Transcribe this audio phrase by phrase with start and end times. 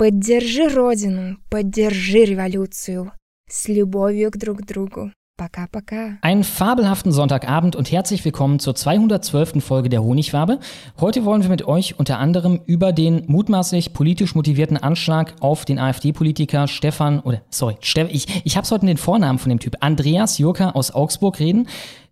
[0.00, 3.12] Поддержи Родину, поддержи революцию.
[3.48, 5.10] С любовью к друг другу.
[5.38, 6.18] Пока-пока.
[6.20, 9.64] Einen fabelhaften Sonntagabend und herzlich willkommen zur 212.
[9.64, 10.60] Folge der Honigwabe.
[11.00, 15.78] Heute wollen wir mit euch unter anderem über den mutmaßlich politisch motivierten Anschlag auf den
[15.78, 17.76] AfD-Politiker Stefan, oder sorry,
[18.10, 21.68] ich, ich hab's heute in den Vornamen von dem Typ, Andreas Jurka aus Augsburg reden.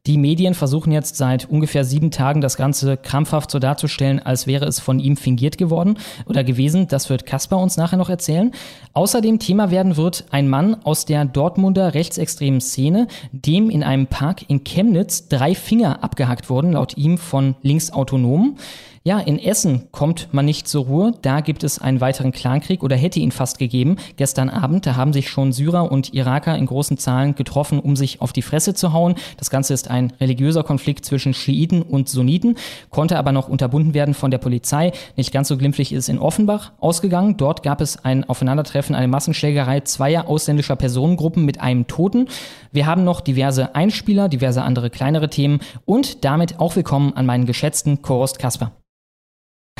[0.07, 4.65] Die Medien versuchen jetzt seit ungefähr sieben Tagen das Ganze krampfhaft so darzustellen, als wäre
[4.65, 6.87] es von ihm fingiert geworden oder gewesen.
[6.87, 8.51] Das wird Kaspar uns nachher noch erzählen.
[8.93, 14.49] Außerdem Thema werden wird ein Mann aus der Dortmunder rechtsextremen Szene, dem in einem Park
[14.49, 18.57] in Chemnitz drei Finger abgehackt wurden, laut ihm von Linksautonomen.
[19.05, 21.13] Ja, in Essen kommt man nicht zur Ruhe.
[21.21, 23.95] Da gibt es einen weiteren Clankrieg oder hätte ihn fast gegeben.
[24.17, 28.21] Gestern Abend, da haben sich schon Syrer und Iraker in großen Zahlen getroffen, um sich
[28.21, 29.15] auf die Fresse zu hauen.
[29.37, 32.55] Das Ganze ist ein religiöser Konflikt zwischen Schiiten und Sunniten,
[32.89, 34.91] konnte aber noch unterbunden werden von der Polizei.
[35.15, 37.37] Nicht ganz so glimpflich ist in Offenbach ausgegangen.
[37.37, 42.27] Dort gab es ein Aufeinandertreffen, eine Massenschlägerei zweier ausländischer Personengruppen mit einem Toten.
[42.73, 47.45] Wir haben noch diverse Einspieler, diverse andere kleinere Themen und damit auch willkommen an meinen
[47.45, 48.73] geschätzten Korost Kasper.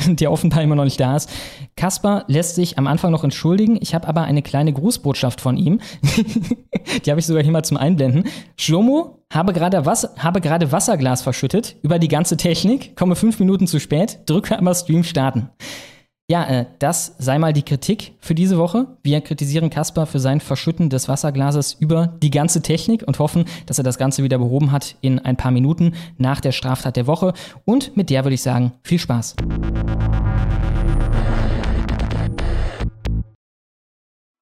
[0.06, 1.30] der offenbar immer noch nicht da ist.
[1.76, 3.78] Kaspar lässt sich am Anfang noch entschuldigen.
[3.80, 5.80] Ich habe aber eine kleine Grußbotschaft von ihm.
[7.04, 8.24] die habe ich sogar hier mal zum Einblenden.
[8.56, 13.66] Schlomo, habe gerade, Wasser, habe gerade Wasserglas verschüttet über die ganze Technik, komme fünf Minuten
[13.66, 15.50] zu spät, drücke aber Stream starten.
[16.30, 18.86] Ja, äh, das sei mal die Kritik für diese Woche.
[19.02, 23.78] Wir kritisieren Kasper für sein Verschütten des Wasserglases über die ganze Technik und hoffen, dass
[23.78, 27.32] er das Ganze wieder behoben hat in ein paar Minuten nach der Straftat der Woche.
[27.64, 29.34] Und mit der würde ich sagen, viel Spaß.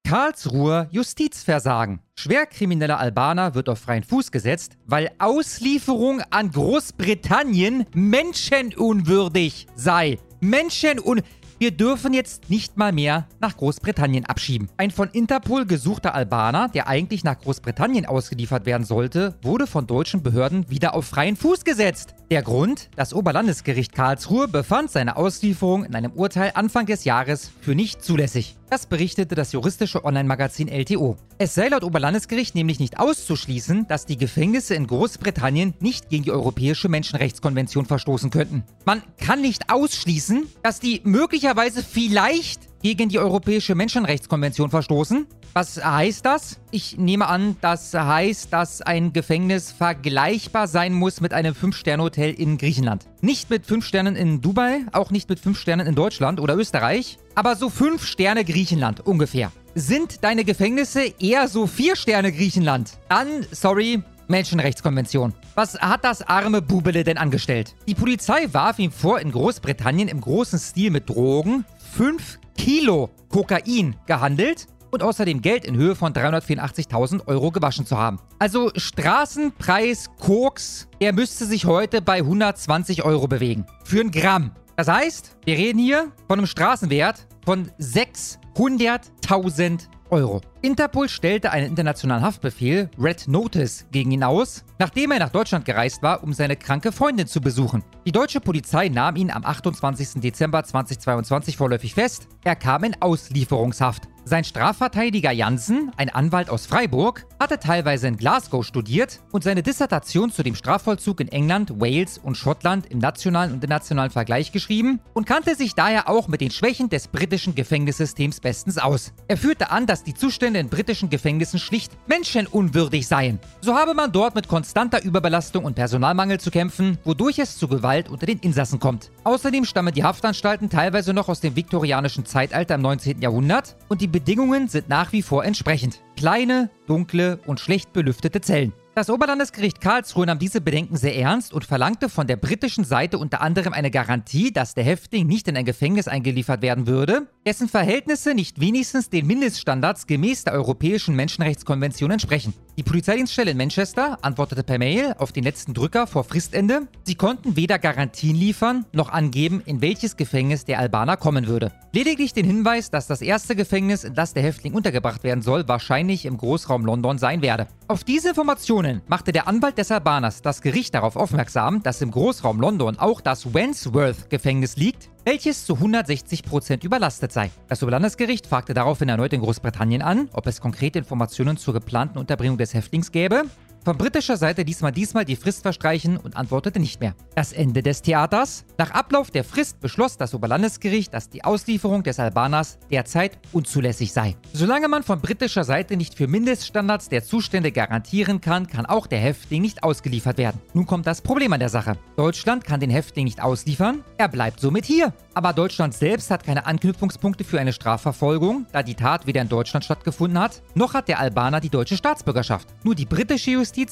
[0.07, 2.01] Karlsruher Justizversagen.
[2.13, 10.19] Schwerkrimineller Albaner wird auf freien Fuß gesetzt, weil Auslieferung an Großbritannien menschenunwürdig sei.
[10.39, 11.38] Menschenunwürdig.
[11.61, 14.69] Wir dürfen jetzt nicht mal mehr nach Großbritannien abschieben.
[14.77, 20.23] Ein von Interpol gesuchter Albaner, der eigentlich nach Großbritannien ausgeliefert werden sollte, wurde von deutschen
[20.23, 22.15] Behörden wieder auf freien Fuß gesetzt.
[22.31, 22.89] Der Grund?
[22.95, 28.55] Das Oberlandesgericht Karlsruhe befand seine Auslieferung in einem Urteil Anfang des Jahres für nicht zulässig.
[28.69, 31.17] Das berichtete das juristische Online-Magazin LTO.
[31.39, 36.31] Es sei laut Oberlandesgericht nämlich nicht auszuschließen, dass die Gefängnisse in Großbritannien nicht gegen die
[36.31, 38.63] Europäische Menschenrechtskonvention verstoßen könnten.
[38.85, 46.25] Man kann nicht ausschließen, dass die möglicherweise vielleicht gegen die Europäische Menschenrechtskonvention verstoßen, was heißt
[46.25, 46.59] das?
[46.71, 52.57] Ich nehme an, das heißt, dass ein Gefängnis vergleichbar sein muss mit einem 5-Sterne-Hotel in
[52.57, 53.05] Griechenland.
[53.21, 57.17] Nicht mit 5 Sternen in Dubai, auch nicht mit 5 Sternen in Deutschland oder Österreich,
[57.35, 59.51] aber so 5 Sterne Griechenland ungefähr.
[59.75, 62.97] Sind deine Gefängnisse eher so 4 Sterne Griechenland?
[63.07, 65.33] Dann, sorry, Menschenrechtskonvention.
[65.55, 67.75] Was hat das arme Bubele denn angestellt?
[67.87, 71.65] Die Polizei warf ihm vor, in Großbritannien im großen Stil mit Drogen
[71.95, 78.19] 5 Kilo Kokain gehandelt und außerdem Geld in Höhe von 384.000 Euro gewaschen zu haben.
[78.39, 83.67] Also Straßenpreis Koks, der müsste sich heute bei 120 Euro bewegen.
[83.83, 84.51] Für ein Gramm.
[84.75, 90.41] Das heißt, wir reden hier von einem Straßenwert von 600.000 Euro.
[90.61, 96.03] Interpol stellte einen internationalen Haftbefehl, Red Notice, gegen ihn aus, nachdem er nach Deutschland gereist
[96.03, 97.81] war, um seine kranke Freundin zu besuchen.
[98.05, 100.19] Die deutsche Polizei nahm ihn am 28.
[100.21, 102.27] Dezember 2022 vorläufig fest.
[102.43, 104.09] Er kam in Auslieferungshaft.
[104.25, 110.29] Sein Strafverteidiger Janssen, ein Anwalt aus Freiburg, hatte teilweise in Glasgow studiert und seine Dissertation
[110.31, 115.25] zu dem Strafvollzug in England, Wales und Schottland im nationalen und internationalen Vergleich geschrieben und
[115.25, 119.13] kannte sich daher auch mit den Schwächen des britischen Gefängnissystems bestens aus.
[119.27, 123.39] Er führte an, dass die Zustände in britischen Gefängnissen schlicht menschenunwürdig seien.
[123.61, 128.09] So habe man dort mit konstanter Überbelastung und Personalmangel zu kämpfen, wodurch es zu Gewalt
[128.09, 129.11] unter den Insassen kommt.
[129.23, 133.21] Außerdem stammen die Haftanstalten teilweise noch aus dem viktorianischen Zeitalter im 19.
[133.21, 136.01] Jahrhundert und die Bedingungen sind nach wie vor entsprechend.
[136.19, 138.73] Kleine, dunkle und schlecht belüftete Zellen.
[138.93, 143.39] Das Oberlandesgericht Karlsruhe nahm diese Bedenken sehr ernst und verlangte von der britischen Seite unter
[143.39, 148.33] anderem eine Garantie, dass der Häftling nicht in ein Gefängnis eingeliefert werden würde, dessen Verhältnisse
[148.33, 152.53] nicht wenigstens den Mindeststandards gemäß der Europäischen Menschenrechtskonvention entsprechen.
[152.79, 157.57] Die Polizeidienststelle in Manchester antwortete per Mail auf den letzten Drücker vor Fristende, sie konnten
[157.57, 161.73] weder Garantien liefern noch angeben, in welches Gefängnis der Albaner kommen würde.
[161.91, 166.25] Lediglich den Hinweis, dass das erste Gefängnis, in das der Häftling untergebracht werden soll, wahrscheinlich
[166.25, 167.67] im Großraum London sein werde.
[167.89, 172.61] Auf diese Informationen machte der Anwalt des Albaners das Gericht darauf aufmerksam, dass im Großraum
[172.61, 177.51] London auch das Wandsworth-Gefängnis liegt, welches zu 160% überlastet sei.
[177.67, 182.57] Das Oberlandesgericht fragte daraufhin erneut in Großbritannien an, ob es konkrete Informationen zur geplanten Unterbringung
[182.57, 183.43] des Häftlings gäbe.
[183.85, 187.15] Von britischer Seite ließ man diesmal die Frist verstreichen und antwortete nicht mehr.
[187.35, 188.65] Das Ende des Theaters.
[188.77, 194.35] Nach Ablauf der Frist beschloss das Oberlandesgericht, dass die Auslieferung des Albaners derzeit unzulässig sei.
[194.53, 199.19] Solange man von britischer Seite nicht für Mindeststandards der Zustände garantieren kann, kann auch der
[199.19, 200.59] Häftling nicht ausgeliefert werden.
[200.73, 201.97] Nun kommt das Problem an der Sache.
[202.17, 205.13] Deutschland kann den Häftling nicht ausliefern, er bleibt somit hier.
[205.33, 209.85] Aber Deutschland selbst hat keine Anknüpfungspunkte für eine Strafverfolgung, da die Tat weder in Deutschland
[209.85, 212.67] stattgefunden hat, noch hat der Albaner die deutsche Staatsbürgerschaft.
[212.83, 213.51] Nur die britische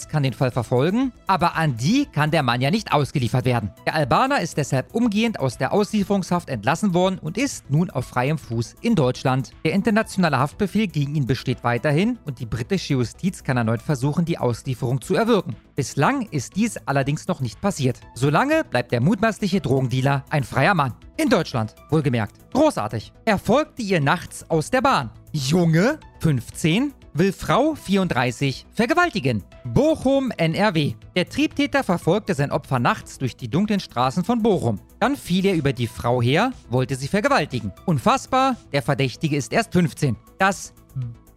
[0.09, 3.71] kann den Fall verfolgen, aber an die kann der Mann ja nicht ausgeliefert werden.
[3.85, 8.38] Der Albaner ist deshalb umgehend aus der Auslieferungshaft entlassen worden und ist nun auf freiem
[8.38, 9.51] Fuß in Deutschland.
[9.65, 14.38] Der internationale Haftbefehl gegen ihn besteht weiterhin und die britische Justiz kann erneut versuchen, die
[14.38, 15.56] Auslieferung zu erwirken.
[15.75, 18.00] Bislang ist dies allerdings noch nicht passiert.
[18.15, 20.94] Solange bleibt der mutmaßliche Drogendealer ein freier Mann.
[21.18, 22.35] In Deutschland, wohlgemerkt.
[22.53, 23.12] Großartig.
[23.25, 25.09] Er folgte ihr nachts aus der Bahn.
[25.31, 29.43] Junge, 15, will Frau 34 vergewaltigen.
[29.63, 30.93] Bochum, NRW.
[31.15, 34.79] Der Triebtäter verfolgte sein Opfer nachts durch die dunklen Straßen von Bochum.
[34.99, 37.71] Dann fiel er über die Frau her, wollte sie vergewaltigen.
[37.85, 40.15] Unfassbar, der Verdächtige ist erst 15.
[40.37, 40.73] Das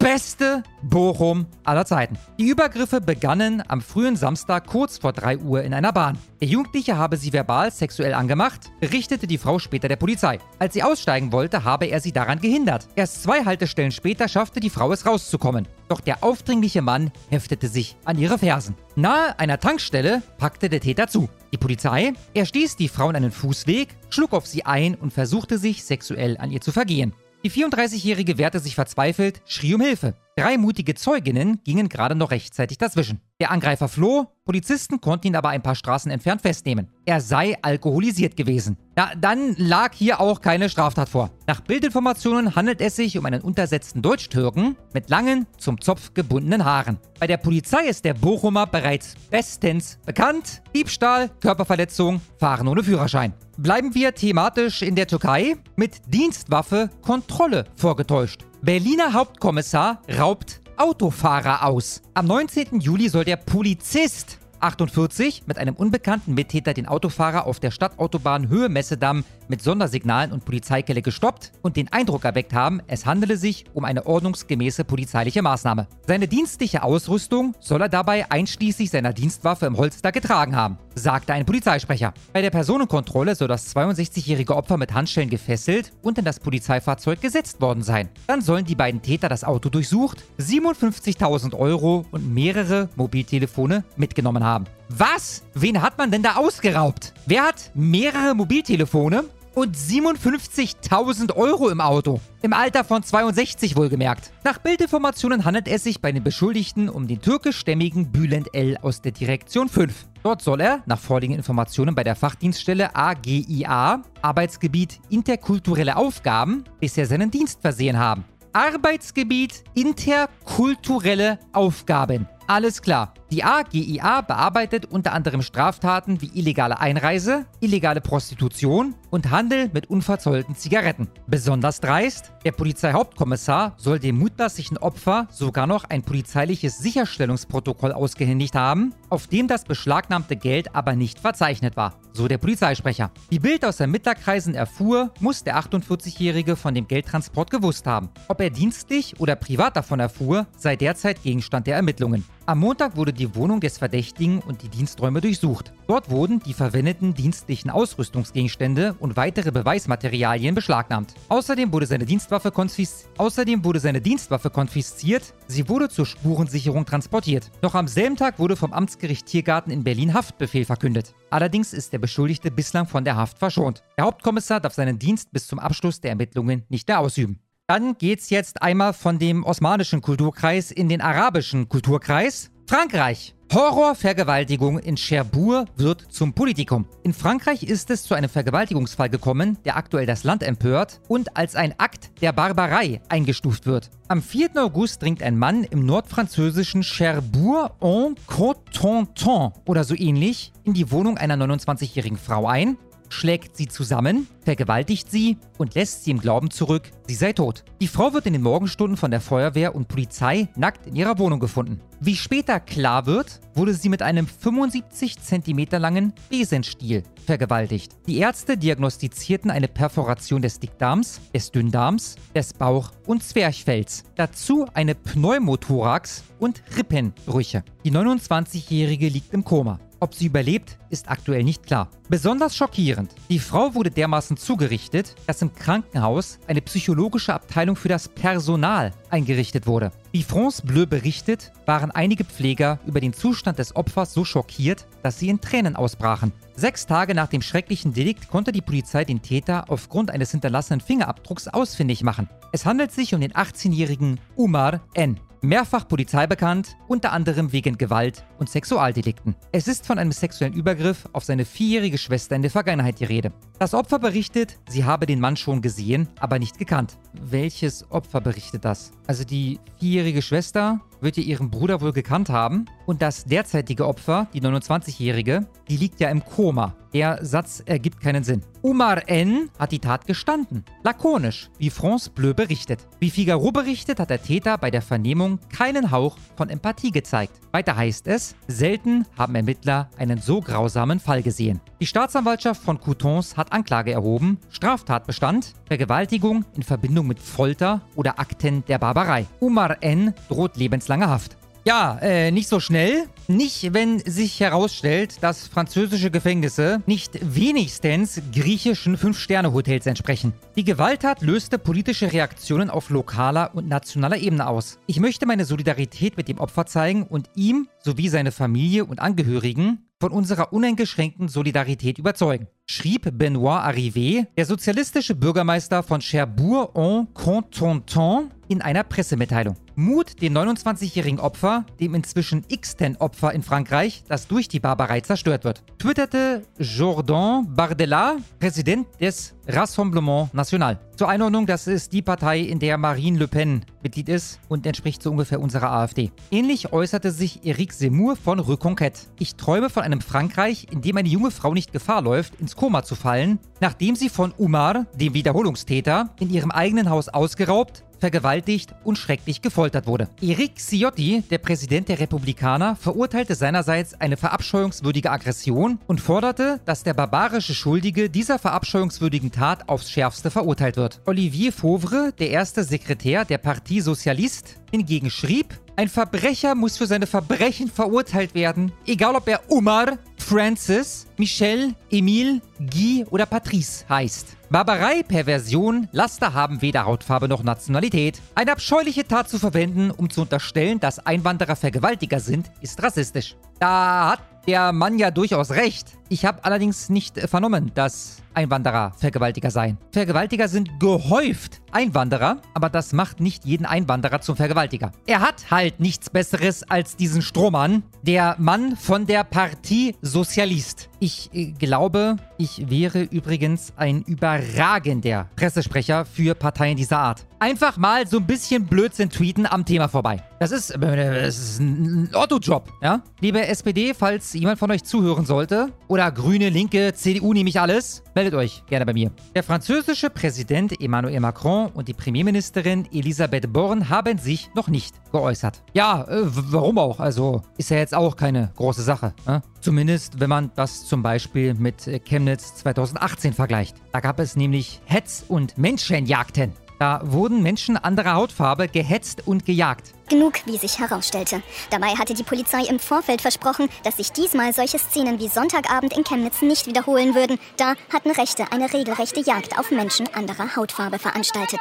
[0.01, 2.19] beste Bochum aller Zeiten.
[2.39, 6.19] Die Übergriffe begannen am frühen Samstag kurz vor 3 Uhr in einer Bahn.
[6.41, 10.39] Der Jugendliche habe sie verbal sexuell angemacht, berichtete die Frau später der Polizei.
[10.59, 12.89] Als sie aussteigen wollte, habe er sie daran gehindert.
[12.97, 15.69] Erst zwei Haltestellen später schaffte die Frau es rauszukommen.
[15.89, 18.77] Doch der aufdringliche Mann heftete sich an ihre Fersen.
[18.97, 21.29] Nahe einer Tankstelle packte der Täter zu.
[21.53, 25.59] Die Polizei, er stieß die Frau in einen Fußweg, schlug auf sie ein und versuchte
[25.59, 27.13] sich sexuell an ihr zu vergehen.
[27.43, 30.15] Die 34-Jährige wehrte sich verzweifelt, schrie um Hilfe.
[30.41, 33.21] Drei mutige Zeuginnen gingen gerade noch rechtzeitig dazwischen.
[33.43, 36.89] Der Angreifer floh, Polizisten konnten ihn aber ein paar Straßen entfernt festnehmen.
[37.05, 38.79] Er sei alkoholisiert gewesen.
[38.97, 41.29] Ja, dann lag hier auch keine Straftat vor.
[41.47, 46.97] Nach Bildinformationen handelt es sich um einen untersetzten Deutsch-Türken mit langen, zum Zopf gebundenen Haaren.
[47.19, 50.63] Bei der Polizei ist der Bochumer bereits bestens bekannt.
[50.75, 53.35] Diebstahl, Körperverletzung, Fahren ohne Führerschein.
[53.59, 55.57] Bleiben wir thematisch in der Türkei.
[55.77, 58.47] Mit Dienstwaffe Kontrolle vorgetäuscht.
[58.63, 62.03] Berliner Hauptkommissar raubt Autofahrer aus.
[62.13, 62.81] Am 19.
[62.81, 68.69] Juli soll der Polizist 48 mit einem unbekannten Mittäter den Autofahrer auf der Stadtautobahn Höhe
[68.69, 73.87] Messedamm mit Sondersignalen und Polizeikelle gestoppt und den Eindruck erweckt haben, es handele sich um
[73.87, 75.89] eine ordnungsgemäße polizeiliche Maßnahme.
[76.07, 81.45] Seine dienstliche Ausrüstung soll er dabei einschließlich seiner Dienstwaffe im Holster getragen haben, sagte ein
[81.45, 82.15] Polizeisprecher.
[82.33, 87.61] Bei der Personenkontrolle soll das 62-jährige Opfer mit Handschellen gefesselt und in das Polizeifahrzeug gesetzt
[87.61, 88.09] worden sein.
[88.27, 94.67] Dann sollen die beiden Täter das Auto durchsucht, 57.000 Euro und mehrere Mobiltelefone mitgenommen haben.
[94.89, 95.43] Was?
[95.55, 97.13] Wen hat man denn da ausgeraubt?
[97.27, 99.25] Wer hat mehrere Mobiltelefone
[99.55, 102.21] und 57.000 Euro im Auto.
[102.43, 104.33] Im Alter von 62 wohlgemerkt.
[104.45, 108.77] Nach Bildinformationen handelt es sich bei den Beschuldigten um den türkischstämmigen Bülent L.
[108.81, 110.07] aus der Direktion 5.
[110.23, 117.31] Dort soll er, nach vorliegenden Informationen bei der Fachdienststelle AGIA, Arbeitsgebiet interkulturelle Aufgaben, bisher seinen
[117.31, 118.25] Dienst versehen haben.
[118.53, 122.29] Arbeitsgebiet interkulturelle Aufgaben.
[122.51, 123.15] Alles klar.
[123.31, 130.57] Die AGIA bearbeitet unter anderem Straftaten wie illegale Einreise, illegale Prostitution und Handel mit unverzollten
[130.57, 131.07] Zigaretten.
[131.29, 138.95] Besonders dreist, der Polizeihauptkommissar soll dem mutmaßlichen Opfer sogar noch ein polizeiliches Sicherstellungsprotokoll ausgehändigt haben,
[139.11, 143.13] auf dem das beschlagnahmte Geld aber nicht verzeichnet war, so der Polizeisprecher.
[143.29, 148.09] Wie Bild aus Ermittlerkreisen erfuhr, muss der 48-Jährige von dem Geldtransport gewusst haben.
[148.27, 152.25] Ob er dienstlich oder privat davon erfuhr, sei derzeit Gegenstand der Ermittlungen.
[152.51, 155.73] Am Montag wurde die Wohnung des Verdächtigen und die Diensträume durchsucht.
[155.87, 161.15] Dort wurden die verwendeten dienstlichen Ausrüstungsgegenstände und weitere Beweismaterialien beschlagnahmt.
[161.29, 167.53] Außerdem wurde seine Dienstwaffe, konfis Außerdem wurde seine Dienstwaffe konfisziert, sie wurde zur Spurensicherung transportiert.
[167.63, 171.15] Noch am selben Tag wurde vom Amtsgericht Tiergarten in Berlin Haftbefehl verkündet.
[171.31, 173.85] Allerdings ist der Beschuldigte bislang von der Haft verschont.
[173.97, 177.39] Der Hauptkommissar darf seinen Dienst bis zum Abschluss der Ermittlungen nicht mehr ausüben.
[177.71, 182.51] Dann geht's jetzt einmal von dem osmanischen Kulturkreis in den arabischen Kulturkreis.
[182.67, 183.37] Frankreich.
[183.53, 186.87] Horrorvergewaltigung in Cherbourg wird zum Politikum.
[187.05, 191.55] In Frankreich ist es zu einem Vergewaltigungsfall gekommen, der aktuell das Land empört und als
[191.55, 193.89] ein Akt der Barbarei eingestuft wird.
[194.09, 194.51] Am 4.
[194.57, 202.19] August dringt ein Mann im nordfranzösischen Cherbourg-en-Cotentin oder so ähnlich in die Wohnung einer 29-jährigen
[202.19, 202.79] Frau ein
[203.11, 207.65] schlägt sie zusammen, vergewaltigt sie und lässt sie im Glauben zurück, sie sei tot.
[207.81, 211.41] Die Frau wird in den Morgenstunden von der Feuerwehr und Polizei nackt in ihrer Wohnung
[211.41, 211.81] gefunden.
[212.01, 217.93] Wie später klar wird, wurde sie mit einem 75 cm langen Besenstiel vergewaltigt.
[218.07, 224.05] Die Ärzte diagnostizierten eine Perforation des Dickdarms, des Dünndarms, des Bauch- und Zwerchfells.
[224.15, 227.65] Dazu eine Pneumothorax und Rippenbrüche.
[227.85, 229.79] Die 29-Jährige liegt im Koma.
[230.03, 231.91] Ob sie überlebt, ist aktuell nicht klar.
[232.09, 233.15] Besonders schockierend.
[233.29, 239.67] Die Frau wurde dermaßen zugerichtet, dass im Krankenhaus eine psychologische Abteilung für das Personal eingerichtet
[239.67, 239.93] wurde.
[240.11, 245.19] Wie France Bleu berichtet, waren einige Pfleger über den Zustand des Opfers so schockiert, dass
[245.19, 246.33] sie in Tränen ausbrachen.
[246.57, 251.47] Sechs Tage nach dem schrecklichen Delikt konnte die Polizei den Täter aufgrund eines hinterlassenen Fingerabdrucks
[251.47, 252.29] ausfindig machen.
[252.53, 258.25] Es handelt sich um den 18-jährigen Umar N mehrfach Polizei bekannt, unter anderem wegen Gewalt
[258.39, 259.37] und Sexualdelikten.
[259.53, 263.33] Es ist von einem sexuellen Übergriff auf seine vierjährige Schwester in der Vergangenheit die Rede.
[263.59, 266.99] Das Opfer berichtet, sie habe den Mann schon gesehen, aber nicht gekannt.
[267.13, 268.93] Welches Opfer berichtet das?
[269.07, 274.29] Also die vierjährige Schwester wird ihr ihren Bruder wohl gekannt haben und das derzeitige Opfer,
[274.35, 276.75] die 29-jährige, die liegt ja im Koma.
[276.93, 278.43] Der Satz ergibt keinen Sinn.
[278.63, 279.49] Umar N.
[279.59, 280.65] hat die Tat gestanden.
[280.83, 282.89] Lakonisch, wie France Bleu berichtet.
[282.99, 287.41] Wie Figaro berichtet, hat der Täter bei der Vernehmung keinen Hauch von Empathie gezeigt.
[287.53, 291.61] Weiter heißt es, selten haben Ermittler einen so grausamen Fall gesehen.
[291.81, 298.63] Die Staatsanwaltschaft von Coutons hat Anklage erhoben, Straftatbestand, Vergewaltigung in Verbindung mit Folter oder Akten
[298.67, 299.25] der Barbarei.
[299.41, 300.13] Umar N.
[300.29, 301.39] droht lebenslange Haft.
[301.65, 303.07] Ja, äh, nicht so schnell.
[303.29, 310.35] Nicht, wenn sich herausstellt, dass französische Gefängnisse nicht wenigstens griechischen Fünf-Sterne-Hotels entsprechen.
[310.57, 314.79] Die Gewalttat löste politische Reaktionen auf lokaler und nationaler Ebene aus.
[314.87, 319.87] Ich möchte meine Solidarität mit dem Opfer zeigen und ihm sowie seine Familie und Angehörigen
[320.01, 328.83] von unserer uneingeschränkten Solidarität überzeugen, schrieb Benoit Arrivé, der sozialistische Bürgermeister von Cherbourg-en-Cotentin, in einer
[328.83, 329.57] Pressemitteilung.
[329.77, 335.45] Mut dem 29-jährigen Opfer, dem inzwischen x-ten Opfer in Frankreich, das durch die Barbarei zerstört
[335.45, 335.63] wird.
[335.79, 340.81] Twitterte Jourdan Bardella, Präsident des Rassemblement National.
[340.97, 345.03] Zur Einordnung, das ist die Partei, in der Marine Le Pen Mitglied ist und entspricht
[345.03, 346.11] so ungefähr unserer AfD.
[346.31, 349.07] Ähnlich äußerte sich Eric Zemmour von Reconquête.
[349.19, 352.83] Ich träume von einem Frankreich, in dem eine junge Frau nicht Gefahr läuft, ins Koma
[352.83, 358.99] zu fallen, nachdem sie von Umar, dem Wiederholungstäter, in ihrem eigenen Haus ausgeraubt, vergewaltigt und
[358.99, 360.09] schrecklich gefoltert wurde.
[360.21, 366.95] Eric Ciotti, der Präsident der Republikaner, verurteilte seinerseits eine verabscheuungswürdige Aggression und forderte, dass der
[366.95, 371.01] barbarische Schuldige dieser verabscheuungswürdigen Tat aufs Schärfste verurteilt wird.
[371.07, 377.07] Olivier Fauvre, der erste Sekretär der Partie Socialiste, hingegen schrieb, ein Verbrecher muss für seine
[377.07, 379.97] Verbrechen verurteilt werden, egal ob er Umar,
[380.31, 384.37] Francis, Michel, Emile, Guy oder Patrice heißt.
[384.49, 388.23] Barbarei, Perversion, Laster haben weder Hautfarbe noch Nationalität.
[388.37, 393.35] Eine abscheuliche Tat zu verwenden, um zu unterstellen, dass Einwanderer Vergewaltiger sind, ist rassistisch.
[393.59, 395.99] Da hat der Mann ja durchaus recht.
[396.13, 399.79] Ich habe allerdings nicht vernommen, dass Einwanderer Vergewaltiger seien.
[399.93, 404.93] Vergewaltiger sind gehäuft Einwanderer, aber das macht nicht jeden Einwanderer zum Vergewaltiger.
[405.07, 410.89] Er hat halt nichts Besseres als diesen Strohmann, der Mann von der Partie Sozialist.
[410.99, 417.27] Ich äh, glaube, ich wäre übrigens ein überragender Pressesprecher für Parteien dieser Art.
[417.39, 420.23] Einfach mal so ein bisschen Blödsinn tweeten am Thema vorbei.
[420.41, 423.03] Das ist, äh, das ist ein Otto-Job, ja?
[423.21, 428.03] Liebe SPD, falls jemand von euch zuhören sollte, oder Grüne, Linke, CDU nehme ich alles,
[428.15, 429.11] meldet euch gerne bei mir.
[429.35, 435.63] Der französische Präsident Emmanuel Macron und die Premierministerin Elisabeth Born haben sich noch nicht geäußert.
[435.75, 437.01] Ja, äh, warum auch?
[437.01, 439.13] Also ist ja jetzt auch keine große Sache.
[439.27, 439.43] Ne?
[439.61, 443.77] Zumindest, wenn man das zum Beispiel mit äh, Chemnitz 2018 vergleicht.
[443.93, 446.53] Da gab es nämlich Hetz- und Menschenjagden.
[446.81, 449.93] Da wurden Menschen anderer Hautfarbe gehetzt und gejagt.
[450.09, 451.43] Genug, wie sich herausstellte.
[451.69, 456.05] Dabei hatte die Polizei im Vorfeld versprochen, dass sich diesmal solche Szenen wie Sonntagabend in
[456.05, 457.39] Chemnitz nicht wiederholen würden.
[457.59, 461.61] Da hatten Rechte eine regelrechte Jagd auf Menschen anderer Hautfarbe veranstaltet.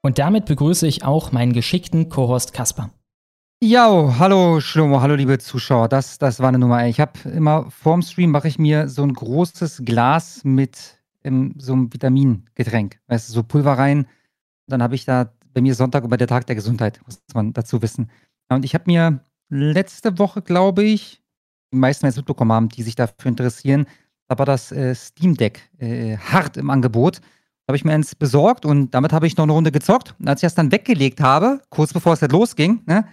[0.00, 2.90] Und damit begrüße ich auch meinen geschickten Co-Host Kasper.
[3.60, 5.88] Ja, hallo Schlomo, hallo liebe Zuschauer.
[5.88, 6.86] Das, das war eine Nummer.
[6.86, 11.72] Ich habe immer vorm Stream mache ich mir so ein großes Glas mit in so
[11.72, 12.98] einem Vitamingetränk.
[13.06, 14.06] Weißt du, so Pulver rein.
[14.66, 17.82] Dann habe ich da bei mir Sonntag über der Tag der Gesundheit, muss man dazu
[17.82, 18.10] wissen.
[18.48, 21.22] Und ich habe mir letzte Woche, glaube ich,
[21.72, 23.86] die meisten jetzt mitbekommen haben, die sich dafür interessieren,
[24.28, 27.18] da war das äh, Steam Deck äh, hart im Angebot.
[27.18, 30.14] Da habe ich mir eins besorgt und damit habe ich noch eine Runde gezockt.
[30.20, 33.06] Und als ich das dann weggelegt habe, kurz bevor es halt losging, ne,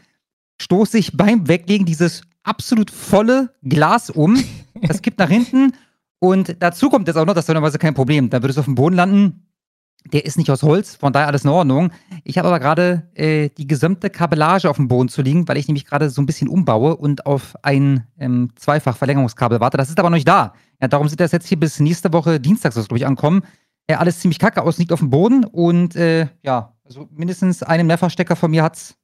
[0.61, 4.41] stoße ich beim Weglegen dieses absolut volle Glas um.
[4.79, 5.73] Das kippt nach hinten.
[6.19, 8.29] Und dazu kommt jetzt auch noch, das ist normalerweise kein Problem.
[8.29, 9.43] Da würde es auf dem Boden landen.
[10.11, 11.91] Der ist nicht aus Holz, von daher alles in Ordnung.
[12.23, 15.67] Ich habe aber gerade äh, die gesamte Kabellage auf dem Boden zu liegen, weil ich
[15.67, 19.75] nämlich gerade so ein bisschen umbaue und auf ein ähm, Zweifach-Verlängerungskabel warte.
[19.75, 20.53] Das ist aber noch nicht da.
[20.81, 23.43] Ja, darum sieht das jetzt hier bis nächste Woche Dienstags, glaube ich, ankommen.
[23.87, 27.87] Äh, alles ziemlich kacke aus, liegt auf dem Boden und äh, ja, also mindestens einen
[27.87, 28.95] Mehrfachstecker von mir hat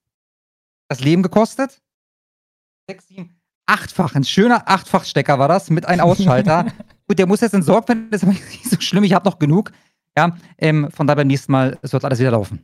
[0.88, 1.82] das Leben gekostet.
[2.88, 6.68] Sechs, sieben, achtfach, ein schöner Achtfachstecker war das mit einem Ausschalter.
[7.08, 9.40] Gut, der muss jetzt entsorgt werden, das ist aber nicht so schlimm, ich habe noch
[9.40, 9.72] genug.
[10.18, 12.62] Ja, ähm, von daher beim nächsten Mal sollte alles wieder laufen.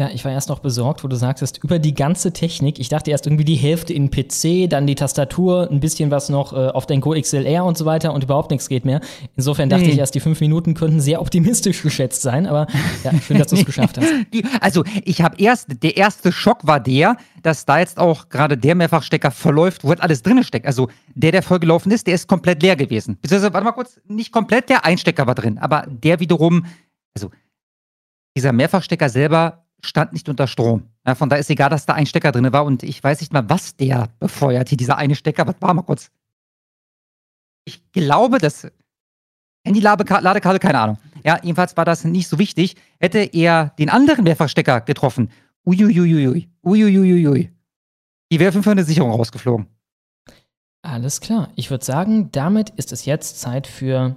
[0.00, 2.78] Ja, ich war erst noch besorgt, wo du sagtest, über die ganze Technik.
[2.78, 6.52] Ich dachte erst irgendwie die Hälfte in PC, dann die Tastatur, ein bisschen was noch
[6.52, 9.00] äh, auf den Go XLR und so weiter und überhaupt nichts geht mehr.
[9.34, 9.90] Insofern dachte nee.
[9.90, 12.68] ich erst, die fünf Minuten könnten sehr optimistisch geschätzt sein, aber
[13.02, 14.06] ja, schön, dass du es geschafft hast.
[14.32, 18.56] Die, also, ich habe erst, der erste Schock war der, dass da jetzt auch gerade
[18.56, 20.66] der Mehrfachstecker verläuft, wo halt alles drin steckt.
[20.66, 23.18] Also, der, der vollgelaufen ist, der ist komplett leer gewesen.
[23.20, 26.66] Beziehungsweise, warte mal kurz, nicht komplett, der Einstecker war drin, aber der wiederum,
[27.16, 27.30] also,
[28.38, 30.84] dieser Mehrfachstecker selber stand nicht unter Strom.
[31.04, 33.32] Ja, von da ist egal, dass da ein Stecker drin war und ich weiß nicht
[33.32, 35.44] mal, was der befeuert hier, dieser eine Stecker.
[35.44, 36.12] Was war mal kurz?
[37.64, 38.68] Ich glaube, das
[39.64, 40.98] Handy-Ladekabel, keine Ahnung.
[41.24, 42.76] Ja, jedenfalls war das nicht so wichtig.
[43.00, 45.32] Hätte er den anderen Mehrfachstecker getroffen,
[45.66, 47.50] uiuiuiui, uiuiuiui,
[48.30, 49.66] die wäre für eine Sicherung rausgeflogen.
[50.82, 51.50] Alles klar.
[51.56, 54.16] Ich würde sagen, damit ist es jetzt Zeit für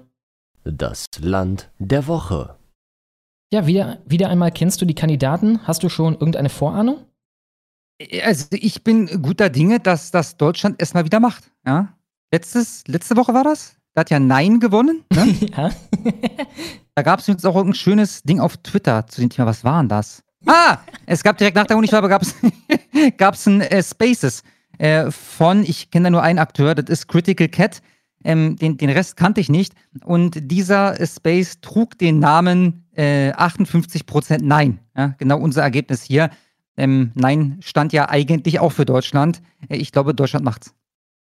[0.63, 2.60] das Land der Woche.
[3.53, 5.59] Ja, wieder, wieder einmal kennst du die Kandidaten.
[5.67, 7.05] Hast du schon irgendeine Vorahnung?
[8.23, 11.51] Also ich bin guter Dinge, dass das Deutschland erstmal wieder macht.
[11.65, 11.93] Ja?
[12.31, 13.75] Letztes, letzte Woche war das?
[13.93, 15.03] Da hat ja Nein gewonnen.
[15.13, 15.35] Ne?
[15.55, 15.69] ja.
[16.95, 19.47] da gab es übrigens auch ein schönes Ding auf Twitter zu dem Thema.
[19.47, 20.23] Was waren das?
[20.45, 24.43] Ah, es gab direkt nach der Unifarbe gab es ein äh, Spaces
[24.77, 27.81] äh, von, ich kenne da nur einen Akteur, das ist Critical Cat.
[28.23, 29.73] Ähm, den, den Rest kannte ich nicht.
[30.03, 34.79] Und dieser Space trug den Namen äh, 58% Nein.
[34.95, 36.29] Ja, genau unser Ergebnis hier.
[36.77, 39.41] Ähm, Nein stand ja eigentlich auch für Deutschland.
[39.69, 40.73] Äh, ich glaube, Deutschland macht's.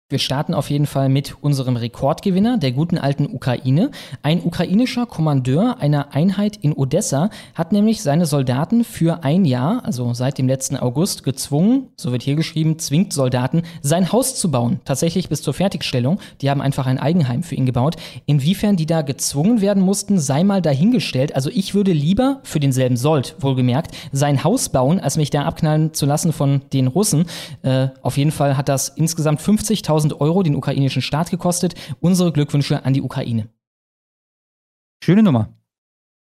[0.10, 3.92] Wir starten auf jeden Fall mit unserem Rekordgewinner, der guten alten Ukraine.
[4.24, 10.14] Ein ukrainischer Kommandeur einer Einheit in Odessa hat nämlich seine Soldaten für ein Jahr, also
[10.14, 14.80] seit dem letzten August, gezwungen, so wird hier geschrieben, zwingt Soldaten, sein Haus zu bauen.
[14.86, 16.22] Tatsächlich bis zur Fertigstellung.
[16.40, 17.98] Die haben einfach ein Eigenheim für ihn gebaut.
[18.26, 21.36] Inwiefern die da gezwungen werden mussten, sei mal dahingestellt.
[21.36, 25.94] Also ich würde lieber für denselben Sold, wohlgemerkt, sein Haus bauen, als mich da abknallen
[25.94, 27.26] zu lassen von den Russen.
[27.62, 31.74] Äh, auf jeden Fall hat das insgesamt 50.000 1000 Euro den ukrainischen Staat gekostet.
[32.00, 33.50] Unsere Glückwünsche an die Ukraine.
[35.04, 35.50] Schöne Nummer.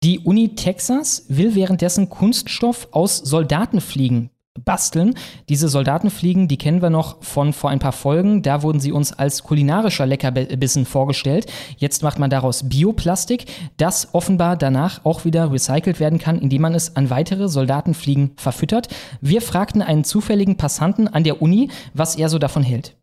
[0.02, 4.30] Die Uni Texas will währenddessen Kunststoff aus Soldatenfliegen
[4.64, 5.14] basteln.
[5.48, 8.42] Diese Soldatenfliegen, die kennen wir noch von vor ein paar Folgen.
[8.42, 11.46] Da wurden sie uns als kulinarischer Leckerbissen vorgestellt.
[11.76, 13.46] Jetzt macht man daraus Bioplastik,
[13.78, 18.88] das offenbar danach auch wieder recycelt werden kann, indem man es an weitere Soldatenfliegen verfüttert.
[19.20, 22.96] Wir fragten einen zufälligen Passanten an der Uni, was er so davon hält.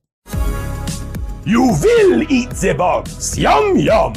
[1.44, 3.38] You will eat the bugs.
[3.38, 4.14] Yum yum.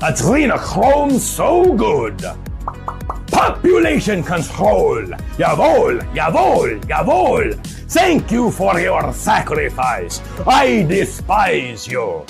[0.00, 2.20] Adrenochrome so good.
[3.30, 5.02] Population control.
[5.38, 7.54] Jawohl, jawohl, jawohl.
[7.88, 10.20] Thank you for your sacrifice.
[10.44, 12.24] I despise you.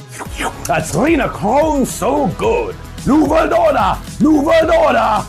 [0.68, 2.76] Adrenochrome so good.
[3.06, 5.24] Nouvelle order, nouvelle order.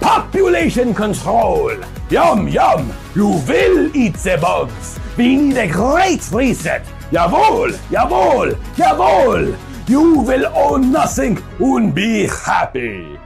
[0.00, 1.76] Population control.
[2.08, 2.94] Yum yum.
[3.14, 4.98] You will eat the bugs.
[5.18, 6.86] We need a great reset.
[7.10, 9.56] Jawohl, jawohl, jawohl!
[9.88, 13.17] You will own nothing and be happy!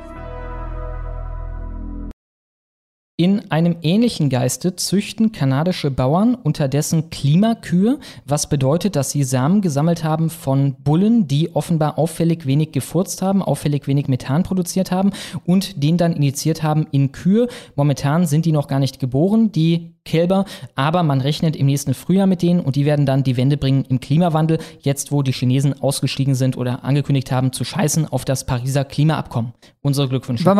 [3.18, 10.02] In einem ähnlichen Geiste züchten kanadische Bauern unterdessen Klimakühe, was bedeutet, dass sie Samen gesammelt
[10.02, 15.12] haben von Bullen, die offenbar auffällig wenig gefurzt haben, auffällig wenig Methan produziert haben
[15.44, 17.48] und den dann initiiert haben in Kühe.
[17.76, 22.26] Momentan sind die noch gar nicht geboren, die Kälber, aber man rechnet im nächsten Frühjahr
[22.26, 25.80] mit denen und die werden dann die Wende bringen im Klimawandel, jetzt wo die Chinesen
[25.82, 29.52] ausgestiegen sind oder angekündigt haben zu scheißen auf das Pariser Klimaabkommen.
[29.82, 30.46] Unsere Glückwünsche.
[30.46, 30.56] Warte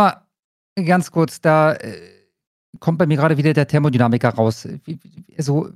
[0.76, 2.11] mal, ganz kurz, da äh,
[2.80, 4.68] kommt bei mir gerade wieder der Thermodynamiker raus.
[5.36, 5.70] Also,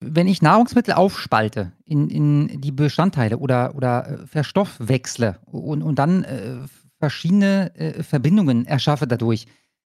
[0.00, 6.24] wenn ich Nahrungsmittel aufspalte in, in die Bestandteile oder, oder äh, verstoffwechsle und, und dann
[6.24, 6.56] äh,
[6.98, 9.46] verschiedene äh, Verbindungen erschaffe dadurch,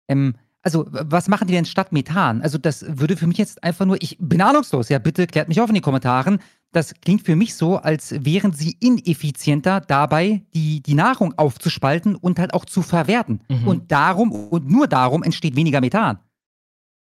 [0.08, 2.42] ähm, Also, was machen die denn statt Methan?
[2.42, 5.60] Also, das würde für mich jetzt einfach nur, ich bin ahnungslos, ja, bitte klärt mich
[5.60, 6.40] auf in den Kommentaren.
[6.72, 12.38] Das klingt für mich so, als wären sie ineffizienter dabei, die, die Nahrung aufzuspalten und
[12.38, 13.40] halt auch zu verwerten.
[13.48, 13.66] Mhm.
[13.66, 16.18] Und darum und nur darum entsteht weniger Methan.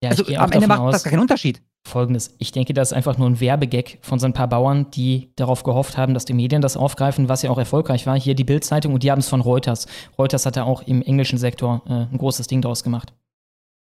[0.03, 1.61] Ja, also am Ende macht das aus, gar keinen Unterschied.
[1.87, 2.35] Folgendes.
[2.39, 5.61] Ich denke, das ist einfach nur ein Werbegag von so ein paar Bauern, die darauf
[5.61, 8.19] gehofft haben, dass die Medien das aufgreifen, was ja auch erfolgreich war.
[8.19, 9.85] Hier die Bild-Zeitung und die haben es von Reuters.
[10.17, 13.13] Reuters hat da auch im englischen Sektor äh, ein großes Ding draus gemacht.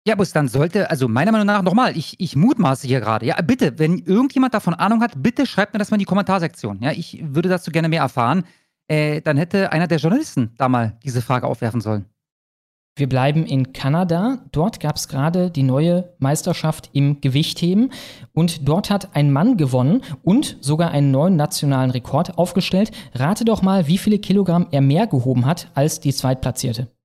[0.06, 3.26] Ja, aber dann sollte, also meiner Meinung nach, nochmal, ich, ich mutmaße hier gerade.
[3.26, 6.80] Ja, bitte, wenn irgendjemand davon Ahnung hat, bitte schreibt mir das mal in die Kommentarsektion.
[6.80, 8.44] Ja, ich würde dazu gerne mehr erfahren.
[8.86, 12.04] Äh, dann hätte einer der Journalisten da mal diese Frage aufwerfen sollen.
[12.94, 14.38] Wir bleiben in Kanada.
[14.52, 17.90] Dort gab es gerade die neue Meisterschaft im Gewichtheben.
[18.32, 22.92] Und dort hat ein Mann gewonnen und sogar einen neuen nationalen Rekord aufgestellt.
[23.12, 26.95] Rate doch mal, wie viele Kilogramm er mehr gehoben hat als die Zweitplatzierte.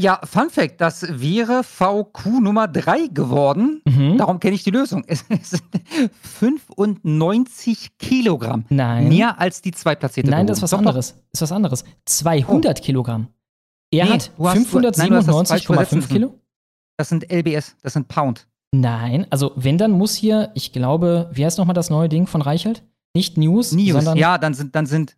[0.00, 3.82] Ja, Fun Fact, das wäre VQ Nummer 3 geworden.
[3.84, 4.16] Mhm.
[4.16, 5.04] Darum kenne ich die Lösung.
[5.06, 5.42] Es sind
[6.22, 8.64] 95 Kilogramm.
[8.68, 9.08] Nein.
[9.08, 10.30] Mehr als die Zweitplatzierte.
[10.30, 10.70] Nein, das ist was.
[10.70, 11.14] Doch, anderes.
[11.32, 11.84] Ist was anderes.
[12.06, 13.28] 200 Kilogramm.
[13.92, 16.28] Er Nee, hat du hast- nein, du hast das falsch 597,5 übersetzen Kilo.
[16.28, 16.34] doch.
[16.96, 18.46] Das sind LBS, das sind Pound.
[18.72, 22.40] Nein, also wenn, dann muss hier, ich glaube, wie heißt nochmal das neue Ding von
[22.42, 22.84] Reichelt?
[23.14, 23.92] Nicht News, News.
[23.92, 25.16] sondern Ja, dann sind, dann sind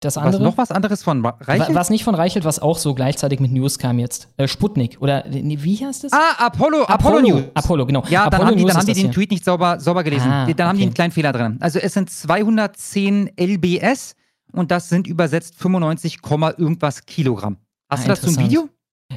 [0.00, 0.42] das was, andere.
[0.42, 1.74] noch was anderes von Reichelt?
[1.74, 4.28] Was nicht von Reichelt, was auch so gleichzeitig mit News kam jetzt.
[4.36, 4.98] Äh, Sputnik.
[5.00, 6.12] Oder nee, wie heißt das?
[6.12, 7.42] Ah, Apollo, Apollo, News.
[7.54, 8.04] Apollo, genau.
[8.08, 9.10] Ja, dann Apollo haben die, dann haben die den hier.
[9.12, 10.30] Tweet nicht sauber, sauber gelesen.
[10.30, 10.86] Ah, dann haben die okay.
[10.88, 11.56] einen kleinen Fehler drin.
[11.60, 14.14] Also es sind 210 LBS
[14.52, 17.56] und das sind übersetzt 95, Komma irgendwas Kilogramm.
[17.90, 18.38] Hast Ah, du das zum.
[18.38, 18.68] Video?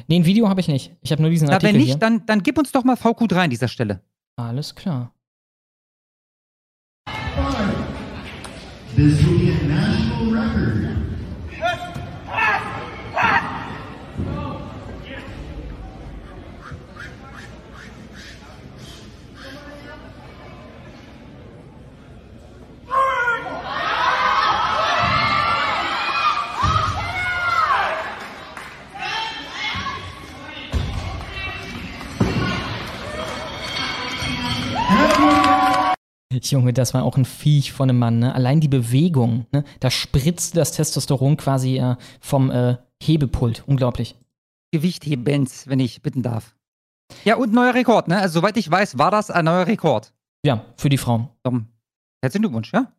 [0.08, 0.96] Nee, ein Video habe ich nicht.
[1.02, 1.98] Ich habe nur diesen Na, Artikel wenn nicht, hier.
[1.98, 4.00] dann, dann gib uns doch mal VQ3 an dieser Stelle.
[4.36, 5.12] Alles klar.
[8.96, 9.22] This
[36.40, 38.18] Junge, das war auch ein Viech von einem Mann.
[38.18, 38.34] Ne?
[38.34, 39.64] Allein die Bewegung, ne?
[39.80, 43.64] da spritzte das Testosteron quasi äh, vom äh, Hebepult.
[43.66, 44.16] Unglaublich.
[44.72, 46.54] Gewicht hebens, wenn ich bitten darf.
[47.24, 48.18] Ja, und neuer Rekord, ne?
[48.18, 50.14] Also soweit ich weiß, war das ein neuer Rekord.
[50.44, 51.28] Ja, für die Frauen.
[52.22, 52.90] Herzlichen Glückwunsch, ja?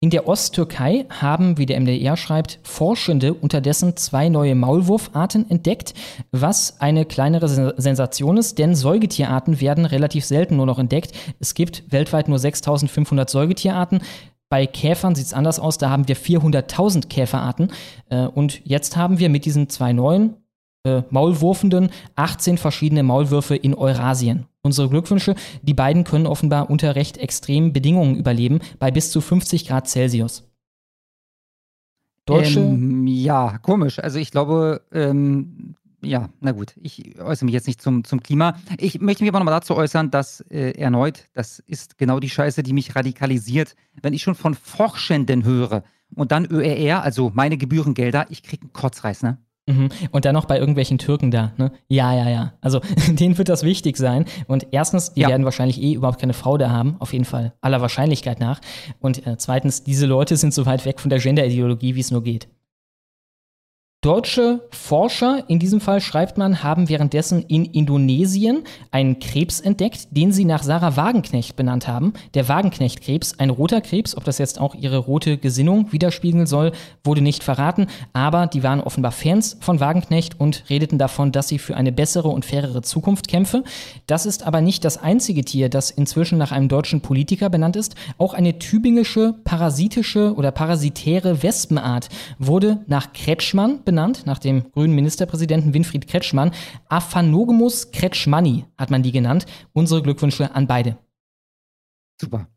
[0.00, 5.94] In der Osttürkei haben, wie der MDR schreibt, Forschende unterdessen zwei neue Maulwurfarten entdeckt,
[6.32, 11.12] was eine kleinere Sen- Sensation ist, denn Säugetierarten werden relativ selten nur noch entdeckt.
[11.40, 14.02] Es gibt weltweit nur 6500 Säugetierarten.
[14.50, 17.72] Bei Käfern sieht es anders aus, da haben wir 400.000 Käferarten.
[18.10, 20.34] Äh, Und jetzt haben wir mit diesen zwei neuen
[20.86, 24.46] äh, Maulwurfenden 18 verschiedene Maulwürfe in Eurasien.
[24.62, 29.68] Unsere Glückwünsche, die beiden können offenbar unter recht extremen Bedingungen überleben, bei bis zu 50
[29.68, 30.44] Grad Celsius.
[32.24, 34.00] Deutsche, Ähm, ja, komisch.
[34.00, 38.56] Also ich glaube, ähm, ja, na gut, ich äußere mich jetzt nicht zum, zum Klima.
[38.78, 42.62] Ich möchte mich aber nochmal dazu äußern, dass äh, erneut, das ist genau die Scheiße,
[42.62, 43.74] die mich radikalisiert.
[44.02, 48.72] Wenn ich schon von Forschenden höre und dann ÖRR, also meine Gebührengelder, ich krieg einen
[48.72, 49.38] Kotzreiß, ne?
[49.68, 49.88] Mhm.
[50.12, 51.72] Und dann noch bei irgendwelchen Türken da, ne?
[51.88, 52.52] Ja, ja, ja.
[52.60, 54.24] Also denen wird das wichtig sein.
[54.46, 55.28] Und erstens, die Ja.
[55.28, 58.60] werden wahrscheinlich eh überhaupt keine Frau da haben, auf jeden Fall aller Wahrscheinlichkeit nach.
[59.00, 62.22] Und äh, zweitens, diese Leute sind so weit weg von der Genderideologie, wie es nur
[62.22, 62.46] geht.
[64.02, 70.32] Deutsche Forscher, in diesem Fall schreibt man, haben währenddessen in Indonesien einen Krebs entdeckt, den
[70.32, 72.12] sie nach Sarah Wagenknecht benannt haben.
[72.34, 76.70] Der Wagenknecht-Krebs, ein roter Krebs, ob das jetzt auch ihre rote Gesinnung widerspiegeln soll,
[77.02, 81.58] wurde nicht verraten, aber die waren offenbar Fans von Wagenknecht und redeten davon, dass sie
[81.58, 83.64] für eine bessere und fairere Zukunft kämpfe.
[84.06, 87.96] Das ist aber nicht das einzige Tier, das inzwischen nach einem deutschen Politiker benannt ist.
[88.18, 95.72] Auch eine tübingische, parasitische oder parasitäre Wespenart wurde nach Kretschmann benannt, nach dem grünen Ministerpräsidenten
[95.72, 96.50] Winfried Kretschmann.
[96.90, 99.46] Aphanogemus kretschmanni hat man die genannt.
[99.72, 100.98] Unsere Glückwünsche an beide.
[102.20, 102.48] Super.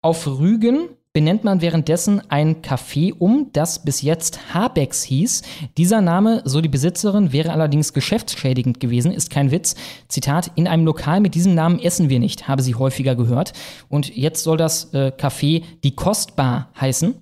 [0.00, 5.42] Auf Rügen benennt man währenddessen ein Café um, das bis jetzt Habecks hieß.
[5.78, 9.76] Dieser Name, so die Besitzerin, wäre allerdings geschäftsschädigend gewesen, ist kein Witz.
[10.08, 13.54] Zitat, in einem Lokal mit diesem Namen essen wir nicht, habe sie häufiger gehört.
[13.88, 17.14] Und jetzt soll das äh, Café die Kostbar heißen.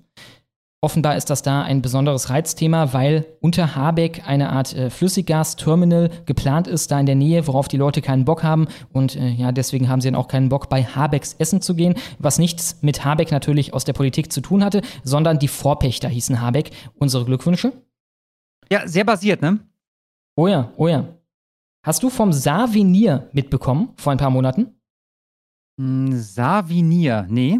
[0.85, 6.67] Offenbar ist das da ein besonderes Reizthema, weil unter Habeck eine Art äh, Flüssiggasterminal geplant
[6.67, 8.67] ist, da in der Nähe, worauf die Leute keinen Bock haben.
[8.93, 11.95] Und äh, ja, deswegen haben sie dann auch keinen Bock, bei Habecks essen zu gehen,
[12.19, 16.39] was nichts mit Habeck natürlich aus der Politik zu tun hatte, sondern die Vorpächter hießen
[16.39, 16.69] Habeck.
[16.99, 17.73] Unsere Glückwünsche?
[18.71, 19.61] Ja, sehr basiert, ne?
[20.35, 21.07] Oh ja, oh ja.
[21.83, 24.79] Hast du vom Savenir mitbekommen vor ein paar Monaten?
[25.81, 27.57] Hm, Savinir, nee.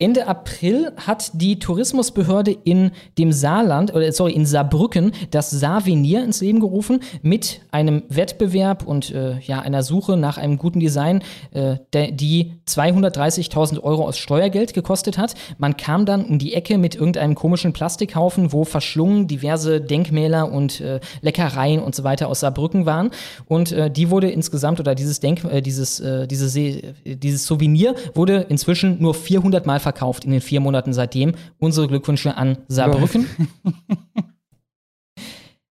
[0.00, 6.40] Ende April hat die Tourismusbehörde in dem Saarland, oder sorry, in Saarbrücken das Saarvenir ins
[6.40, 11.76] Leben gerufen mit einem Wettbewerb und äh, ja, einer Suche nach einem guten Design, äh,
[11.92, 15.34] der, die 230.000 Euro aus Steuergeld gekostet hat.
[15.58, 20.80] Man kam dann um die Ecke mit irgendeinem komischen Plastikhaufen, wo verschlungen diverse Denkmäler und
[20.80, 23.10] äh, Leckereien und so weiter aus Saarbrücken waren.
[23.44, 26.54] Und äh, die wurde insgesamt, oder dieses Denk, äh, dieses, äh, dieses,
[27.04, 31.32] dieses Souvenir wurde inzwischen nur 400 Mal verkauft verkauft in den vier Monaten seitdem.
[31.58, 33.26] Unsere Glückwünsche an Saarbrücken.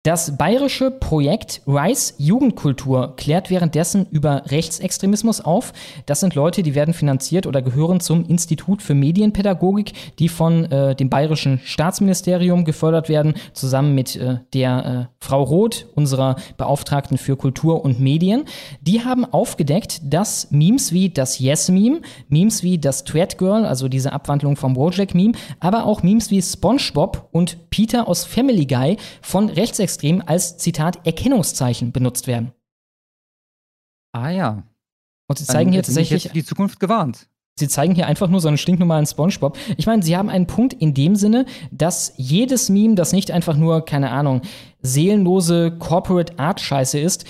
[0.04, 5.74] Das bayerische Projekt Rice Jugendkultur klärt währenddessen über Rechtsextremismus auf.
[6.08, 10.96] Das sind Leute, die werden finanziert oder gehören zum Institut für Medienpädagogik, die von äh,
[10.96, 17.38] dem bayerischen Staatsministerium gefördert werden, zusammen mit äh, der äh, Frau Roth, unserer Beauftragten für
[17.38, 18.46] Kultur und Medien.
[18.82, 24.14] Die haben aufgedeckt, dass Memes wie das Yes-Meme, Memes wie das Twat Girl, also diese
[24.14, 29.91] Abwandlung vom Wojak-Meme, aber auch Memes wie SpongeBob und Peter aus Family Guy von Rechtsextremismus
[29.92, 32.54] rechtsextrem als Zitat Erkennungszeichen benutzt werden.
[34.14, 34.64] Ah ja.
[35.28, 37.28] Und sie zeigen Dann hier tatsächlich die Zukunft gewarnt.
[37.56, 39.58] Sie zeigen hier einfach nur so einen stinknormalen SpongeBob.
[39.78, 43.56] Ich meine, sie haben einen Punkt in dem Sinne, dass jedes Meme, das nicht einfach
[43.56, 44.42] nur, keine Ahnung,
[44.82, 47.26] seelenlose Corporate Art Scheiße ist,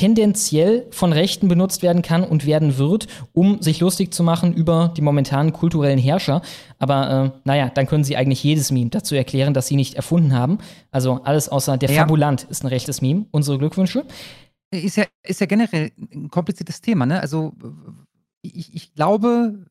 [0.00, 4.94] tendenziell von Rechten benutzt werden kann und werden wird, um sich lustig zu machen über
[4.96, 6.40] die momentanen kulturellen Herrscher.
[6.78, 10.32] Aber äh, naja, dann können sie eigentlich jedes Meme dazu erklären, dass sie nicht erfunden
[10.32, 10.56] haben.
[10.90, 12.00] Also alles außer der ja.
[12.00, 13.26] Fabulant ist ein rechtes Meme.
[13.30, 14.06] Unsere Glückwünsche.
[14.70, 17.20] Ist ja, ist ja generell ein kompliziertes Thema, ne?
[17.20, 17.52] Also
[18.40, 19.66] ich, ich glaube,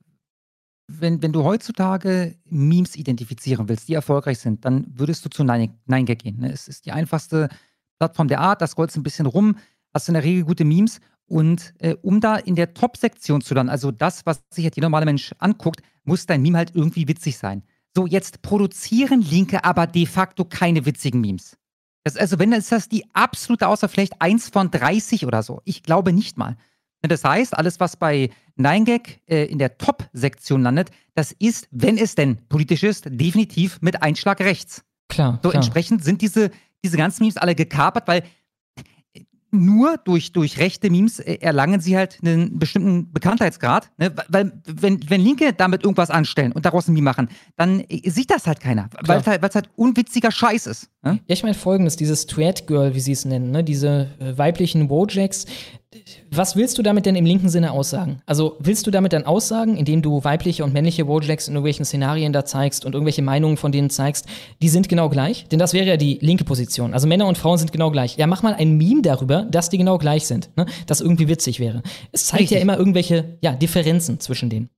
[0.88, 6.20] wenn, wenn du heutzutage Memes identifizieren willst, die erfolgreich sind, dann würdest du zu NineGag
[6.20, 6.39] gehen.
[6.39, 6.52] Ne?
[6.52, 7.50] Es ist die einfachste
[7.98, 9.56] Plattform der Art, das rollt ein bisschen rum
[9.93, 10.99] hast du in der Regel gute Memes.
[11.25, 14.88] Und äh, um da in der Top-Sektion zu landen, also das, was sich jetzt jeder
[14.88, 17.63] normale Mensch anguckt, muss dein Meme halt irgendwie witzig sein.
[17.95, 21.58] So, jetzt produzieren Linke aber de facto keine witzigen Memes.
[22.04, 25.62] Das, also, wenn, dann ist das die absolute Auswahl, vielleicht eins von 30 oder so.
[25.65, 26.56] Ich glaube nicht mal.
[27.02, 32.15] Das heißt, alles, was bei 9gag äh, in der Top-Sektion landet, das ist, wenn es
[32.15, 34.84] denn politisch ist, definitiv mit Einschlag rechts.
[35.08, 35.39] Klar.
[35.41, 35.56] So klar.
[35.56, 36.52] entsprechend sind diese,
[36.84, 38.23] diese ganzen Memes alle gekapert, weil
[39.52, 43.92] nur durch, durch rechte Memes äh, erlangen sie halt einen bestimmten Bekanntheitsgrad.
[43.98, 44.14] Ne?
[44.28, 48.32] Weil, wenn, wenn Linke damit irgendwas anstellen und daraus ein Meme machen, dann äh, sieht
[48.32, 48.90] das halt keiner.
[49.02, 50.90] Weil es halt, halt unwitziger Scheiß ist.
[51.04, 51.20] Ne?
[51.28, 53.64] Ja, ich meine folgendes: dieses Twat Girl, wie sie es nennen, ne?
[53.64, 55.46] diese äh, weiblichen Wojaks,
[56.30, 58.21] was willst du damit denn im linken Sinne aussagen?
[58.28, 62.32] Also willst du damit dann aussagen, indem du weibliche und männliche Wojaks in irgendwelchen Szenarien
[62.32, 64.28] da zeigst und irgendwelche Meinungen von denen zeigst,
[64.62, 65.47] die sind genau gleich?
[65.47, 66.93] Denn das wäre ja die linke Position.
[66.93, 68.17] Also Männer und Frauen sind genau gleich.
[68.17, 70.52] Ja, mach mal ein Meme darüber, dass die genau gleich sind.
[70.56, 70.67] Ne?
[70.86, 71.82] Das irgendwie witzig wäre.
[72.12, 72.58] Es zeigt Richtig.
[72.58, 74.69] ja immer irgendwelche ja, Differenzen zwischen denen.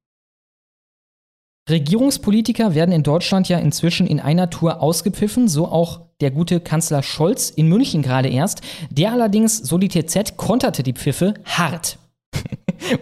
[1.72, 7.02] Regierungspolitiker werden in Deutschland ja inzwischen in einer Tour ausgepfiffen, so auch der gute Kanzler
[7.02, 8.62] Scholz in München gerade erst.
[8.92, 11.98] Der allerdings, so die TZ, konterte die Pfiffe hart.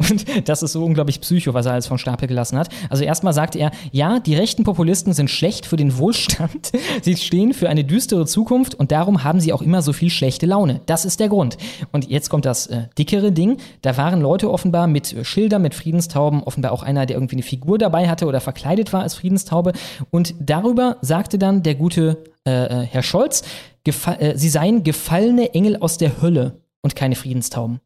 [0.10, 2.70] Und das ist so unglaublich psycho, was er alles vom Stapel gelassen hat.
[2.90, 6.72] Also erstmal sagt er, ja, die rechten Populisten sind schlecht für den Wohlstand.
[7.02, 10.46] sie stehen für eine düstere Zukunft und darum haben sie auch immer so viel schlechte
[10.46, 10.82] Laune.
[10.86, 11.58] Das ist der Grund.
[11.92, 13.58] Und jetzt kommt das äh, dickere Ding.
[13.82, 17.44] Da waren Leute offenbar mit äh, Schildern, mit Friedenstauben, offenbar auch einer, der irgendwie eine
[17.44, 19.74] Figur dabei hatte oder verkleidet war als Friedenstaube.
[20.12, 23.44] Und darüber sagte dann der gute äh, äh Herr Scholz,
[23.86, 27.80] äh, sie seien gefallene Engel aus der Hölle und keine Friedenstauben,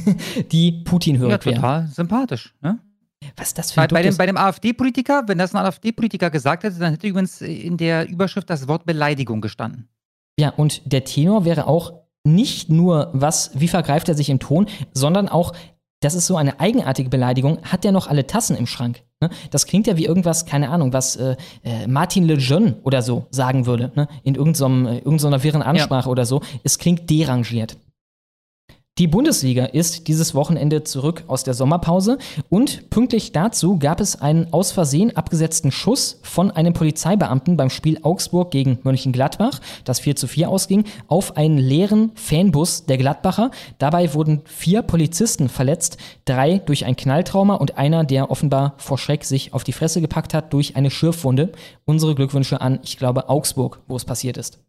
[0.52, 2.54] die Putin hört ja, total sympathisch.
[2.60, 2.78] Ne?
[3.36, 6.30] Was ist das für ein bei, bei dem, bei dem AfD-Politiker, wenn das ein AfD-Politiker
[6.30, 9.88] gesagt hätte, dann hätte übrigens in der Überschrift das Wort Beleidigung gestanden.
[10.38, 11.92] Ja, und der Tenor wäre auch
[12.24, 15.52] nicht nur, was, wie vergreift er sich im Ton, sondern auch,
[16.00, 19.02] das ist so eine eigenartige Beleidigung, hat er noch alle Tassen im Schrank?
[19.20, 19.28] Ne?
[19.50, 23.66] Das klingt ja wie irgendwas, keine Ahnung, was äh, äh Martin Lejeune oder so sagen
[23.66, 24.08] würde, ne?
[24.22, 26.10] in irgendeiner so irgendeiner wirren Ansprache ja.
[26.12, 26.40] oder so.
[26.64, 27.76] Es klingt derangiert.
[29.00, 32.18] Die Bundesliga ist dieses Wochenende zurück aus der Sommerpause
[32.50, 37.98] und pünktlich dazu gab es einen aus Versehen abgesetzten Schuss von einem Polizeibeamten beim Spiel
[38.02, 43.52] Augsburg gegen Mönchengladbach, das 4 zu 4 ausging, auf einen leeren Fanbus der Gladbacher.
[43.78, 49.24] Dabei wurden vier Polizisten verletzt, drei durch ein Knalltrauma und einer, der offenbar vor Schreck
[49.24, 51.52] sich auf die Fresse gepackt hat durch eine Schürfwunde.
[51.86, 54.60] Unsere Glückwünsche an, ich glaube, Augsburg, wo es passiert ist.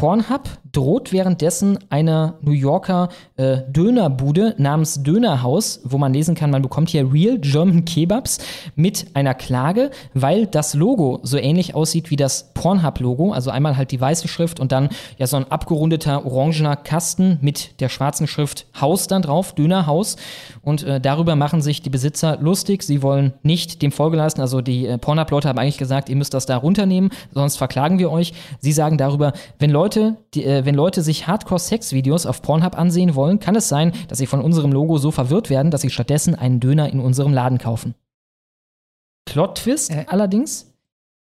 [0.00, 6.62] Pornhub droht währenddessen einer New Yorker äh, Dönerbude namens Dönerhaus, wo man lesen kann, man
[6.62, 8.38] bekommt hier Real German Kebabs
[8.76, 13.32] mit einer Klage, weil das Logo so ähnlich aussieht wie das Pornhub-Logo.
[13.32, 17.78] Also einmal halt die weiße Schrift und dann ja so ein abgerundeter orangener Kasten mit
[17.82, 20.16] der schwarzen Schrift Haus dann drauf, Dönerhaus.
[20.62, 22.82] Und äh, darüber machen sich die Besitzer lustig.
[22.82, 24.40] Sie wollen nicht dem Folge leisten.
[24.40, 28.10] Also die äh, Pornhub-Leute haben eigentlich gesagt, ihr müsst das da runternehmen, sonst verklagen wir
[28.10, 28.34] euch.
[28.58, 33.40] Sie sagen darüber, wenn Leute, die, äh, wenn Leute sich Hardcore-Sex-Videos auf Pornhub ansehen wollen,
[33.40, 36.60] kann es sein, dass sie von unserem Logo so verwirrt werden, dass sie stattdessen einen
[36.60, 37.94] Döner in unserem Laden kaufen.
[39.26, 40.72] Plot-Twist Äh, allerdings,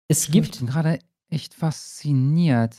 [0.09, 2.77] es Ich gibt, bin gerade echt fasziniert.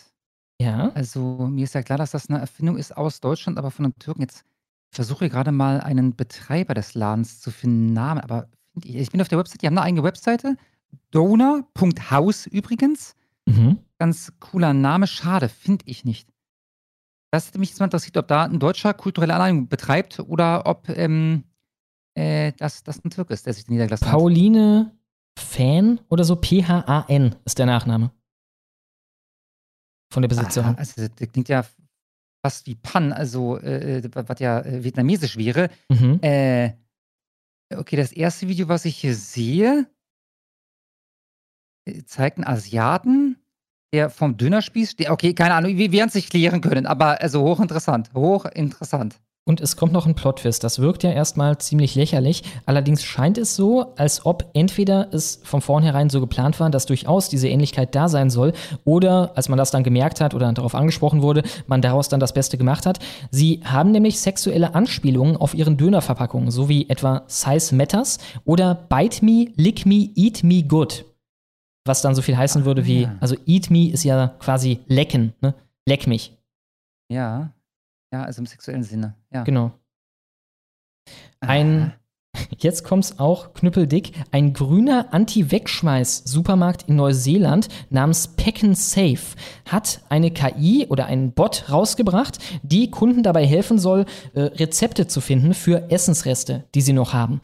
[0.61, 3.83] ja, Also, mir ist ja klar, dass das eine Erfindung ist aus Deutschland, aber von
[3.83, 4.21] den Türken.
[4.21, 4.50] Jetzt ich
[4.91, 9.21] versuche gerade mal einen Betreiber des Ladens zu finden, Namen, aber find ich, ich bin
[9.21, 10.57] auf der Website, die haben eine eigene Webseite.
[11.11, 13.15] Donor.haus übrigens.
[13.45, 13.79] mhm.
[13.97, 16.27] Ganz cooler Name, schade, finde ich nicht.
[17.31, 20.89] Das hätte mich jetzt mal interessiert, ob da ein Deutscher kulturelle Anleitung betreibt oder ob
[20.89, 21.43] ähm,
[22.15, 24.13] äh, das, das ein Türk ist, der sich niedergelassen hat.
[24.13, 24.91] Pauline
[25.39, 28.11] Fan oder so, P-H-A-N ist der Nachname.
[30.11, 30.75] Von der Besitzerin.
[30.75, 31.63] Ah, also, das klingt ja
[32.43, 35.69] fast wie Pan, also äh, was ja äh, vietnamesisch wäre.
[35.89, 36.19] Mhm.
[36.21, 36.73] Äh,
[37.75, 39.87] okay, das erste Video, was ich hier sehe,
[41.85, 43.37] äh, zeigt einen Asiaten,
[43.93, 45.09] der vom Dönerspieß steht.
[45.09, 49.19] Okay, keine Ahnung, wir werden es nicht klären können, aber also hochinteressant, hochinteressant.
[49.43, 50.63] Und es kommt noch ein Plot-Twist.
[50.63, 52.43] Das wirkt ja erstmal ziemlich lächerlich.
[52.67, 57.27] Allerdings scheint es so, als ob entweder es von vornherein so geplant war, dass durchaus
[57.27, 58.53] diese Ähnlichkeit da sein soll,
[58.85, 62.33] oder als man das dann gemerkt hat oder darauf angesprochen wurde, man daraus dann das
[62.33, 62.99] Beste gemacht hat.
[63.31, 69.25] Sie haben nämlich sexuelle Anspielungen auf ihren Dönerverpackungen, so wie etwa Size Matters oder Bite
[69.25, 71.05] Me, Lick Me, Eat Me Good.
[71.83, 73.15] Was dann so viel heißen würde wie, ja.
[73.19, 75.55] also Eat Me ist ja quasi lecken, ne?
[75.87, 76.37] Leck mich.
[77.09, 77.53] Ja.
[78.11, 79.15] Ja, also im sexuellen Sinne.
[79.33, 79.43] Ja.
[79.43, 79.71] Genau.
[81.39, 81.93] Ein,
[82.57, 90.31] jetzt kommt's auch knüppeldick, ein grüner Anti-Wegschmeiß-Supermarkt in Neuseeland namens Pack and Safe hat eine
[90.31, 95.89] KI oder einen Bot rausgebracht, die Kunden dabei helfen soll, äh, Rezepte zu finden für
[95.89, 97.41] Essensreste, die sie noch haben.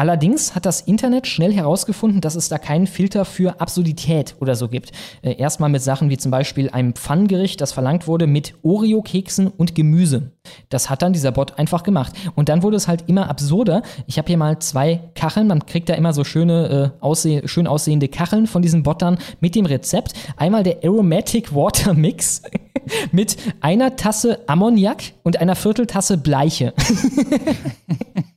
[0.00, 4.68] Allerdings hat das Internet schnell herausgefunden, dass es da keinen Filter für Absurdität oder so
[4.68, 4.92] gibt.
[5.20, 9.74] Äh, erstmal mit Sachen wie zum Beispiel einem Pfannengericht, das verlangt wurde mit Oreo-Keksen und
[9.74, 10.32] Gemüse.
[10.70, 12.14] Das hat dann dieser Bot einfach gemacht.
[12.34, 13.82] Und dann wurde es halt immer absurder.
[14.06, 17.66] Ich habe hier mal zwei Kacheln, man kriegt da immer so schöne, äh, ausseh schön
[17.66, 20.14] aussehende Kacheln von diesen Bottern mit dem Rezept.
[20.38, 22.40] Einmal der Aromatic Water Mix
[23.12, 26.72] mit einer Tasse Ammoniak und einer Vierteltasse Bleiche.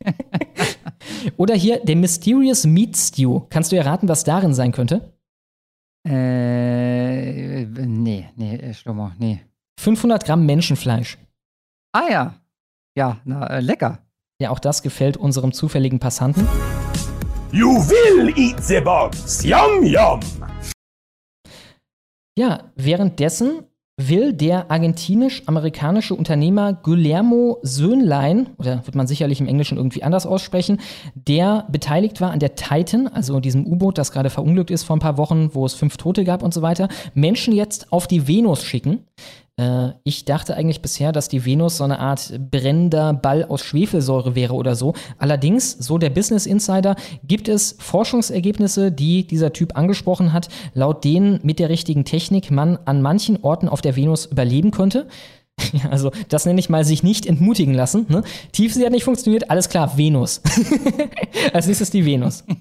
[1.37, 3.41] Oder hier der Mysterious Meat Stew.
[3.49, 5.13] Kannst du erraten, was darin sein könnte?
[6.07, 9.41] Äh, nee, nee, äh, Schlummer, nee.
[9.79, 11.17] 500 Gramm Menschenfleisch.
[11.93, 12.35] Ah ja.
[12.97, 13.99] Ja, na, äh, lecker.
[14.41, 16.47] Ja, auch das gefällt unserem zufälligen Passanten.
[17.51, 19.43] You will eat the box.
[19.43, 20.19] Yum yum.
[22.37, 23.63] Ja, währenddessen
[23.97, 30.79] will der argentinisch-amerikanische Unternehmer Guillermo Söhnlein, oder wird man sicherlich im Englischen irgendwie anders aussprechen,
[31.13, 34.99] der beteiligt war an der Titan, also diesem U-Boot, das gerade verunglückt ist vor ein
[34.99, 38.63] paar Wochen, wo es fünf Tote gab und so weiter, Menschen jetzt auf die Venus
[38.63, 39.05] schicken.
[39.57, 44.35] Äh, ich dachte eigentlich bisher, dass die Venus so eine Art brennender Ball aus Schwefelsäure
[44.35, 44.93] wäre oder so.
[45.17, 51.39] Allerdings, so der Business Insider, gibt es Forschungsergebnisse, die dieser Typ angesprochen hat, laut denen
[51.43, 55.07] mit der richtigen Technik man an manchen Orten auf der Venus überleben könnte.
[55.71, 58.07] Ja, also das nenne ich mal sich nicht entmutigen lassen.
[58.09, 58.23] Ne?
[58.53, 60.41] Tiefsee hat nicht funktioniert, alles klar, Venus.
[61.53, 62.43] Als nächstes die Venus.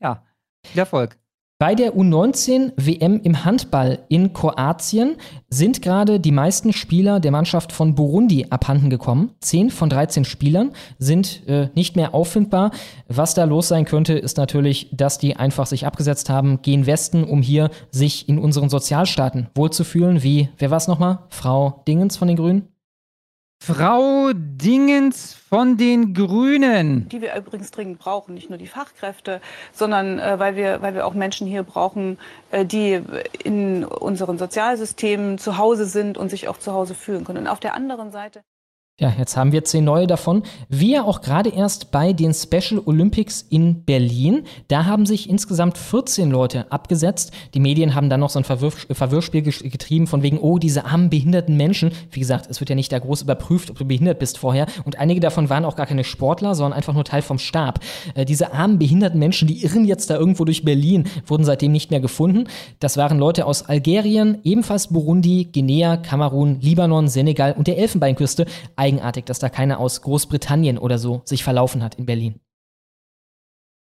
[0.00, 0.22] Ja,
[0.64, 1.18] viel Erfolg.
[1.58, 5.16] Bei der U19 WM im Handball in Kroatien
[5.48, 9.30] sind gerade die meisten Spieler der Mannschaft von Burundi abhanden gekommen.
[9.40, 12.72] Zehn von 13 Spielern sind äh, nicht mehr auffindbar.
[13.08, 17.24] Was da los sein könnte, ist natürlich, dass die einfach sich abgesetzt haben, gehen Westen,
[17.24, 21.20] um hier sich in unseren Sozialstaaten wohlzufühlen, wie, wer war es nochmal?
[21.30, 22.75] Frau Dingens von den Grünen?
[23.58, 27.08] Frau Dingens von den Grünen.
[27.08, 29.40] die wir übrigens dringend brauchen, nicht nur die Fachkräfte,
[29.72, 32.18] sondern äh, weil, wir, weil wir auch Menschen hier brauchen,
[32.52, 33.02] äh, die
[33.42, 37.40] in unseren Sozialsystemen zu Hause sind und sich auch zu Hause fühlen können.
[37.40, 38.44] Und auf der anderen Seite
[38.98, 40.42] Ja, jetzt haben wir zehn neue davon.
[40.70, 44.44] Wir auch gerade erst bei den Special Olympics in Berlin.
[44.68, 47.30] Da haben sich insgesamt 14 Leute abgesetzt.
[47.52, 51.10] Die Medien haben dann noch so ein Verwirf Verwirrspiel getrieben von wegen, oh, diese armen
[51.10, 51.90] behinderten Menschen.
[52.10, 54.64] Wie gesagt, es wird ja nicht da groß überprüft, ob du behindert bist vorher.
[54.86, 57.80] Und einige davon waren auch gar keine Sportler, sondern einfach nur Teil vom Stab.
[58.14, 61.90] Äh, diese armen behinderten Menschen, die irren jetzt da irgendwo durch Berlin, wurden seitdem nicht
[61.90, 62.44] mehr gefunden.
[62.80, 68.46] Das waren Leute aus Algerien, ebenfalls Burundi, Guinea, Kamerun, Libanon, Senegal und der Elfenbeinküste
[68.86, 72.40] eigenartig, dass da keiner aus Großbritannien oder so sich verlaufen hat in Berlin.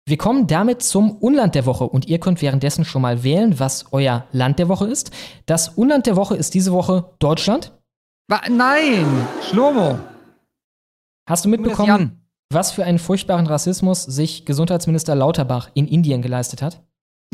[0.06, 3.86] Wir kommen damit zum Unland der Woche und ihr könnt währenddessen schon mal wählen, was
[3.90, 5.10] euer Land der Woche ist.
[5.46, 7.72] Das Unland der Woche ist diese Woche Deutschland.
[8.28, 9.98] Nein, Schlomo.
[11.28, 16.82] Hast du mitbekommen, was für einen furchtbaren Rassismus sich Gesundheitsminister Lauterbach in Indien geleistet hat?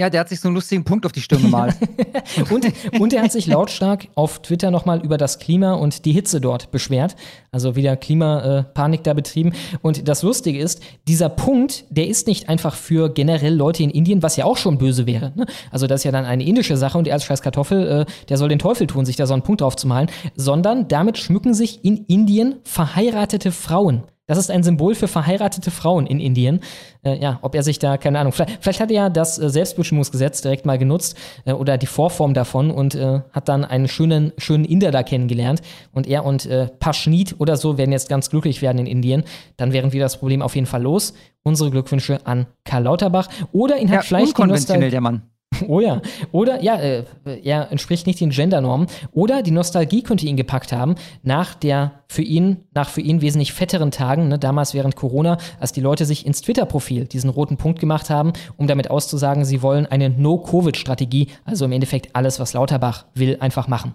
[0.01, 1.76] Ja, der hat sich so einen lustigen Punkt auf die Stirn gemalt.
[2.51, 6.40] und, und er hat sich lautstark auf Twitter nochmal über das Klima und die Hitze
[6.40, 7.16] dort beschwert.
[7.53, 9.53] Also wieder Klimapanik da betrieben.
[9.82, 14.22] Und das Lustige ist, dieser Punkt, der ist nicht einfach für generell Leute in Indien,
[14.22, 15.34] was ja auch schon böse wäre.
[15.36, 15.44] Ne?
[15.70, 18.38] Also das ist ja dann eine indische Sache und er als scheiß Kartoffel, äh, der
[18.38, 20.11] soll den Teufel tun, sich da so einen Punkt drauf zu malen.
[20.34, 24.05] Sondern damit schmücken sich in Indien verheiratete Frauen.
[24.31, 26.61] Das ist ein Symbol für verheiratete Frauen in Indien.
[27.03, 29.51] Äh, ja, ob er sich da, keine Ahnung, vielleicht, vielleicht hat er ja das äh,
[29.51, 31.16] Selbstbestimmungsgesetz direkt mal genutzt
[31.47, 35.62] äh, oder die Vorform davon und äh, hat dann einen schönen, schönen Inder da kennengelernt.
[35.91, 39.24] Und er und äh, Paschnit oder so werden jetzt ganz glücklich werden in Indien.
[39.57, 41.12] Dann wären wir das Problem auf jeden Fall los.
[41.43, 43.28] Unsere Glückwünsche an Karl Lauterbach.
[43.51, 45.22] Oder ihn hat ja, vielleicht unkonventionell der Mann.
[45.68, 46.00] Oh ja.
[46.32, 47.04] Oder, ja, äh,
[47.42, 48.88] er entspricht nicht den Gendernormen.
[49.12, 53.52] Oder die Nostalgie könnte ihn gepackt haben, nach der für ihn, nach für ihn wesentlich
[53.52, 57.78] fetteren Tagen, ne, damals während Corona, als die Leute sich ins Twitter-Profil diesen roten Punkt
[57.78, 63.06] gemacht haben, um damit auszusagen, sie wollen eine No-Covid-Strategie, also im Endeffekt alles, was Lauterbach
[63.14, 63.94] will, einfach machen.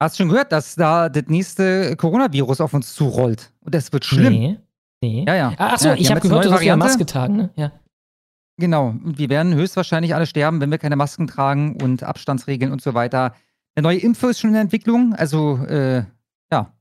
[0.00, 3.52] Hast du schon gehört, dass da das nächste Coronavirus auf uns zurollt?
[3.60, 4.32] Und das wird schlimm.
[4.32, 4.56] Nee.
[5.00, 5.24] Nee.
[5.26, 5.52] Ja, ja.
[5.58, 7.50] Ach so, ja, ich habe gehört, du hast ja Maske tragen, ne?
[7.56, 7.72] Ja.
[8.62, 12.94] Genau, wir werden höchstwahrscheinlich alle sterben, wenn wir keine Masken tragen und Abstandsregeln und so
[12.94, 13.34] weiter.
[13.74, 16.04] Eine neue Impfe ist schon in der Entwicklung, also äh,
[16.52, 16.72] ja,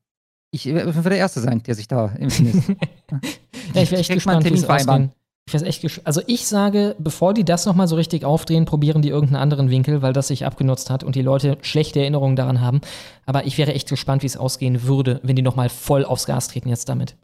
[0.52, 2.70] ich werde der Erste sein, der sich da impfen lässt.
[3.74, 5.12] ja, ich wäre echt gespannt, wie es ausgehen.
[5.48, 9.10] Ich weiß echt also ich sage, bevor die das nochmal so richtig aufdrehen, probieren die
[9.10, 12.82] irgendeinen anderen Winkel, weil das sich abgenutzt hat und die Leute schlechte Erinnerungen daran haben.
[13.26, 16.50] Aber ich wäre echt gespannt, wie es ausgehen würde, wenn die nochmal voll aufs Gas
[16.50, 17.18] treten jetzt damit.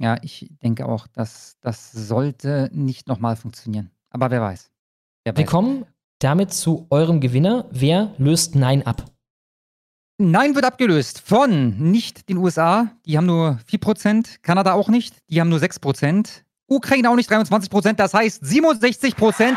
[0.00, 3.90] Ja, ich denke auch, dass das sollte nicht nochmal funktionieren.
[4.08, 4.70] Aber wer weiß.
[5.24, 5.38] wer weiß.
[5.38, 5.84] Wir kommen
[6.20, 7.66] damit zu eurem Gewinner.
[7.70, 9.04] Wer löst Nein ab?
[10.16, 15.40] Nein wird abgelöst von nicht den USA, die haben nur 4%, Kanada auch nicht, die
[15.40, 19.56] haben nur 6%, Ukraine auch nicht 23%, das heißt 67%.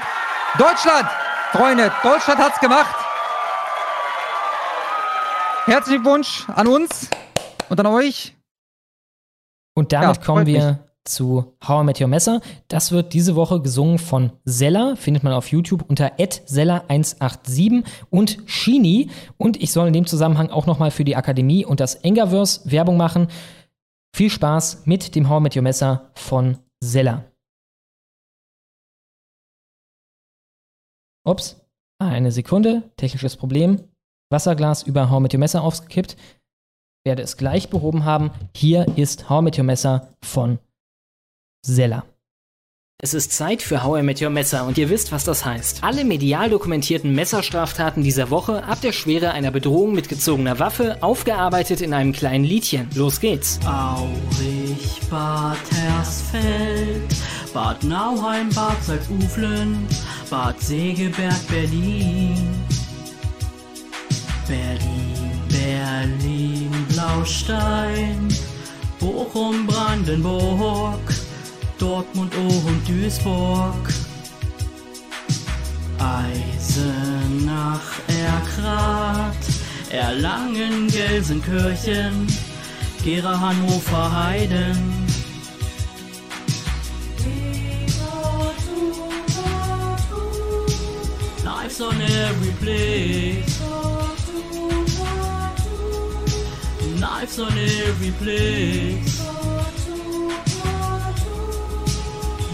[0.57, 1.09] Deutschland,
[1.51, 2.95] Freunde, Deutschland hat's gemacht.
[5.65, 7.09] Herzlichen Wunsch an uns
[7.69, 8.32] und an euch.
[9.75, 10.77] Und damit ja, kommen wir mich.
[11.03, 12.41] zu How I Met Your Messer.
[12.67, 19.09] Das wird diese Woche gesungen von Sella, findet man auf YouTube unter Sella187 und Shini.
[19.37, 22.97] Und ich soll in dem Zusammenhang auch nochmal für die Akademie und das Engaverse Werbung
[22.97, 23.27] machen.
[24.15, 27.25] Viel Spaß mit dem How I Met Your Messer von Sella.
[31.25, 31.65] Ups,
[31.99, 33.79] eine Sekunde, technisches Problem.
[34.29, 36.17] Wasserglas über How mit dem Messer aufgekippt
[37.03, 38.31] werde es gleich behoben haben.
[38.55, 40.59] Hier ist How I Met Your Messer von
[41.65, 42.05] Sella.
[43.01, 45.83] Es ist Zeit für How I Met Your Messer und ihr wisst, was das heißt.
[45.83, 51.81] Alle medial dokumentierten Messerstraftaten dieser Woche ab der Schwere einer Bedrohung mit gezogener Waffe, aufgearbeitet
[51.81, 52.87] in einem kleinen Liedchen.
[52.95, 53.59] Los geht's.
[53.65, 57.13] Aurich, Bad Hersfeld,
[57.53, 59.85] Bad Nauheim, Bad Salzuflen,
[60.29, 62.37] Bad Segeberg, Berlin.
[64.47, 66.62] Berlin, Berlin.
[67.03, 68.29] Blaustein,
[68.97, 71.01] Bochum, Brandenburg,
[71.77, 73.89] Dortmund, und Duisburg.
[75.99, 79.35] Eisenach, Erkrath,
[79.89, 82.25] Erlangen, Gelsenkirchen,
[83.03, 84.77] Gera, Hannover, Heiden.
[91.43, 93.59] Life's on every place.
[97.03, 99.19] Knives on every place.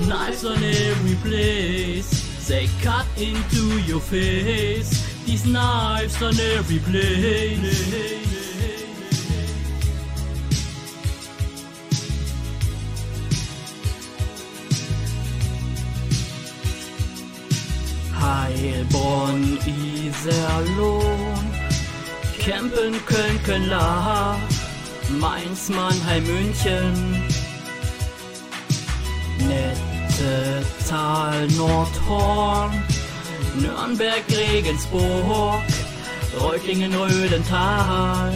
[0.08, 2.48] Knives on every place.
[2.48, 4.90] They cut into your face.
[5.28, 8.26] These knives on every place.
[18.20, 19.44] Heilbronn,
[19.78, 21.69] Iserlohn,
[22.50, 24.36] Kempen, Köln, Köln, La,
[25.20, 27.24] Mainz, Mannheim, München.
[29.48, 32.84] Nettetal, Nordhorn,
[33.56, 35.62] Nürnberg, Regensburg,
[36.40, 38.34] Reutlingen, Rödental.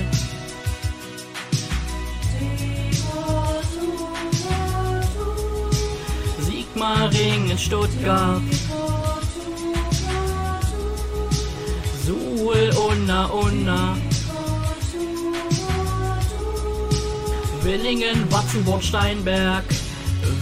[6.39, 8.62] Sigmaringen, Stuttgart.
[12.64, 13.97] Suhl, Unna, Unna.
[17.61, 19.64] Willingen, Watzenburg, Steinberg.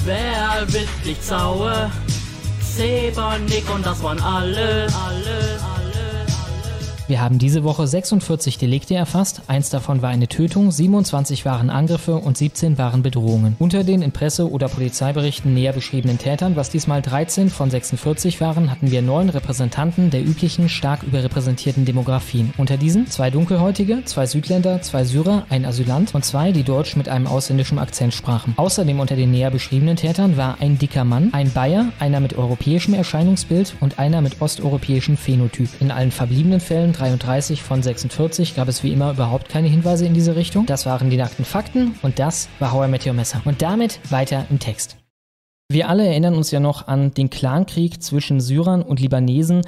[0.06, 1.92] Wer Wittlich, Zaue.
[2.76, 4.88] Zebernick und das waren alle.
[7.12, 9.42] Wir haben diese Woche 46 Delikte erfasst.
[9.48, 13.58] Eins davon war eine Tötung, 27 waren Angriffe und 17 waren Bedrohungen.
[13.60, 18.72] Unter den in Presse- oder Polizeiberichten näher beschriebenen Tätern, was diesmal 13 von 46 waren,
[18.72, 22.54] hatten wir neun Repräsentanten der üblichen stark überrepräsentierten Demografien.
[22.56, 27.10] Unter diesen zwei Dunkelhäutige, zwei Südländer, zwei Syrer, ein Asylant und zwei, die Deutsch mit
[27.10, 28.54] einem ausländischen Akzent sprachen.
[28.56, 32.94] Außerdem unter den näher beschriebenen Tätern war ein dicker Mann, ein Bayer, einer mit europäischem
[32.94, 35.68] Erscheinungsbild und einer mit osteuropäischem Phänotyp.
[35.82, 40.14] In allen verbliebenen Fällen 33 von 46 gab es wie immer überhaupt keine Hinweise in
[40.14, 40.68] diese Richtung.
[40.68, 43.42] Das waren die nackten Fakten und das war How I Messer.
[43.44, 44.98] Und damit weiter im Text.
[45.68, 49.64] Wir alle erinnern uns ja noch an den Clankrieg zwischen Syrern und Libanesen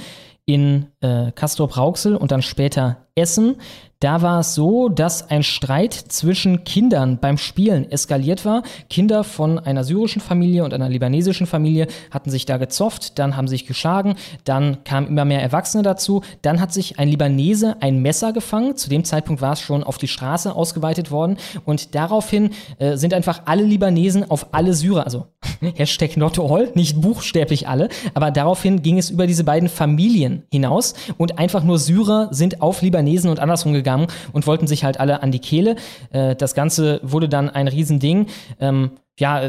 [0.46, 3.56] in äh, Castrop-Rauxel und dann später Essen.
[4.04, 8.64] Da war es so, dass ein Streit zwischen Kindern beim Spielen eskaliert war.
[8.90, 13.48] Kinder von einer syrischen Familie und einer libanesischen Familie hatten sich da gezofft, dann haben
[13.48, 18.34] sich geschlagen, dann kamen immer mehr Erwachsene dazu, dann hat sich ein Libanese ein Messer
[18.34, 18.76] gefangen.
[18.76, 22.50] Zu dem Zeitpunkt war es schon auf die Straße ausgeweitet worden und daraufhin
[22.80, 25.28] äh, sind einfach alle Libanesen auf alle Syrer, also
[25.76, 30.94] Hashtag not all, nicht buchstäblich alle, aber daraufhin ging es über diese beiden Familien hinaus
[31.18, 33.93] und einfach nur Syrer sind auf Libanesen und andersrum gegangen
[34.32, 35.76] und wollten sich halt alle an die Kehle.
[36.12, 38.28] Äh, das Ganze wurde dann ein Riesending.
[38.60, 39.42] Ähm, ja,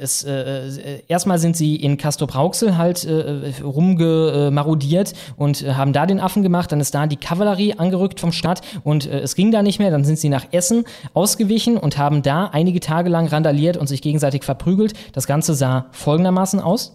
[0.00, 5.92] es, äh, äh, erstmal sind sie in Castrop Rauxel halt äh, rumgemarodiert und äh, haben
[5.92, 6.72] da den Affen gemacht.
[6.72, 9.92] Dann ist da die Kavallerie angerückt vom Stadt und äh, es ging da nicht mehr.
[9.92, 14.02] Dann sind sie nach Essen ausgewichen und haben da einige Tage lang randaliert und sich
[14.02, 14.94] gegenseitig verprügelt.
[15.12, 16.92] Das Ganze sah folgendermaßen aus.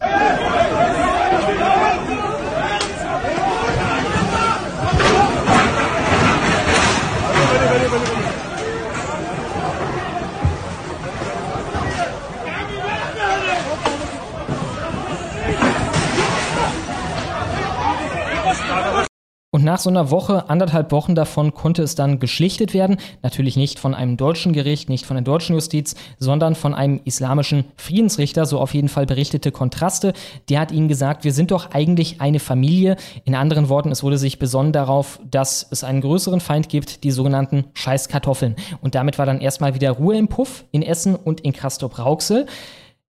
[19.53, 22.97] Und nach so einer Woche, anderthalb Wochen davon konnte es dann geschlichtet werden.
[23.21, 27.65] Natürlich nicht von einem deutschen Gericht, nicht von der deutschen Justiz, sondern von einem islamischen
[27.77, 30.13] Friedensrichter, so auf jeden Fall berichtete Kontraste.
[30.49, 32.95] Der hat ihnen gesagt, wir sind doch eigentlich eine Familie.
[33.25, 37.11] In anderen Worten, es wurde sich besonnen darauf, dass es einen größeren Feind gibt, die
[37.11, 38.55] sogenannten Scheißkartoffeln.
[38.81, 42.47] Und damit war dann erstmal wieder Ruhe im Puff in Essen und in Castrop-Rauxel.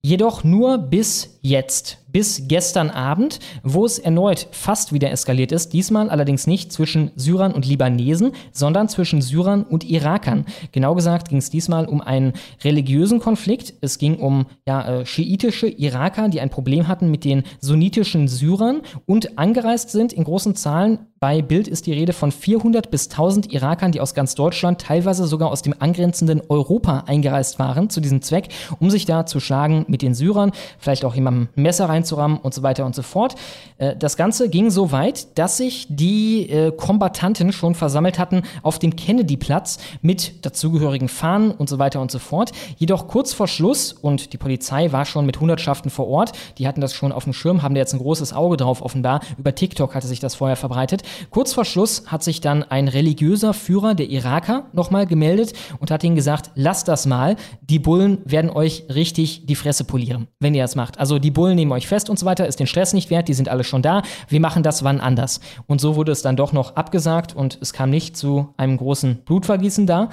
[0.02, 5.72] Jedoch nur bis jetzt, bis gestern Abend, wo es erneut fast wieder eskaliert ist.
[5.72, 10.46] Diesmal allerdings nicht zwischen Syrern und Libanesen, sondern zwischen Syrern und Irakern.
[10.70, 13.74] Genau gesagt ging es diesmal um einen religiösen Konflikt.
[13.80, 18.82] Es ging um ja, äh, schiitische Iraker, die ein Problem hatten mit den sunnitischen Syrern
[19.06, 23.50] und angereist sind in großen Zahlen bei Bild ist die Rede von 400 bis 1000
[23.50, 28.20] Irakern, die aus ganz Deutschland, teilweise sogar aus dem angrenzenden Europa eingereist waren zu diesem
[28.20, 28.48] Zweck,
[28.78, 32.62] um sich da zu schlagen mit den Syrern, vielleicht auch jemandem Messer reinzurammen und so
[32.62, 33.34] weiter und so fort.
[33.78, 38.78] Äh, das Ganze ging so weit, dass sich die äh, Kombattanten schon versammelt hatten auf
[38.78, 42.52] dem Kennedy-Platz mit dazugehörigen Fahnen und so weiter und so fort.
[42.76, 46.80] Jedoch kurz vor Schluss, und die Polizei war schon mit Hundertschaften vor Ort, die hatten
[46.80, 49.20] das schon auf dem Schirm, haben da jetzt ein großes Auge drauf offenbar.
[49.38, 51.02] Über TikTok hatte sich das vorher verbreitet.
[51.30, 56.04] Kurz vor Schluss hat sich dann ein religiöser Führer der Iraker nochmal gemeldet und hat
[56.04, 60.62] ihnen gesagt, lasst das mal, die Bullen werden euch richtig die Fresse polieren, wenn ihr
[60.62, 60.98] das macht.
[60.98, 63.34] Also die Bullen nehmen euch fest und so weiter, ist den Stress nicht wert, die
[63.34, 65.40] sind alle schon da, wir machen das wann anders.
[65.66, 69.24] Und so wurde es dann doch noch abgesagt und es kam nicht zu einem großen
[69.24, 70.10] Blutvergießen da.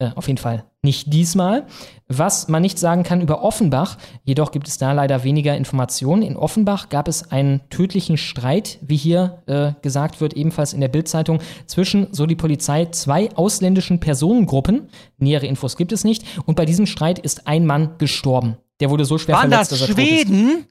[0.00, 1.66] Äh, auf jeden Fall nicht diesmal.
[2.08, 6.22] Was man nicht sagen kann über Offenbach, jedoch gibt es da leider weniger Informationen.
[6.22, 10.88] In Offenbach gab es einen tödlichen Streit, wie hier äh, gesagt wird, ebenfalls in der
[10.88, 14.88] Bildzeitung, zwischen, so die Polizei, zwei ausländischen Personengruppen.
[15.18, 16.24] Nähere Infos gibt es nicht.
[16.46, 18.56] Und bei diesem Streit ist ein Mann gestorben.
[18.80, 20.66] Der wurde so schwer Waren verletzt, das dass er tot ist.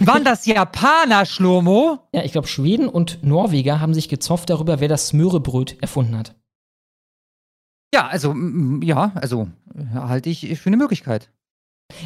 [0.00, 1.98] Waren das Japaner, Schlomo?
[2.12, 6.34] Ja, ich glaube, Schweden und Norweger haben sich gezofft darüber, wer das Smörebröt erfunden hat.
[7.94, 8.34] Ja, also,
[8.82, 9.48] ja, also
[9.94, 11.30] halte ich für eine Möglichkeit.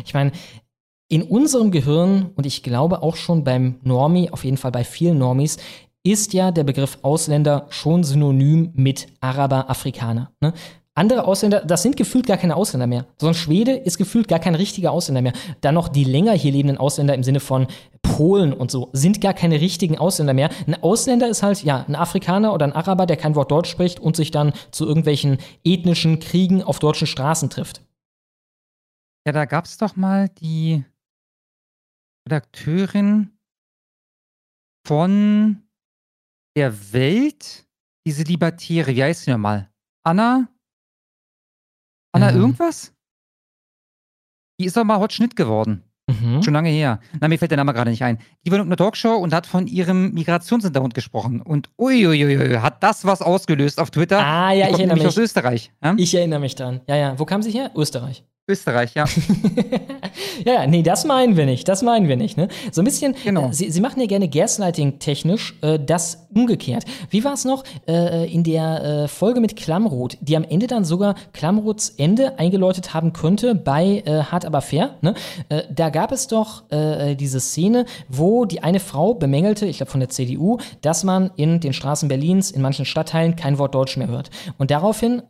[0.05, 0.33] Ich meine,
[1.09, 5.19] in unserem Gehirn und ich glaube auch schon beim Normie, auf jeden Fall bei vielen
[5.19, 5.59] Normies,
[6.05, 10.33] ist ja der Begriff Ausländer schon synonym mit Araber, Afrikaner.
[10.41, 10.53] Ne?
[10.95, 13.07] Andere Ausländer, das sind gefühlt gar keine Ausländer mehr.
[13.19, 15.33] So ein Schwede ist gefühlt gar kein richtiger Ausländer mehr.
[15.63, 17.67] Dann noch die länger hier lebenden Ausländer im Sinne von
[18.03, 20.51] Polen und so sind gar keine richtigen Ausländer mehr.
[20.67, 24.01] Ein Ausländer ist halt, ja, ein Afrikaner oder ein Araber, der kein Wort Deutsch spricht
[24.01, 27.83] und sich dann zu irgendwelchen ethnischen Kriegen auf deutschen Straßen trifft.
[29.27, 30.85] Ja, da gab es doch mal die
[32.27, 33.31] Redakteurin
[34.87, 35.63] von
[36.55, 37.67] der Welt,
[38.07, 39.71] diese Libertäre, wie heißt sie nochmal?
[40.05, 40.52] Anna?
[42.13, 42.37] Anna Ähm.
[42.41, 42.93] irgendwas?
[44.61, 45.83] Die ist doch mal Hot Schnitt geworden.
[46.09, 46.43] Mhm.
[46.43, 47.01] Schon lange her.
[47.21, 48.19] Na, mir fällt der Name gerade nicht ein.
[48.45, 51.41] Die war in einer Talkshow und hat von ihrem Migrationshintergrund gesprochen.
[51.41, 54.19] Und uiuiui, hat das was ausgelöst auf Twitter?
[54.19, 55.07] Ah, ja, ich kommt erinnere mich.
[55.07, 55.73] aus Österreich.
[55.83, 55.95] Ja?
[55.97, 56.81] Ich erinnere mich dran.
[56.87, 57.19] Ja, ja.
[57.19, 57.71] Wo kam sie her?
[57.77, 58.25] Österreich.
[58.49, 59.05] Österreich, ja.
[60.45, 61.69] ja, nee, das meinen wir nicht.
[61.69, 62.37] Das meinen wir nicht.
[62.37, 62.49] Ne?
[62.73, 63.49] So ein bisschen, Genau.
[63.51, 66.85] äh, sie, sie machen ja gerne Gaslighting-technisch äh, das umgekehrt.
[67.11, 70.85] Wie war es noch äh, in der äh, Folge mit Klammroth, die am Ende dann
[70.85, 74.97] sogar Klammroths Ende eingeläutet haben könnte bei äh, Hart aber fair?
[75.03, 75.15] Ne?
[75.49, 80.01] Äh, da gab es doch diese Szene, wo die eine Frau bemängelte, ich glaube von
[80.01, 84.09] der CDU, dass man in den Straßen Berlins, in manchen Stadtteilen kein Wort Deutsch mehr
[84.09, 84.31] hört.
[84.59, 85.23] Und daraufhin,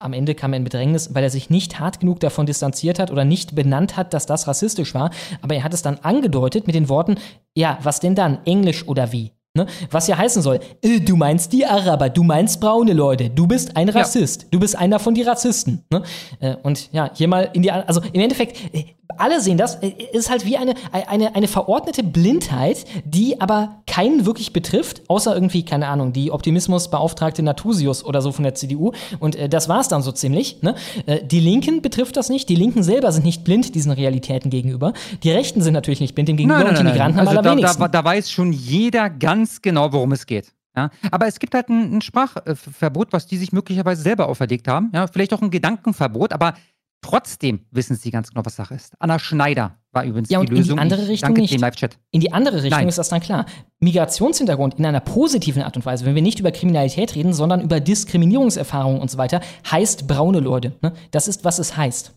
[0.00, 3.10] am Ende kam er in Bedrängnis, weil er sich nicht hart genug davon distanziert hat
[3.10, 5.10] oder nicht benannt hat, dass das rassistisch war.
[5.42, 7.16] Aber er hat es dann angedeutet mit den Worten,
[7.56, 8.38] ja, was denn dann?
[8.44, 9.32] Englisch oder wie?
[9.54, 9.66] Ne?
[9.90, 13.76] Was ja heißen soll, äh, du meinst die Araber, du meinst braune Leute, du bist
[13.76, 15.84] ein Rassist, du bist einer von die Rassisten.
[15.90, 16.02] Ne?
[16.38, 18.84] Äh, und ja, hier mal in die, also im Endeffekt, äh,
[19.18, 24.26] alle sehen das, äh, ist halt wie eine, eine, eine verordnete Blindheit, die aber keinen
[24.26, 28.92] wirklich betrifft, außer irgendwie, keine Ahnung, die Optimismusbeauftragte Natusius oder so von der CDU.
[29.18, 30.62] Und äh, das war's dann so ziemlich.
[30.62, 30.74] Ne?
[31.06, 32.48] Äh, die Linken betrifft das nicht.
[32.48, 34.92] Die Linken selber sind nicht blind diesen Realitäten gegenüber.
[35.22, 37.80] Die Rechten sind natürlich nicht blind dem gegenüber und die Migranten Also am da, allerwenigsten.
[37.82, 40.52] da, da weiß schon jeder ganz genau, worum es geht.
[40.76, 40.90] Ja?
[41.10, 44.90] Aber es gibt halt ein, ein Sprachverbot, was die sich möglicherweise selber auferlegt haben.
[44.94, 45.06] Ja?
[45.06, 46.54] Vielleicht auch ein Gedankenverbot, aber
[47.00, 48.94] trotzdem wissen sie ganz genau, was Sache ist.
[48.98, 50.78] Anna Schneider war übrigens Ja, und die in die Lösung.
[50.78, 51.54] andere Ich Richtung danke nicht.
[51.54, 51.98] dem Live-Chat.
[52.10, 52.88] In die andere Richtung Nein.
[52.88, 53.46] ist das dann klar.
[53.80, 57.80] Migrationshintergrund in einer positiven Art und Weise, wenn wir nicht über Kriminalität reden, sondern über
[57.80, 59.40] Diskriminierungserfahrungen und so weiter,
[59.70, 60.76] heißt braune Leute.
[60.82, 60.92] Ne?
[61.10, 62.14] Das ist, was es heißt.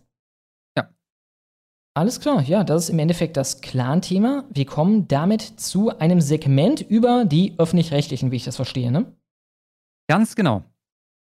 [0.78, 0.90] Ja.
[1.94, 4.46] Alles klar, ja, das ist im Endeffekt das Clan-Thema.
[4.50, 8.92] Wir kommen damit zu einem Segment über die öffentlich-rechtlichen, wie ich das verstehe.
[8.92, 9.06] Ne?
[10.10, 10.64] Ganz genau.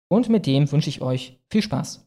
[0.09, 2.05] Und mit dem wünsche ich euch viel Spaß.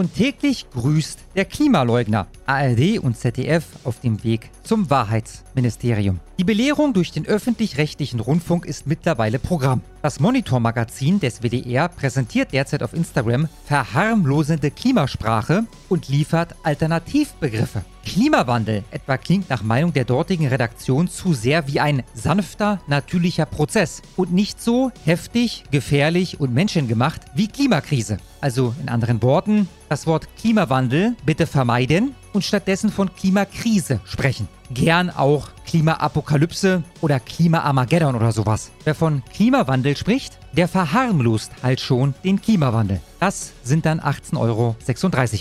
[0.00, 2.26] Und täglich grüßt der Klimaleugner.
[2.46, 6.20] ARD und ZDF auf dem Weg zum Wahrheitsministerium.
[6.38, 9.80] Die Belehrung durch den öffentlich-rechtlichen Rundfunk ist mittlerweile Programm.
[10.00, 17.82] Das Monitor-Magazin des WDR präsentiert derzeit auf Instagram verharmlosende Klimasprache und liefert Alternativbegriffe.
[18.04, 24.02] Klimawandel etwa klingt nach Meinung der dortigen Redaktion zu sehr wie ein sanfter, natürlicher Prozess
[24.14, 28.18] und nicht so heftig, gefährlich und menschengemacht wie Klimakrise.
[28.40, 34.48] Also in anderen Worten, das Wort Klimawandel bitte vermeiden und stattdessen von Klimakrise sprechen.
[34.72, 38.70] Gern auch Klimaapokalypse oder Klimaarmageddon oder sowas.
[38.84, 43.00] Wer von Klimawandel spricht, der verharmlost halt schon den Klimawandel.
[43.18, 44.76] Das sind dann 18,36 Euro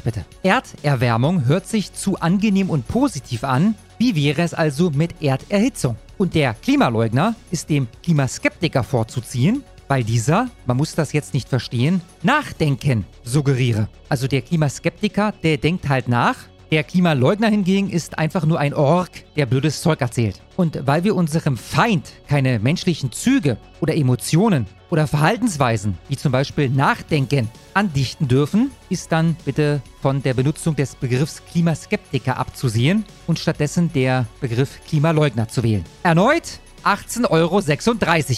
[0.03, 0.25] bitte.
[0.43, 3.75] Erderwärmung hört sich zu angenehm und positiv an.
[3.97, 5.97] Wie wäre es also mit Erderhitzung?
[6.17, 12.01] Und der Klimaleugner ist dem Klimaskeptiker vorzuziehen, weil dieser, man muss das jetzt nicht verstehen,
[12.21, 13.89] Nachdenken suggeriere.
[14.07, 16.35] Also der Klimaskeptiker, der denkt halt nach.
[16.71, 20.39] Der Klimaleugner hingegen ist einfach nur ein Ork, der blödes Zeug erzählt.
[20.55, 26.69] Und weil wir unserem Feind keine menschlichen Züge oder Emotionen oder Verhaltensweisen, wie zum Beispiel
[26.69, 33.91] Nachdenken, andichten dürfen, ist dann bitte von der Benutzung des Begriffs Klimaskeptiker abzusehen und stattdessen
[33.93, 35.85] der Begriff Klimaleugner zu wählen.
[36.03, 37.61] Erneut 18,36 Euro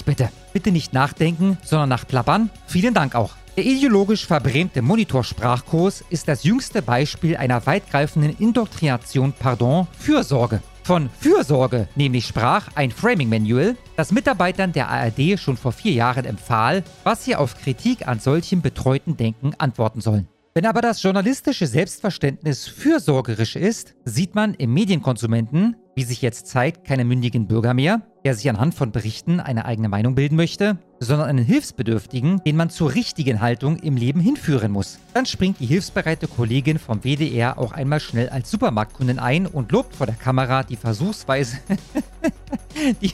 [0.05, 0.29] bitte.
[0.53, 2.49] Bitte nicht nachdenken, sondern nachplappern.
[2.65, 3.40] Vielen Dank auch.
[3.57, 10.61] Der ideologisch verbrämte Monitorsprachkurs ist das jüngste Beispiel einer weitgreifenden Indoktrination, pardon, Fürsorge.
[10.83, 16.23] Von Fürsorge nämlich sprach ein Framing Manual, das Mitarbeitern der ARD schon vor vier Jahren
[16.23, 20.29] empfahl, was sie auf Kritik an solchem betreuten Denken antworten sollen.
[20.53, 26.85] Wenn aber das journalistische Selbstverständnis fürsorgerisch ist, sieht man im Medienkonsumenten, wie sich jetzt zeigt,
[26.85, 31.27] keinen mündigen Bürger mehr, der sich anhand von Berichten eine eigene Meinung bilden möchte, sondern
[31.27, 34.99] einen Hilfsbedürftigen, den man zur richtigen Haltung im Leben hinführen muss.
[35.13, 39.95] Dann springt die hilfsbereite Kollegin vom WDR auch einmal schnell als Supermarktkundin ein und lobt
[39.95, 41.57] vor der Kamera die versuchsweise
[43.01, 43.13] die,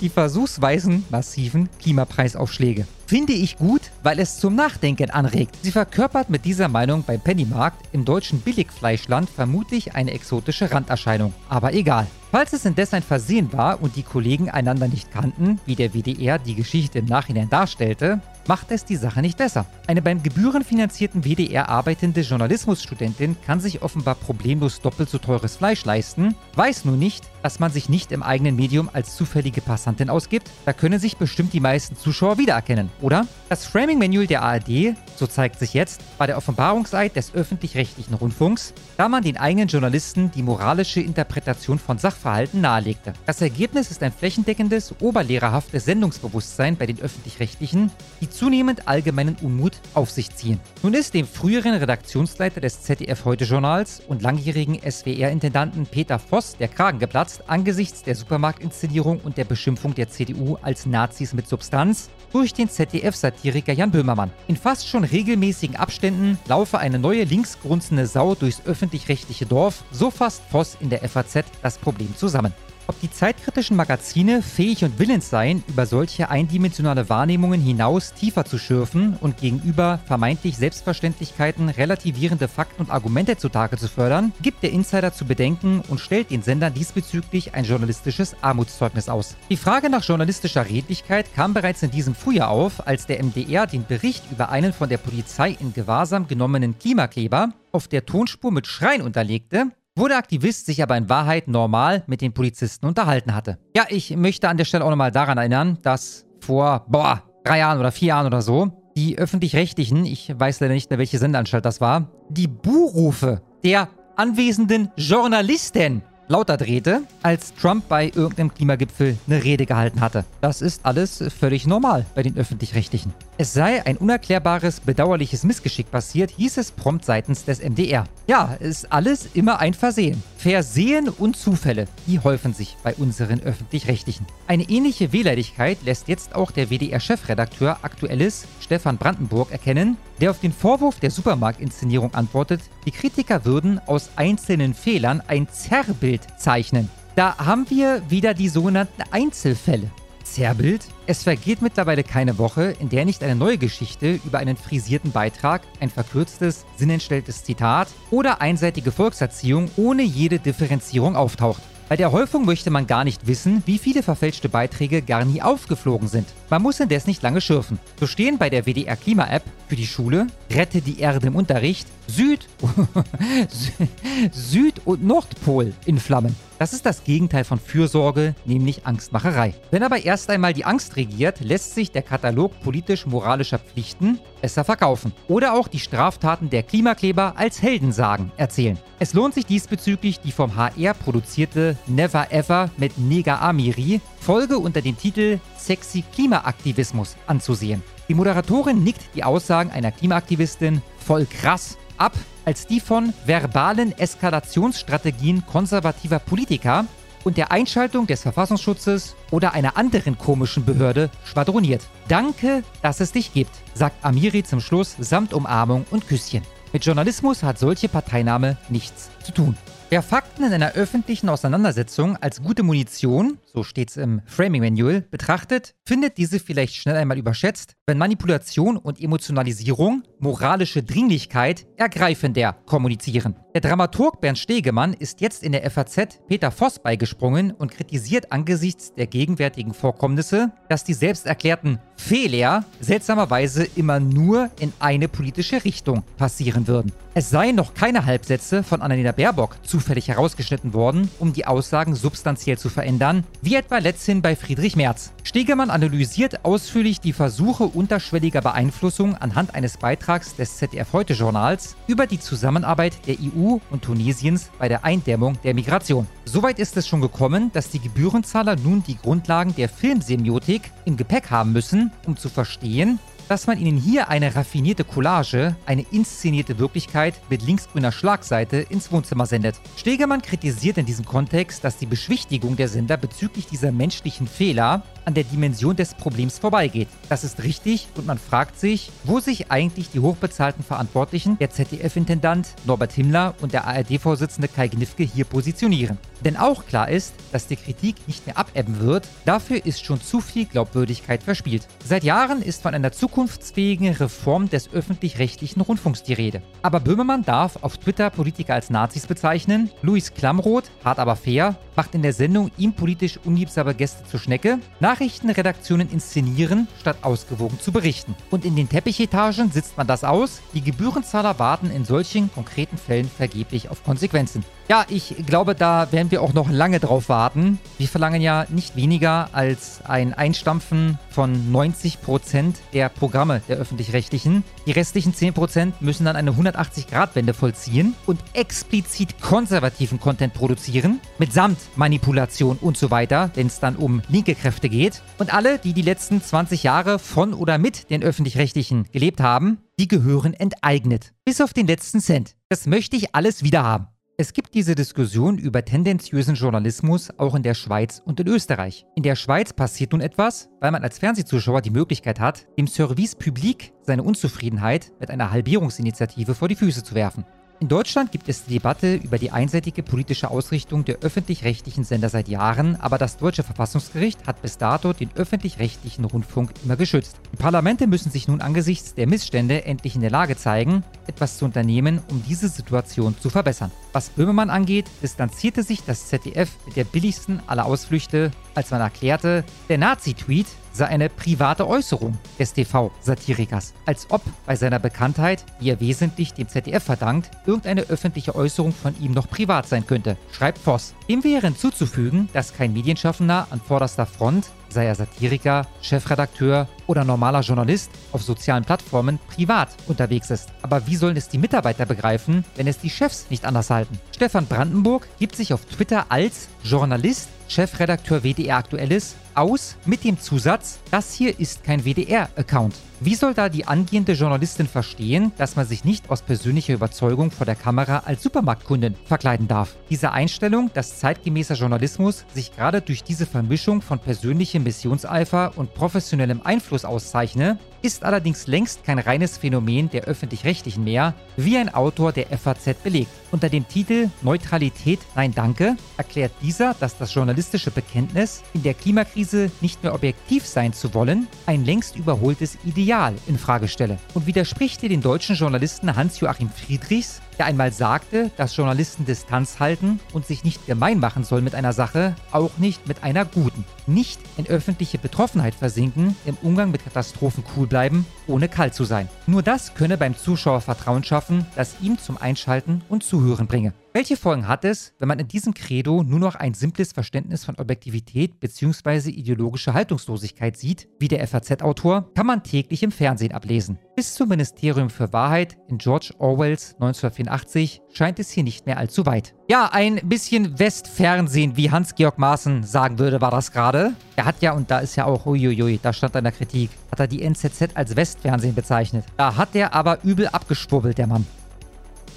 [0.00, 2.86] die versuchsweisen massiven Klimapreisaufschläge.
[3.06, 5.56] Finde ich gut, weil es zum Nachdenken anregt.
[5.62, 11.32] Sie verkörpert mit dieser Meinung beim Pennymarkt im deutschen Billigfleischland vermutlich eine exotische Randerscheinung.
[11.48, 12.06] Aber egal.
[12.30, 16.38] Falls es indes ein Versehen war und die Kollegen einander nicht kannten, wie der WDR
[16.38, 19.66] die Geschichte im Nachhinein darstellte, macht es die Sache nicht besser.
[19.86, 26.34] Eine beim gebührenfinanzierten WDR arbeitende Journalismusstudentin kann sich offenbar problemlos doppelt so teures Fleisch leisten,
[26.54, 30.50] weiß nur nicht, dass man sich nicht im eigenen Medium als zufällige Passantin ausgibt.
[30.64, 33.26] Da können sich bestimmt die meisten Zuschauer wiedererkennen, oder?
[33.48, 39.08] Das Framing-Manual der ARD, so zeigt sich jetzt, war der Offenbarungseid des öffentlich-rechtlichen Rundfunks, da
[39.08, 43.12] man den eigenen Journalisten die moralische Interpretation von Sachverhalten nahelegte.
[43.26, 47.90] Das Ergebnis ist ein flächendeckendes, oberlehrerhaftes Sendungsbewusstsein bei den öffentlich-rechtlichen,
[48.20, 50.60] die zunehmend allgemeinen Unmut auf sich ziehen.
[50.84, 57.42] Nun ist dem früheren Redaktionsleiter des ZDF-Heute-Journals und langjährigen SWR-Intendanten Peter Voss der Kragen geplatzt
[57.48, 63.72] angesichts der Supermarktinszenierung und der Beschimpfung der CDU als Nazis mit Substanz durch den ZDF-Satiriker
[63.72, 64.30] Jan Böhmermann.
[64.46, 70.42] In fast schon regelmäßigen Abständen laufe eine neue linksgrunzende Sau durchs öffentlich-rechtliche Dorf, so fasst
[70.52, 72.52] Voss in der FAZ das Problem zusammen.
[72.90, 78.56] Ob die zeitkritischen Magazine fähig und willens seien, über solche eindimensionale Wahrnehmungen hinaus tiefer zu
[78.56, 85.12] schürfen und gegenüber vermeintlich Selbstverständlichkeiten relativierende Fakten und Argumente zutage zu fördern, gibt der Insider
[85.12, 89.36] zu bedenken und stellt den Sendern diesbezüglich ein journalistisches Armutszeugnis aus.
[89.50, 93.84] Die Frage nach journalistischer Redlichkeit kam bereits in diesem Frühjahr auf, als der MDR den
[93.84, 99.02] Bericht über einen von der Polizei in Gewahrsam genommenen Klimakleber auf der Tonspur mit Schreien
[99.02, 103.58] unterlegte, wo der Aktivist sich aber in Wahrheit normal mit den Polizisten unterhalten hatte.
[103.76, 107.80] Ja, ich möchte an der Stelle auch nochmal daran erinnern, dass vor, boah, drei Jahren
[107.80, 111.80] oder vier Jahren oder so, die öffentlich-rechtlichen, ich weiß leider nicht mehr, welche Sendeanstalt das
[111.80, 119.66] war, die Buhrufe der anwesenden Journalisten lauter drehte, als Trump bei irgendeinem Klimagipfel eine Rede
[119.66, 120.24] gehalten hatte.
[120.40, 123.12] Das ist alles völlig normal bei den öffentlich-rechtlichen.
[123.38, 128.04] Es sei ein unerklärbares, bedauerliches Missgeschick passiert, hieß es prompt seitens des MDR.
[128.26, 130.22] Ja, ist alles immer ein Versehen.
[130.36, 134.26] Versehen und Zufälle, die häufen sich bei unseren öffentlich-rechtlichen.
[134.46, 140.52] Eine ähnliche Wehleidigkeit lässt jetzt auch der WDR-Chefredakteur Aktuelles Stefan Brandenburg erkennen, der auf den
[140.52, 146.90] Vorwurf der Supermarktinszenierung antwortet, die Kritiker würden aus einzelnen Fehlern ein Zerrbild zeichnen.
[147.16, 149.90] Da haben wir wieder die sogenannten Einzelfälle.
[150.22, 150.84] Zerrbild?
[151.06, 155.62] Es vergeht mittlerweile keine Woche, in der nicht eine neue Geschichte über einen frisierten Beitrag,
[155.80, 161.62] ein verkürztes, sinnentstelltes Zitat oder einseitige Volkserziehung ohne jede Differenzierung auftaucht.
[161.88, 166.06] Bei der Häufung möchte man gar nicht wissen, wie viele verfälschte Beiträge gar nie aufgeflogen
[166.06, 166.28] sind.
[166.50, 167.78] Man muss indes nicht lange schürfen.
[167.98, 172.46] So stehen bei der WDR Klima-App für die Schule Rette die Erde im Unterricht Süd,
[174.32, 176.36] Süd- und Nordpol in Flammen.
[176.58, 179.54] Das ist das Gegenteil von Fürsorge, nämlich Angstmacherei.
[179.70, 185.12] Wenn aber erst einmal die Angst regiert, lässt sich der Katalog politisch-moralischer Pflichten besser verkaufen.
[185.28, 188.76] Oder auch die Straftaten der Klimakleber als Heldensagen erzählen.
[188.98, 194.82] Es lohnt sich diesbezüglich die vom HR produzierte Never Ever mit Nega Amiri Folge unter
[194.82, 197.84] dem Titel Sexy Klimaaktivismus anzusehen.
[198.08, 202.14] Die Moderatorin nickt die Aussagen einer Klimaaktivistin voll krass ab
[202.48, 206.86] als die von verbalen Eskalationsstrategien konservativer Politiker
[207.24, 211.82] und der Einschaltung des Verfassungsschutzes oder einer anderen komischen Behörde schwadroniert.
[212.08, 216.40] Danke, dass es dich gibt, sagt Amiri zum Schluss samt Umarmung und Küsschen.
[216.72, 219.54] Mit Journalismus hat solche Parteinahme nichts zu tun.
[219.90, 225.74] Wer Fakten in einer öffentlichen Auseinandersetzung als gute Munition, so steht's im Framing Manual, betrachtet,
[225.86, 233.36] findet diese vielleicht schnell einmal überschätzt, wenn Manipulation und Emotionalisierung moralische Dringlichkeit ergreifender kommunizieren.
[233.54, 238.92] Der Dramaturg Bernd Stegemann ist jetzt in der FAZ Peter Voss beigesprungen und kritisiert angesichts
[238.92, 246.68] der gegenwärtigen Vorkommnisse, dass die selbsterklärten Fehler seltsamerweise immer nur in eine politische Richtung passieren
[246.68, 246.92] würden.
[247.14, 252.58] Es seien noch keine Halbsätze von Annalena Baerbock zufällig herausgeschnitten worden, um die Aussagen substanziell
[252.58, 255.10] zu verändern, wie etwa letzthin bei Friedrich Merz.
[255.24, 262.06] Stegemann analysiert ausführlich die Versuche unterschwelliger Beeinflussung anhand eines Beitrags des ZDF Heute Journals über
[262.06, 266.06] die Zusammenarbeit der EU und Tunesiens bei der Eindämmung der Migration.
[266.24, 271.30] Soweit ist es schon gekommen, dass die Gebührenzahler nun die Grundlagen der Filmsemiotik im Gepäck
[271.30, 277.14] haben müssen, um zu verstehen, dass man ihnen hier eine raffinierte Collage, eine inszenierte Wirklichkeit
[277.28, 279.60] mit linksgrüner Schlagseite ins Wohnzimmer sendet.
[279.76, 285.14] Stegemann kritisiert in diesem Kontext, dass die Beschwichtigung der Sender bezüglich dieser menschlichen Fehler an
[285.14, 286.88] der Dimension des Problems vorbeigeht.
[287.08, 292.48] Das ist richtig und man fragt sich, wo sich eigentlich die hochbezahlten Verantwortlichen, der ZDF-Intendant
[292.66, 295.96] Norbert Himmler und der ARD-Vorsitzende Kai Gnifke hier positionieren.
[296.24, 300.20] Denn auch klar ist, dass die Kritik nicht mehr abebben wird, dafür ist schon zu
[300.20, 301.66] viel Glaubwürdigkeit verspielt.
[301.82, 306.42] Seit Jahren ist von einer zukunftsfähigen Reform des öffentlich-rechtlichen Rundfunks die Rede.
[306.60, 311.94] Aber Böhmermann darf auf Twitter Politiker als Nazis bezeichnen, Luis Klamroth, hart aber fair, macht
[311.94, 314.58] in der Sendung ihm politisch unliebsame Gäste zur Schnecke,
[314.98, 318.16] Nachrichtenredaktionen inszenieren, statt ausgewogen zu berichten.
[318.30, 323.08] Und in den Teppichetagen sitzt man das aus, die Gebührenzahler warten in solchen konkreten Fällen
[323.08, 324.44] vergeblich auf Konsequenzen.
[324.68, 327.60] Ja, ich glaube, da werden wir auch noch lange drauf warten.
[327.78, 334.42] Wir verlangen ja nicht weniger als ein Einstampfen von 90% der Programme der öffentlich-rechtlichen.
[334.68, 342.58] Die restlichen 10% müssen dann eine 180-Grad-Wende vollziehen und explizit konservativen Content produzieren, mitsamt Manipulation
[342.60, 345.00] und so weiter, wenn es dann um linke Kräfte geht.
[345.16, 349.88] Und alle, die die letzten 20 Jahre von oder mit den öffentlich-rechtlichen gelebt haben, die
[349.88, 351.14] gehören enteignet.
[351.24, 352.36] Bis auf den letzten Cent.
[352.50, 353.86] Das möchte ich alles wieder haben.
[354.20, 358.84] Es gibt diese Diskussion über tendenziösen Journalismus auch in der Schweiz und in Österreich.
[358.96, 363.14] In der Schweiz passiert nun etwas, weil man als Fernsehzuschauer die Möglichkeit hat, dem Service
[363.14, 367.26] Public seine Unzufriedenheit mit einer Halbierungsinitiative vor die Füße zu werfen.
[367.60, 372.28] In Deutschland gibt es die Debatte über die einseitige politische Ausrichtung der öffentlich-rechtlichen Sender seit
[372.28, 377.16] Jahren, aber das deutsche Verfassungsgericht hat bis dato den öffentlich-rechtlichen Rundfunk immer geschützt.
[377.32, 381.46] Die Parlamente müssen sich nun angesichts der Missstände endlich in der Lage zeigen, etwas zu
[381.46, 383.72] unternehmen, um diese Situation zu verbessern.
[383.92, 389.42] Was Böhmermann angeht, distanzierte sich das ZDF mit der billigsten aller Ausflüchte, als man erklärte,
[389.68, 390.46] der Nazi-Tweet
[390.78, 393.74] sei eine private Äußerung des TV-Satirikers.
[393.84, 398.98] Als ob bei seiner Bekanntheit, die er wesentlich dem ZDF verdankt, irgendeine öffentliche Äußerung von
[399.00, 400.94] ihm noch privat sein könnte, schreibt Voss.
[401.08, 407.40] Dem wäre hinzuzufügen, dass kein Medienschaffender an vorderster Front sei er Satiriker, Chefredakteur oder normaler
[407.40, 410.48] Journalist, auf sozialen Plattformen privat unterwegs ist.
[410.62, 413.98] Aber wie sollen es die Mitarbeiter begreifen, wenn es die Chefs nicht anders halten?
[414.14, 420.78] Stefan Brandenburg gibt sich auf Twitter als Journalist, Chefredakteur WDR Aktuelles aus mit dem Zusatz,
[420.90, 422.74] das hier ist kein WDR-Account.
[423.00, 427.46] Wie soll da die angehende Journalistin verstehen, dass man sich nicht aus persönlicher Überzeugung vor
[427.46, 429.76] der Kamera als Supermarktkundin verkleiden darf?
[429.88, 436.40] Diese Einstellung, dass zeitgemäßer Journalismus sich gerade durch diese Vermischung von persönlichem Missionseifer und professionellem
[436.42, 442.26] Einfluss auszeichne, ist allerdings längst kein reines Phänomen der öffentlich-rechtlichen mehr, wie ein Autor der
[442.36, 443.12] FAZ belegt.
[443.30, 449.52] Unter dem Titel Neutralität, nein danke erklärt dieser, dass das journalistische Bekenntnis, in der Klimakrise
[449.60, 452.87] nicht mehr objektiv sein zu wollen, ein längst überholtes Ideal
[453.26, 459.04] in Frage stelle und widerspricht den deutschen Journalisten Hans-Joachim Friedrichs, der einmal sagte, dass Journalisten
[459.04, 463.26] Distanz halten und sich nicht gemein machen sollen mit einer Sache, auch nicht mit einer
[463.26, 463.66] guten.
[463.86, 469.10] Nicht in öffentliche Betroffenheit versinken, im Umgang mit Katastrophen cool bleiben, ohne kalt zu sein.
[469.26, 473.74] Nur das könne beim Zuschauer Vertrauen schaffen, das ihm zum Einschalten und Zuhören bringe.
[473.98, 477.56] Welche Folgen hat es, wenn man in diesem Credo nur noch ein simples Verständnis von
[477.56, 479.10] Objektivität bzw.
[479.10, 483.76] ideologische Haltungslosigkeit sieht, wie der FAZ-Autor, kann man täglich im Fernsehen ablesen.
[483.96, 489.04] Bis zum Ministerium für Wahrheit in George Orwells 1984 scheint es hier nicht mehr allzu
[489.04, 489.34] weit.
[489.50, 493.94] Ja, ein bisschen Westfernsehen, wie Hans-Georg Maaßen sagen würde, war das gerade.
[494.14, 497.00] Er hat ja, und da ist ja auch, uiuiui, da stand in der Kritik, hat
[497.00, 499.04] er die NZZ als Westfernsehen bezeichnet.
[499.16, 501.26] Da hat er aber übel abgeschwurbelt, der Mann.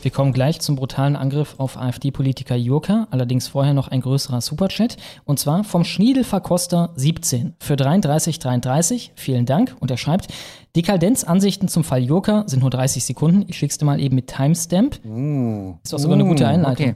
[0.02, 4.97] Wir kommen gleich zum brutalen Angriff auf AfD-Politiker Jurka, allerdings vorher noch ein größerer Superchat.
[5.26, 9.12] Und zwar vom Schniedelverkoster 17 für 3333.
[9.16, 9.76] Vielen Dank.
[9.80, 10.34] Und er schreibt,
[10.76, 13.45] Dekadenzansichten zum Fall Jurka sind nur 30 Sekunden.
[13.47, 14.99] Ich schick's dir mal eben mit Timestamp.
[15.06, 16.89] Uh, Ist doch sogar eine gute Einleitung.
[16.89, 16.95] Okay.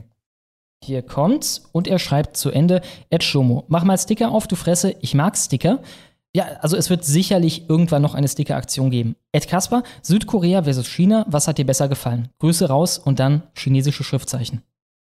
[0.82, 4.94] Hier kommt's und er schreibt zu Ende, Ed Shomo, mach mal Sticker auf, du Fresse,
[5.00, 5.80] ich mag Sticker.
[6.36, 9.16] Ja, also es wird sicherlich irgendwann noch eine Sticker-Aktion geben.
[9.32, 12.28] Ed Kasper, Südkorea versus China, was hat dir besser gefallen?
[12.40, 14.60] Grüße raus und dann chinesische Schriftzeichen.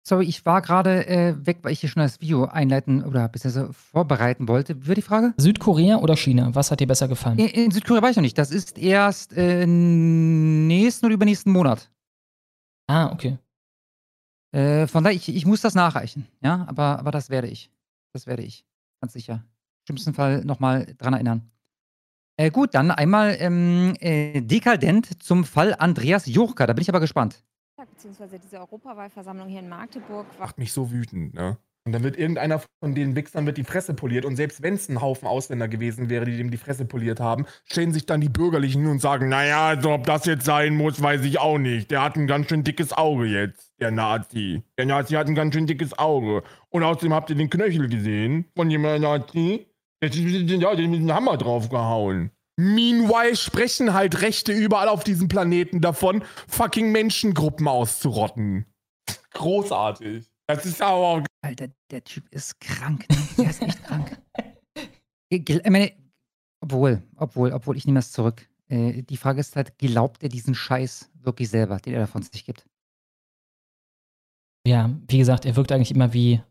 [0.03, 3.71] Sorry, ich war gerade äh, weg, weil ich hier schon das Video einleiten oder beziehungsweise
[3.73, 4.87] vorbereiten wollte.
[4.87, 5.35] Wie die Frage?
[5.37, 7.37] Südkorea oder China, was hat dir besser gefallen?
[7.37, 8.39] In, in Südkorea weiß ich noch nicht.
[8.39, 11.91] Das ist erst äh, nächsten oder übernächsten Monat.
[12.87, 13.37] Ah, okay.
[14.51, 16.27] Äh, von daher, ich, ich muss das nachreichen.
[16.41, 17.69] Ja, aber, aber das werde ich.
[18.13, 18.65] Das werde ich.
[18.99, 19.43] Ganz sicher.
[19.89, 21.51] Im schlimmsten Fall nochmal dran erinnern.
[22.37, 26.67] Äh, gut, dann einmal ähm, äh, dekadent zum Fall Andreas Jurka.
[26.67, 27.43] Da bin ich aber gespannt.
[27.75, 31.57] beziehungsweise diese Europawahlversammlung hier in Magdeburg Macht mich so wütend, ne?
[31.85, 34.23] Und dann wird irgendeiner von den Wichsern mit die Fresse poliert.
[34.23, 37.45] Und selbst wenn es ein Haufen Ausländer gewesen wäre, die dem die Fresse poliert haben,
[37.65, 41.23] stellen sich dann die Bürgerlichen und sagen, naja, also ob das jetzt sein muss, weiß
[41.23, 41.89] ich auch nicht.
[41.89, 44.61] Der hat ein ganz schön dickes Auge jetzt, der Nazi.
[44.77, 46.43] Der Nazi hat ein ganz schön dickes Auge.
[46.69, 49.65] Und außerdem habt ihr den Knöchel gesehen von dem Nazi.
[50.01, 52.31] Ja, die haben den Hammer draufgehauen.
[52.57, 58.65] Meanwhile sprechen halt Rechte überall auf diesem Planeten davon, fucking Menschengruppen auszurotten.
[59.31, 60.25] Großartig.
[60.47, 61.21] Das ist aber auch.
[61.41, 63.17] Alter, der Typ ist krank, ne?
[63.37, 64.17] Der ist echt krank.
[65.31, 65.91] Ich meine,
[66.59, 68.49] obwohl, obwohl, obwohl, ich nehme das zurück.
[68.67, 72.45] Äh, die Frage ist halt, glaubt er diesen Scheiß wirklich selber, den er davon sich
[72.45, 72.65] gibt?
[74.65, 76.41] Ja, wie gesagt, er wirkt eigentlich immer wie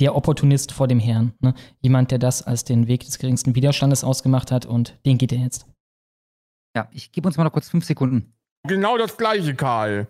[0.00, 1.34] der Opportunist vor dem Herrn.
[1.40, 1.54] Ne?
[1.80, 5.38] Jemand, der das als den Weg des geringsten Widerstandes ausgemacht hat und den geht er
[5.38, 5.66] jetzt.
[6.76, 8.34] Ja, ich gebe uns mal noch kurz fünf Sekunden.
[8.66, 10.08] Genau das gleiche, Karl.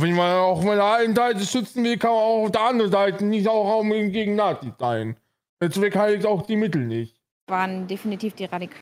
[0.00, 2.90] Wenn man auch von der einen Seite schützen will, kann man auch auf der anderen
[2.90, 5.16] Seite nicht auch gegen Nazis sein.
[5.60, 7.20] Der Zweck heiligt auch die Mittel nicht.
[7.48, 8.80] Waren definitiv die Radikalen.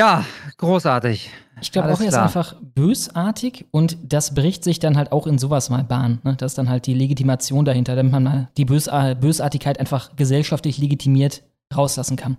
[0.00, 0.24] Ja,
[0.56, 1.30] großartig.
[1.60, 5.36] Ich glaube auch, er ist einfach bösartig und das bricht sich dann halt auch in
[5.38, 6.20] sowas mal Bahn.
[6.24, 6.36] Ne?
[6.36, 10.78] Das ist dann halt die Legitimation dahinter, damit man mal die Bösa Bösartigkeit einfach gesellschaftlich
[10.78, 11.42] legitimiert
[11.76, 12.38] rauslassen kann.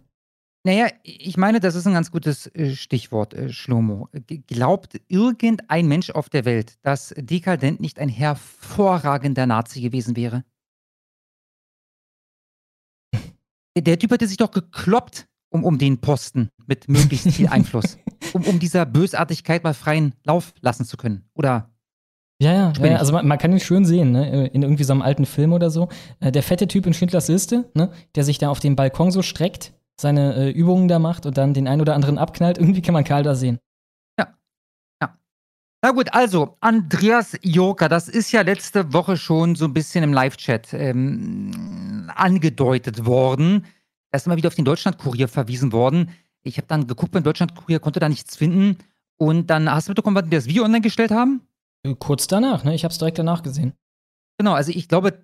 [0.66, 4.10] Naja, ich meine, das ist ein ganz gutes äh, Stichwort, äh, Schlomo.
[4.48, 10.44] Glaubt irgendein Mensch auf der Welt, dass Dekadent nicht ein hervorragender Nazi gewesen wäre?
[13.76, 17.98] Der- Der Typ hätte sich doch gekloppt um, um den Posten mit möglichst viel Einfluss.
[18.34, 21.26] um, um dieser Bösartigkeit mal freien Lauf lassen zu können.
[21.36, 21.70] Oder
[22.42, 24.48] Ja, ja, ja, ja also man, man kann ihn schön sehen, ne?
[24.48, 25.90] in irgendwie so einem alten Film oder so.
[26.20, 27.92] Äh, Der fette Typ in Schindlers Liste, ne?
[28.16, 31.54] der sich da auf dem Balkon so streckt, seine äh, Übungen da macht und dann
[31.54, 32.58] den einen oder anderen abknallt.
[32.58, 33.60] Irgendwie kann man Karl da sehen.
[35.84, 40.14] Na gut, also Andreas Joker, das ist ja letzte Woche schon so ein bisschen im
[40.14, 43.66] Live-Chat ähm, angedeutet worden.
[44.12, 46.10] Ist immer wieder auf den Deutschlandkurier verwiesen worden.
[46.44, 48.78] Ich habe dann geguckt beim Deutschlandkurier, konnte da nichts finden.
[49.18, 51.42] Und dann hast du mitbekommen, wann die das Video online gestellt haben?
[52.00, 52.76] Kurz danach, ne?
[52.76, 53.74] Ich habe es direkt danach gesehen.
[54.38, 55.24] Genau, also ich glaube,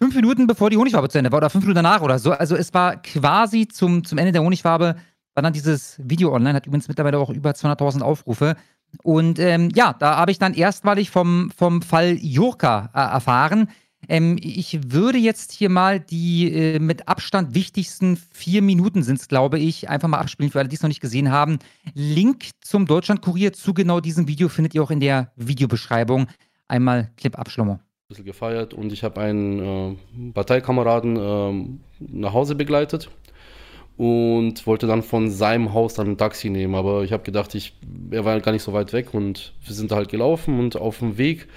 [0.00, 2.32] fünf Minuten bevor die Honigwabe zu Ende war oder fünf Minuten danach oder so.
[2.32, 4.96] Also es war quasi zum, zum Ende der Honigwabe,
[5.34, 8.56] war dann dieses Video online, hat übrigens mittlerweile auch über 200.000 Aufrufe.
[9.02, 13.68] Und ähm, ja, da habe ich dann erstmalig vom, vom Fall Jurka äh, erfahren.
[14.08, 19.28] Ähm, ich würde jetzt hier mal die äh, mit Abstand wichtigsten vier Minuten sind es,
[19.28, 21.58] glaube ich, einfach mal abspielen für alle, die es noch nicht gesehen haben.
[21.94, 26.26] Link zum Deutschlandkurier zu genau diesem Video findet ihr auch in der Videobeschreibung.
[26.68, 27.80] Einmal Clip ab, Schlomo.
[28.08, 33.10] bisschen gefeiert und ich habe einen äh, Parteikameraden ähm, nach Hause begleitet
[33.96, 36.74] und wollte dann von seinem Haus dann ein Taxi nehmen.
[36.74, 37.74] Aber ich habe gedacht, ich,
[38.10, 41.18] er war gar nicht so weit weg und wir sind halt gelaufen und auf dem
[41.18, 41.48] Weg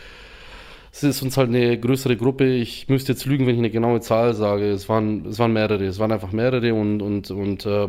[0.91, 2.45] es ist uns halt eine größere Gruppe.
[2.45, 4.71] Ich müsste jetzt lügen, wenn ich eine genaue Zahl sage.
[4.71, 5.85] Es waren, es waren mehrere.
[5.85, 7.87] Es waren einfach mehrere und, und, und äh,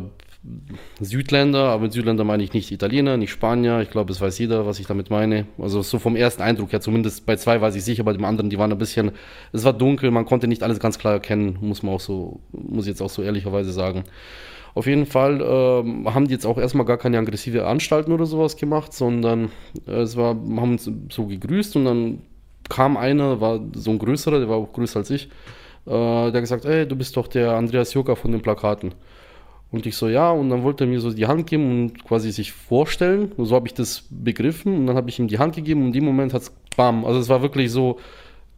[0.99, 3.81] Südländer, aber mit Südländer meine ich nicht Italiener, nicht Spanier.
[3.81, 5.45] Ich glaube, es weiß jeder, was ich damit meine.
[5.59, 8.49] Also so vom ersten Eindruck her, zumindest bei zwei weiß ich sicher, bei dem anderen,
[8.49, 9.11] die waren ein bisschen,
[9.51, 12.85] es war dunkel, man konnte nicht alles ganz klar erkennen, muss man auch so, muss
[12.85, 14.03] ich jetzt auch so ehrlicherweise sagen.
[14.73, 18.55] Auf jeden Fall ähm, haben die jetzt auch erstmal gar keine aggressive Anstalten oder sowas
[18.55, 19.51] gemacht, sondern
[19.85, 22.21] äh, es war, haben uns so gegrüßt und dann
[22.71, 25.27] kam einer, war so ein größerer, der war auch größer als ich,
[25.85, 28.93] äh, der gesagt, ey, du bist doch der Andreas Joka von den Plakaten.
[29.71, 32.31] Und ich so, ja, und dann wollte er mir so die Hand geben und quasi
[32.31, 33.33] sich vorstellen.
[33.35, 35.87] Und so habe ich das begriffen und dann habe ich ihm die Hand gegeben und
[35.87, 37.05] in dem Moment hat es bam.
[37.05, 37.99] Also es war wirklich so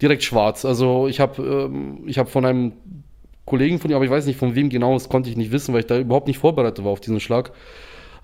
[0.01, 0.64] direkt schwarz.
[0.64, 2.74] Also ich habe ähm, hab von einem
[3.45, 5.74] Kollegen von ihm, aber ich weiß nicht von wem genau, das konnte ich nicht wissen,
[5.74, 7.51] weil ich da überhaupt nicht vorbereitet war auf diesen Schlag.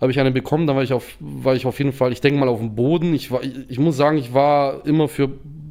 [0.01, 2.39] Habe ich einen bekommen, dann war ich auf, war ich auf jeden Fall, ich denke
[2.39, 3.13] mal auf dem Boden.
[3.13, 5.29] Ich, war, ich, ich muss sagen, ich war immer für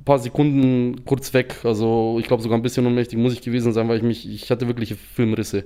[0.09, 1.57] paar Sekunden kurz weg.
[1.65, 4.51] Also ich glaube sogar ein bisschen ohnmächtig muss ich gewesen sein, weil ich mich, ich
[4.51, 5.65] hatte wirkliche Filmrisse.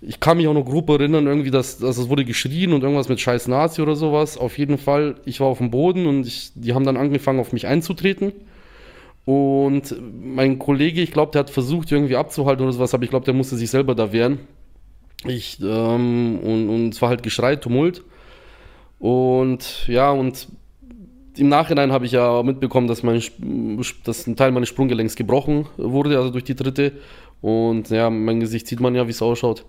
[0.00, 3.08] Ich kann mich auch noch grob erinnern, irgendwie, dass, dass es wurde geschrien und irgendwas
[3.08, 4.36] mit scheiß Nazi oder sowas.
[4.36, 7.52] Auf jeden Fall, ich war auf dem Boden und ich, die haben dann angefangen, auf
[7.52, 8.32] mich einzutreten.
[9.24, 13.24] Und mein Kollege, ich glaube, der hat versucht, irgendwie abzuhalten oder sowas, aber ich glaube,
[13.24, 14.40] der musste sich selber da wehren.
[15.24, 18.02] Ich, ähm, und, und es war halt Geschrei, Tumult.
[18.98, 20.48] Und ja, und
[21.36, 23.22] im Nachhinein habe ich ja mitbekommen, dass, mein,
[24.04, 26.92] dass ein Teil meines Sprunggelenks gebrochen wurde, also durch die dritte.
[27.40, 29.64] Und ja, mein Gesicht sieht man ja, wie es ausschaut.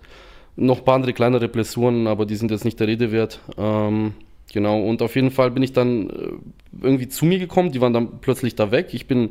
[0.56, 3.40] Noch ein paar andere kleinere Blessuren, aber die sind jetzt nicht der Rede wert.
[3.58, 4.14] Ähm,
[4.52, 6.12] genau, und auf jeden Fall bin ich dann äh,
[6.82, 8.88] irgendwie zu mir gekommen, die waren dann plötzlich da weg.
[8.92, 9.30] Ich bin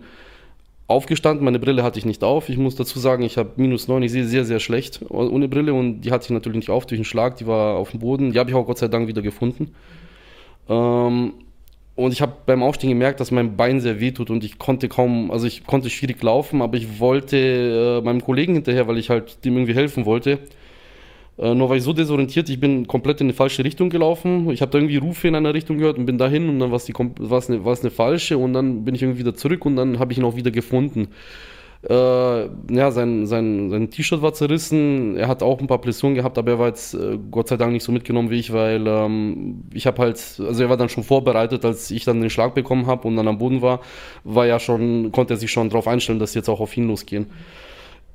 [0.87, 2.49] aufgestanden, meine Brille hatte ich nicht auf.
[2.49, 5.73] Ich muss dazu sagen, ich habe minus 9, ich sehe sehr, sehr schlecht ohne Brille
[5.73, 8.33] und die hatte ich natürlich nicht auf durch einen Schlag, die war auf dem Boden.
[8.33, 9.73] Die habe ich auch Gott sei Dank wieder gefunden.
[10.67, 11.33] Ähm,
[11.95, 14.89] und ich habe beim Aufstehen gemerkt, dass mein Bein sehr weh tut und ich konnte
[14.89, 19.09] kaum, also ich konnte schwierig laufen, aber ich wollte äh, meinem Kollegen hinterher, weil ich
[19.09, 20.39] halt dem irgendwie helfen wollte.
[21.37, 24.49] Äh, nur war ich so desorientiert, ich bin komplett in eine falsche Richtung gelaufen.
[24.49, 26.77] Ich habe da irgendwie Rufe in einer Richtung gehört und bin dahin und dann war
[26.77, 30.17] es eine, eine falsche und dann bin ich irgendwie wieder zurück und dann habe ich
[30.17, 31.09] ihn auch wieder gefunden.
[31.89, 31.93] Äh,
[32.73, 35.17] ja, sein, sein, sein T-Shirt war zerrissen.
[35.17, 37.73] Er hat auch ein paar Blessuren gehabt, aber er war jetzt äh, Gott sei Dank
[37.73, 41.03] nicht so mitgenommen wie ich, weil ähm, ich habe halt, also er war dann schon
[41.03, 43.81] vorbereitet, als ich dann den Schlag bekommen habe und dann am Boden war,
[44.23, 47.27] war ja schon, konnte er sich schon darauf einstellen, dass jetzt auch auf ihn losgehen.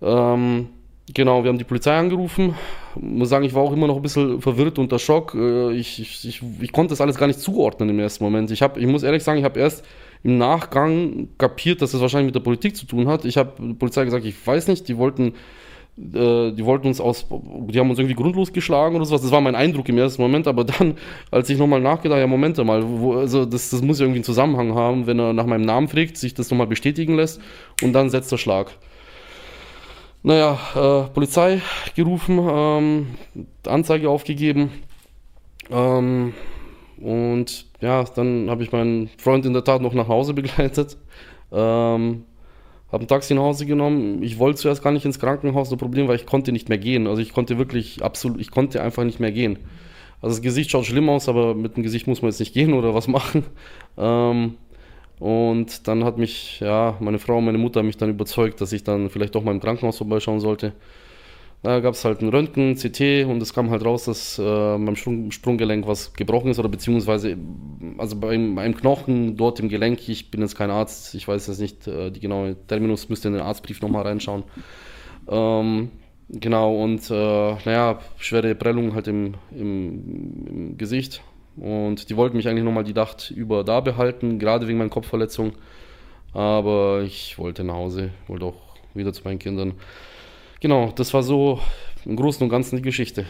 [0.01, 0.69] Ähm,
[1.15, 2.55] Genau, wir haben die Polizei angerufen.
[2.95, 5.35] Muss sagen, ich war auch immer noch ein bisschen verwirrt unter Schock.
[5.35, 8.51] Äh, ich, ich, ich, ich konnte das alles gar nicht zuordnen im ersten Moment.
[8.51, 9.85] Ich, hab, ich muss ehrlich sagen, ich habe erst
[10.23, 13.25] im Nachgang kapiert, dass das wahrscheinlich mit der Politik zu tun hat.
[13.25, 15.35] Ich habe der Polizei gesagt, ich weiß nicht, die wollten,
[15.97, 19.23] äh, die wollten uns aus, die haben uns irgendwie grundlos geschlagen oder sowas.
[19.23, 20.97] Das war mein Eindruck im ersten Moment, aber dann,
[21.31, 24.25] als ich nochmal nachgedacht, ja, Moment mal, wo, also das, das muss ja irgendwie einen
[24.25, 27.41] Zusammenhang haben, wenn er nach meinem Namen fragt, sich das nochmal bestätigen lässt
[27.83, 28.73] und dann setzt der Schlag.
[30.25, 31.63] Naja, äh, Polizei
[31.95, 33.07] gerufen, ähm,
[33.65, 34.71] Anzeige aufgegeben.
[35.71, 36.35] Ähm,
[37.01, 40.97] und ja, dann habe ich meinen Freund in der Tat noch nach Hause begleitet.
[41.53, 42.25] Ähm,
[42.91, 44.23] habe ein Taxi nach Hause genommen.
[44.23, 45.69] Ich wollte zuerst gar nicht ins Krankenhaus.
[45.69, 47.07] Das Problem war, ich konnte nicht mehr gehen.
[47.07, 49.59] Also ich konnte wirklich absolut, ich konnte einfach nicht mehr gehen.
[50.21, 52.73] Also das Gesicht schaut schlimm aus, aber mit dem Gesicht muss man jetzt nicht gehen
[52.73, 53.45] oder was machen.
[53.97, 54.55] Ähm,
[55.19, 58.85] und dann hat mich, ja, meine Frau und meine Mutter mich dann überzeugt, dass ich
[58.85, 60.73] dann vielleicht doch mal im Krankenhaus vorbeischauen sollte.
[61.63, 64.95] Da gab es halt ein Röntgen, CT und es kam halt raus, dass äh, beim
[64.95, 67.37] Sprung, Sprunggelenk was gebrochen ist oder beziehungsweise
[67.99, 71.61] also beim, beim Knochen dort im Gelenk, ich bin jetzt kein Arzt, ich weiß jetzt
[71.61, 74.45] nicht äh, die genaue Terminus, müsste in den Arztbrief nochmal reinschauen.
[75.29, 75.91] Ähm,
[76.29, 77.15] genau und äh,
[77.65, 81.23] naja, schwere Prellung halt im, im, im Gesicht
[81.57, 85.55] und die wollten mich eigentlich nochmal die Nacht über da behalten, gerade wegen meiner Kopfverletzung.
[86.33, 89.75] Aber ich wollte nach Hause, wollte auch wieder zu meinen Kindern.
[90.61, 91.61] Genau, das war so
[92.05, 93.27] im Großen und Ganzen die Geschichte.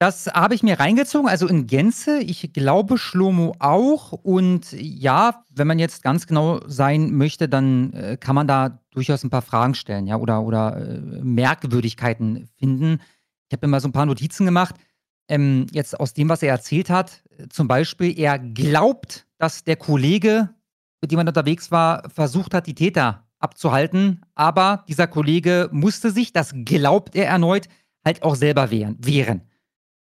[0.00, 2.18] Das habe ich mir reingezogen, also in Gänze.
[2.18, 4.10] Ich glaube Schlomo auch.
[4.10, 9.22] Und ja, wenn man jetzt ganz genau sein möchte, dann äh, kann man da durchaus
[9.22, 13.00] ein paar Fragen stellen, ja, oder, oder äh, Merkwürdigkeiten finden.
[13.48, 14.74] Ich habe mir mal so ein paar Notizen gemacht
[15.28, 20.50] ähm, jetzt aus dem, was er erzählt hat, zum Beispiel, er glaubt, dass der Kollege,
[21.00, 26.32] mit dem er unterwegs war, versucht hat, die Täter abzuhalten, aber dieser Kollege musste sich,
[26.32, 27.68] das glaubt er erneut,
[28.04, 28.96] halt auch selber wehren.
[29.00, 29.42] wehren.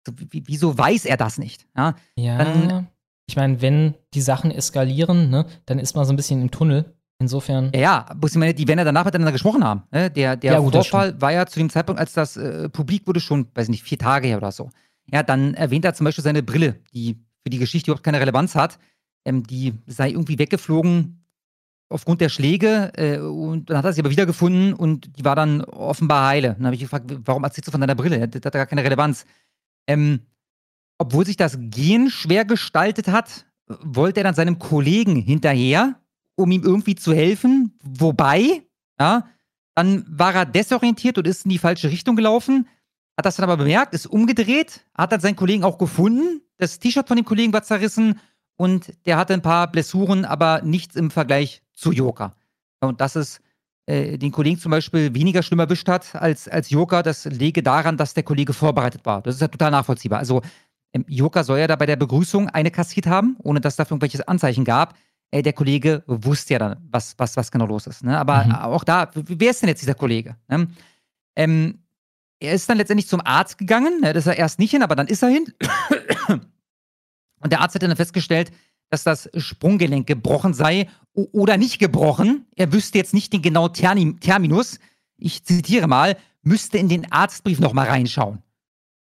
[0.06, 1.66] So, wieso weiß er das nicht?
[1.76, 2.88] Ja, ja dann,
[3.26, 6.94] ich meine, wenn die Sachen eskalieren, ne, dann ist man so ein bisschen im Tunnel.
[7.20, 7.70] Insofern.
[7.72, 9.84] Ja, ja, ich meine, die werden ja danach miteinander gesprochen haben.
[9.92, 10.10] Ne?
[10.10, 13.20] Der, der ja, gut, Vorfall war ja zu dem Zeitpunkt, als das äh, publik wurde,
[13.20, 14.70] schon, weiß nicht, vier Tage her oder so.
[15.10, 18.56] Ja, dann erwähnt er zum Beispiel seine Brille, die für die Geschichte überhaupt keine Relevanz
[18.56, 18.78] hat.
[19.24, 21.23] Ähm, die sei irgendwie weggeflogen
[21.88, 25.62] aufgrund der Schläge äh, und dann hat er sie aber wiedergefunden und die war dann
[25.62, 26.54] offenbar heile.
[26.54, 28.26] Dann habe ich gefragt, warum erzählst du von deiner Brille?
[28.28, 29.26] Das hat gar keine Relevanz.
[29.86, 30.20] Ähm,
[30.98, 36.00] obwohl sich das Gehen schwer gestaltet hat, wollte er dann seinem Kollegen hinterher,
[36.36, 37.78] um ihm irgendwie zu helfen.
[37.82, 38.62] Wobei,
[38.98, 39.28] ja,
[39.74, 42.66] dann war er desorientiert und ist in die falsche Richtung gelaufen
[43.16, 46.42] hat das dann aber bemerkt, ist umgedreht, hat dann seinen Kollegen auch gefunden.
[46.56, 48.20] Das T-Shirt von dem Kollegen war zerrissen
[48.56, 52.34] und der hatte ein paar Blessuren, aber nichts im Vergleich zu Joker.
[52.80, 53.40] Und dass es
[53.86, 57.96] äh, den Kollegen zum Beispiel weniger schlimm erwischt hat als, als Joker, das lege daran,
[57.96, 59.22] dass der Kollege vorbereitet war.
[59.22, 60.18] Das ist ja total nachvollziehbar.
[60.18, 60.42] Also
[60.92, 64.22] ähm, Joker soll ja da bei der Begrüßung eine kassiert haben, ohne dass dafür irgendwelches
[64.22, 64.96] Anzeichen gab.
[65.30, 68.04] Äh, der Kollege wusste ja dann, was, was, was genau los ist.
[68.04, 68.18] Ne?
[68.18, 68.54] Aber mhm.
[68.54, 70.36] auch da, wer ist denn jetzt dieser Kollege?
[70.48, 70.68] Ne?
[71.36, 71.80] Ähm,
[72.40, 74.00] er ist dann letztendlich zum Arzt gegangen.
[74.00, 75.52] Ne, das ist er erst nicht hin, aber dann ist er hin.
[77.40, 78.50] Und der Arzt hat dann festgestellt,
[78.94, 82.46] dass das Sprunggelenk gebrochen sei oder nicht gebrochen.
[82.56, 84.78] Er wüsste jetzt nicht den genauen Terminus.
[85.16, 88.42] Ich zitiere mal, müsste in den Arztbrief nochmal reinschauen.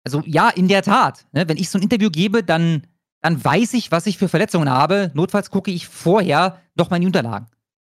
[0.05, 1.27] Also ja, in der Tat.
[1.33, 2.87] Ne, wenn ich so ein Interview gebe, dann,
[3.21, 5.11] dann weiß ich, was ich für Verletzungen habe.
[5.15, 7.47] Notfalls gucke ich vorher nochmal in die Unterlagen.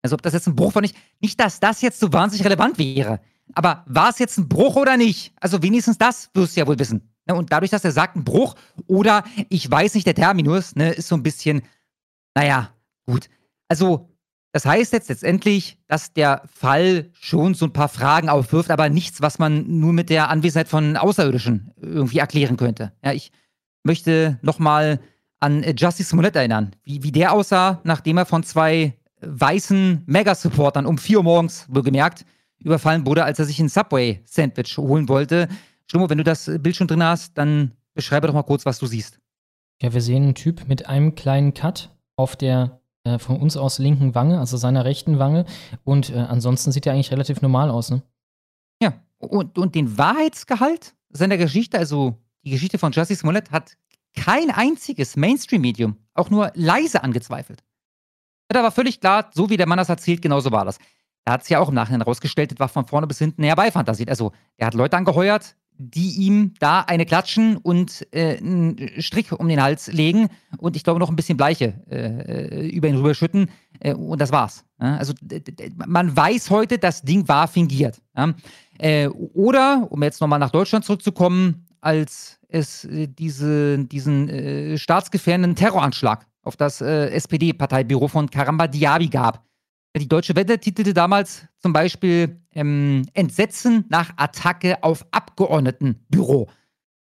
[0.01, 0.95] Also ob das jetzt ein Bruch war nicht.
[1.19, 3.19] Nicht, dass das jetzt so wahnsinnig relevant wäre.
[3.53, 5.33] Aber war es jetzt ein Bruch oder nicht?
[5.39, 7.11] Also wenigstens das wirst du ja wohl wissen.
[7.27, 7.35] Ne?
[7.35, 8.55] Und dadurch, dass er sagt, ein Bruch
[8.87, 11.61] oder ich weiß nicht, der Terminus, ne, ist so ein bisschen,
[12.36, 12.69] naja,
[13.05, 13.29] gut.
[13.67, 14.09] Also,
[14.51, 19.21] das heißt jetzt letztendlich, dass der Fall schon so ein paar Fragen aufwirft, aber nichts,
[19.21, 22.91] was man nur mit der Anwesenheit von Außerirdischen irgendwie erklären könnte.
[23.03, 23.32] Ja, ich
[23.84, 24.99] möchte nochmal
[25.39, 30.97] an Justice Smollett erinnern, wie, wie der aussah, nachdem er von zwei weißen Mega-Supportern um
[30.97, 32.25] 4 Uhr morgens, wohlgemerkt,
[32.59, 35.47] überfallen wurde, als er sich ein Subway-Sandwich holen wollte.
[35.88, 38.86] Schlummo, wenn du das Bild schon drin hast, dann beschreibe doch mal kurz, was du
[38.86, 39.19] siehst.
[39.82, 43.80] Ja, wir sehen einen Typ mit einem kleinen Cut auf der äh, von uns aus
[43.80, 45.45] linken Wange, also seiner rechten Wange.
[45.84, 48.03] Und äh, ansonsten sieht er eigentlich relativ normal aus, ne?
[48.82, 53.78] Ja, und, und den Wahrheitsgehalt seiner Geschichte, also die Geschichte von Justice Smollett, hat
[54.16, 57.64] kein einziges Mainstream-Medium auch nur leise angezweifelt.
[58.49, 60.78] Da war völlig klar, so wie der Mann das erzählt, genauso war das.
[61.25, 64.09] Er hat es ja auch im Nachhinein rausgestellt, das war von vorne bis hinten herbeifantasiert.
[64.09, 65.55] Also, er hat Leute angeheuert,
[65.89, 70.83] die ihm da eine klatschen und äh, einen Strick um den Hals legen und ich
[70.83, 73.49] glaube noch ein bisschen Bleiche äh, über ihn rüberschütten
[73.79, 74.63] äh, und das war's.
[74.79, 74.97] Ja?
[74.97, 75.13] Also
[75.87, 78.01] man weiß heute, das Ding war fingiert.
[78.16, 78.33] Ja?
[78.78, 85.55] Äh, oder, um jetzt nochmal nach Deutschland zurückzukommen, als es äh, diese, diesen äh, staatsgefährdenden
[85.55, 89.45] Terroranschlag auf das SPD-Parteibüro von Karamba Diaby gab.
[89.97, 96.50] Die Deutsche Welle titelte damals zum Beispiel ähm, Entsetzen nach Attacke auf Abgeordnetenbüro.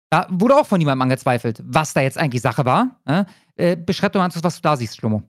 [0.10, 3.00] Da wurde auch von niemandem angezweifelt, was da jetzt eigentlich Sache war.
[3.56, 5.24] Äh, beschreib doch mal, was du da siehst, Schlomo.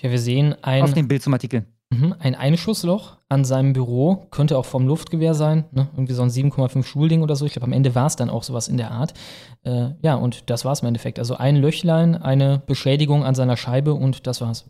[0.00, 1.66] Ja, wir sehen ein, auf dem Bild zum Artikel.
[1.90, 5.88] Mhm, ein Einschussloch an seinem Büro, könnte auch vom Luftgewehr sein, ne?
[5.92, 7.46] irgendwie so ein 7,5 Schulding oder so.
[7.46, 9.14] Ich glaube, am Ende war es dann auch sowas in der Art.
[9.62, 11.20] Äh, ja, und das war es im Endeffekt.
[11.20, 14.68] Also ein Löchlein, eine Beschädigung an seiner Scheibe und das war's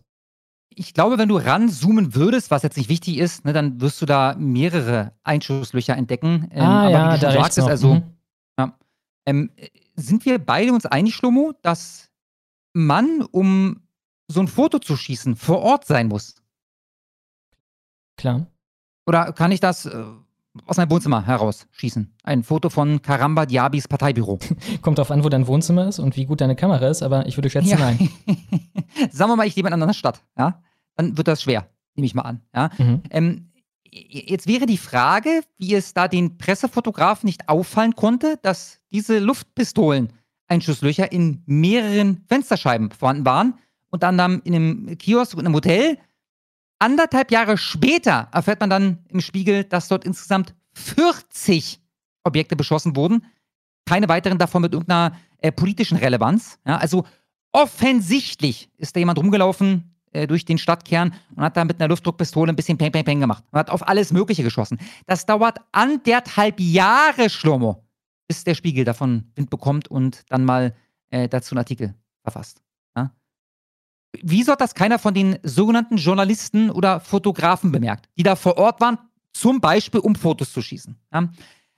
[0.78, 4.06] ich glaube, wenn du ranzoomen würdest, was jetzt nicht wichtig ist, ne, dann wirst du
[4.06, 6.48] da mehrere Einschusslöcher entdecken.
[6.52, 8.02] Ähm, ah, aber ja, wie du da sagtest, also, mhm.
[8.58, 8.78] ja,
[9.24, 9.50] ähm,
[9.94, 12.10] sind wir beide uns einig, Schlomo, dass
[12.74, 13.88] man, um
[14.28, 16.34] so ein Foto zu schießen, vor Ort sein muss?
[18.18, 18.46] Klar.
[19.06, 20.04] Oder kann ich das äh,
[20.66, 22.14] aus meinem Wohnzimmer heraus schießen?
[22.22, 24.38] Ein Foto von Karamba Diabis Parteibüro.
[24.82, 27.36] Kommt drauf an, wo dein Wohnzimmer ist und wie gut deine Kamera ist, aber ich
[27.36, 27.78] würde schätzen, ja.
[27.78, 28.10] nein.
[29.10, 30.62] Sagen wir mal, ich lebe in einer anderen Stadt, ja?
[30.96, 32.40] dann wird das schwer, nehme ich mal an.
[32.54, 32.70] Ja?
[32.78, 33.02] Mhm.
[33.10, 33.50] Ähm,
[33.90, 40.12] jetzt wäre die Frage, wie es da den Pressefotografen nicht auffallen konnte, dass diese Luftpistolen
[40.48, 43.54] Einschusslöcher in mehreren Fensterscheiben vorhanden waren,
[43.90, 45.98] unter anderem in einem Kiosk und einem Hotel.
[46.78, 51.80] Anderthalb Jahre später erfährt man dann im Spiegel, dass dort insgesamt 40
[52.22, 53.24] Objekte beschossen wurden.
[53.86, 56.58] Keine weiteren davon mit irgendeiner äh, politischen Relevanz.
[56.66, 57.04] Ja, also
[57.52, 62.52] offensichtlich ist da jemand rumgelaufen, äh, durch den Stadtkern und hat da mit einer Luftdruckpistole
[62.52, 63.44] ein bisschen Peng, Peng, Peng gemacht.
[63.50, 64.78] Und hat auf alles Mögliche geschossen.
[65.06, 67.84] Das dauert anderthalb Jahre, Schlomo,
[68.26, 70.74] bis der Spiegel davon Wind bekommt und dann mal
[71.10, 72.62] äh, dazu einen Artikel verfasst.
[74.22, 78.80] Wieso hat das keiner von den sogenannten Journalisten oder Fotografen bemerkt, die da vor Ort
[78.80, 78.98] waren,
[79.32, 80.96] zum Beispiel um Fotos zu schießen?
[81.12, 81.28] Ja?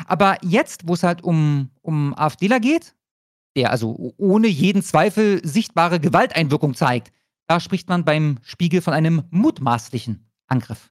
[0.07, 2.95] Aber jetzt, wo es halt um, um AfDler geht,
[3.57, 7.13] der also ohne jeden Zweifel sichtbare Gewalteinwirkung zeigt,
[7.49, 10.91] da spricht man beim Spiegel von einem mutmaßlichen Angriff.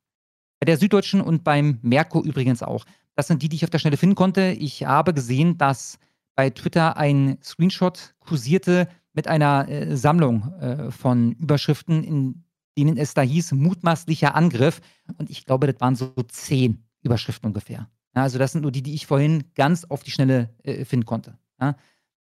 [0.60, 2.86] Bei der Süddeutschen und beim Merkur übrigens auch.
[3.16, 4.56] Das sind die, die ich auf der Schnelle finden konnte.
[4.60, 6.00] Ich habe gesehen, dass
[6.36, 8.88] bei Twitter ein Screenshot kursierte
[9.18, 12.44] mit einer äh, Sammlung äh, von Überschriften, in
[12.78, 14.80] denen es da hieß, mutmaßlicher Angriff.
[15.18, 17.90] Und ich glaube, das waren so zehn Überschriften ungefähr.
[18.16, 21.08] Ja, also das sind nur die, die ich vorhin ganz auf die Schnelle äh, finden
[21.08, 21.36] konnte.
[21.60, 21.76] Ja.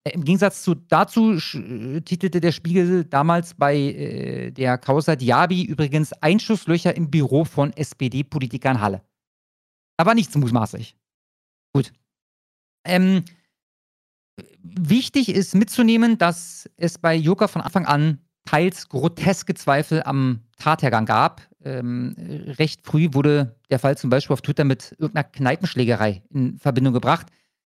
[0.05, 6.13] Im Gegensatz zu, dazu äh, titelte der Spiegel damals bei äh, der Causa Diaby übrigens
[6.13, 9.03] Einschusslöcher im Büro von SPD-Politikern Halle.
[9.97, 10.97] Aber nichts mutmaßlich.
[11.73, 11.93] Gut.
[12.85, 13.25] Ähm,
[14.65, 21.07] wichtig ist mitzunehmen, dass es bei Joker von Anfang an teils groteske Zweifel am Tathergang
[21.07, 21.43] gab.
[21.65, 22.15] Ähm,
[22.59, 27.27] recht früh wurde der Fall zum Beispiel auf Twitter mit irgendeiner Kneipenschlägerei in Verbindung gebracht.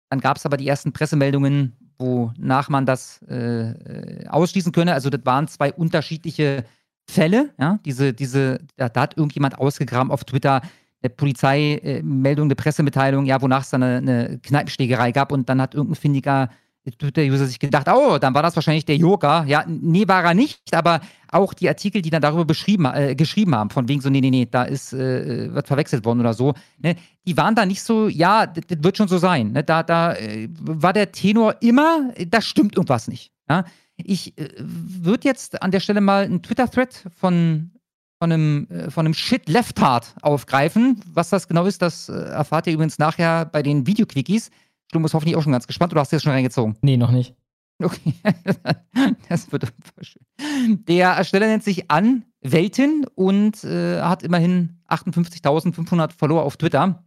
[0.09, 4.93] Dann gab es aber die ersten Pressemeldungen, wonach man das äh, äh, ausschließen könne.
[4.93, 6.65] Also das waren zwei unterschiedliche
[7.09, 7.53] Fälle.
[7.57, 7.79] Ja?
[7.85, 10.61] Diese, diese, da, da hat irgendjemand ausgegraben auf Twitter
[11.01, 15.75] eine Polizeimeldung, eine Pressemitteilung, ja, wonach es dann eine, eine Kneipenschlägerei gab und dann hat
[15.75, 16.49] irgendein findiger
[16.91, 19.43] Twitter-User sich gedacht, oh, dann war das wahrscheinlich der Joker.
[19.47, 21.01] Ja, nee, war er nicht, aber
[21.31, 24.29] auch die Artikel, die dann darüber beschrieben, äh, geschrieben haben, von wegen so, nee, nee,
[24.29, 26.95] nee, da ist, äh, wird verwechselt worden oder so, ne,
[27.25, 29.51] die waren da nicht so, ja, das, wird schon so sein.
[29.51, 33.31] Ne, da da äh, war der Tenor immer, da stimmt irgendwas nicht.
[33.49, 33.65] Ja.
[33.97, 37.71] Ich äh, würde jetzt an der Stelle mal einen Twitter-Thread von,
[38.19, 41.01] von einem, äh, von einem Shit Leftard aufgreifen.
[41.13, 44.51] Was das genau ist, das äh, erfahrt ihr übrigens nachher bei den Videoquickies.
[44.95, 46.77] Du musst hoffentlich auch schon ganz gespannt oder hast du das schon reingezogen?
[46.81, 47.35] Nee, noch nicht.
[47.83, 48.13] Okay,
[49.29, 49.65] das wird
[50.01, 50.85] schön.
[50.85, 57.03] Der Ersteller nennt sich Anwältin und äh, hat immerhin 58.500 Follower auf Twitter.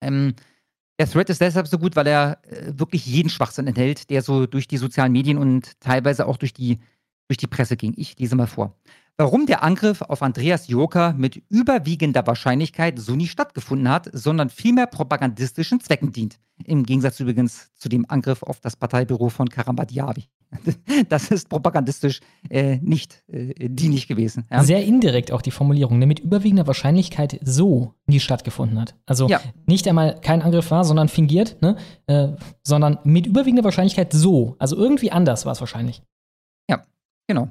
[0.00, 0.34] Ähm,
[1.00, 4.46] der Thread ist deshalb so gut, weil er äh, wirklich jeden Schwachsinn enthält, der so
[4.46, 6.78] durch die sozialen Medien und teilweise auch durch die,
[7.26, 7.94] durch die Presse ging.
[7.96, 8.76] Ich lese mal vor
[9.18, 14.86] warum der Angriff auf Andreas Joker mit überwiegender Wahrscheinlichkeit so nie stattgefunden hat, sondern vielmehr
[14.86, 16.38] propagandistischen Zwecken dient.
[16.64, 20.24] Im Gegensatz übrigens zu dem Angriff auf das Parteibüro von Karambadiabi.
[21.08, 24.46] Das ist propagandistisch äh, nicht äh, dienlich gewesen.
[24.50, 24.64] Ja?
[24.64, 26.06] Sehr indirekt auch die Formulierung, ne?
[26.06, 28.94] mit überwiegender Wahrscheinlichkeit so nie stattgefunden hat.
[29.04, 29.40] Also ja.
[29.66, 31.76] nicht einmal kein Angriff war, sondern fingiert, ne?
[32.06, 32.28] Äh,
[32.62, 34.56] sondern mit überwiegender Wahrscheinlichkeit so.
[34.58, 36.02] Also irgendwie anders war es wahrscheinlich.
[36.70, 36.82] Ja,
[37.26, 37.48] genau.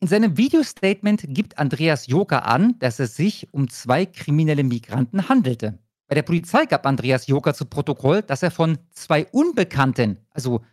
[0.00, 5.80] In seinem Videostatement gibt Andreas Joker an, dass es sich um zwei kriminelle Migranten handelte.
[6.06, 10.64] Bei der Polizei gab Andreas Joker zu Protokoll, dass er von zwei Unbekannten, also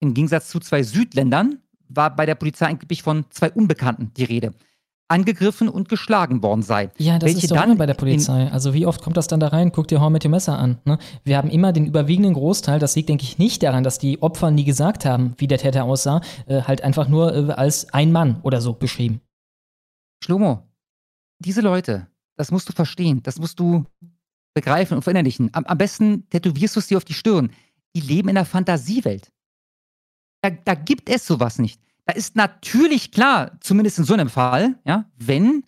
[0.00, 4.52] im Gegensatz zu zwei Südländern, war bei der Polizei angeblich von zwei Unbekannten die Rede,
[5.08, 6.90] angegriffen und geschlagen worden sei.
[6.98, 8.50] Ja, das welche ist doch dann bei der Polizei.
[8.52, 9.72] Also wie oft kommt das dann da rein?
[9.72, 10.78] Guck dir Horn mit dem Messer an.
[10.84, 10.98] Ne?
[11.24, 14.50] Wir haben immer den überwiegenden Großteil, das liegt, denke ich, nicht daran, dass die Opfer
[14.50, 18.40] nie gesagt haben, wie der Täter aussah, äh, halt einfach nur äh, als ein Mann
[18.42, 19.20] oder so beschrieben.
[20.22, 20.62] Schlomo,
[21.38, 22.06] diese Leute,
[22.36, 23.86] das musst du verstehen, das musst du
[24.54, 25.50] begreifen und verinnerlichen.
[25.52, 27.50] Am, am besten tätowierst du es dir auf die Stirn.
[27.96, 29.32] Die leben in einer Fantasiewelt.
[30.42, 31.80] Da, da gibt es sowas nicht.
[32.08, 35.64] Da ist natürlich klar, zumindest in so einem Fall, ja, wenn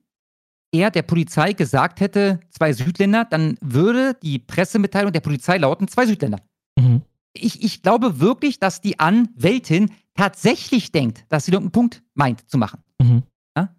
[0.72, 6.06] er der Polizei gesagt hätte, zwei Südländer, dann würde die Pressemitteilung der Polizei lauten, zwei
[6.06, 6.38] Südländer.
[6.78, 7.02] Mhm.
[7.34, 12.48] Ich, ich glaube wirklich, dass die Anwältin tatsächlich denkt, dass sie dort einen Punkt meint
[12.48, 12.82] zu machen.
[12.98, 13.22] Mhm.
[13.54, 13.74] Ja?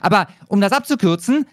[0.00, 1.46] Aber um das abzukürzen,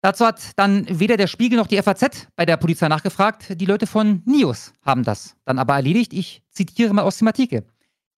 [0.00, 3.60] dazu hat dann weder der Spiegel noch die FAZ bei der Polizei nachgefragt.
[3.60, 6.14] Die Leute von NIOS haben das dann aber erledigt.
[6.14, 7.66] Ich zitiere mal aus dem Artikel.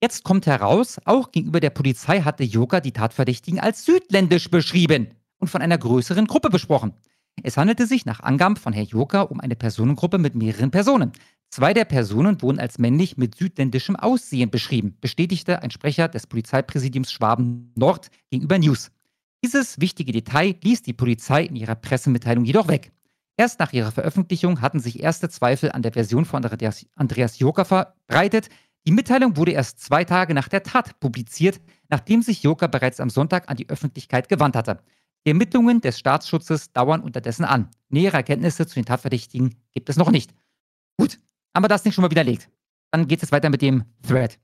[0.01, 5.47] Jetzt kommt heraus, auch gegenüber der Polizei hatte Joker die Tatverdächtigen als südländisch beschrieben und
[5.47, 6.93] von einer größeren Gruppe besprochen.
[7.43, 11.11] Es handelte sich nach Angaben von Herrn Joker um eine Personengruppe mit mehreren Personen.
[11.49, 17.11] Zwei der Personen wurden als männlich mit südländischem Aussehen beschrieben, bestätigte ein Sprecher des Polizeipräsidiums
[17.11, 18.91] Schwaben Nord gegenüber News.
[19.43, 22.91] Dieses wichtige Detail ließ die Polizei in ihrer Pressemitteilung jedoch weg.
[23.37, 26.43] Erst nach ihrer Veröffentlichung hatten sich erste Zweifel an der Version von
[26.95, 28.49] Andreas, Joker verbreitet.
[28.87, 31.59] Die Mitteilung wurde erst zwei Tage nach der Tat publiziert,
[31.89, 34.79] nachdem sich Joker bereits am Sonntag an die Öffentlichkeit gewandt hatte.
[35.25, 37.69] Die Ermittlungen des Staatsschutzes dauern unterdessen an.
[37.89, 40.35] Nähere Erkenntnisse zu den Tatverdächtigen gibt es noch nicht.
[40.97, 41.19] Gut,
[41.55, 42.49] haben wir das nicht schon mal widerlegt.
[42.91, 44.37] Dann geht es weiter mit dem Thread.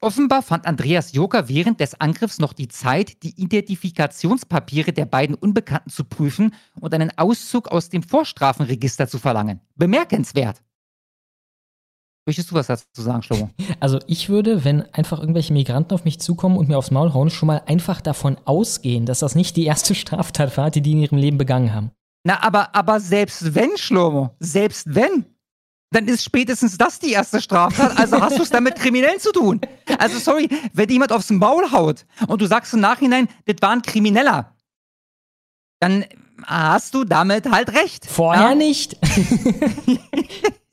[0.00, 5.90] Offenbar fand Andreas Joker während des Angriffs noch die Zeit, die Identifikationspapiere der beiden Unbekannten
[5.90, 9.60] zu prüfen und einen Auszug aus dem Vorstrafenregister zu verlangen.
[9.76, 10.60] Bemerkenswert.
[12.26, 13.50] Möchtest du was dazu sagen, Schlomo?
[13.80, 17.30] Also ich würde, wenn einfach irgendwelche Migranten auf mich zukommen und mir aufs Maul hauen,
[17.30, 21.00] schon mal einfach davon ausgehen, dass das nicht die erste Straftat war, die die in
[21.00, 21.90] ihrem Leben begangen haben.
[22.26, 25.26] Na, aber, aber selbst wenn, Schlomo, selbst wenn,
[25.90, 27.98] dann ist spätestens das die erste Straftat.
[27.98, 29.60] Also hast du es damit Kriminellen zu tun.
[29.98, 33.82] Also sorry, wenn jemand aufs Maul haut und du sagst im Nachhinein, das war ein
[33.82, 34.54] Krimineller,
[35.80, 36.06] dann
[36.42, 38.06] hast du damit halt recht.
[38.06, 38.54] Vorher ja?
[38.54, 38.96] nicht.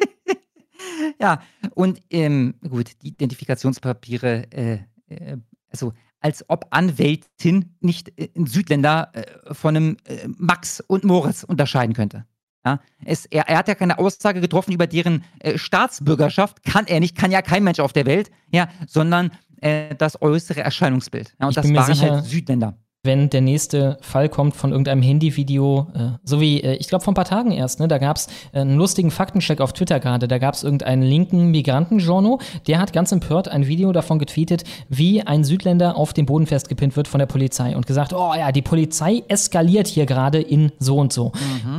[1.20, 1.42] ja,
[1.74, 5.38] und ähm, gut, die Identifikationspapiere, äh, äh,
[5.70, 11.44] also als ob Anwältin nicht äh, ein Südländer äh, von einem äh, Max und Moritz
[11.44, 12.26] unterscheiden könnte.
[12.64, 17.00] Ja, es, er, er, hat ja keine Aussage getroffen über deren äh, Staatsbürgerschaft, kann er
[17.00, 21.36] nicht, kann ja kein Mensch auf der Welt, ja, sondern äh, das äußere Erscheinungsbild.
[21.40, 22.78] Ja, und Ich das waren sicher, halt Südländer.
[23.04, 27.14] Wenn der nächste Fall kommt von irgendeinem Handyvideo, äh, so wie, äh, ich glaube, vor
[27.14, 30.28] ein paar Tagen erst, ne, da gab es äh, einen lustigen Faktencheck auf Twitter gerade.
[30.28, 35.24] Da gab es irgendeinen linken Migrantenjourno, der hat ganz empört ein Video davon getweetet, wie
[35.24, 38.62] ein Südländer auf dem Boden festgepinnt wird von der Polizei und gesagt, oh ja, die
[38.62, 41.32] Polizei eskaliert hier gerade in so und so.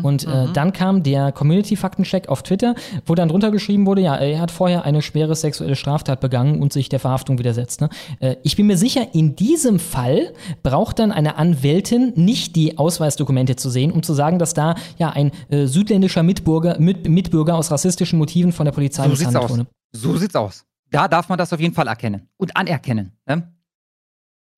[0.03, 2.75] und äh, dann kam der Community-Faktencheck auf Twitter,
[3.07, 6.73] wo dann drunter geschrieben wurde, ja, er hat vorher eine schwere sexuelle Straftat begangen und
[6.73, 7.81] sich der Verhaftung widersetzt.
[7.81, 7.91] Ne?
[8.19, 10.33] Äh, ich bin mir sicher, in diesem Fall
[10.65, 15.11] braucht dann eine Anwältin nicht die Ausweisdokumente zu sehen, um zu sagen, dass da ja
[15.11, 19.51] ein äh, südländischer Mitbürger, mit, Mitbürger aus rassistischen Motiven von der Polizei So misshandelt aus.
[19.51, 19.67] wurde.
[19.93, 20.65] So sieht's aus.
[20.91, 23.13] Da darf man das auf jeden Fall erkennen und anerkennen.
[23.27, 23.53] Ne?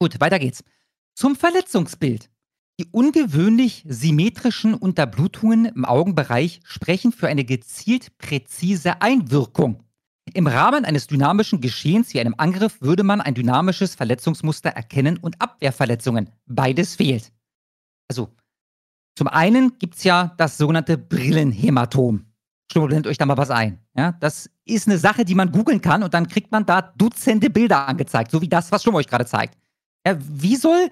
[0.01, 0.65] Gut, weiter geht's.
[1.15, 2.29] Zum Verletzungsbild.
[2.81, 9.84] Die ungewöhnlich symmetrischen Unterblutungen im Augenbereich sprechen für eine gezielt präzise Einwirkung.
[10.35, 15.41] Im Rahmen eines dynamischen Geschehens wie einem Angriff würde man ein dynamisches Verletzungsmuster erkennen und
[15.41, 16.29] Abwehrverletzungen.
[16.47, 17.33] Beides fehlt.
[18.09, 18.35] Also,
[19.17, 22.27] zum einen gibt es ja das sogenannte Brillenhämatom.
[22.73, 23.79] Blendet euch da mal was ein.
[23.97, 27.49] Ja, das ist eine Sache, die man googeln kann und dann kriegt man da Dutzende
[27.49, 29.57] Bilder angezeigt, so wie das, was Sturm euch gerade zeigt.
[30.05, 30.91] Ja, wie soll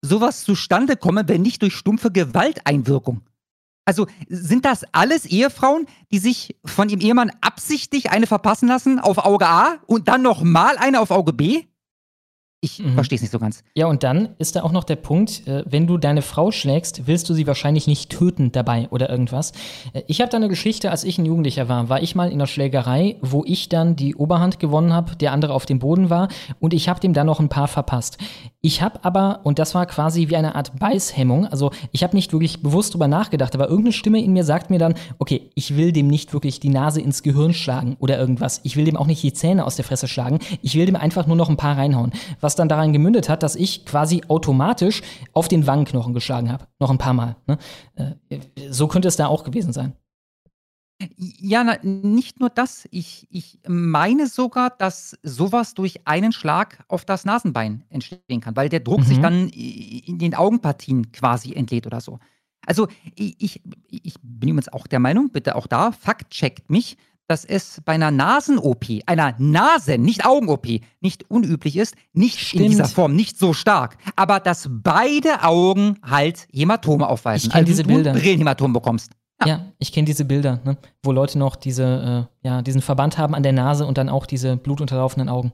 [0.00, 3.22] sowas zustande kommen, wenn nicht durch stumpfe Gewalteinwirkung?
[3.86, 9.18] Also sind das alles Ehefrauen, die sich von ihrem Ehemann absichtlich eine verpassen lassen auf
[9.18, 11.62] Auge A und dann nochmal eine auf Auge B?
[12.62, 13.62] Ich verstehe es nicht so ganz.
[13.74, 17.06] Ja, und dann ist da auch noch der Punkt, äh, wenn du deine Frau schlägst,
[17.06, 19.52] willst du sie wahrscheinlich nicht töten dabei oder irgendwas.
[19.92, 22.40] Äh, ich habe da eine Geschichte, als ich ein Jugendlicher war, war ich mal in
[22.40, 26.28] der Schlägerei, wo ich dann die Oberhand gewonnen habe, der andere auf dem Boden war
[26.58, 28.18] und ich habe dem dann noch ein paar verpasst.
[28.66, 32.32] Ich habe aber, und das war quasi wie eine Art Beißhemmung, also ich habe nicht
[32.32, 35.92] wirklich bewusst drüber nachgedacht, aber irgendeine Stimme in mir sagt mir dann, okay, ich will
[35.92, 38.58] dem nicht wirklich die Nase ins Gehirn schlagen oder irgendwas.
[38.64, 40.40] Ich will dem auch nicht die Zähne aus der Fresse schlagen.
[40.62, 42.10] Ich will dem einfach nur noch ein paar reinhauen.
[42.40, 45.02] Was dann daran gemündet hat, dass ich quasi automatisch
[45.32, 46.66] auf den Wangenknochen geschlagen habe.
[46.80, 47.36] Noch ein paar Mal.
[47.46, 47.58] Ne?
[47.94, 49.92] Äh, so könnte es da auch gewesen sein.
[51.18, 52.88] Ja, na, nicht nur das.
[52.90, 58.70] Ich, ich meine sogar, dass sowas durch einen Schlag auf das Nasenbein entstehen kann, weil
[58.70, 59.22] der Druck sich Mhm.
[59.22, 62.18] dann i- in den Augenpartien quasi entlädt oder so.
[62.66, 63.60] Also ich, ich,
[63.90, 66.96] ich bin übrigens auch der Meinung, bitte auch da, Fakt checkt mich,
[67.28, 72.70] dass es bei einer Nasen-OP, einer Nasen-, nicht Augen-OP, nicht unüblich ist, nicht in Stimmt.
[72.70, 77.48] dieser Form, nicht so stark, aber dass beide Augen halt Hämatome aufweisen.
[77.48, 78.12] Ich kenn diese du Bilder.
[78.14, 79.10] Brillenhämatom bekommst.
[79.44, 80.78] Ja, ich kenne diese Bilder, ne?
[81.02, 84.24] wo Leute noch diese, äh, ja, diesen Verband haben an der Nase und dann auch
[84.26, 85.52] diese blutunterlaufenden Augen.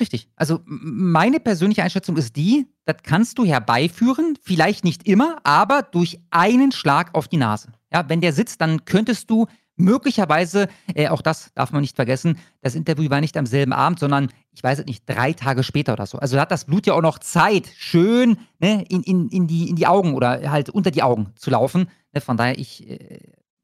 [0.00, 0.28] Richtig.
[0.36, 6.20] Also meine persönliche Einschätzung ist die, das kannst du herbeiführen, vielleicht nicht immer, aber durch
[6.30, 7.72] einen Schlag auf die Nase.
[7.92, 9.46] Ja, wenn der sitzt, dann könntest du
[9.76, 13.98] möglicherweise, äh, auch das darf man nicht vergessen, das Interview war nicht am selben Abend,
[13.98, 16.18] sondern ich weiß es nicht, drei Tage später oder so.
[16.18, 19.68] Also da hat das Blut ja auch noch Zeit, schön ne, in, in, in, die,
[19.68, 21.88] in die Augen oder halt unter die Augen zu laufen.
[22.12, 23.20] Ne, von daher, ich, äh,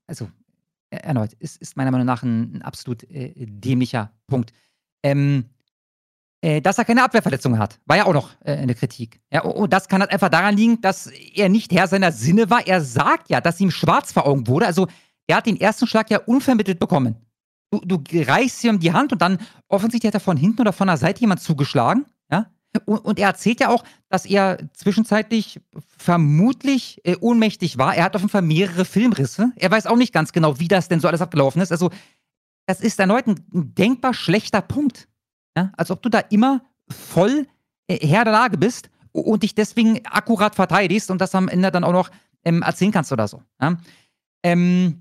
[0.06, 0.30] also
[0.90, 4.52] äh, erneut, ist, ist meiner Meinung nach ein, ein absolut äh, dämlicher Punkt.
[5.02, 5.46] Ähm,
[6.42, 7.80] äh, dass er keine Abwehrverletzungen hat.
[7.86, 9.20] War ja auch noch äh, eine Kritik.
[9.32, 12.50] Ja, und und das kann halt einfach daran liegen, dass er nicht Herr seiner Sinne
[12.50, 12.66] war.
[12.66, 14.66] Er sagt ja, dass ihm schwarz vor Augen wurde.
[14.66, 14.86] Also
[15.26, 17.16] er hat den ersten Schlag ja unvermittelt bekommen.
[17.70, 20.86] Du, du reichst ihm die Hand und dann offensichtlich hat er von hinten oder von
[20.86, 22.06] der Seite jemand zugeschlagen.
[22.30, 22.46] Ja?
[22.84, 25.60] Und, er erzählt ja auch, dass er zwischenzeitlich
[25.96, 27.94] vermutlich äh, ohnmächtig war.
[27.94, 29.52] Er hat auf jeden Fall mehrere Filmrisse.
[29.56, 31.72] Er weiß auch nicht ganz genau, wie das denn so alles abgelaufen ist.
[31.72, 31.90] Also
[32.66, 35.08] das ist erneut ein, ein denkbar schlechter Punkt.
[35.56, 35.72] Ja?
[35.76, 37.46] Als ob du da immer voll
[37.86, 41.84] äh, Herr der Lage bist und dich deswegen akkurat verteidigst und das am Ende dann
[41.84, 42.10] auch noch
[42.44, 43.42] ähm, erzählen kannst oder so.
[43.60, 43.78] Ja?
[44.42, 45.00] Ähm,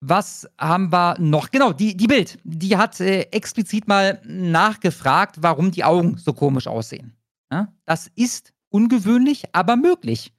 [0.00, 1.50] was haben wir noch?
[1.50, 2.38] Genau, die, die Bild.
[2.44, 7.14] Die hat äh, explizit mal nachgefragt, warum die Augen so komisch aussehen.
[7.52, 7.72] Ja?
[7.84, 10.32] Das ist ungewöhnlich, aber möglich.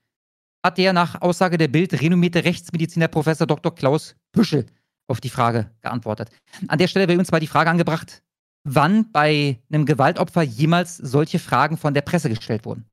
[0.63, 3.73] Hat der nach Aussage der Bild renommierte Rechtsmediziner Professor Dr.
[3.73, 4.65] Klaus Büschel
[5.07, 6.29] auf die Frage geantwortet.
[6.67, 8.23] An der Stelle wäre uns mal die Frage angebracht,
[8.63, 12.85] wann bei einem Gewaltopfer jemals solche Fragen von der Presse gestellt wurden.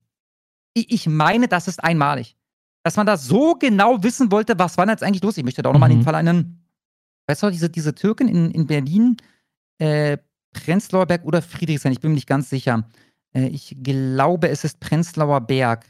[0.75, 2.38] Ich meine, das ist einmalig.
[2.83, 5.37] Dass man da so genau wissen wollte, was war denn jetzt eigentlich los?
[5.37, 5.95] Ich möchte da auch nochmal Mhm.
[5.95, 6.65] den Fall einen,
[7.27, 9.17] weißt du, diese, diese Türkin in, in Berlin,
[9.79, 10.19] äh,
[10.53, 12.89] Prenzlauer Berg oder Friedrichshain, ich bin mir nicht ganz sicher.
[13.35, 15.87] Äh, ich glaube, es ist Prenzlauer Berg.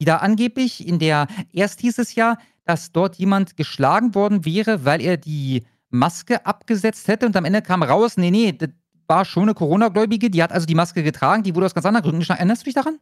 [0.00, 4.84] Die da angeblich in der, erst hieß es ja, dass dort jemand geschlagen worden wäre,
[4.84, 8.68] weil er die Maske abgesetzt hätte und am Ende kam raus, nee, nee, das
[9.06, 12.02] war schon eine Corona-Gläubige, die hat also die Maske getragen, die wurde aus ganz anderen
[12.04, 12.38] Gründen geschlagen.
[12.40, 12.98] Erinnerst du dich daran?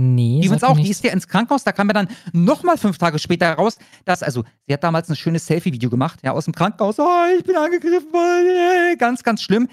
[0.00, 2.98] Nee, Die übrigens auch, die ist ja ins Krankenhaus, da kam ja dann nochmal fünf
[2.98, 6.54] Tage später raus, dass, also, sie hat damals ein schönes Selfie-Video gemacht, ja, aus dem
[6.54, 9.68] Krankenhaus, oh, ich bin angegriffen worden, ganz, ganz schlimm.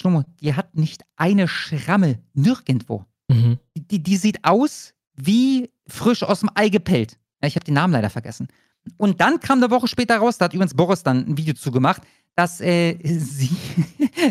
[0.00, 3.04] Schlummer, die hat nicht eine Schramme, nirgendwo.
[3.28, 3.58] Mhm.
[3.76, 7.18] Die, die, die sieht aus wie frisch aus dem Ei gepellt.
[7.42, 8.48] Ja, ich habe den Namen leider vergessen.
[8.96, 12.00] Und dann kam eine Woche später raus, da hat übrigens Boris dann ein Video zugemacht,
[12.36, 13.50] dass äh, sie,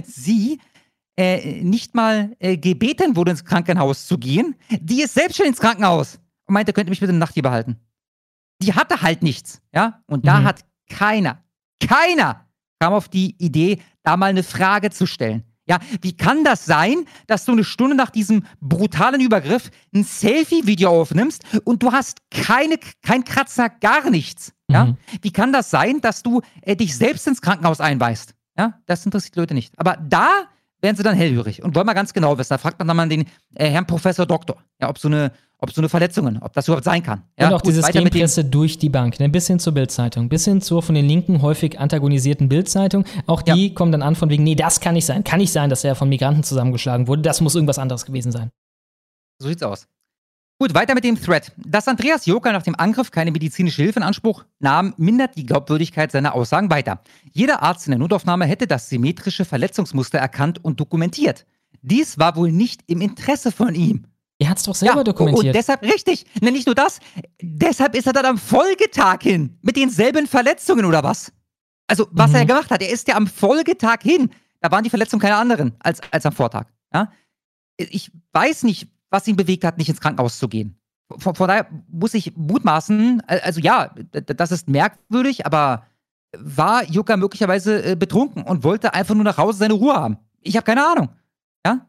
[0.04, 0.60] sie
[1.18, 4.56] äh, nicht mal äh, gebeten wurde, ins Krankenhaus zu gehen.
[4.80, 7.44] Die ist selbst schon ins Krankenhaus und meinte, könnt ihr mich bitte eine Nacht hier
[7.44, 7.78] behalten.
[8.62, 10.02] Die hatte halt nichts, ja?
[10.08, 10.46] Und da Mhm.
[10.46, 11.44] hat keiner,
[11.86, 12.46] keiner
[12.80, 15.44] kam auf die Idee, da mal eine Frage zu stellen.
[15.70, 20.90] Ja, wie kann das sein, dass du eine Stunde nach diesem brutalen Übergriff ein Selfie-Video
[21.02, 24.54] aufnimmst und du hast keine, kein Kratzer, gar nichts?
[24.72, 24.86] Ja?
[24.86, 24.98] Mhm.
[25.22, 28.34] Wie kann das sein, dass du äh, dich selbst ins Krankenhaus einweist?
[28.58, 29.78] Ja, das interessiert Leute nicht.
[29.78, 30.46] Aber da
[30.82, 32.50] werden sie dann hellhörig und wollen mal ganz genau wissen.
[32.50, 33.26] Da fragt man dann mal den
[33.56, 36.84] äh, Herrn Professor Doktor, ja, ob so eine, ob so eine Verletzungen, ob das überhaupt
[36.84, 37.24] sein kann.
[37.40, 39.28] Ja, und auch gut, dem- Systempresse durch die Bank, ne?
[39.30, 43.06] bis hin zur Bildzeitung, bis hin zur von den Linken häufig antagonisierten Bildzeitung.
[43.26, 45.24] Auch die kommen dann an von wegen, nee, das kann nicht sein.
[45.24, 47.24] Kann nicht sein, dass er von Migranten zusammengeschlagen wurde.
[47.24, 48.52] Das muss irgendwas anderes gewesen sein.
[49.40, 49.88] So sieht's aus.
[50.60, 51.52] Gut, weiter mit dem Thread.
[51.58, 56.12] Dass Andreas Joker nach dem Angriff keine medizinische Hilfe in Anspruch nahm, mindert die Glaubwürdigkeit
[56.12, 57.02] seiner Aussagen weiter.
[57.32, 61.46] Jeder Arzt in der Notaufnahme hätte das symmetrische Verletzungsmuster erkannt und dokumentiert.
[61.84, 64.06] Dies war wohl nicht im Interesse von ihm.
[64.40, 65.46] Er hat's doch selber dokumentiert.
[65.48, 67.00] Und deshalb, richtig, ne, nicht nur das,
[67.40, 71.32] deshalb ist er dann am Folgetag hin mit denselben Verletzungen oder was?
[71.88, 74.32] Also, was er gemacht hat, er ist ja am Folgetag hin.
[74.60, 76.66] Da waren die Verletzungen keine anderen als, als am Vortag.
[76.94, 77.12] Ja?
[77.78, 80.80] Ich weiß nicht, was ihn bewegt hat, nicht ins Krankenhaus zu gehen.
[81.18, 85.86] Von, von daher muss ich mutmaßen, al- also ja, das ist merkwürdig, aber
[86.38, 90.18] war Juka möglicherweise äh, betrunken und wollte einfach nur nach Hause seine Ruhe haben?
[90.42, 91.10] Ich habe keine Ahnung.
[91.66, 91.88] Ja?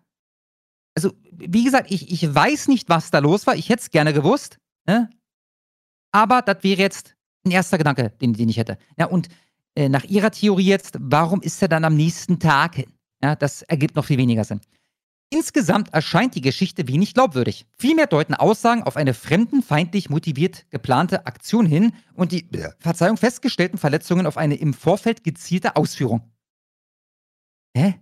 [0.96, 3.56] Also wie gesagt, ich, ich weiß nicht, was da los war.
[3.56, 4.58] Ich hätte es gerne gewusst.
[4.86, 5.10] Ne?
[6.12, 8.78] Aber das wäre jetzt ein erster Gedanke, den, den ich hätte.
[8.96, 9.28] Ja, und
[9.74, 12.92] äh, nach Ihrer Theorie jetzt, warum ist er dann am nächsten Tag hin?
[13.22, 14.60] Ja, das ergibt noch viel weniger Sinn.
[15.30, 17.66] Insgesamt erscheint die Geschichte wenig glaubwürdig.
[17.76, 23.76] Vielmehr deuten Aussagen auf eine fremdenfeindlich motiviert geplante Aktion hin und die, äh, Verzeihung, festgestellten
[23.76, 26.32] Verletzungen auf eine im Vorfeld gezielte Ausführung.
[27.76, 28.00] Hä?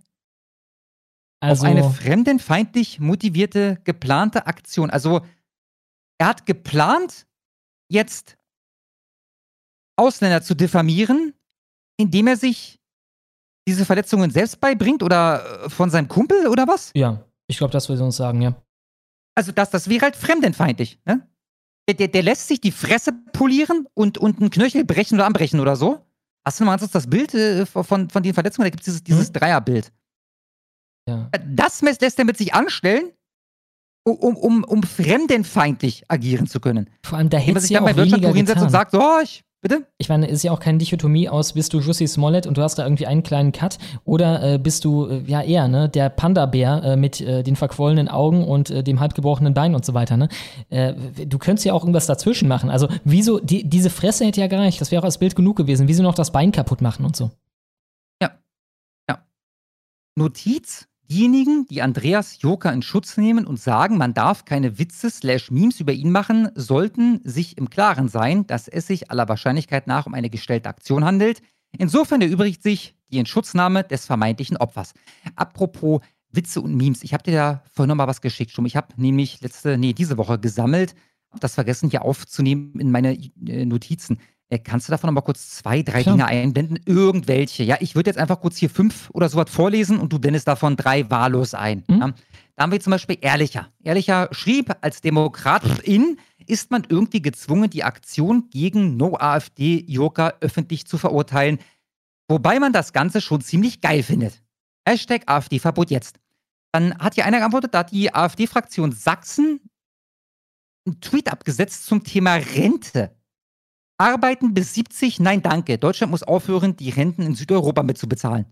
[1.41, 4.89] Also, auf eine fremdenfeindlich motivierte geplante Aktion.
[4.89, 5.25] Also,
[6.17, 7.27] er hat geplant,
[7.89, 8.37] jetzt
[9.97, 11.33] Ausländer zu diffamieren,
[11.97, 12.79] indem er sich
[13.67, 16.91] diese Verletzungen selbst beibringt oder äh, von seinem Kumpel oder was?
[16.95, 18.55] ja, ich glaube, das würde uns sagen, ja.
[19.35, 21.27] Also das, das wäre halt fremdenfeindlich, ne?
[21.87, 25.61] Der, der, der lässt sich die Fresse polieren und, und einen Knöchel brechen oder anbrechen
[25.61, 26.05] oder so.
[26.45, 28.65] Hast du mal das Bild äh, von, von den Verletzungen?
[28.65, 29.93] Da gibt es dieses, dieses Dreierbild.
[31.07, 31.29] Ja.
[31.31, 33.11] Äh, Das lässt er mit sich anstellen,
[34.05, 36.89] um, um, um fremdenfeindlich agieren zu können.
[37.05, 39.87] Vor allem, da hätte sich dann bei Wirtschaft hinsetzt und sagt, so, ich, bitte?
[39.97, 42.75] Ich meine, ist ja auch keine Dichotomie aus, bist du Jussi Smollett und du hast
[42.75, 46.83] da irgendwie einen kleinen Cut oder äh, bist du äh, ja eher ne, der Panda-Bär
[46.83, 50.17] äh, mit äh, den verquollenen Augen und äh, dem halb gebrochenen Bein und so weiter.
[50.17, 50.29] Ne?
[50.69, 50.93] Äh,
[51.25, 52.69] du könntest ja auch irgendwas dazwischen machen.
[52.69, 55.87] Also wieso, die, diese Fresse hätte ja gereicht, das wäre auch als Bild genug gewesen.
[55.87, 57.31] Wieso noch das Bein kaputt machen und so?
[60.17, 65.51] Notiz, diejenigen, die Andreas Joker in Schutz nehmen und sagen, man darf keine Witze slash
[65.51, 70.05] Memes über ihn machen, sollten sich im Klaren sein, dass es sich aller Wahrscheinlichkeit nach
[70.05, 71.41] um eine gestellte Aktion handelt.
[71.77, 74.93] Insofern erübrigt sich die Inschutznahme des vermeintlichen Opfers.
[75.35, 76.01] Apropos
[76.31, 78.65] Witze und Memes, ich habe dir da vorhin noch mal was geschickt, schon.
[78.65, 80.93] Ich habe nämlich letzte, nee, diese Woche gesammelt,
[81.31, 83.17] hab das vergessen hier aufzunehmen in meine
[83.47, 84.19] äh, Notizen.
[84.49, 86.15] Äh, kannst du davon noch mal kurz zwei, drei Klar.
[86.15, 86.79] Dinge einblenden?
[86.85, 87.63] Irgendwelche.
[87.63, 90.77] Ja, ich würde jetzt einfach kurz hier fünf oder sowas vorlesen und du blendest davon
[90.77, 91.83] drei wahllos ein.
[91.87, 91.99] Mhm.
[91.99, 92.13] Ja.
[92.55, 93.67] Da haben wir zum Beispiel Ehrlicher.
[93.83, 96.17] Ehrlicher schrieb, als Demokratin
[96.47, 101.59] ist man irgendwie gezwungen, die Aktion gegen No-AfD-Joker öffentlich zu verurteilen,
[102.27, 104.41] wobei man das Ganze schon ziemlich geil findet.
[104.87, 106.19] Hashtag AfD-Verbot jetzt.
[106.71, 109.59] Dann hat hier einer geantwortet, da hat die AfD-Fraktion Sachsen
[110.85, 113.16] einen Tweet abgesetzt zum Thema Rente.
[113.97, 115.77] Arbeiten bis 70, nein danke.
[115.77, 118.45] Deutschland muss aufhören, die Renten in Südeuropa mitzubezahlen.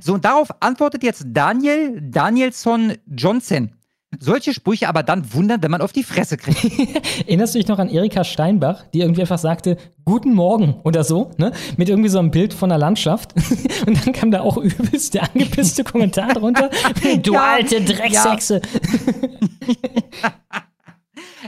[0.00, 3.72] So, und darauf antwortet jetzt Daniel Danielson Johnson.
[4.18, 6.64] Solche Sprüche aber dann wundern, wenn man auf die Fresse kriegt.
[7.28, 11.30] Erinnerst du dich noch an Erika Steinbach, die irgendwie einfach sagte, Guten Morgen oder so,
[11.36, 11.52] ne?
[11.76, 13.34] Mit irgendwie so einem Bild von der Landschaft.
[13.86, 16.70] Und dann kam da auch übelst der angepisste Kommentar drunter.
[17.22, 18.60] Du Ja, alte Dreckshexe.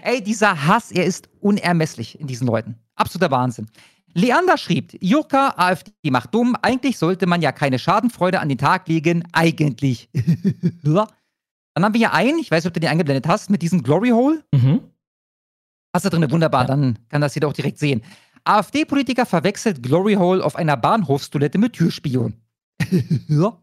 [0.03, 2.77] Ey, dieser Hass, er ist unermesslich in diesen Leuten.
[2.97, 3.69] Absoluter Wahnsinn.
[4.15, 8.87] Leander schrieb, Jurka, AfD macht dumm, eigentlich sollte man ja keine Schadenfreude an den Tag
[8.89, 10.11] legen, eigentlich.
[10.85, 13.83] Dann haben wir hier einen, ich weiß nicht, ob du den eingeblendet hast, mit diesem
[13.83, 14.45] Glory Hole.
[14.53, 14.81] Mhm.
[15.95, 18.03] Hast du drin, wunderbar, dann kann das jeder auch direkt sehen.
[18.45, 22.35] AfD-Politiker verwechselt Glory Hole auf einer Bahnhofstoilette mit Türspion.
[23.29, 23.59] ja.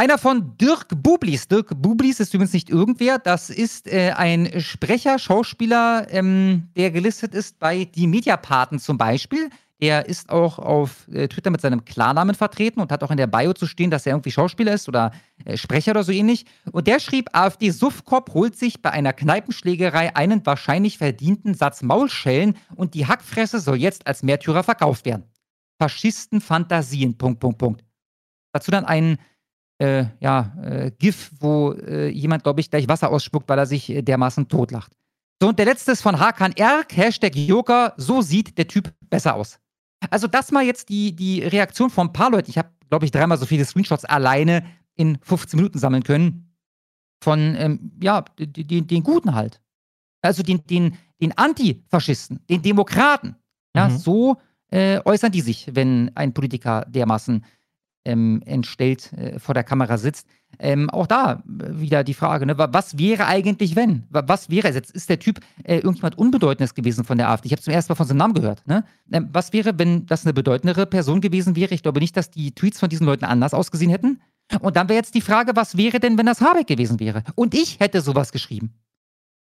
[0.00, 1.48] Einer von Dirk Bublis.
[1.48, 3.18] Dirk Bublis ist übrigens nicht irgendwer.
[3.18, 9.50] Das ist äh, ein Sprecher, Schauspieler, ähm, der gelistet ist bei Die Mediapaten zum Beispiel.
[9.80, 13.26] Er ist auch auf äh, Twitter mit seinem Klarnamen vertreten und hat auch in der
[13.26, 15.10] Bio zu stehen, dass er irgendwie Schauspieler ist oder
[15.44, 16.46] äh, Sprecher oder so ähnlich.
[16.70, 22.94] Und der schrieb, AfD-Suffkopf holt sich bei einer Kneipenschlägerei einen wahrscheinlich verdienten Satz Maulschellen und
[22.94, 25.24] die Hackfresse soll jetzt als Märtyrer verkauft werden.
[25.80, 27.84] Faschisten-Fantasien, Punkt, Punkt, Punkt.
[28.52, 29.18] Dazu dann ein
[29.78, 33.90] äh, ja, äh, GIF, wo äh, jemand, glaube ich, gleich Wasser ausspuckt, weil er sich
[33.90, 34.92] äh, dermaßen totlacht.
[35.40, 39.34] So, und der letzte ist von Hakan Erk, Hashtag Joker, so sieht der Typ besser
[39.34, 39.58] aus.
[40.10, 42.50] Also das mal jetzt die, die Reaktion von ein paar Leuten.
[42.50, 44.64] Ich habe, glaube ich, dreimal so viele Screenshots alleine
[44.96, 46.52] in 15 Minuten sammeln können.
[47.22, 49.60] Von, ähm, ja, den, den, den Guten halt.
[50.22, 53.36] Also den, den, den Antifaschisten, den Demokraten.
[53.76, 53.98] Ja, Mhm.
[53.98, 54.36] so
[54.70, 57.44] äh, äußern die sich, wenn ein Politiker dermaßen
[58.04, 60.26] ähm, entstellt äh, vor der Kamera sitzt.
[60.58, 64.04] Ähm, auch da äh, wieder die Frage, ne, wa- was wäre eigentlich, wenn?
[64.10, 67.46] Wa- Was wäre, jetzt ist der Typ äh, irgendjemand Unbedeutendes gewesen von der AfD?
[67.46, 68.66] Ich habe zum ersten Mal von seinem Namen gehört.
[68.66, 68.84] Ne?
[69.12, 71.74] Ähm, was wäre, wenn das eine bedeutendere Person gewesen wäre?
[71.74, 74.20] Ich glaube nicht, dass die Tweets von diesen Leuten anders ausgesehen hätten.
[74.60, 77.22] Und dann wäre jetzt die Frage, was wäre denn, wenn das Habeck gewesen wäre?
[77.34, 78.72] Und ich hätte sowas geschrieben.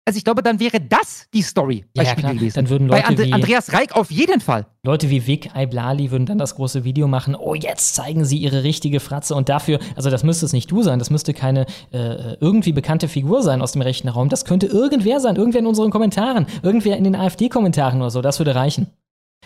[0.08, 2.56] Also ich glaube, dann wäre das die Story Ja, bei ja, Spiegel gewesen.
[2.56, 4.66] Dann würden bei Leute And wie- Andreas Reik auf jeden Fall.
[4.84, 8.64] Leute wie Vic Aiblali würden dann das große Video machen, oh, jetzt zeigen sie ihre
[8.64, 12.36] richtige Fratze und dafür, also das müsste es nicht du sein, das müsste keine äh,
[12.40, 15.90] irgendwie bekannte Figur sein aus dem rechten Raum, das könnte irgendwer sein, irgendwer in unseren
[15.92, 18.88] Kommentaren, irgendwer in den AfD-Kommentaren oder so, das würde reichen.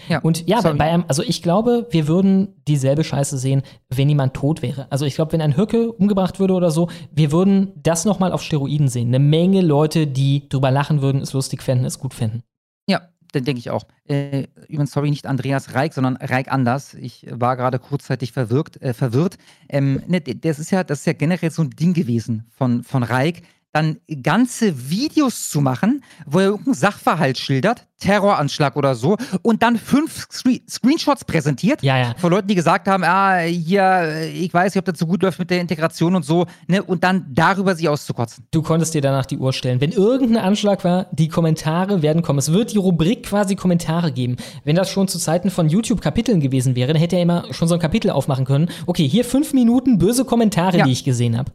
[0.08, 4.10] Ja, und ja, bei, bei einem, also ich glaube, wir würden dieselbe Scheiße sehen, wenn
[4.10, 4.88] jemand tot wäre.
[4.90, 8.42] Also ich glaube, wenn ein Höcke umgebracht würde oder so, wir würden das nochmal auf
[8.42, 9.10] Steroiden sehen.
[9.10, 12.44] Eine Menge Leute, die drüber lachen würden, es lustig fänden, es gut finden.
[12.88, 13.02] Ja,
[13.32, 13.84] dann denke ich auch.
[14.08, 16.94] Äh, übrigens, sorry, nicht Andreas Reik, sondern Reik Anders.
[16.96, 18.82] Ich war gerade kurzzeitig verwirrt.
[18.82, 19.38] Äh, verwirrt.
[19.70, 23.04] Ähm, ne, das, ist ja, das ist ja generell so ein Ding gewesen von, von
[23.04, 23.44] Reik
[23.74, 29.78] dann ganze Videos zu machen, wo er irgendeinen Sachverhalt schildert, Terroranschlag oder so, und dann
[29.78, 32.16] fünf Screen Screenshots präsentiert ja, ja.
[32.18, 35.40] von Leuten, die gesagt haben, ah, hier, ich weiß nicht, ob das so gut läuft
[35.40, 38.46] mit der Integration und so, ne, und dann darüber sie auszukotzen.
[38.52, 39.80] Du konntest dir danach die Uhr stellen.
[39.80, 42.40] Wenn irgendein Anschlag war, die Kommentare werden kommen.
[42.40, 44.38] Es wird die Rubrik quasi Kommentare geben.
[44.64, 47.76] Wenn das schon zu Zeiten von YouTube-Kapiteln gewesen wäre, dann hätte er immer schon so
[47.76, 48.70] ein Kapitel aufmachen können.
[48.88, 50.86] Okay, hier fünf Minuten böse Kommentare, ja.
[50.86, 51.52] die ich gesehen habe.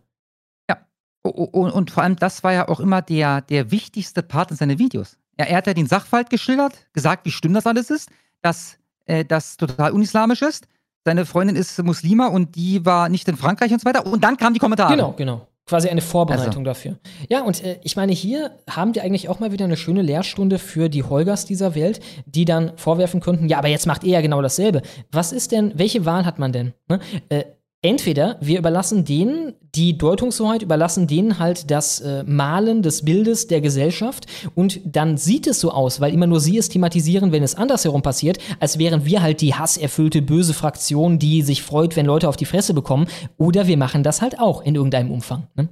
[1.29, 4.79] Und, und, vor allem, das war ja auch immer der, der wichtigste Part in seinen
[4.79, 5.17] Videos.
[5.37, 8.11] Er, er hat ja den Sachverhalt geschildert, gesagt, wie schlimm das alles ist,
[8.43, 10.67] dass äh, das total unislamisch ist.
[11.05, 14.07] Seine Freundin ist Muslima und die war nicht in Frankreich und so weiter.
[14.07, 14.93] Und dann kamen die Kommentare.
[14.93, 15.47] Genau, genau.
[15.69, 16.63] Quasi eine Vorbereitung also.
[16.63, 16.99] dafür.
[17.29, 20.61] Ja, und äh, ich meine, hier haben wir eigentlich auch mal wieder eine schöne Lehrstunde
[20.61, 24.21] für die Holgers dieser Welt, die dann vorwerfen könnten, ja, aber jetzt macht er ja
[24.21, 24.83] genau dasselbe.
[25.11, 26.73] Was ist denn, welche Wahl hat man denn?
[26.89, 27.01] Ne?
[27.31, 27.45] Äh,
[27.87, 33.61] Entweder wir überlassen denen die Deutungshoheit, überlassen denen halt das äh, Malen des Bildes der
[33.61, 34.27] Gesellschaft
[34.57, 38.03] und dann sieht es so aus, weil immer nur sie es thematisieren, wenn es andersherum
[38.03, 42.35] passiert, als wären wir halt die hasserfüllte böse Fraktion, die sich freut, wenn Leute auf
[42.35, 43.07] die Fresse bekommen.
[43.37, 45.47] Oder wir machen das halt auch in irgendeinem Umfang.
[45.55, 45.69] Ne?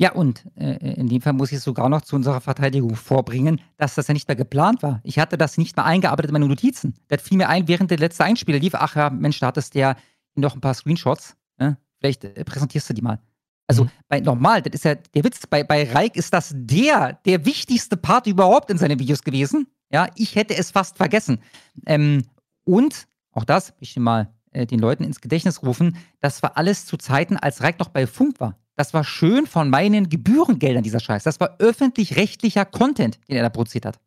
[0.00, 3.94] Ja, und äh, in dem Fall muss ich sogar noch zu unserer Verteidigung vorbringen, dass
[3.94, 5.00] das ja nicht mehr geplant war.
[5.04, 6.94] Ich hatte das nicht mehr eingearbeitet in meine Notizen.
[7.06, 8.74] Das fiel mir ein, während der letzte Einspieler lief.
[8.74, 9.94] Ach ja, Mensch, da hattest der
[10.36, 11.36] noch ein paar Screenshots.
[11.58, 11.78] Ne?
[11.98, 13.20] Vielleicht äh, präsentierst du die mal.
[13.66, 13.90] Also mhm.
[14.08, 17.96] bei normal, das ist ja der Witz, bei, bei Reik ist das der, der wichtigste
[17.96, 19.66] Part überhaupt in seinen Videos gewesen.
[19.90, 21.40] Ja, ich hätte es fast vergessen.
[21.86, 22.24] Ähm,
[22.64, 26.96] und, auch das, ich mal äh, den Leuten ins Gedächtnis rufen, das war alles zu
[26.96, 28.58] Zeiten, als Reik noch bei Funk war.
[28.76, 31.22] Das war schön von meinen Gebührengeldern, dieser Scheiß.
[31.22, 34.00] Das war öffentlich-rechtlicher Content, den er da produziert hat.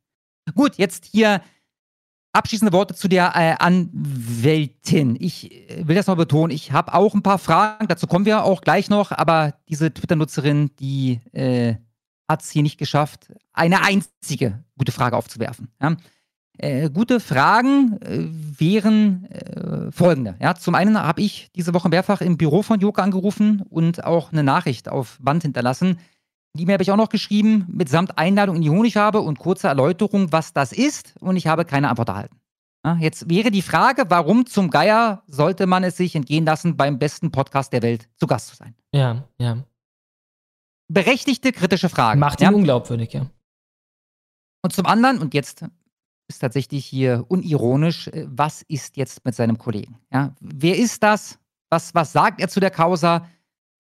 [0.55, 1.41] Gut, jetzt hier
[2.38, 5.18] Abschließende Worte zu der äh, Anwältin.
[5.19, 8.43] Ich äh, will das mal betonen, ich habe auch ein paar Fragen, dazu kommen wir
[8.43, 11.77] auch gleich noch, aber diese Twitter-Nutzerin, die äh,
[12.30, 15.69] hat es hier nicht geschafft, eine einzige gute Frage aufzuwerfen.
[15.81, 15.97] Ja?
[16.59, 18.27] Äh, gute Fragen äh,
[18.59, 19.27] wären
[19.91, 20.35] folgende.
[20.39, 20.53] Ja?
[20.53, 24.43] Zum einen habe ich diese Woche mehrfach im Büro von Joka angerufen und auch eine
[24.43, 25.97] Nachricht auf Band hinterlassen.
[26.53, 30.31] Die E-Mail habe ich auch noch geschrieben, mitsamt Einladung in die Honigfarbe und kurzer Erläuterung,
[30.31, 31.13] was das ist.
[31.19, 32.37] Und ich habe keine Antwort erhalten.
[32.99, 37.31] Jetzt wäre die Frage, warum zum Geier sollte man es sich entgehen lassen, beim besten
[37.31, 38.75] Podcast der Welt zu Gast zu sein?
[38.93, 39.57] Ja, ja.
[40.87, 42.19] Berechtigte kritische Fragen.
[42.19, 42.51] Macht ihn ja?
[42.51, 43.29] unglaubwürdig, ja.
[44.63, 45.65] Und zum anderen, und jetzt
[46.29, 49.99] ist tatsächlich hier unironisch, äh, was ist jetzt mit seinem Kollegen?
[50.11, 51.39] Ja, wer ist das?
[51.69, 53.27] Was, was sagt er zu der Causa?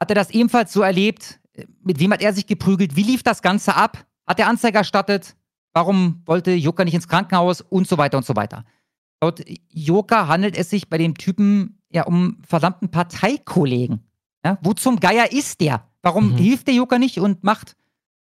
[0.01, 1.36] Hat er das ebenfalls so erlebt?
[1.83, 2.95] Mit wem hat er sich geprügelt?
[2.95, 4.05] Wie lief das Ganze ab?
[4.25, 5.35] Hat er Anzeige erstattet?
[5.73, 7.61] Warum wollte Joker nicht ins Krankenhaus?
[7.61, 8.65] Und so weiter und so weiter.
[9.21, 14.03] Laut Joker handelt es sich bei dem Typen ja um verdammten Parteikollegen.
[14.45, 15.87] Ja, wo zum Geier ist der?
[16.01, 16.37] Warum mhm.
[16.37, 17.75] hilft der Joker nicht und macht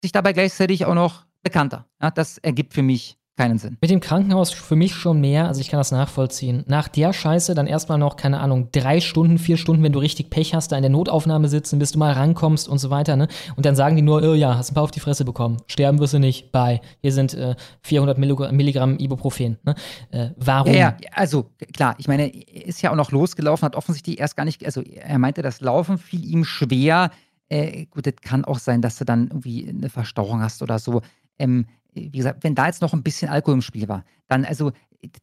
[0.01, 1.87] sich dabei gleichzeitig auch noch bekannter?
[2.01, 3.77] Ja, das ergibt für mich keinen Sinn.
[3.81, 6.63] Mit dem Krankenhaus für mich schon mehr, also ich kann das nachvollziehen.
[6.67, 10.29] Nach der Scheiße dann erstmal noch, keine Ahnung, drei Stunden, vier Stunden, wenn du richtig
[10.29, 13.27] Pech hast, da in der Notaufnahme sitzen, bis du mal rankommst und so weiter, ne?
[13.55, 15.57] Und dann sagen die nur, oh ja, hast ein paar auf die Fresse bekommen.
[15.67, 16.81] Sterben wirst du nicht, bye.
[17.01, 19.75] Hier sind äh, 400 Milligramm Ibuprofen, ne?
[20.11, 20.73] Äh, warum?
[20.73, 24.45] Ja, ja, also klar, ich meine, ist ja auch noch losgelaufen, hat offensichtlich erst gar
[24.45, 27.11] nicht, also er meinte, das Laufen fiel ihm schwer.
[27.49, 31.01] Äh, gut, das kann auch sein, dass du dann irgendwie eine Verstauchung hast oder so.
[31.39, 34.71] Ähm, wie gesagt, wenn da jetzt noch ein bisschen Alkohol im Spiel war, dann also,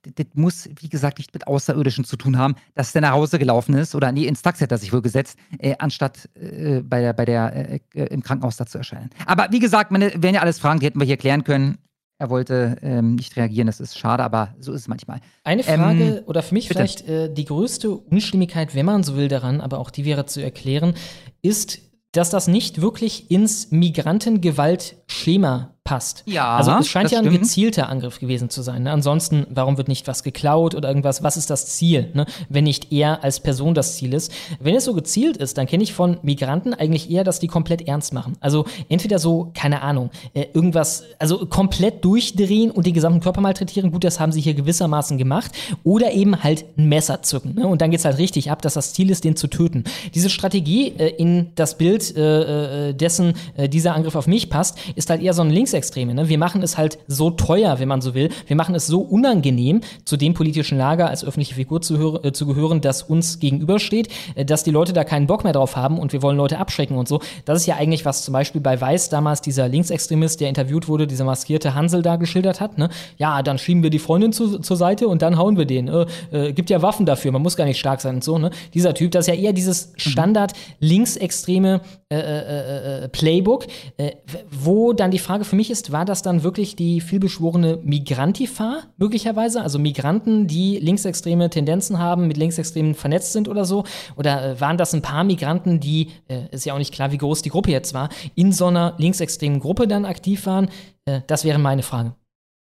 [0.02, 3.74] das muss, wie gesagt, nicht mit Außerirdischen zu tun haben, dass der nach Hause gelaufen
[3.74, 7.12] ist oder nee, ins Taxi hat er sich wohl gesetzt, äh, anstatt äh, bei der,
[7.12, 9.10] bei der, äh, äh im Krankenhaus da zu erscheinen.
[9.26, 11.78] Aber wie gesagt, meine, wären ja alles Fragen, die hätten wir hier klären können.
[12.20, 15.20] Er wollte ähm, nicht reagieren, das ist schade, aber so ist es manchmal.
[15.44, 16.80] Eine Frage, ähm, oder für mich bitte.
[16.80, 20.42] vielleicht äh, die größte Unstimmigkeit, wenn man so will, daran, aber auch die wäre zu
[20.42, 20.94] erklären,
[21.42, 21.78] ist,
[22.10, 26.22] dass das nicht wirklich ins Migrantengewaltschema passt.
[26.26, 27.40] Ja, also es scheint ja ein stimmt.
[27.40, 28.82] gezielter Angriff gewesen zu sein.
[28.82, 28.92] Ne?
[28.92, 31.22] Ansonsten, warum wird nicht was geklaut oder irgendwas?
[31.22, 32.26] Was ist das Ziel, ne?
[32.50, 34.30] wenn nicht er als Person das Ziel ist?
[34.60, 37.88] Wenn es so gezielt ist, dann kenne ich von Migranten eigentlich eher, dass die komplett
[37.88, 38.36] ernst machen.
[38.40, 43.90] Also entweder so, keine Ahnung, äh, irgendwas, also komplett durchdrehen und den gesamten Körper malträtieren.
[43.90, 45.52] Gut, das haben sie hier gewissermaßen gemacht.
[45.84, 47.54] Oder eben halt ein Messer zücken.
[47.54, 47.66] Ne?
[47.66, 49.84] Und dann geht es halt richtig ab, dass das Ziel ist, den zu töten.
[50.14, 54.78] Diese Strategie äh, in das Bild äh, äh dessen äh, dieser Angriff auf mich passt,
[54.96, 56.14] ist halt eher so ein links Linksextreme.
[56.14, 56.28] Ne?
[56.28, 58.30] Wir machen es halt so teuer, wenn man so will.
[58.46, 62.32] Wir machen es so unangenehm, zu dem politischen Lager als öffentliche Figur zu, hör, äh,
[62.32, 65.98] zu gehören, das uns gegenübersteht, äh, dass die Leute da keinen Bock mehr drauf haben
[65.98, 67.20] und wir wollen Leute abschrecken und so.
[67.44, 71.06] Das ist ja eigentlich, was zum Beispiel bei Weiß damals dieser Linksextremist, der interviewt wurde,
[71.06, 72.78] dieser maskierte Hansel da geschildert hat.
[72.78, 72.88] Ne?
[73.18, 75.88] Ja, dann schieben wir die Freundin zu, zur Seite und dann hauen wir den.
[75.88, 78.38] Äh, äh, gibt ja Waffen dafür, man muss gar nicht stark sein und so.
[78.38, 78.50] Ne?
[78.74, 83.66] Dieser Typ, das ist ja eher dieses Standard linksextreme äh, äh, äh, Playbook,
[83.98, 84.12] äh,
[84.50, 89.60] wo dann die Frage für mich ist, war das dann wirklich die vielbeschworene Migrantifa möglicherweise?
[89.60, 93.84] Also Migranten, die linksextreme Tendenzen haben, mit Linksextremen vernetzt sind oder so?
[94.16, 97.18] Oder äh, waren das ein paar Migranten, die, äh, ist ja auch nicht klar, wie
[97.18, 100.70] groß die Gruppe jetzt war, in so einer linksextremen Gruppe dann aktiv waren?
[101.04, 102.14] Äh, das wären meine Frage.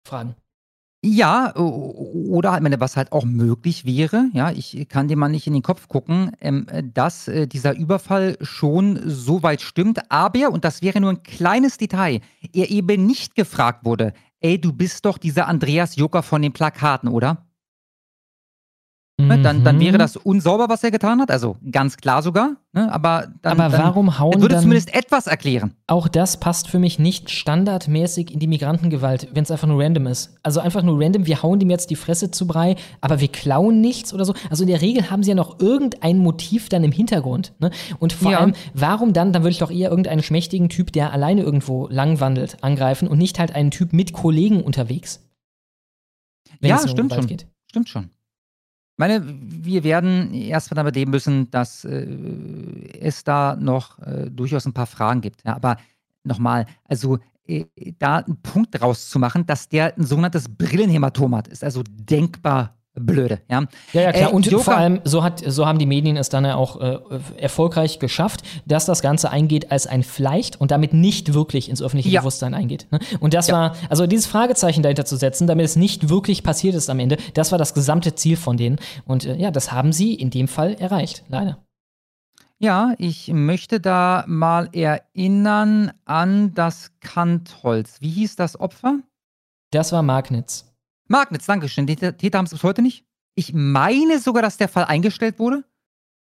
[0.07, 0.37] Fragen.
[1.05, 5.49] Ja, oder halt, meine, was halt auch möglich wäre, ja, ich kann dem mal nicht
[5.49, 10.65] in den Kopf gucken, ähm, dass äh, dieser Überfall schon so weit stimmt, aber, und
[10.65, 12.21] das wäre nur ein kleines Detail,
[12.53, 17.09] er eben nicht gefragt wurde, ey, du bist doch dieser Andreas Joker von den Plakaten,
[17.09, 17.47] oder?
[19.27, 19.99] Ne, Dann, dann wäre Mhm.
[19.99, 22.93] das unsauber, was er getan hat, also ganz klar sogar, ne?
[22.93, 25.75] aber dann, Aber dann, warum hauen das würde dann- zumindest etwas erklären.
[25.87, 30.07] Auch das passt für mich nicht standardmäßig in die Migrantengewalt, wenn es einfach nur random
[30.07, 30.35] ist.
[30.43, 33.81] Also einfach nur random, wir hauen dem jetzt die Fresse zu Brei, aber wir klauen
[33.81, 34.35] nichts oder so.
[34.51, 37.53] Also in der Regel haben sie ja noch irgendein Motiv dann im Hintergrund.
[37.59, 37.71] Ne?
[37.99, 38.39] Und vor Ja.
[38.41, 39.33] allem, warum dann?
[39.33, 43.39] Dann würde ich doch eher irgendeinen schmächtigen Typ, der alleine irgendwo langwandelt, angreifen und nicht
[43.39, 45.21] halt einen Typ mit Kollegen unterwegs.
[46.61, 47.27] Wenn ja, es stimmt schon.
[47.27, 47.47] geht.
[47.69, 48.11] Stimmt schon.
[49.03, 52.07] Ich meine, wir werden erstmal damit leben müssen, dass äh,
[53.01, 55.43] es da noch äh, durchaus ein paar Fragen gibt.
[55.45, 55.77] Ja, aber
[56.23, 57.19] nochmal, also
[57.49, 57.65] äh,
[57.99, 62.77] da einen Punkt draus zu machen, dass der ein sogenanntes Brillenhämatom hat, ist also denkbar
[62.95, 63.41] blöde.
[63.51, 64.31] Ja, Ja, ja, klar.
[64.31, 66.81] Äh, und Joker- vor allem, so, hat, so haben die Medien es dann ja auch
[66.81, 66.99] äh,
[67.39, 72.11] erfolgreich geschafft, dass das Ganze eingeht als ein Vielleicht und damit nicht wirklich ins öffentliche
[72.11, 72.21] Ja.
[72.21, 72.87] Bewusstsein eingeht.
[72.91, 72.99] Ne?
[73.21, 76.91] Und das war, also dieses Fragezeichen dahinter zu setzen, damit es nicht wirklich passiert ist
[76.91, 78.79] am Ende, das war das gesamte Ziel von denen.
[79.07, 81.59] Und äh, ja, das haben sie in dem Fall erreicht, leider.
[82.59, 87.97] Ja, ich möchte da mal erinnern an das Kantholz.
[88.01, 89.01] Wie hieß das Opfer?
[89.73, 90.72] Das war Magnitz.
[91.09, 91.87] Magnitz, Dankeschön.
[91.87, 93.05] Die Täter haben es bis heute nicht.
[93.35, 95.65] Ich meine sogar, dass der Fall eingestellt wurde.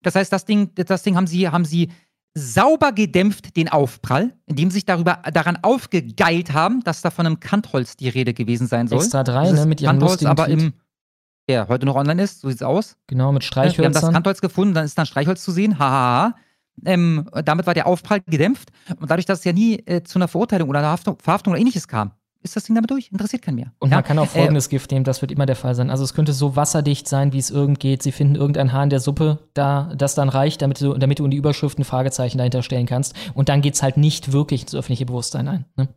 [0.03, 1.91] Das heißt, das Ding, das Ding haben sie, haben sie
[2.35, 7.41] sauber gedämpft, den Aufprall, indem sie sich darüber, daran aufgegeilt haben, dass da von einem
[7.41, 8.99] Kantholz die Rede gewesen sein soll.
[8.99, 10.61] Extra drei, Dieses ne, mit ihrem Kantholz aber Tweet.
[10.61, 10.73] im,
[11.49, 12.97] der heute noch online ist, so sieht's aus.
[13.07, 14.12] Genau, mit Wir haben das Streichhölzern.
[14.12, 15.78] Kantholz gefunden, dann ist dann Streichholz zu sehen.
[15.78, 16.35] Hahaha.
[16.85, 18.70] Ähm, damit war der Aufprall gedämpft.
[18.99, 21.61] Und dadurch, dass es ja nie äh, zu einer Verurteilung oder einer Haftung, Verhaftung oder
[21.61, 22.12] ähnliches kam,
[22.45, 23.11] ist das Ding damit durch.
[23.11, 23.73] Interessiert keinen mehr.
[23.81, 23.97] Und ja?
[23.97, 25.91] man kann auch Äh, folgendes Gift nehmen, das wird immer der Fall sein.
[25.91, 28.03] Also es könnte so wasserdicht sein, wie es irgend geht.
[28.03, 31.25] Sie finden irgendein Haar in der Suppe, da das dann reicht, damit du, damit du
[31.25, 33.15] in die Überschrift ein Fragezeichen dahinter stellen kannst.
[33.35, 35.65] Und dann geht's halt nicht wirklich ins öffentliche Bewusstsein ein.
[35.77, 35.89] Ne?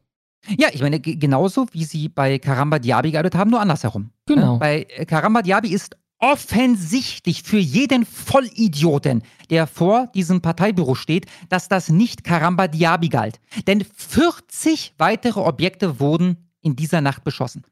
[0.58, 4.12] Ja, ich meine, ge- genauso wie sie bei Karamba Diaby gearbeitet haben, nur andersherum.
[4.28, 4.58] Genau.
[4.58, 11.68] Bei äh, Karamba Diaby ist offensichtlich für jeden Vollidioten, der vor diesem Parteibüro steht, dass
[11.68, 13.40] das nicht Karamba Diaby galt.
[13.68, 17.64] Denn 40 weitere Objekte wurden in dieser Nacht beschossen.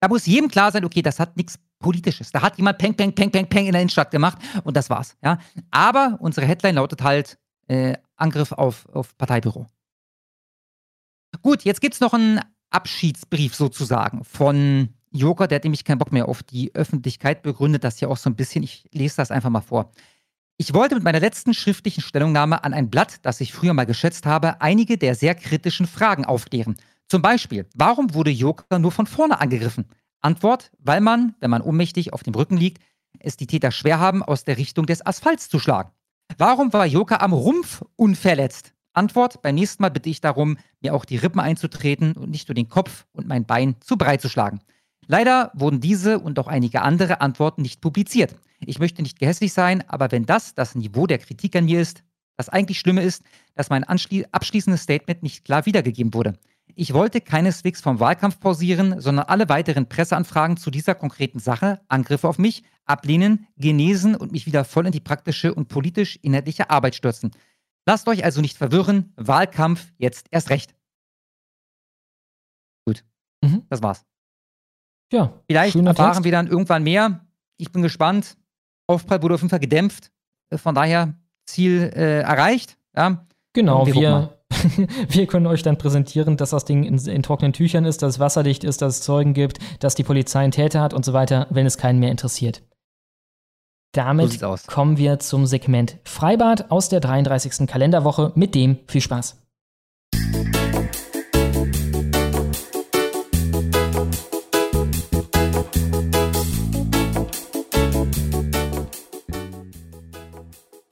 [0.00, 2.32] Da muss jedem klar sein, okay, das hat nichts Politisches.
[2.32, 5.16] Da hat jemand Peng, Peng, Peng, Peng, Peng in der Innenstadt gemacht und das war's.
[5.22, 5.38] Ja?
[5.70, 7.38] Aber unsere Headline lautet halt
[7.68, 9.66] äh, Angriff auf, auf Parteibüro.
[11.42, 16.28] Gut, jetzt gibt's noch einen Abschiedsbrief sozusagen von Joker, der hat nämlich keinen Bock mehr
[16.28, 18.62] auf die Öffentlichkeit, begründet das ja auch so ein bisschen.
[18.62, 19.90] Ich lese das einfach mal vor.
[20.56, 24.26] Ich wollte mit meiner letzten schriftlichen Stellungnahme an ein Blatt, das ich früher mal geschätzt
[24.26, 26.76] habe, einige der sehr kritischen Fragen aufklären.
[27.06, 29.86] Zum Beispiel, warum wurde Joker nur von vorne angegriffen?
[30.20, 32.82] Antwort, weil man, wenn man ohnmächtig auf dem Rücken liegt,
[33.20, 35.90] es die Täter schwer haben, aus der Richtung des Asphalts zu schlagen.
[36.36, 38.74] Warum war Joker am Rumpf unverletzt?
[38.92, 42.54] Antwort, beim nächsten Mal bitte ich darum, mir auch die Rippen einzutreten und nicht nur
[42.54, 44.60] den Kopf und mein Bein zu breit zu schlagen.
[45.08, 48.36] Leider wurden diese und auch einige andere Antworten nicht publiziert.
[48.60, 52.04] Ich möchte nicht gehässig sein, aber wenn das das Niveau der Kritik an mir ist,
[52.36, 53.24] das eigentlich Schlimme ist,
[53.54, 56.38] dass mein abschließendes Statement nicht klar wiedergegeben wurde.
[56.74, 62.28] Ich wollte keineswegs vom Wahlkampf pausieren, sondern alle weiteren Presseanfragen zu dieser konkreten Sache, Angriffe
[62.28, 67.32] auf mich, ablehnen, genesen und mich wieder voll in die praktische und politisch-inhaltliche Arbeit stürzen.
[67.86, 70.74] Lasst euch also nicht verwirren, Wahlkampf jetzt erst recht.
[72.86, 73.04] Gut,
[73.42, 73.62] Mhm.
[73.70, 74.04] das war's.
[75.12, 76.24] Ja, Vielleicht erfahren Text.
[76.24, 77.20] wir dann irgendwann mehr.
[77.56, 78.36] Ich bin gespannt.
[78.86, 80.10] Aufprall wurde auf jeden Fall gedämpft.
[80.50, 81.14] Äh, Von daher
[81.46, 82.76] Ziel äh, erreicht.
[82.96, 83.26] Ja.
[83.54, 84.38] Genau, wir wir,
[85.08, 88.20] wir können euch dann präsentieren, dass das Ding in, in trockenen Tüchern ist, dass es
[88.20, 91.46] wasserdicht ist, dass es Zeugen gibt, dass die Polizei einen Täter hat und so weiter,
[91.50, 92.62] wenn es keinen mehr interessiert.
[93.94, 94.66] So Damit aus.
[94.66, 97.66] kommen wir zum Segment Freibad aus der 33.
[97.66, 98.32] Kalenderwoche.
[98.34, 99.42] Mit dem viel Spaß.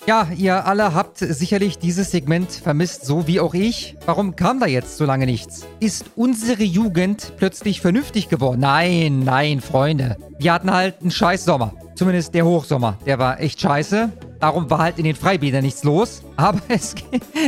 [0.06, 3.96] Ja, ihr alle habt sicherlich dieses Segment vermisst, so wie auch ich.
[4.06, 5.66] Warum kam da jetzt so lange nichts?
[5.80, 8.60] Ist unsere Jugend plötzlich vernünftig geworden?
[8.60, 10.16] Nein, nein, Freunde.
[10.38, 11.72] Wir hatten halt einen scheiß Sommer.
[11.96, 12.98] Zumindest der Hochsommer.
[13.04, 14.12] Der war echt scheiße.
[14.38, 16.22] Darum war halt in den Freibädern nichts los.
[16.36, 16.94] Aber es,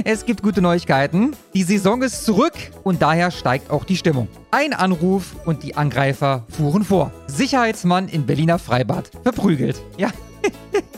[0.04, 1.36] es gibt gute Neuigkeiten.
[1.54, 4.26] Die Saison ist zurück und daher steigt auch die Stimmung.
[4.50, 7.12] Ein Anruf und die Angreifer fuhren vor.
[7.28, 9.80] Sicherheitsmann in Berliner Freibad verprügelt.
[9.96, 10.10] Ja.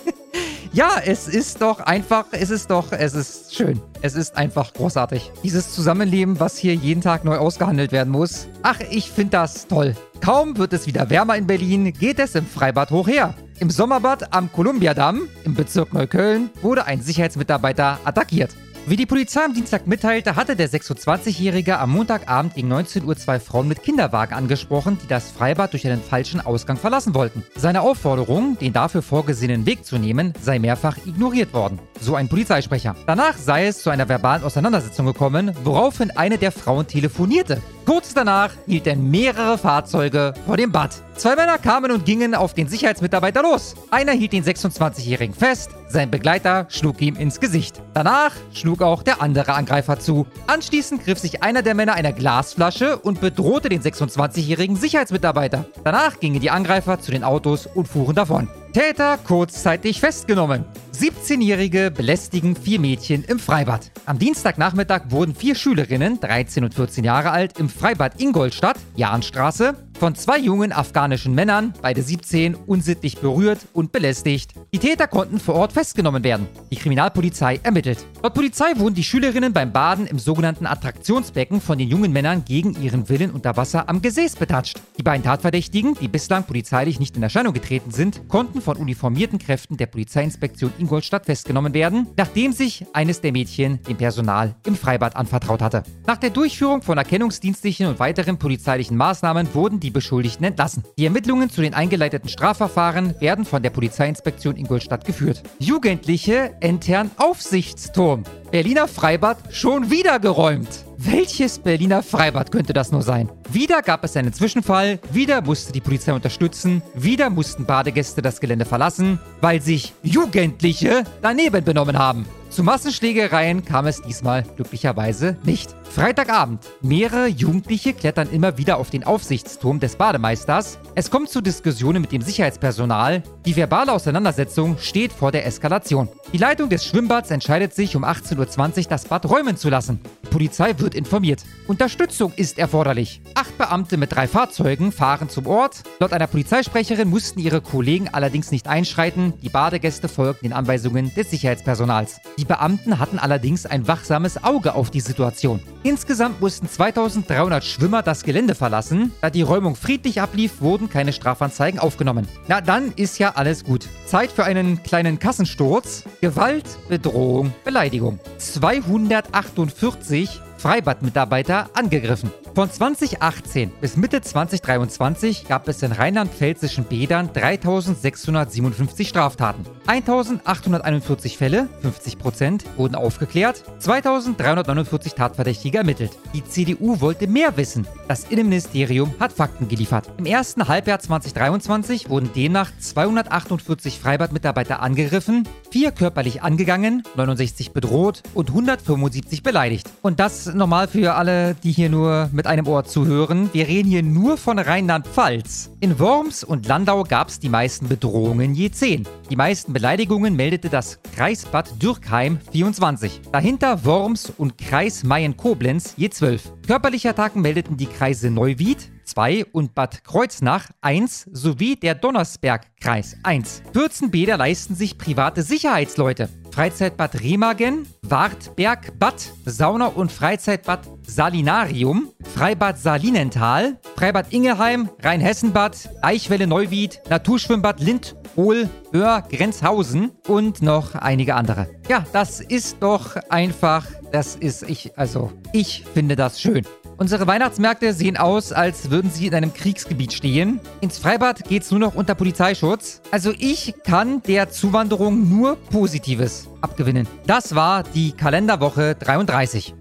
[0.73, 3.81] Ja, es ist doch einfach, es ist doch, es ist schön.
[4.03, 5.33] Es ist einfach großartig.
[5.43, 8.47] Dieses Zusammenleben, was hier jeden Tag neu ausgehandelt werden muss.
[8.63, 9.97] Ach, ich finde das toll.
[10.21, 13.35] Kaum wird es wieder wärmer in Berlin, geht es im Freibad hoch her.
[13.59, 18.51] Im Sommerbad am Kolumbiadamm im Bezirk Neukölln wurde ein Sicherheitsmitarbeiter attackiert.
[18.86, 23.39] Wie die Polizei am Dienstag mitteilte, hatte der 26-Jährige am Montagabend gegen 19 Uhr zwei
[23.39, 27.44] Frauen mit Kinderwagen angesprochen, die das Freibad durch einen falschen Ausgang verlassen wollten.
[27.55, 31.78] Seine Aufforderung, den dafür vorgesehenen Weg zu nehmen, sei mehrfach ignoriert worden.
[32.01, 32.97] So ein Polizeisprecher.
[33.07, 37.62] Danach sei es zu einer verbalen Auseinandersetzung gekommen, woraufhin eine der Frauen telefonierte.
[37.86, 41.02] Kurz danach hielten mehrere Fahrzeuge vor dem Bad.
[41.16, 43.74] Zwei Männer kamen und gingen auf den Sicherheitsmitarbeiter los.
[43.90, 47.82] Einer hielt den 26-Jährigen fest, sein Begleiter schlug ihm ins Gesicht.
[47.94, 50.27] Danach schlug auch der andere Angreifer zu.
[50.47, 55.65] Anschließend griff sich einer der Männer einer Glasflasche und bedrohte den 26-jährigen Sicherheitsmitarbeiter.
[55.82, 58.48] Danach gingen die Angreifer zu den Autos und fuhren davon.
[58.73, 60.65] Täter kurzzeitig festgenommen.
[61.01, 63.91] 17-Jährige belästigen vier Mädchen im Freibad.
[64.07, 70.15] Am Dienstagnachmittag wurden vier Schülerinnen, 13 und 14 Jahre alt, im Freibad Ingolstadt, Jahnstraße, von
[70.15, 74.55] zwei jungen afghanischen Männern, beide 17, unsittlich berührt und belästigt.
[74.73, 76.47] Die Täter konnten vor Ort festgenommen werden.
[76.71, 78.07] Die Kriminalpolizei ermittelt.
[78.23, 82.81] Laut Polizei wurden die Schülerinnen beim Baden im sogenannten Attraktionsbecken von den jungen Männern gegen
[82.83, 84.81] ihren Willen unter Wasser am Gesäß betatscht.
[84.97, 89.77] Die beiden Tatverdächtigen, die bislang polizeilich nicht in Erscheinung getreten sind, konnten von uniformierten Kräften
[89.77, 95.62] der Polizeiinspektion Ingolstadt festgenommen werden, nachdem sich eines der Mädchen dem Personal im Freibad anvertraut
[95.62, 95.82] hatte.
[96.07, 100.85] Nach der Durchführung von erkennungsdienstlichen und weiteren polizeilichen Maßnahmen wurden die Beschuldigten entlassen.
[100.99, 105.43] Die Ermittlungen zu den eingeleiteten Strafverfahren werden von der Polizeiinspektion Ingolstadt geführt.
[105.59, 108.24] Jugendliche entern Aufsichtsturm.
[108.51, 110.90] Berliner Freibad schon wieder geräumt.
[111.02, 113.31] Welches Berliner Freibad könnte das nur sein?
[113.51, 118.66] Wieder gab es einen Zwischenfall, wieder musste die Polizei unterstützen, wieder mussten Badegäste das Gelände
[118.66, 122.27] verlassen, weil sich Jugendliche daneben benommen haben.
[122.51, 125.77] Zu Massenschlägereien kam es diesmal glücklicherweise nicht.
[125.89, 126.66] Freitagabend.
[126.82, 130.78] Mehrere Jugendliche klettern immer wieder auf den Aufsichtsturm des Bademeisters.
[130.97, 133.22] Es kommt zu Diskussionen mit dem Sicherheitspersonal.
[133.44, 136.09] Die verbale Auseinandersetzung steht vor der Eskalation.
[136.32, 140.01] Die Leitung des Schwimmbads entscheidet sich, um 18.20 Uhr das Bad räumen zu lassen.
[140.24, 141.43] Die Polizei wird informiert.
[141.66, 143.20] Unterstützung ist erforderlich.
[143.35, 145.82] Acht Beamte mit drei Fahrzeugen fahren zum Ort.
[145.98, 149.35] Laut einer Polizeisprecherin mussten ihre Kollegen allerdings nicht einschreiten.
[149.43, 152.20] Die Badegäste folgten den Anweisungen des Sicherheitspersonals.
[152.39, 155.60] Die Beamten hatten allerdings ein wachsames Auge auf die Situation.
[155.85, 159.12] Insgesamt mussten 2300 Schwimmer das Gelände verlassen.
[159.20, 162.27] Da die Räumung friedlich ablief, wurden keine Strafanzeigen aufgenommen.
[162.48, 163.86] Na, dann ist ja alles gut.
[164.05, 166.02] Zeit für einen kleinen Kassensturz.
[166.20, 168.18] Gewalt, Bedrohung, Beleidigung.
[168.39, 172.32] 248 Freibadmitarbeiter angegriffen.
[172.55, 179.64] Von 2018 bis Mitte 2023 gab es in rheinland-pfälzischen Bädern 3657 Straftaten.
[179.91, 186.12] 1841 Fälle, 50%, wurden aufgeklärt, 2349 Tatverdächtige ermittelt.
[186.33, 187.89] Die CDU wollte mehr wissen.
[188.07, 190.09] Das Innenministerium hat Fakten geliefert.
[190.17, 198.51] Im ersten Halbjahr 2023 wurden demnach 248 Freibadmitarbeiter angegriffen, 4 körperlich angegangen, 69 bedroht und
[198.51, 199.91] 175 beleidigt.
[200.03, 203.51] Und das normal für alle, die hier nur mit einem Ohr zuhören.
[203.53, 205.70] Wir reden hier nur von Rheinland-Pfalz.
[205.82, 209.09] In Worms und Landau gab es die meisten Bedrohungen je 10.
[209.31, 213.23] Die meisten Beleidigungen meldete das Kreisbad Dürkheim 24.
[213.32, 216.52] Dahinter Worms und Kreis Mayen-Koblenz je 12.
[216.66, 223.62] Körperliche Attacken meldeten die Kreise Neuwied, 2 und Bad Kreuznach 1 sowie der Donnersberg-Kreis 1.
[223.73, 226.28] 14 Bäder leisten sich private Sicherheitsleute.
[226.52, 237.01] Freizeitbad Remagen, Wartberg Bad, Sauna- und Freizeitbad Salinarium, Freibad Salinental, Freibad Ingelheim, Rheinhessenbad, Eichwelle Neuwied,
[237.09, 241.68] Naturschwimmbad Lind, Hohl, Öhr, Grenzhausen und noch einige andere.
[241.89, 246.64] Ja, das ist doch einfach, das ist ich, also ich finde das schön.
[247.01, 250.60] Unsere Weihnachtsmärkte sehen aus, als würden sie in einem Kriegsgebiet stehen.
[250.82, 253.01] Ins Freibad geht's nur noch unter Polizeischutz.
[253.10, 257.09] Also ich kann der Zuwanderung nur Positives abgewinnen.
[257.27, 259.72] Das war die Kalenderwoche 33.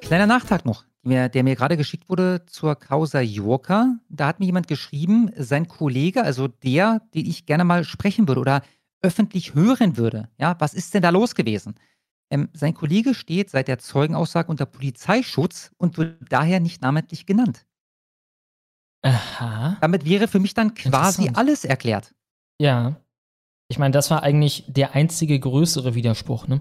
[0.00, 3.96] Kleiner Nachtrag noch, der, mir gerade geschickt wurde zur Causa Yorka.
[4.08, 8.40] Da hat mir jemand geschrieben, sein Kollege, also der, den ich gerne mal sprechen würde
[8.40, 8.62] oder
[9.02, 10.30] öffentlich hören würde.
[10.38, 11.74] Ja, was ist denn da los gewesen?
[12.30, 17.66] Ähm, sein Kollege steht seit der Zeugenaussage unter Polizeischutz und wird daher nicht namentlich genannt.
[19.02, 19.78] Aha.
[19.80, 22.14] Damit wäre für mich dann quasi alles erklärt.
[22.60, 23.00] Ja.
[23.68, 26.60] Ich meine, das war eigentlich der einzige größere Widerspruch, ne?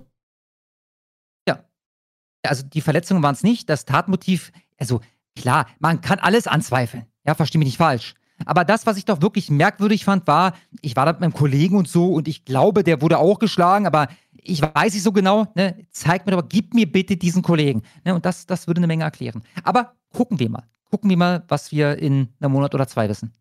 [2.43, 5.01] Also die Verletzungen waren es nicht, das Tatmotiv, also
[5.35, 7.05] klar, man kann alles anzweifeln.
[7.25, 8.15] Ja, versteh mich nicht falsch.
[8.45, 11.75] Aber das, was ich doch wirklich merkwürdig fand, war, ich war da mit meinem Kollegen
[11.75, 14.07] und so und ich glaube, der wurde auch geschlagen, aber
[14.43, 15.85] ich weiß nicht so genau, ne?
[15.91, 17.83] Zeig mir doch, gib mir bitte diesen Kollegen.
[18.03, 18.15] Ne?
[18.15, 19.43] Und das, das würde eine Menge erklären.
[19.63, 20.67] Aber gucken wir mal.
[20.89, 23.33] Gucken wir mal, was wir in einem Monat oder zwei wissen.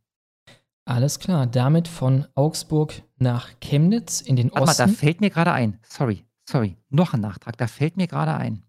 [0.85, 1.47] Alles klar.
[1.47, 4.97] Damit von Augsburg nach Chemnitz in den Warte mal, da Osten.
[4.97, 5.79] fällt mir gerade ein.
[5.87, 6.77] Sorry, sorry.
[6.89, 7.57] Noch ein Nachtrag.
[7.57, 8.63] Da fällt mir gerade ein.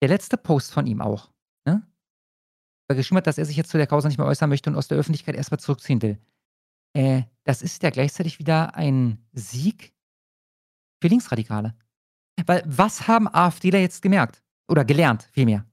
[0.00, 1.30] Der letzte Post von ihm auch,
[1.64, 1.82] ne?
[2.88, 4.76] Er geschrieben hat, dass er sich jetzt zu der Causa nicht mehr äußern möchte und
[4.76, 6.18] aus der Öffentlichkeit erstmal zurückziehen will.
[6.94, 9.92] Äh, das ist ja gleichzeitig wieder ein Sieg
[11.00, 11.74] für Linksradikale.
[12.46, 14.42] Weil was haben AfDler jetzt gemerkt?
[14.68, 15.64] Oder gelernt, vielmehr?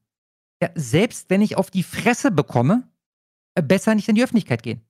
[0.61, 2.83] Ja, selbst wenn ich auf die Fresse bekomme,
[3.55, 4.81] äh, besser nicht in die Öffentlichkeit gehen.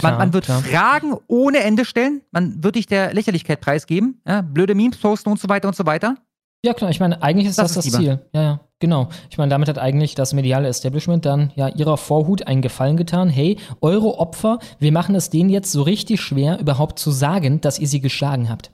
[0.00, 0.62] Man, Klar, man wird klar.
[0.62, 5.40] Fragen ohne Ende stellen, man wird dich der Lächerlichkeit preisgeben, ja, blöde Memes posten und
[5.40, 6.16] so weiter und so weiter.
[6.64, 8.18] Ja, klar, ich meine, eigentlich ist Das das das, ist lieber.
[8.18, 8.28] Ziel.
[8.32, 9.08] Ja, ja, genau.
[9.30, 13.28] Ich meine, damit hat eigentlich das mediale Establishment dann ja ihrer Vorhut einen Gefallen getan.
[13.28, 17.78] Hey, eure Opfer, wir machen es denen jetzt so richtig schwer, überhaupt zu sagen, dass
[17.78, 18.72] ihr sie geschlagen habt.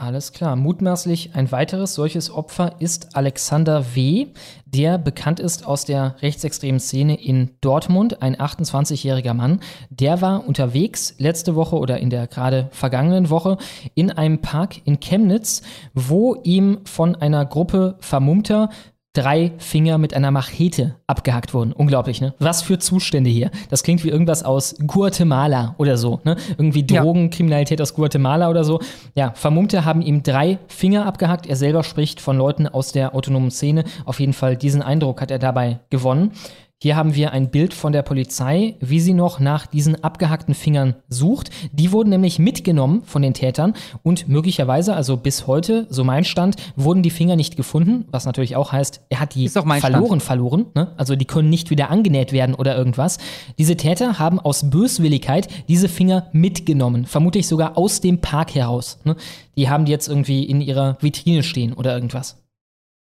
[0.00, 0.54] Alles klar.
[0.54, 4.28] Mutmaßlich ein weiteres solches Opfer ist Alexander W.,
[4.64, 9.58] der bekannt ist aus der rechtsextremen Szene in Dortmund, ein 28-jähriger Mann.
[9.90, 13.58] Der war unterwegs letzte Woche oder in der gerade vergangenen Woche
[13.96, 15.62] in einem Park in Chemnitz,
[15.94, 18.70] wo ihm von einer Gruppe Vermummter
[19.18, 21.72] drei Finger mit einer Machete abgehackt wurden.
[21.72, 22.34] Unglaublich, ne?
[22.38, 23.50] Was für Zustände hier.
[23.68, 26.36] Das klingt wie irgendwas aus Guatemala oder so, ne?
[26.56, 27.02] Irgendwie Ja.
[27.02, 28.80] Drogenkriminalität aus Guatemala oder so.
[29.16, 31.46] Ja, Vermummte haben ihm drei Finger abgehackt.
[31.46, 33.82] Er selber spricht von Leuten aus der autonomen Szene.
[34.04, 36.30] Auf jeden Fall diesen Eindruck hat er dabei gewonnen.
[36.80, 40.94] Hier haben wir ein Bild von der Polizei, wie sie noch nach diesen abgehackten Fingern
[41.08, 41.50] sucht.
[41.72, 43.74] Die wurden nämlich mitgenommen von den Tätern
[44.04, 48.54] und möglicherweise, also bis heute, so mein Stand, wurden die Finger nicht gefunden, was natürlich
[48.54, 50.66] auch heißt, er hat die auch mein verloren, verloren.
[50.76, 50.94] Ne?
[50.96, 53.18] Also die können nicht wieder angenäht werden oder irgendwas.
[53.58, 59.00] Diese Täter haben aus Böswilligkeit diese Finger mitgenommen, vermutlich sogar aus dem Park heraus.
[59.02, 59.16] Ne?
[59.56, 62.40] Die haben die jetzt irgendwie in ihrer Vitrine stehen oder irgendwas.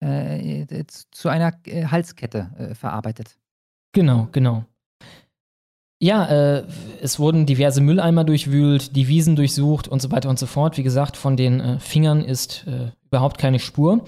[0.02, 3.36] Äh, äh, zu einer äh, Halskette äh, verarbeitet.
[3.94, 4.66] Genau, genau.
[6.02, 6.64] Ja, äh,
[7.02, 10.78] es wurden diverse Mülleimer durchwühlt, die Wiesen durchsucht und so weiter und so fort.
[10.78, 14.06] Wie gesagt, von den äh, Fingern ist äh, überhaupt keine Spur.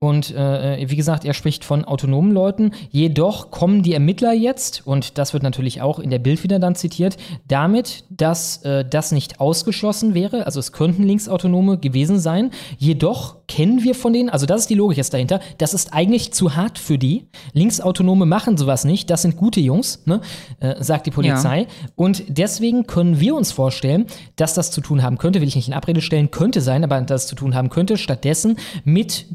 [0.00, 2.70] Und äh, wie gesagt, er spricht von autonomen Leuten.
[2.90, 6.76] Jedoch kommen die Ermittler jetzt, und das wird natürlich auch in der Bild wieder dann
[6.76, 7.16] zitiert,
[7.48, 10.46] damit, dass äh, das nicht ausgeschlossen wäre.
[10.46, 12.52] Also es könnten Linksautonome gewesen sein.
[12.76, 16.32] Jedoch kennen wir von denen, also das ist die Logik jetzt dahinter, das ist eigentlich
[16.32, 17.26] zu hart für die.
[17.52, 20.20] Linksautonome machen sowas nicht, das sind gute Jungs, ne?
[20.60, 21.66] äh, sagt die Polizei.
[21.96, 24.06] Und deswegen können wir uns vorstellen,
[24.36, 27.00] dass das zu tun haben könnte, will ich nicht in Abrede stellen, könnte sein, aber
[27.00, 29.26] dass es zu tun haben könnte, stattdessen mit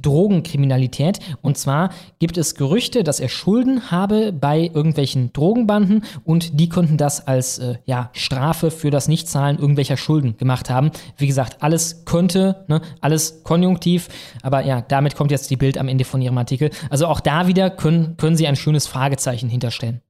[0.53, 1.19] Drogenkriminalität.
[1.41, 1.89] Und zwar
[2.19, 7.59] gibt es Gerüchte, dass er Schulden habe bei irgendwelchen Drogenbanden und die könnten das als
[7.59, 10.91] äh, ja, Strafe für das Nichtzahlen irgendwelcher Schulden gemacht haben.
[11.17, 14.09] Wie gesagt, alles könnte, ne, alles konjunktiv,
[14.41, 16.69] aber ja, damit kommt jetzt die Bild am Ende von ihrem Artikel.
[16.89, 20.01] Also auch da wieder können, können Sie ein schönes Fragezeichen hinterstellen.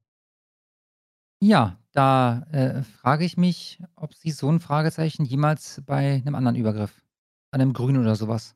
[1.39, 6.55] Ja, da äh, frage ich mich, ob Sie so ein Fragezeichen jemals bei einem anderen
[6.55, 7.01] Übergriff,
[7.51, 8.55] an einem Grün oder sowas,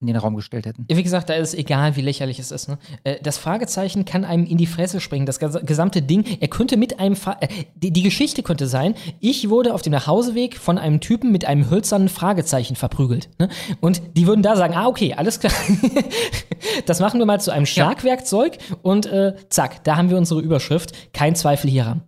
[0.00, 0.84] in den Raum gestellt hätten.
[0.90, 2.68] Wie gesagt, da ist es egal, wie lächerlich es ist.
[2.68, 2.78] Ne?
[3.04, 5.24] Äh, Das Fragezeichen kann einem in die Fresse springen.
[5.24, 7.16] Das ges- gesamte Ding, er könnte mit einem.
[7.16, 11.32] Fra äh, die, die Geschichte könnte sein: Ich wurde auf dem Nachhauseweg von einem Typen
[11.32, 13.30] mit einem hölzernen Fragezeichen verprügelt.
[13.38, 13.48] Ne?
[13.80, 15.52] Und die würden da sagen: Ah, okay, alles klar.
[16.86, 20.92] das machen wir mal zu einem Schlagwerkzeug und äh, zack, da haben wir unsere Überschrift.
[21.12, 22.02] Kein Zweifel hieran.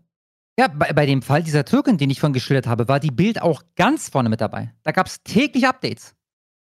[0.58, 3.40] Ja, bei, bei dem Fall dieser Türkin, den ich vorhin geschildert habe, war die Bild
[3.40, 4.72] auch ganz vorne mit dabei.
[4.82, 6.14] Da gab es täglich Updates.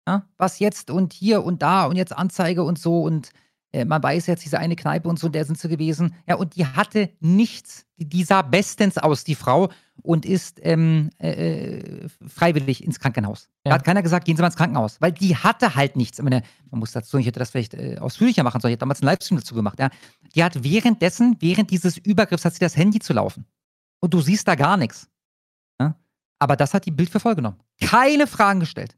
[0.08, 3.30] Ja, was jetzt und hier und da und jetzt Anzeige und so und
[3.72, 6.14] äh, man weiß jetzt, diese eine Kneipe und so, der sind sie gewesen.
[6.28, 7.86] Ja, und die hatte nichts.
[7.96, 9.70] Die, die sah bestens aus, die Frau,
[10.02, 13.48] und ist ähm, äh, äh, freiwillig ins Krankenhaus.
[13.62, 13.74] Da Ja.
[13.76, 16.18] hat keiner gesagt, gehen Sie mal ins Krankenhaus, weil die hatte halt nichts.
[16.18, 18.70] Ich meine, man muss dazu, ich hätte das vielleicht äh, ausführlicher machen sollen.
[18.70, 19.78] Ich hätte damals einen Livestream dazu gemacht.
[19.78, 19.88] Ja.
[20.34, 23.46] Die hat währenddessen, während dieses Übergriffs, hat sie das Handy zu laufen.
[24.00, 25.08] Und du siehst da gar nichts.
[25.80, 25.94] Ja?
[26.40, 27.60] Aber das hat die Bild für voll genommen.
[27.80, 28.96] Keine Fragen gestellt.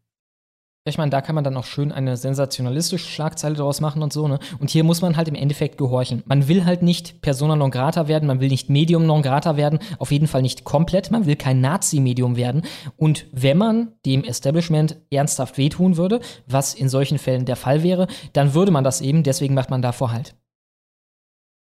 [0.86, 4.28] Ich meine, da kann man dann auch schön eine sensationalistische Schlagzeile draus machen und so,
[4.28, 4.38] ne?
[4.58, 6.22] Und hier muss man halt im Endeffekt gehorchen.
[6.26, 9.78] Man will halt nicht Persona non grata werden, man will nicht Medium non grata werden,
[9.98, 12.66] auf jeden Fall nicht komplett, man will kein Nazi-Medium werden.
[12.98, 18.06] Und wenn man dem Establishment ernsthaft wehtun würde, was in solchen Fällen der Fall wäre,
[18.34, 20.36] dann würde man das eben, deswegen macht man davor halt.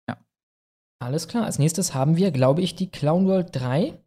[0.08, 0.18] Ja.
[1.00, 4.00] Alles klar, als nächstes haben wir, glaube ich, die Clown World 3.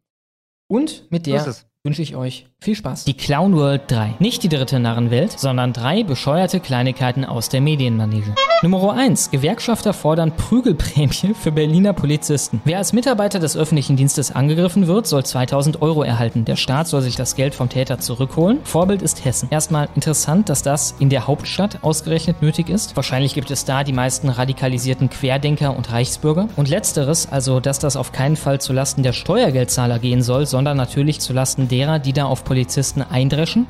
[0.68, 3.04] Und mit der wünsche ich euch viel Spaß.
[3.04, 4.16] Die Clown World 3.
[4.18, 8.34] Nicht die dritte Narrenwelt, sondern drei bescheuerte Kleinigkeiten aus der Medienmanege.
[8.62, 9.30] Nummer 1.
[9.30, 12.60] Gewerkschafter fordern Prügelprämie für Berliner Polizisten.
[12.66, 16.44] Wer als Mitarbeiter des öffentlichen Dienstes angegriffen wird, soll 2000 Euro erhalten.
[16.44, 18.58] Der Staat soll sich das Geld vom Täter zurückholen.
[18.64, 19.48] Vorbild ist Hessen.
[19.50, 22.94] Erstmal interessant, dass das in der Hauptstadt ausgerechnet nötig ist.
[22.96, 26.48] Wahrscheinlich gibt es da die meisten radikalisierten Querdenker und Reichsbürger.
[26.56, 31.20] Und letzteres, also dass das auf keinen Fall zulasten der Steuergeldzahler gehen soll, sondern natürlich
[31.20, 33.64] zulasten derer, die da auf Polizisten eindreschen.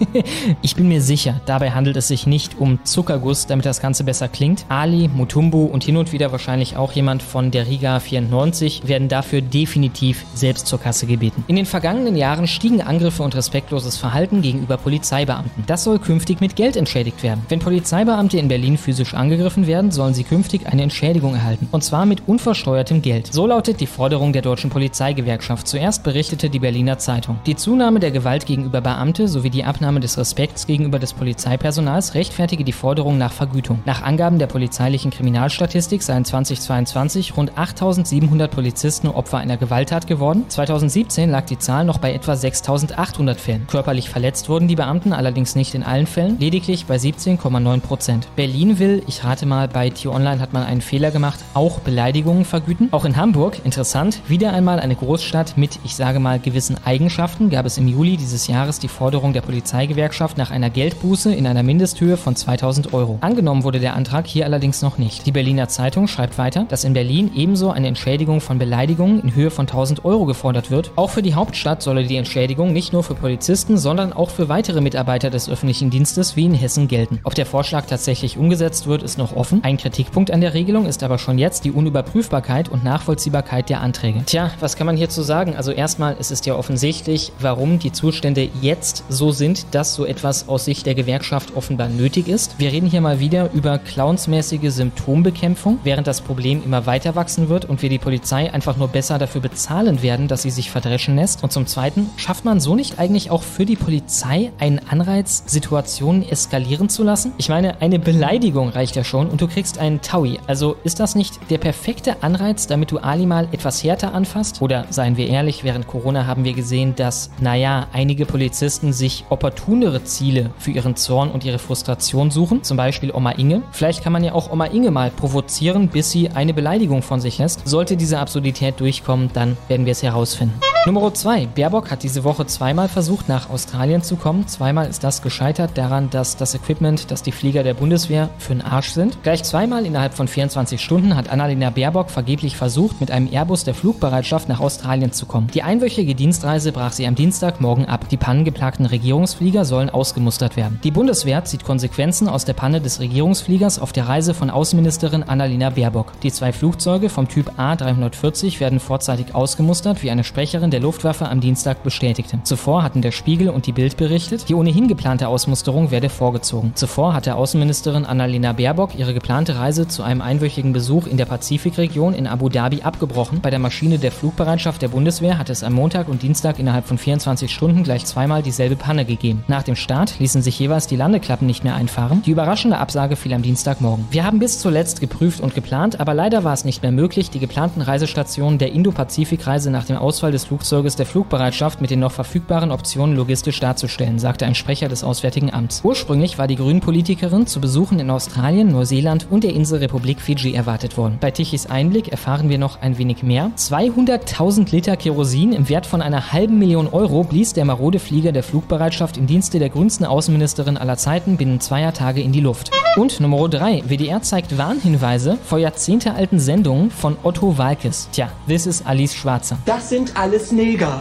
[0.62, 4.28] ich bin mir sicher, dabei handelt es sich nicht um Zuckerguss, damit das Ganze besser
[4.28, 4.64] klingt.
[4.68, 9.40] Ali, Mutumbu und hin und wieder wahrscheinlich auch jemand von der Riga 94 werden dafür
[9.40, 11.42] definitiv selbst zur Kasse gebeten.
[11.48, 15.64] In den vergangenen Jahren stiegen Angriffe und respektloses Verhalten gegenüber Polizeibeamten.
[15.66, 17.44] Das soll künftig mit Geld entschädigt werden.
[17.48, 21.66] Wenn Polizeibeamte in Berlin physisch angegriffen werden, sollen sie künftig eine Entschädigung erhalten.
[21.72, 23.32] Und zwar mit unversteuertem Geld.
[23.32, 25.66] So lautet die Forderung der Deutschen Polizeigewerkschaft.
[25.66, 27.40] Zuerst berichtete die Berliner Zeitung.
[27.46, 32.64] Die Zunahme der Gewalt gegenüber Beamte sowie die Abnahme des Respekts gegenüber des Polizeipersonals rechtfertige
[32.64, 33.80] die Forderung nach Vergütung.
[33.84, 40.44] Nach Angaben der polizeilichen Kriminalstatistik seien 2022 rund 8700 Polizisten Opfer einer Gewalttat geworden.
[40.48, 43.66] 2017 lag die Zahl noch bei etwa 6800 Fällen.
[43.66, 48.28] Körperlich verletzt wurden die Beamten allerdings nicht in allen Fällen, lediglich bei 17,9 Prozent.
[48.36, 52.88] Berlin will, ich rate mal, bei T-Online hat man einen Fehler gemacht, auch Beleidigungen vergüten.
[52.92, 57.64] Auch in Hamburg, interessant, wieder einmal eine Großstadt mit, ich sage mal, gewissen Eigenschaften, gab
[57.64, 62.16] es im Juli dieses Jahres die Forderung der Polizeigewerkschaft nach einer Geldbuße in einer Mindesthöhe
[62.16, 63.18] von 2000 Euro.
[63.20, 65.24] Angenommen wurde der Antrag hier allerdings noch nicht.
[65.24, 69.50] Die Berliner Zeitung schreibt weiter, dass in Berlin ebenso eine Entschädigung von Beleidigungen in Höhe
[69.50, 70.90] von 1000 Euro gefordert wird.
[70.96, 74.80] Auch für die Hauptstadt solle die Entschädigung nicht nur für Polizisten, sondern auch für weitere
[74.80, 77.20] Mitarbeiter des öffentlichen Dienstes wie in Hessen gelten.
[77.24, 79.62] Ob der Vorschlag tatsächlich umgesetzt wird, ist noch offen.
[79.62, 84.22] Ein Kritikpunkt an der Regelung ist aber schon jetzt die Unüberprüfbarkeit und Nachvollziehbarkeit der Anträge.
[84.26, 85.54] Tja, was kann man hierzu sagen?
[85.56, 90.48] Also erstmal ist es ja offensichtlich, warum die Zustände jetzt so sind, dass so etwas
[90.48, 92.58] aus Sicht der Gewerkschaft offenbar nötig ist.
[92.58, 97.64] Wir reden hier mal wieder über clownsmäßige Symptombekämpfung, während das Problem immer weiter wachsen wird
[97.64, 101.42] und wir die Polizei einfach nur besser dafür bezahlen werden, dass sie sich verdreschen lässt.
[101.42, 106.28] Und zum Zweiten, schafft man so nicht eigentlich auch für die Polizei einen Anreiz, Situationen
[106.28, 107.32] eskalieren zu lassen?
[107.38, 110.38] Ich meine, eine Beleidigung reicht ja schon und du kriegst einen Taui.
[110.46, 114.62] Also ist das nicht der perfekte Anreiz, damit du Ali mal etwas härter anfasst?
[114.62, 120.04] Oder seien wir ehrlich, während Corona haben wir gesehen, dass, naja, einige Polizisten sich opportunere
[120.04, 122.62] Ziele für ihren Zorn und ihre Frustration suchen.
[122.62, 123.62] Zum Beispiel Oma Inge.
[123.72, 127.38] Vielleicht kann man ja auch Oma Inge mal provozieren, bis sie eine Beleidigung von sich
[127.38, 127.66] lässt.
[127.66, 130.60] Sollte diese Absurdität durchkommen, dann werden wir es herausfinden.
[130.84, 131.46] Nummer 2.
[131.46, 134.48] Baerbock hat diese Woche zweimal versucht, nach Australien zu kommen.
[134.48, 138.62] Zweimal ist das gescheitert daran, dass das Equipment, das die Flieger der Bundeswehr für den
[138.62, 139.22] Arsch sind.
[139.22, 143.74] Gleich zweimal innerhalb von 24 Stunden hat Annalena Baerbock vergeblich versucht, mit einem Airbus der
[143.74, 145.46] Flugbereitschaft nach Australien zu kommen.
[145.54, 147.14] Die einwöchige Dienstreise brach sie am
[147.62, 148.08] Dienstagmorgen ab.
[148.08, 150.80] Die pannengeplagten Regierungsflieger sollen ausgemustert werden.
[150.82, 155.70] Die Bundeswehr zieht Konsequenzen aus der Panne des Regierungsfliegers auf der Reise von Außenministerin Annalena
[155.70, 156.12] Baerbock.
[156.22, 161.40] Die zwei Flugzeuge vom Typ A340 werden vorzeitig ausgemustert, wie eine Sprecherin der Luftwaffe am
[161.40, 162.40] Dienstag bestätigte.
[162.42, 166.72] Zuvor hatten der Spiegel und die Bild berichtet, die ohnehin geplante Ausmusterung werde vorgezogen.
[166.74, 172.14] Zuvor hatte Außenministerin Annalena Baerbock ihre geplante Reise zu einem einwöchigen Besuch in der Pazifikregion
[172.14, 173.40] in Abu Dhabi abgebrochen.
[173.40, 176.98] Bei der Maschine der Flugbereitschaft der Bundeswehr hat es am Montag und Dienstag innerhalb von
[176.98, 179.44] 24 Stunden gleich zweimal dieselbe Panne gegeben.
[179.46, 182.22] Nach dem Start ließen sich jeweils die Landeklappen nicht mehr einfahren.
[182.24, 184.06] Die überraschende Absage fiel am Dienstagmorgen.
[184.10, 187.38] Wir haben bis zuletzt geprüft und geplant, aber leider war es nicht mehr möglich, die
[187.38, 192.70] geplanten Reisestationen der Indo-Pazifik-Reise nach dem Ausfall des Flugzeuges der Flugbereitschaft mit den noch verfügbaren
[192.70, 195.82] Optionen logistisch darzustellen, sagte ein Sprecher des Auswärtigen Amts.
[195.84, 201.18] Ursprünglich war die Grünen-Politikerin zu Besuchen in Australien, Neuseeland und der Inselrepublik Fiji erwartet worden.
[201.20, 203.50] Bei Tichys Einblick erfahren wir noch ein wenig mehr.
[203.56, 208.44] 200.000 Liter Kerosin im Wert von einer halben Million Euro blies der marode Flieger der
[208.44, 212.70] Flugbereitschaft im Dienste der grünsten Außenministerin aller Zeiten binnen zweier Tage in die Luft.
[212.94, 213.82] Und Nummer 3.
[213.88, 218.08] WDR zeigt Warnhinweise vor jahrzehntealten Sendungen von Otto Walkes.
[218.12, 219.58] Tja, this is Alice Schwarzer.
[219.66, 221.00] Das sind alles Neger.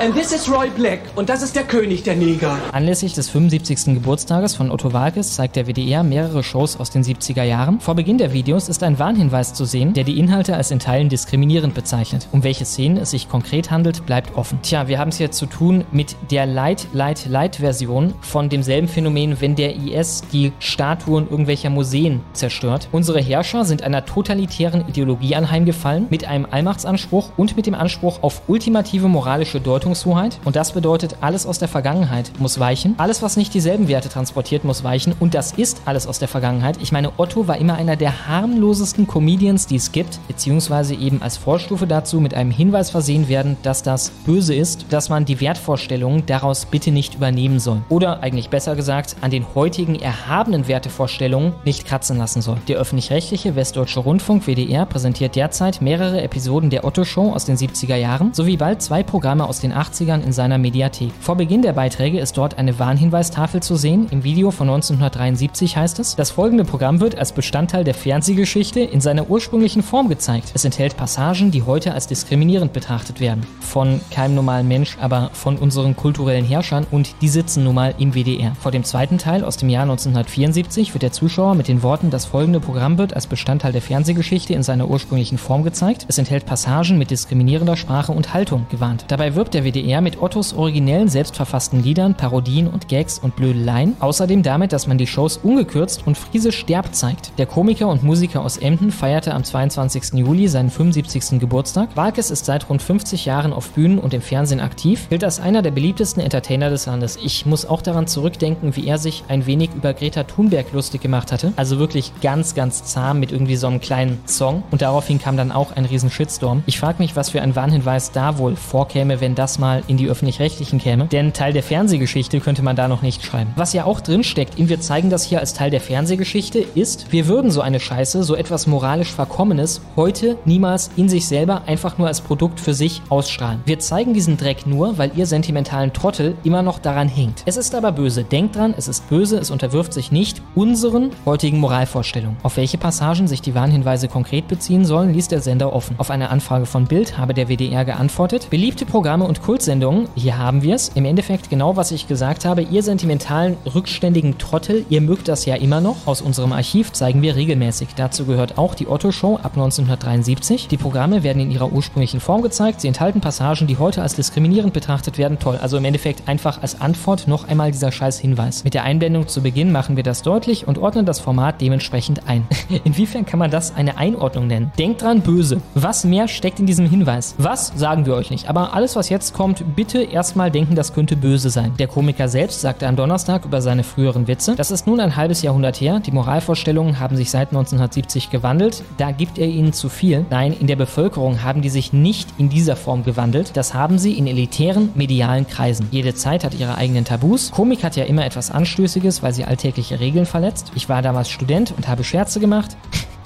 [0.00, 2.56] and this is Roy Black und das ist der König der Neger.
[2.72, 3.94] Anlässlich des 75.
[3.94, 7.80] Geburtstages von Otto Walkes zeigt der WDR mehrere Shows aus den 70er Jahren.
[7.80, 11.10] Vor Beginn der Videos ist ein Warnhinweis zu sehen, der die Inhalte als in Teilen
[11.10, 12.28] diskriminierend bezeichnet.
[12.32, 14.60] Um welche Szenen es sich konkret handelt, bleibt offen.
[14.62, 19.40] Tja, wir haben es jetzt zu tun mit der Light, Light, Light-Version von demselben Phänomen,
[19.40, 22.88] wenn der IS die Statuen irgendwelcher Museen zerstört.
[22.92, 28.42] Unsere Herrscher sind einer totalitären Ideologie anheimgefallen, mit einem Allmachtsanspruch und mit dem Anspruch auf
[28.46, 30.38] ultimative moralische Deutungshoheit.
[30.44, 32.94] Und das bedeutet, alles aus der Vergangenheit muss weichen.
[32.98, 35.14] Alles, was nicht dieselben Werte transportiert, muss weichen.
[35.18, 36.76] Und das ist alles aus der Vergangenheit.
[36.82, 41.38] Ich meine, Otto war immer einer der harmlosesten Comedians, die es gibt, beziehungsweise eben als
[41.38, 46.26] Vorstufe dazu mit einem Hinweis versehen werden, dass das böse ist, dass man die Wertvorstellungen
[46.26, 47.82] daraus bitte nicht übernehmen soll.
[47.88, 52.58] Oder eigentlich besser gesagt, an den heutigen erhabenen Wertevorstellungen nicht kratzen lassen soll.
[52.68, 57.96] Der öffentlich-rechtliche Westdeutsche Rundfunk WDR präsentiert derzeit mehrere Episoden der Otto Show aus den 70er
[57.96, 61.12] Jahren sowie bald zwei Programme aus den 80ern in seiner Mediathek.
[61.20, 64.08] Vor Beginn der Beiträge ist dort eine Warnhinweistafel zu sehen.
[64.10, 69.00] Im Video von 1973 heißt es, das folgende Programm wird als Bestandteil der Fernsehgeschichte in
[69.00, 70.52] seiner ursprünglichen Form gezeigt.
[70.54, 73.46] Es enthält Passagen, die heute als diskriminierend betrachtet werden.
[73.60, 78.14] Von keinem normalen Mensch, aber von unseren kulturellen Herrschern und die sitzen nun mal im
[78.14, 78.52] WDR.
[78.58, 82.24] Vor dem zweiten Teil aus dem Jahr 1974 wird der Zuschauer mit den Worten, das
[82.24, 86.06] folgende Programm wird als Bestandteil der Fernsehgeschichte in seiner ursprünglichen Form gezeigt.
[86.08, 89.04] Es enthält Passagen mit diskriminierender Sprache und Haltung gewarnt.
[89.08, 93.96] Dabei wirbt der WDR mit Ottos originellen selbstverfassten Liedern, Parodien und Gags und Blödeleien.
[94.00, 97.32] Außerdem damit, dass man die Shows ungekürzt und friesisch sterb zeigt.
[97.38, 100.14] Der Komiker und Musiker aus Emden feierte am 22.
[100.14, 101.38] Juli seinen 75.
[101.38, 101.90] Geburtstag.
[101.96, 105.70] Walkes ist seit rund 50 Jahren auf Bühnen und im Fernsehen gilt als einer der
[105.70, 107.18] beliebtesten Entertainer des Landes.
[107.22, 111.32] Ich muss auch daran zurückdenken, wie er sich ein wenig über Greta Thunberg lustig gemacht
[111.32, 111.52] hatte.
[111.56, 114.62] Also wirklich ganz, ganz zahm mit irgendwie so einem kleinen Song.
[114.70, 116.62] Und daraufhin kam dann auch ein riesen Shitstorm.
[116.66, 120.08] Ich frage mich, was für ein Warnhinweis da wohl vorkäme, wenn das mal in die
[120.08, 121.06] öffentlich-rechtlichen käme.
[121.06, 123.52] Denn Teil der Fernsehgeschichte könnte man da noch nicht schreiben.
[123.56, 127.12] Was ja auch drin steckt, in wir zeigen das hier als Teil der Fernsehgeschichte, ist,
[127.12, 131.98] wir würden so eine Scheiße, so etwas moralisch Verkommenes, heute niemals in sich selber einfach
[131.98, 133.60] nur als Produkt für sich ausstrahlen.
[133.64, 137.42] Wir zeigen diesen Dreck nur, weil ihr sentimentalen Trottel immer noch daran hinkt.
[137.46, 138.24] Es ist aber böse.
[138.24, 142.36] Denkt dran, es ist böse, es unterwirft sich nicht unseren heutigen Moralvorstellungen.
[142.42, 145.96] Auf welche Passagen sich die Warnhinweise konkret beziehen sollen, ließ der Sender offen.
[145.98, 148.48] Auf eine Anfrage von Bild habe der WDR geantwortet.
[148.50, 150.90] Beliebte Programme und Kultsendungen, hier haben wir es.
[150.94, 152.62] Im Endeffekt genau, was ich gesagt habe.
[152.62, 156.06] Ihr sentimentalen, rückständigen Trottel, ihr mögt das ja immer noch.
[156.06, 157.88] Aus unserem Archiv zeigen wir regelmäßig.
[157.96, 160.68] Dazu gehört auch die Otto Show ab 1973.
[160.68, 162.80] Die Programme werden in ihrer ursprünglichen Form gezeigt.
[162.80, 164.39] Sie enthalten Passagen, die heute als diskriminierend
[164.72, 165.38] betrachtet werden.
[165.38, 165.58] Toll.
[165.60, 168.64] Also im Endeffekt einfach als Antwort noch einmal dieser scheiß Hinweis.
[168.64, 172.46] Mit der Einblendung zu Beginn machen wir das deutlich und ordnen das Format dementsprechend ein.
[172.84, 174.72] Inwiefern kann man das eine Einordnung nennen?
[174.78, 175.60] Denkt dran, böse.
[175.74, 177.34] Was mehr steckt in diesem Hinweis?
[177.38, 178.48] Was sagen wir euch nicht.
[178.48, 181.72] Aber alles, was jetzt kommt, bitte erstmal denken, das könnte böse sein.
[181.78, 185.42] Der Komiker selbst sagte am Donnerstag über seine früheren Witze, das ist nun ein halbes
[185.42, 186.00] Jahrhundert her.
[186.00, 188.82] Die Moralvorstellungen haben sich seit 1970 gewandelt.
[188.96, 190.24] Da gibt er ihnen zu viel.
[190.30, 193.56] Nein, in der Bevölkerung haben die sich nicht in dieser Form gewandelt.
[193.56, 195.88] Das haben sie in elitären medialen Kreisen.
[195.90, 197.50] Jede Zeit hat ihre eigenen Tabus.
[197.50, 200.72] Komik hat ja immer etwas Anstößiges, weil sie alltägliche Regeln verletzt.
[200.74, 202.76] Ich war damals Student und habe Scherze gemacht.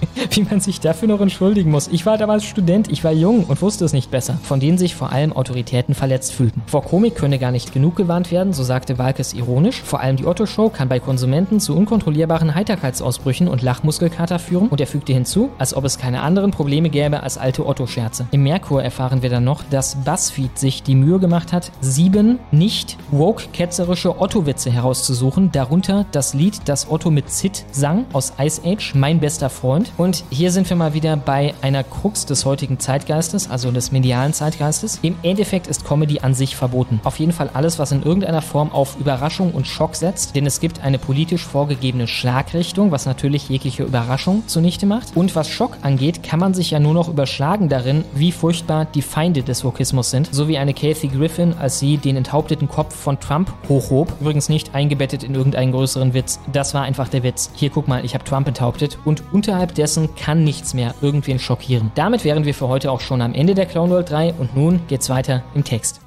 [0.31, 1.89] Wie man sich dafür noch entschuldigen muss.
[1.89, 4.95] Ich war damals Student, ich war jung und wusste es nicht besser, von denen sich
[4.95, 6.63] vor allem Autoritäten verletzt fühlten.
[6.67, 9.83] Vor Komik könne gar nicht genug gewarnt werden, so sagte Walkes ironisch.
[9.83, 14.87] Vor allem die Otto-Show kann bei Konsumenten zu unkontrollierbaren Heiterkeitsausbrüchen und Lachmuskelkater führen und er
[14.87, 18.27] fügte hinzu, als ob es keine anderen Probleme gäbe als alte Otto-Scherze.
[18.31, 22.97] Im Merkur erfahren wir dann noch, dass BuzzFeed sich die Mühe gemacht hat, sieben nicht
[23.11, 29.21] woke-ketzerische Otto-Witze herauszusuchen, darunter das Lied, das Otto mit Zit sang aus Ice Age, Mein
[29.21, 29.84] bester Freund.
[29.97, 34.33] Und hier sind wir mal wieder bei einer Krux des heutigen Zeitgeistes, also des medialen
[34.33, 34.99] Zeitgeistes.
[35.03, 37.01] Im Endeffekt ist Comedy an sich verboten.
[37.05, 40.61] Auf jeden Fall alles, was in irgendeiner Form auf Überraschung und Schock setzt, denn es
[40.61, 45.17] gibt eine politisch vorgegebene Schlagrichtung, was natürlich jegliche Überraschung zunichte macht.
[45.17, 49.03] Und was Schock angeht, kann man sich ja nur noch überschlagen darin, wie furchtbar die
[49.03, 53.21] Feinde des Wokismus sind, so wie eine Kathy Griffin, als sie den enthaupteten Kopf von
[53.21, 54.13] Trump hochhob.
[54.21, 56.41] Übrigens nicht eingebettet in irgendeinen größeren Witz.
[56.53, 57.51] Das war einfach der Witz.
[57.55, 61.93] Hier guck mal, ich habe Trump enthauptet und unterhalb dessen kann nichts mehr irgendwen schockieren.
[61.95, 64.81] Damit wären wir für heute auch schon am Ende der Clown World 3 und nun
[64.89, 66.01] geht's weiter im Text.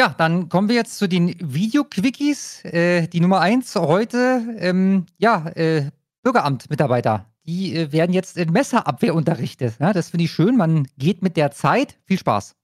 [0.00, 2.64] Ja, dann kommen wir jetzt zu den Video-Quickies.
[2.64, 5.90] Äh, die Nummer 1 heute, ähm, ja, äh,
[6.22, 7.26] Bürgeramt-Mitarbeiter.
[7.44, 9.74] Die äh, werden jetzt in Messerabwehr unterrichtet.
[9.80, 10.56] Ja, das finde ich schön.
[10.56, 11.96] Man geht mit der Zeit.
[12.04, 12.54] Viel Spaß.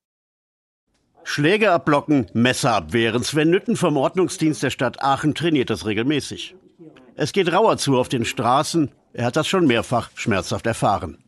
[1.24, 3.24] Schläge abblocken, Messer abwehren.
[3.24, 6.54] Sven Nütten vom Ordnungsdienst der Stadt Aachen trainiert das regelmäßig.
[7.16, 8.92] Es geht rauer zu auf den Straßen.
[9.16, 11.18] Er hat das schon mehrfach schmerzhaft erfahren.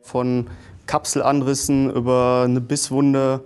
[0.00, 0.46] Von
[0.86, 3.44] Kapselanrissen über eine Bisswunde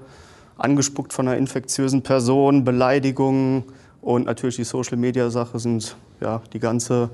[0.57, 3.65] angespuckt von einer infektiösen Person, Beleidigungen
[4.01, 7.11] und natürlich die Social-Media-Sache sind, ja, die ganze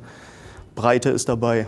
[0.75, 1.67] Breite ist dabei.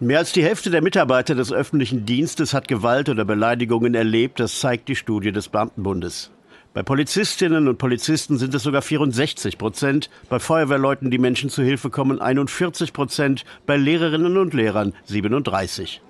[0.00, 4.58] Mehr als die Hälfte der Mitarbeiter des öffentlichen Dienstes hat Gewalt oder Beleidigungen erlebt, das
[4.58, 6.30] zeigt die Studie des Beamtenbundes.
[6.72, 11.90] Bei Polizistinnen und Polizisten sind es sogar 64 Prozent, bei Feuerwehrleuten, die Menschen zu Hilfe
[11.90, 16.00] kommen, 41 Prozent, bei Lehrerinnen und Lehrern 37.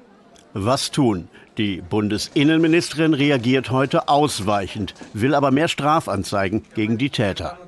[0.52, 1.28] Was tun?
[1.56, 7.58] Die Bundesinnenministerin reagiert heute ausweichend, will aber mehr Strafanzeigen gegen die Täter.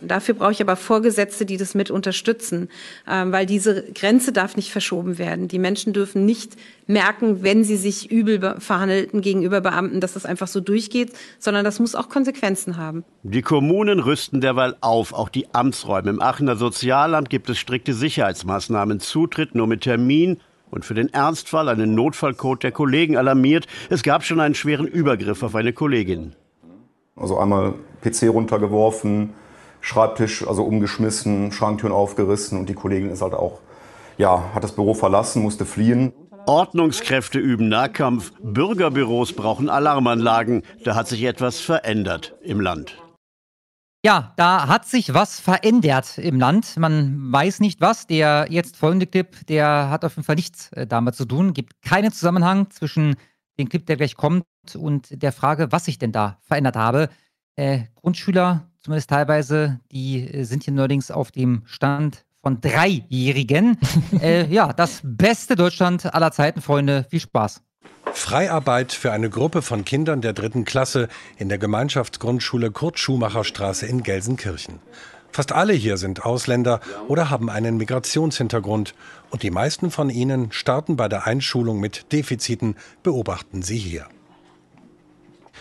[0.00, 2.68] Dafür brauche ich aber Vorgesetzte, die das mit unterstützen,
[3.08, 5.48] ähm, weil diese Grenze darf nicht verschoben werden.
[5.48, 6.56] Die Menschen dürfen nicht
[6.86, 11.78] merken, wenn sie sich übel verhandelten gegenüber Beamten, dass das einfach so durchgeht, sondern das
[11.78, 13.04] muss auch Konsequenzen haben.
[13.22, 16.10] Die Kommunen rüsten derweil auf, auch die Amtsräume.
[16.10, 20.38] Im Aachener Sozialamt gibt es strikte Sicherheitsmaßnahmen, Zutritt nur mit Termin
[20.70, 23.66] und für den Ernstfall einen Notfallcode der Kollegen alarmiert.
[23.90, 26.34] Es gab schon einen schweren Übergriff auf eine Kollegin.
[27.16, 29.30] Also einmal PC runtergeworfen,
[29.80, 33.60] Schreibtisch also umgeschmissen, Schranktüren aufgerissen und die Kollegin ist halt auch,
[34.16, 36.12] ja, hat das Büro verlassen, musste fliehen.
[36.46, 40.62] Ordnungskräfte üben Nahkampf, Bürgerbüros brauchen Alarmanlagen.
[40.82, 42.96] Da hat sich etwas verändert im Land.
[44.04, 46.76] Ja, da hat sich was verändert im Land.
[46.78, 48.06] Man weiß nicht was.
[48.06, 51.52] Der jetzt folgende Clip, der hat auf jeden Fall nichts äh, damit zu tun.
[51.52, 53.16] Gibt keinen Zusammenhang zwischen
[53.58, 54.44] dem Clip, der gleich kommt,
[54.76, 57.08] und der Frage, was ich denn da verändert habe.
[57.56, 63.78] Äh, Grundschüler, zumindest teilweise, die äh, sind hier neuerdings auf dem Stand von Dreijährigen.
[64.20, 67.06] äh, ja, das beste Deutschland aller Zeiten, Freunde.
[67.10, 67.62] Viel Spaß.
[68.12, 74.80] Freiarbeit für eine Gruppe von Kindern der dritten Klasse in der Gemeinschaftsgrundschule Kurt-Schumacher-Straße in Gelsenkirchen.
[75.30, 78.94] Fast alle hier sind Ausländer oder haben einen Migrationshintergrund
[79.30, 84.06] und die meisten von ihnen starten bei der Einschulung mit Defiziten, beobachten sie hier.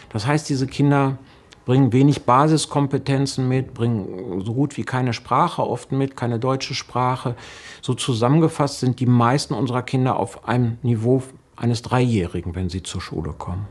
[0.10, 1.20] Das heißt, diese Kinder
[1.68, 7.36] bringen wenig Basiskompetenzen mit, bringen so gut wie keine Sprache oft mit, keine deutsche Sprache.
[7.82, 11.22] So zusammengefasst sind die meisten unserer Kinder auf einem Niveau
[11.58, 13.68] eines Dreijährigen, wenn sie zur Schule kommen.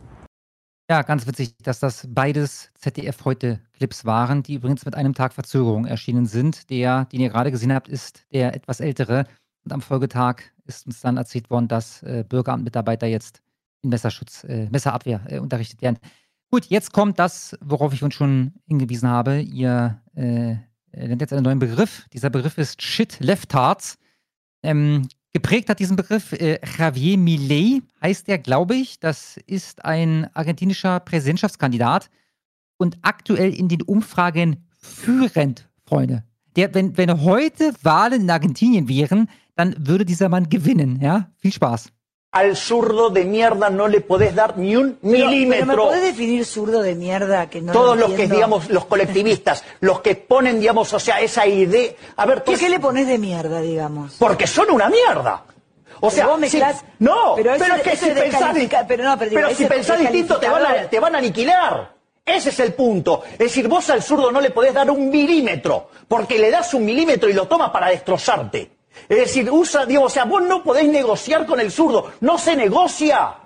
[0.91, 5.33] Ja, ganz witzig, dass das beides ZDF heute Clips waren, die übrigens mit einem Tag
[5.33, 6.69] Verzögerung erschienen sind.
[6.69, 9.25] Der, den ihr gerade gesehen habt, ist der etwas ältere.
[9.65, 13.41] Und am Folgetag ist uns dann erzählt worden, dass äh, Bürgeramtmitarbeiter jetzt
[13.81, 15.99] in Messerschutz, äh, Messerabwehr äh, unterrichtet werden.
[16.51, 19.41] Gut, jetzt kommt das, worauf ich uns schon hingewiesen habe.
[19.41, 20.57] Ihr äh,
[20.93, 22.07] nennt jetzt einen neuen Begriff.
[22.13, 23.99] Dieser Begriff ist Shit Leftards.
[24.63, 29.01] Ähm, Geprägt hat diesen Begriff äh, Javier Milei, heißt er, glaube ich.
[29.01, 32.09] Das ist ein argentinischer Präsidentschaftskandidat
[32.79, 36.25] und aktuell in den Umfragen führend, Freunde.
[36.57, 41.01] Der, wenn, wenn heute Wahlen in Argentinien wären, dann würde dieser Mann gewinnen.
[41.03, 41.31] Ja?
[41.37, 41.93] Viel Spaß.
[42.37, 45.67] Al zurdo de mierda no le podés dar ni un pero, milímetro.
[45.67, 47.49] Pero ¿Me podés definir zurdo de mierda?
[47.49, 51.19] Que no Todos lo los que, digamos, los colectivistas, los que ponen, digamos, o sea,
[51.21, 51.93] esa idea.
[52.15, 54.17] A ver, ¿por qué le pones de mierda, digamos?
[54.19, 55.45] Porque son una mierda.
[56.01, 56.81] O sea, vos mezclás...
[56.81, 58.55] si, no, pero, pero es que si es pensás,
[58.87, 61.97] pero, no, pero, digo, si pensás distinto te van, a, te van a aniquilar.
[62.23, 63.23] Ese es el punto.
[63.33, 66.85] Es decir, vos al zurdo no le podés dar un milímetro, porque le das un
[66.85, 68.76] milímetro y lo tomas para destrozarte.
[69.09, 72.13] Es decir, usa, digo, o sea, vos no podés negociar con el zurdo.
[72.21, 73.37] No se negocia.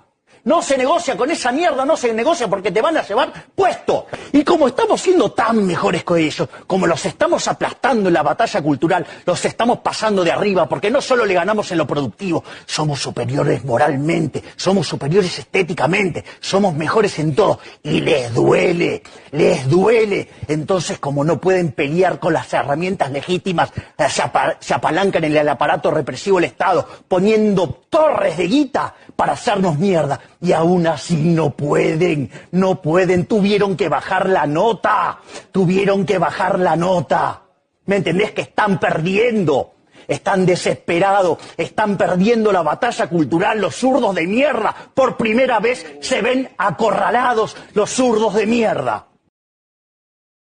[0.43, 4.07] No se negocia con esa mierda, no se negocia porque te van a llevar puesto.
[4.31, 8.61] Y como estamos siendo tan mejores que ellos, como los estamos aplastando en la batalla
[8.61, 12.99] cultural, los estamos pasando de arriba, porque no solo le ganamos en lo productivo, somos
[12.99, 17.59] superiores moralmente, somos superiores estéticamente, somos mejores en todo.
[17.83, 20.27] Y les duele, les duele.
[20.47, 23.71] Entonces, como no pueden pelear con las herramientas legítimas,
[24.09, 24.23] se,
[24.59, 30.19] se apalancan en el aparato represivo del Estado, poniendo torres de guita para hacernos mierda.
[30.41, 35.19] Y aún así no pueden, no pueden, tuvieron que bajar la nota,
[35.51, 37.43] tuvieron que bajar la nota.
[37.85, 38.31] ¿Me entendés?
[38.31, 39.75] Que están perdiendo,
[40.07, 44.75] están desesperados, están perdiendo la batalla cultural, los zurdos de mierda.
[44.91, 49.05] Por primera vez se ven acorralados los zurdos de mierda.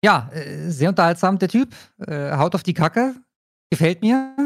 [0.04, 1.74] Ja, äh, sehr unterhaltsam, der Typ.
[2.06, 3.16] Äh, haut auf die Kacke.
[3.70, 4.36] Gefällt mir.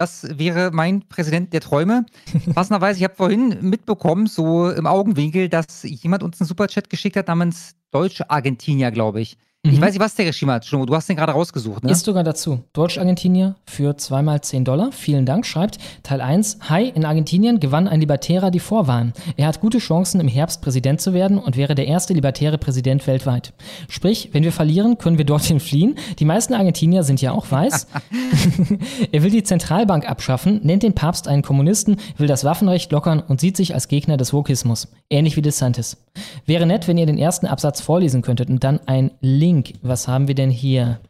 [0.00, 2.06] Das wäre mein Präsident der Träume.
[2.54, 7.28] Passenderweise, ich habe vorhin mitbekommen, so im Augenwinkel, dass jemand uns einen Superchat geschickt hat
[7.28, 9.36] namens Deutsche Argentinier, glaube ich.
[9.62, 9.82] Ich Mhm.
[9.82, 10.66] weiß nicht, was der geschrieben hat.
[10.72, 11.90] Du hast den gerade rausgesucht, ne?
[11.90, 12.60] Ist sogar dazu.
[12.72, 14.90] Deutsch-Argentinier für zweimal 10 Dollar.
[14.90, 15.44] Vielen Dank.
[15.44, 16.60] Schreibt Teil 1.
[16.70, 19.12] Hi, in Argentinien gewann ein Libertärer die Vorwahlen.
[19.36, 23.06] Er hat gute Chancen, im Herbst Präsident zu werden und wäre der erste libertäre Präsident
[23.06, 23.52] weltweit.
[23.90, 25.96] Sprich, wenn wir verlieren, können wir dorthin fliehen.
[26.18, 27.86] Die meisten Argentinier sind ja auch weiß.
[29.12, 33.42] er will die Zentralbank abschaffen, nennt den Papst einen Kommunisten, will das Waffenrecht lockern und
[33.42, 34.88] sieht sich als Gegner des Wokismus.
[35.10, 35.98] Ähnlich wie DeSantis.
[36.46, 39.49] Wäre nett, wenn ihr den ersten Absatz vorlesen könntet und dann ein Link.
[39.82, 41.00] Was haben wir denn hier?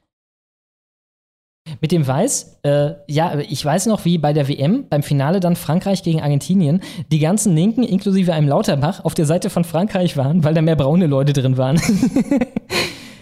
[1.80, 5.56] Mit dem Weiß, äh, ja, ich weiß noch, wie bei der WM, beim Finale dann
[5.56, 6.80] Frankreich gegen Argentinien,
[7.12, 10.76] die ganzen Linken, inklusive einem Lauterbach, auf der Seite von Frankreich waren, weil da mehr
[10.76, 11.80] braune Leute drin waren.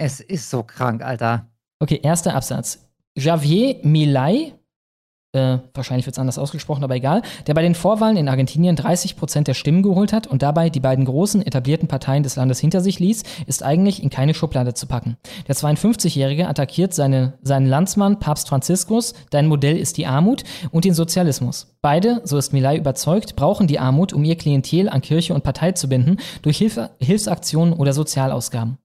[0.01, 1.49] Es ist so krank, Alter.
[1.81, 2.89] Okay, erster Absatz.
[3.16, 4.55] Javier Milei,
[5.33, 9.43] äh, wahrscheinlich wird es anders ausgesprochen, aber egal, der bei den Vorwahlen in Argentinien 30%
[9.43, 12.99] der Stimmen geholt hat und dabei die beiden großen etablierten Parteien des Landes hinter sich
[12.99, 15.17] ließ, ist eigentlich in keine Schublade zu packen.
[15.47, 20.95] Der 52-Jährige attackiert seine, seinen Landsmann Papst Franziskus, dein Modell ist die Armut und den
[20.95, 21.77] Sozialismus.
[21.83, 25.73] Beide, so ist Milei überzeugt, brauchen die Armut, um ihr Klientel an Kirche und Partei
[25.73, 28.79] zu binden, durch Hilfe, Hilfsaktionen oder Sozialausgaben.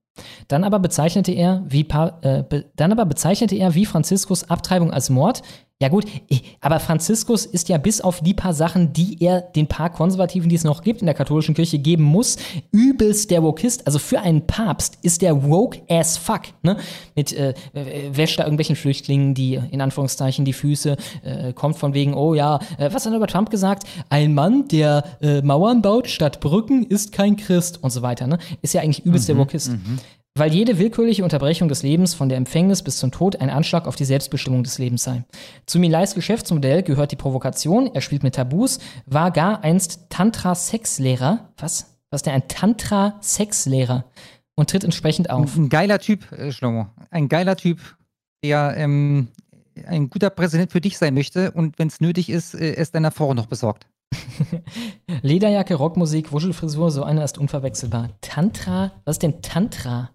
[0.48, 1.88] Dann aber bezeichnete er, wie
[2.22, 2.44] äh,
[2.76, 5.41] dann aber bezeichnete er wie Franziskus Abtreibung als Mord.
[5.84, 6.05] Ja gut,
[6.61, 10.55] aber Franziskus ist ja bis auf die paar Sachen, die er den paar Konservativen, die
[10.55, 12.38] es noch gibt in der katholischen Kirche geben muss,
[12.72, 13.85] übelst der Wokist.
[13.85, 16.43] Also für einen Papst ist der woke as fuck.
[16.61, 16.77] Ne?
[17.15, 20.95] Mit äh, äh, wäscht da irgendwelchen Flüchtlingen die in Anführungszeichen die Füße,
[21.26, 23.84] äh, kommt von wegen, oh ja, äh, was hat er über Trump gesagt?
[24.07, 28.26] Ein Mann, der äh, Mauern baut statt Brücken, ist kein Christ und so weiter.
[28.26, 28.38] Ne?
[28.61, 29.72] Ist ja eigentlich übelst der Mhm, Wokist.
[29.73, 29.99] mhm.
[30.35, 33.95] Weil jede willkürliche Unterbrechung des Lebens von der Empfängnis bis zum Tod ein Anschlag auf
[33.95, 35.23] die Selbstbestimmung des Lebens sei.
[35.68, 41.49] Zu Milais Geschäftsmodell gehört die Provokation, er spielt mit Tabus, war gar einst Tantra-Sexlehrer.
[41.57, 41.99] Was?
[42.10, 44.05] Was ist denn ein Tantra-Sexlehrer?
[44.55, 45.55] Und tritt entsprechend auf.
[45.55, 46.88] Ein geiler Typ, äh, Schlomo.
[47.11, 47.80] Ein geiler Typ,
[48.43, 49.27] der ähm,
[49.85, 53.11] ein guter Präsident für dich sein möchte und wenn es nötig ist, äh, es deiner
[53.11, 53.85] Frau noch besorgt.
[55.22, 58.10] Lederjacke, Rockmusik, Wuschelfrisur, so einer ist unverwechselbar.
[58.22, 60.10] Tantra, was ist denn Tantra?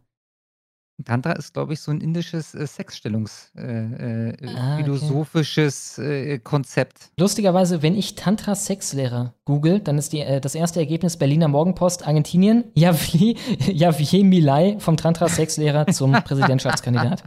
[1.04, 4.82] Tantra ist, glaube ich, so ein indisches äh, Sexstellungs, äh, äh, Ah, okay.
[4.82, 7.10] philosophisches äh, Konzept.
[7.18, 12.64] Lustigerweise, wenn ich Tantra-Sexlehrer google, dann ist die, äh, das erste Ergebnis Berliner Morgenpost, Argentinien,
[12.74, 17.22] Javier, Milei vom Tantra-Sexlehrer zum Präsidentschaftskandidat.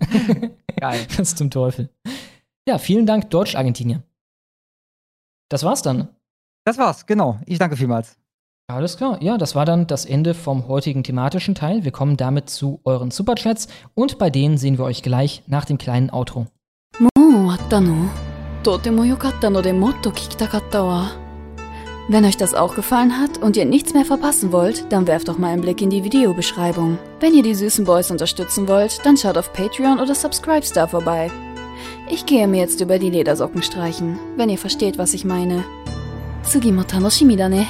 [0.78, 1.08] Geil.
[1.18, 1.90] Was zum Teufel.
[2.68, 4.04] Ja, vielen Dank, Deutsch-Argentinier.
[5.50, 6.10] Das war's dann.
[6.66, 7.40] Das war's, genau.
[7.46, 8.18] Ich danke vielmals.
[8.71, 11.85] Alles klar, ja, das war dann das Ende vom heutigen thematischen Teil.
[11.85, 15.79] Wir kommen damit zu euren Superchats und bei denen sehen wir euch gleich nach dem
[15.79, 16.47] kleinen Outro.
[16.99, 18.09] もう終わったの
[18.63, 21.13] とても良かったのでもっと聞きたかったわ。
[22.09, 25.53] Wenn euch das auch gefallen hat und ihr nichts mehr verpassen wollt, dann werft doch mal
[25.53, 26.99] einen Blick in die Videobeschreibung.
[27.21, 31.31] Wenn ihr die süßen Boys unterstützen wollt, dann schaut auf Patreon oder Subscribestar vorbei.
[32.09, 35.65] Ich gehe mir jetzt über die Ledersocken streichen, wenn ihr versteht, was ich meine.
[36.45, 37.67] 次も楽しみだね。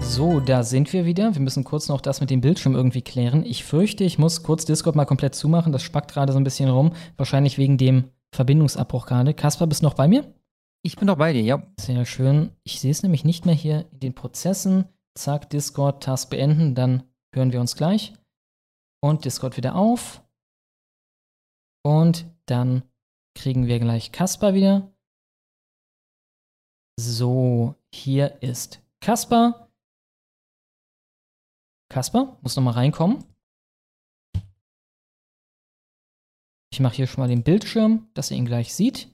[0.00, 1.34] So, da sind wir wieder.
[1.34, 3.44] Wir müssen kurz noch das mit dem Bildschirm irgendwie klären.
[3.44, 5.72] Ich fürchte, ich muss kurz Discord mal komplett zumachen.
[5.72, 6.92] Das spackt gerade so ein bisschen rum.
[7.16, 9.34] Wahrscheinlich wegen dem Verbindungsabbruch gerade.
[9.34, 10.34] Kaspar, bist du noch bei mir?
[10.82, 11.62] Ich bin noch bei dir, ja.
[11.78, 12.50] Sehr schön.
[12.64, 14.84] Ich sehe es nämlich nicht mehr hier in den Prozessen.
[15.14, 16.74] Zack, Discord, Task beenden.
[16.74, 17.04] Dann
[17.34, 18.12] hören wir uns gleich.
[19.00, 20.22] Und Discord wieder auf.
[21.82, 22.82] Und dann
[23.34, 24.92] kriegen wir gleich Kaspar wieder.
[26.98, 29.69] So, hier ist Kaspar.
[31.90, 33.24] Kaspar, muss noch mal reinkommen.
[36.72, 39.08] Ich mache hier schon mal den Bildschirm, dass ihr ihn gleich sieht.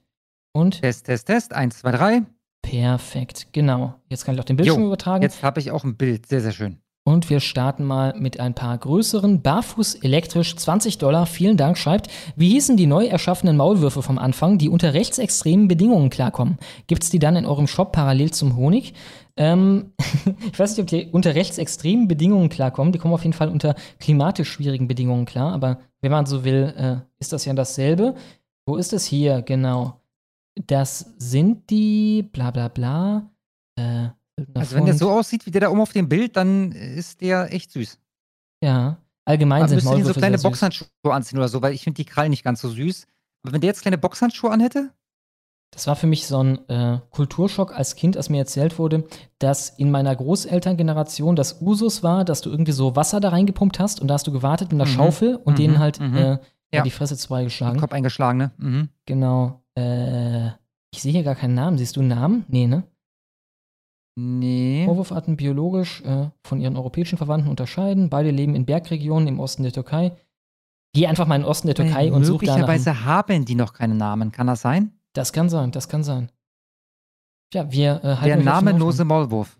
[0.52, 1.54] Und Test, Test, Test.
[1.54, 2.22] Eins, zwei, drei.
[2.62, 3.94] perfekt, genau.
[4.08, 5.22] Jetzt kann ich auch den Bildschirm Jo, übertragen.
[5.22, 6.26] Jetzt habe ich auch ein Bild.
[6.26, 6.78] Sehr, sehr schön.
[7.04, 9.40] Und wir starten mal mit ein paar größeren.
[9.40, 11.24] Barfuß elektrisch 20 Dollar.
[11.26, 11.78] Vielen Dank.
[11.78, 16.58] Schreibt, wie hießen die neu erschaffenen Maulwürfe vom Anfang, die unter rechtsextremen Bedingungen klarkommen?
[16.88, 18.92] Gibt's die dann in eurem Shop parallel zum Honig?
[19.36, 19.92] Ähm,
[20.52, 22.92] ich weiß nicht, ob die unter rechtsextremen Bedingungen klarkommen.
[22.92, 25.52] Die kommen auf jeden Fall unter klimatisch schwierigen Bedingungen klar.
[25.52, 28.14] Aber wenn man so will, äh, ist das ja dasselbe.
[28.66, 29.42] Wo ist es hier?
[29.42, 30.00] Genau.
[30.66, 33.30] Das sind die bla bla bla.
[33.78, 34.08] Äh,
[34.54, 37.52] Also wenn der so aussieht wie der da oben auf dem Bild, dann ist der
[37.52, 37.98] echt süß.
[38.64, 38.96] Ja,
[39.26, 40.38] allgemein Man sind ihn so Maulwürfe kleine.
[40.38, 43.06] Boxhandschuhe anziehen oder so, weil ich finde die Krallen nicht ganz so süß.
[43.44, 44.92] Aber wenn der jetzt kleine Boxhandschuhe anhätte?
[45.72, 49.04] Das war für mich so ein äh, Kulturschock als Kind, als mir erzählt wurde,
[49.38, 54.00] dass in meiner Großelterngeneration das Usus war, dass du irgendwie so Wasser da reingepumpt hast
[54.00, 54.94] und da hast du gewartet mit einer Mhm.
[54.94, 55.56] Schaufel und Mhm.
[55.56, 56.16] denen halt Mhm.
[56.16, 56.38] äh,
[56.72, 56.82] Ja.
[56.82, 57.76] die Fresse zweigeschlagen.
[57.76, 58.50] Den Kopf eingeschlagen, ne?
[58.58, 58.88] Mhm.
[59.04, 59.60] Genau.
[59.76, 60.46] Äh,
[60.92, 61.76] ich sehe hier gar keinen Namen.
[61.76, 62.44] Siehst du einen Namen?
[62.48, 62.84] Nee, ne?
[64.18, 64.84] Nee.
[64.86, 68.08] Vorwurfarten biologisch äh, von ihren europäischen Verwandten unterscheiden.
[68.08, 70.12] Beide leben in Bergregionen im Osten der Türkei.
[70.94, 72.56] Geh einfach mal in den Osten der Türkei Äh, und such danach.
[72.66, 74.32] Möglicherweise haben die noch keinen Namen.
[74.32, 74.92] Kann das sein?
[75.16, 76.30] Das kann sein, das kann sein.
[77.54, 79.04] Ja, wir äh, halten Der namenlose.
[79.04, 79.58] Maulwurf.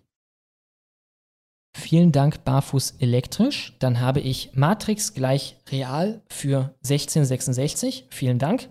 [1.75, 3.75] Vielen Dank, Barfuß elektrisch.
[3.79, 8.07] Dann habe ich Matrix gleich real für 1666.
[8.11, 8.71] Vielen Dank.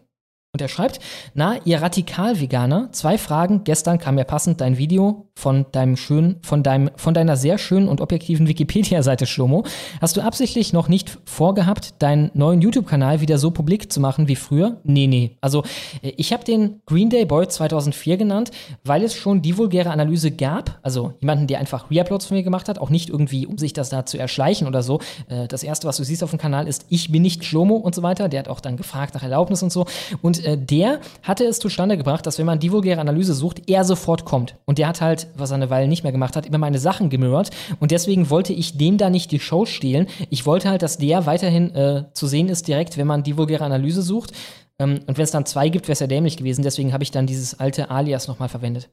[0.53, 0.99] Und er schreibt,
[1.33, 3.63] na, ihr Radikal-Veganer, zwei Fragen.
[3.63, 7.89] Gestern kam ja passend dein Video von deinem schönen, von deinem, von deiner sehr schönen
[7.89, 9.63] und objektiven Wikipedia-Seite, Schlomo.
[10.01, 14.37] Hast du absichtlich noch nicht vorgehabt, deinen neuen YouTube-Kanal wieder so publik zu machen wie
[14.37, 14.77] früher?
[14.83, 15.37] Nee, nee.
[15.41, 15.63] Also,
[16.01, 18.51] äh, ich habe den Green Day Boy 2004 genannt,
[18.83, 20.79] weil es schon die vulgäre Analyse gab.
[20.83, 23.89] Also, jemanden, der einfach Reuploads von mir gemacht hat, auch nicht irgendwie, um sich das
[23.89, 24.99] da zu erschleichen oder so.
[25.27, 27.93] Äh, Das erste, was du siehst auf dem Kanal, ist, ich bin nicht Schlomo und
[27.93, 28.29] so weiter.
[28.29, 29.85] Der hat auch dann gefragt nach Erlaubnis und so.
[30.21, 33.83] Und äh, der hatte es zustande gebracht, dass wenn man die vulgäre Analyse sucht, er
[33.83, 34.55] sofort kommt.
[34.65, 37.09] Und der hat halt, was er eine Weile nicht mehr gemacht hat, immer meine Sachen
[37.09, 37.49] gemirrort.
[37.79, 40.07] Und deswegen wollte ich dem da nicht die Show stehlen.
[40.29, 43.65] Ich wollte halt, dass der weiterhin äh, zu sehen ist, direkt, wenn man die vulgäre
[43.65, 44.31] Analyse sucht.
[44.79, 46.63] Ähm, und wenn es dann zwei gibt, wäre es ja dämlich gewesen.
[46.63, 48.89] Deswegen habe ich dann dieses alte Alias nochmal verwendet.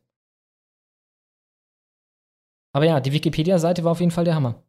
[2.74, 4.62] Aber ja, die Wikipedia-Seite war auf jeden Fall der Hammer.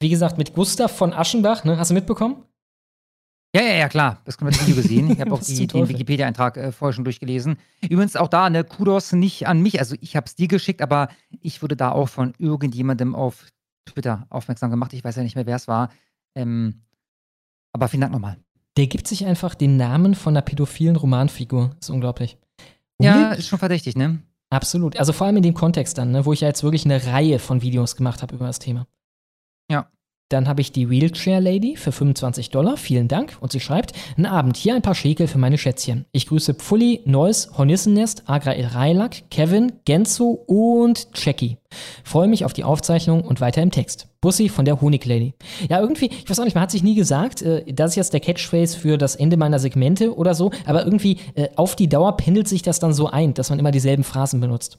[0.00, 1.78] Wie gesagt, mit Gustav von Aschenbach, ne?
[1.78, 2.44] Hast du mitbekommen?
[3.54, 4.20] Ja, ja, ja, klar.
[4.24, 5.10] Das komplette Video gesehen.
[5.10, 5.88] Ich habe auch die, den?
[5.88, 7.56] Wikipedia-Eintrag äh, vorher schon durchgelesen.
[7.88, 9.78] Übrigens auch da, ne, Kudos nicht an mich.
[9.78, 11.08] Also ich habe es dir geschickt, aber
[11.40, 13.46] ich wurde da auch von irgendjemandem auf
[13.86, 14.92] Twitter aufmerksam gemacht.
[14.92, 15.90] Ich weiß ja nicht mehr, wer es war.
[16.34, 16.82] Ähm,
[17.72, 18.36] aber vielen Dank nochmal.
[18.76, 21.70] Der gibt sich einfach den Namen von einer pädophilen Romanfigur.
[21.78, 22.36] Das ist unglaublich.
[23.00, 23.38] Ja, Weird.
[23.38, 24.18] ist schon verdächtig, ne?
[24.50, 24.98] Absolut.
[24.98, 27.38] Also vor allem in dem Kontext dann, ne, wo ich ja jetzt wirklich eine Reihe
[27.38, 28.86] von Videos gemacht habe über das Thema.
[29.70, 29.90] Ja.
[30.28, 32.76] Dann habe ich die Wheelchair Lady für 25 Dollar.
[32.76, 33.36] Vielen Dank.
[33.40, 36.04] Und sie schreibt: Einen Abend, hier ein paar Schäkel für meine Schätzchen.
[36.10, 38.68] Ich grüße Pfulli, Neuss, Hornissennest, Agra El
[39.30, 41.58] Kevin, Genzo und Jackie.
[42.02, 44.08] Freue mich auf die Aufzeichnung und weiter im Text.
[44.20, 45.34] Bussi von der Honiglady.
[45.68, 48.12] Ja, irgendwie, ich weiß auch nicht, man hat sich nie gesagt, äh, das ist jetzt
[48.12, 52.16] der Catchphrase für das Ende meiner Segmente oder so, aber irgendwie äh, auf die Dauer
[52.16, 54.78] pendelt sich das dann so ein, dass man immer dieselben Phrasen benutzt.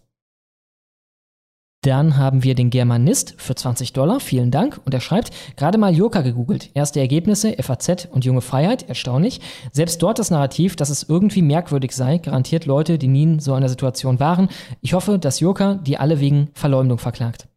[1.87, 4.81] Dann haben wir den Germanist für 20 Dollar, vielen Dank.
[4.83, 6.69] Und er schreibt, gerade mal Joker gegoogelt.
[6.73, 9.39] Erste Ergebnisse, FAZ und Junge Freiheit, erstaunlich.
[9.71, 13.53] Selbst dort das Narrativ, dass es irgendwie merkwürdig sei, garantiert Leute, die nie in so
[13.53, 14.49] einer Situation waren.
[14.81, 17.47] Ich hoffe, dass Joker die alle wegen Verleumdung verklagt.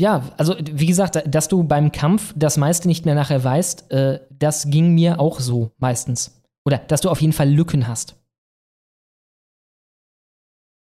[0.00, 4.20] Ja, also wie gesagt, dass du beim Kampf das meiste nicht mehr nachher weißt, äh,
[4.30, 6.40] das ging mir auch so meistens.
[6.64, 8.21] Oder dass du auf jeden Fall Lücken hast.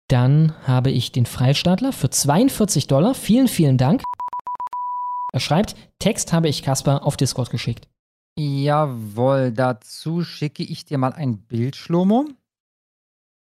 [0.08, 3.16] Dann habe ich den Freistaatler für 42 Dollar.
[3.16, 4.04] Vielen, vielen Dank.
[5.34, 7.88] Er schreibt, Text habe ich Kasper auf Discord geschickt.
[8.38, 12.30] Jawohl, dazu schicke ich dir mal ein Bild, Schlomo.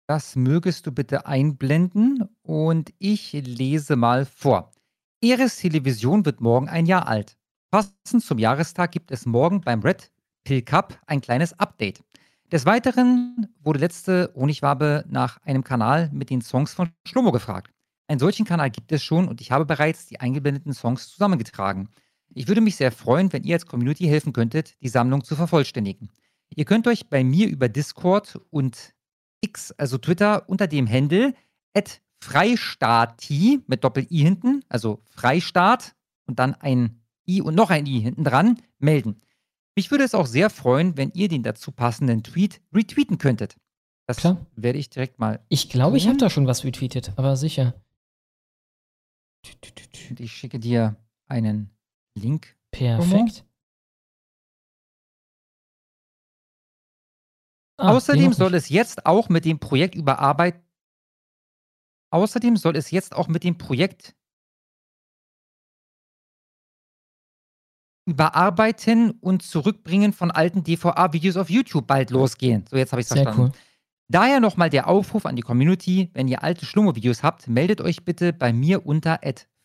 [0.08, 4.72] Das mögest du bitte einblenden und ich lese mal vor.
[5.22, 7.36] Eres Television wird morgen ein Jahr alt.
[7.70, 10.10] Passend zum Jahrestag gibt es morgen beim Red
[10.44, 12.02] Pill Cup ein kleines Update.
[12.52, 17.72] Des Weiteren wurde letzte Honigwabe nach einem Kanal mit den Songs von Schlomo gefragt.
[18.08, 21.90] Einen solchen Kanal gibt es schon und ich habe bereits die eingeblendeten Songs zusammengetragen.
[22.34, 26.10] Ich würde mich sehr freuen, wenn ihr als Community helfen könntet, die Sammlung zu vervollständigen.
[26.48, 28.94] Ihr könnt euch bei mir über Discord und
[29.40, 31.34] X, also Twitter, unter dem Handle
[32.22, 35.94] Freistaati mit Doppel-I hinten, also Freistaat
[36.26, 39.22] und dann ein I und noch ein I hinten dran, melden.
[39.80, 43.56] Mich würde es auch sehr freuen, wenn ihr den dazu passenden Tweet retweeten könntet.
[44.06, 44.44] Das Klar.
[44.54, 45.42] werde ich direkt mal.
[45.48, 47.82] Ich glaube, ich habe da schon was retweetet, aber sicher.
[50.10, 50.96] Und ich schicke dir
[51.28, 51.70] einen
[52.14, 52.58] Link.
[52.70, 53.46] Perfekt.
[57.78, 60.62] Ah, Außerdem soll es jetzt auch mit dem Projekt überarbeitet.
[62.12, 64.14] Außerdem soll es jetzt auch mit dem Projekt
[68.06, 72.64] Überarbeiten und Zurückbringen von alten DVA-Videos auf YouTube bald losgehen.
[72.68, 73.40] So, jetzt habe ich es verstanden.
[73.40, 73.52] cool.
[74.08, 78.32] Daher nochmal der Aufruf an die Community, wenn ihr alte Schlummer-Videos habt, meldet euch bitte
[78.32, 79.20] bei mir unter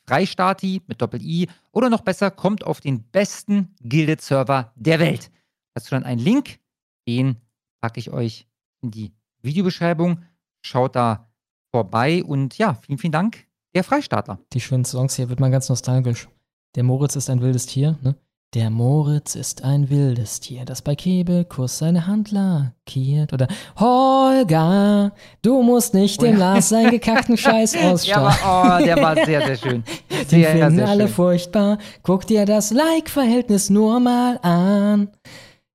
[0.08, 5.32] freistati mit Doppel-I oder noch besser, kommt auf den besten Gilded-Server der Welt.
[5.74, 6.60] Dazu dann einen Link,
[7.08, 7.38] den
[7.82, 8.48] packe ich euch
[8.82, 10.24] in die Videobeschreibung.
[10.62, 11.28] Schaut da
[11.72, 14.40] vorbei und ja, vielen, vielen Dank, der Freistaatler.
[14.54, 16.30] Die schönen Songs hier wird man ganz nostalgisch.
[16.76, 18.16] Der Moritz ist ein wildes Tier, ne?
[18.56, 23.34] Der Moritz ist ein wildes Tier, das bei Kebekus seine Hand lackiert.
[23.34, 25.12] Oder Holger,
[25.42, 26.54] du musst nicht dem ja.
[26.54, 28.38] Lars seinen gekackten Scheiß Ja, ausstrahlen.
[28.42, 29.84] aber, oh, der war sehr, sehr schön.
[30.10, 31.14] Den Sehr, finden sehr alle schön.
[31.14, 31.78] furchtbar.
[32.02, 35.10] Guck dir das Like-Verhältnis nur mal an.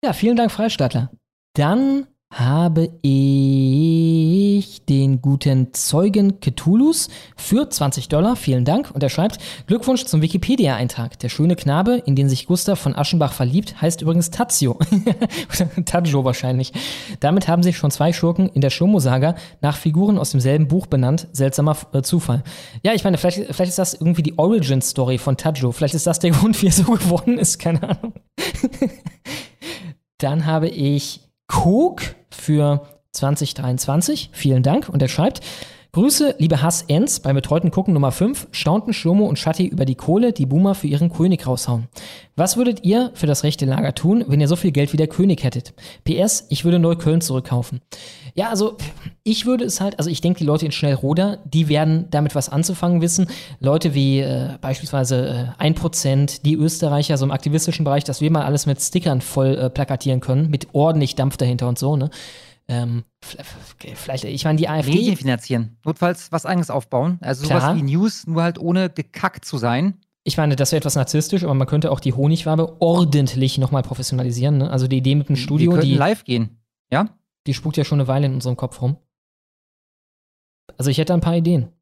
[0.03, 1.11] Ja, vielen Dank, Freistaatler.
[1.55, 8.37] Dann habe ich den guten Zeugen Cthulhus für 20 Dollar.
[8.37, 8.93] Vielen Dank.
[8.93, 11.19] Und er schreibt, Glückwunsch zum Wikipedia-Eintrag.
[11.19, 14.79] Der schöne Knabe, in den sich Gustav von Aschenbach verliebt, heißt übrigens Tazio.
[15.85, 16.73] Tajo wahrscheinlich.
[17.19, 21.27] Damit haben sich schon zwei Schurken in der Shomo-Saga nach Figuren aus demselben Buch benannt.
[21.33, 22.45] Seltsamer äh, Zufall.
[22.85, 25.73] Ja, ich meine, vielleicht, vielleicht ist das irgendwie die Origin-Story von Tajo.
[25.73, 27.59] Vielleicht ist das der Grund, wie er so geworden ist.
[27.59, 28.13] Keine Ahnung.
[30.19, 34.31] Dann habe ich Cook für 2023.
[34.33, 34.89] Vielen Dank.
[34.89, 35.41] Und er schreibt,
[35.93, 40.33] Grüße, liebe Hass-Ends, beim betreuten Gucken Nummer 5 staunten Schlomo und Schatti über die Kohle,
[40.33, 41.89] die Boomer für ihren König raushauen.
[42.37, 45.09] Was würdet ihr für das rechte Lager tun, wenn ihr so viel Geld wie der
[45.09, 45.75] König hättet?
[46.05, 47.81] PS, ich würde Neukölln zurückkaufen.
[48.35, 48.77] Ja, also
[49.23, 52.49] ich würde es halt, also ich denke, die Leute in Schnellroder, die werden damit was
[52.49, 53.29] anzufangen wissen.
[53.59, 58.45] Leute wie äh, beispielsweise äh, 1%, die Österreicher, so im aktivistischen Bereich, dass wir mal
[58.45, 62.11] alles mit Stickern voll äh, plakatieren können, mit ordentlich Dampf dahinter und so, ne?
[62.69, 63.03] Ähm,
[63.97, 64.93] vielleicht, ich meine, die AfD.
[64.93, 65.77] Medien finanzieren.
[65.85, 67.19] Notfalls was eigenes aufbauen.
[67.21, 67.77] Also sowas Klar.
[67.77, 69.95] wie News, nur halt ohne gekackt zu sein.
[70.23, 74.59] Ich meine, das wäre etwas narzisstisch, aber man könnte auch die Honigwabe ordentlich nochmal professionalisieren.
[74.59, 74.71] Ne?
[74.71, 76.61] Also die Idee mit dem Studio, könnten die live gehen.
[76.93, 77.09] Ja?
[77.51, 78.97] Die spukt ja schon eine Weile in unserem Kopf rum.
[80.79, 81.73] Also ich hätte ein paar Ideen.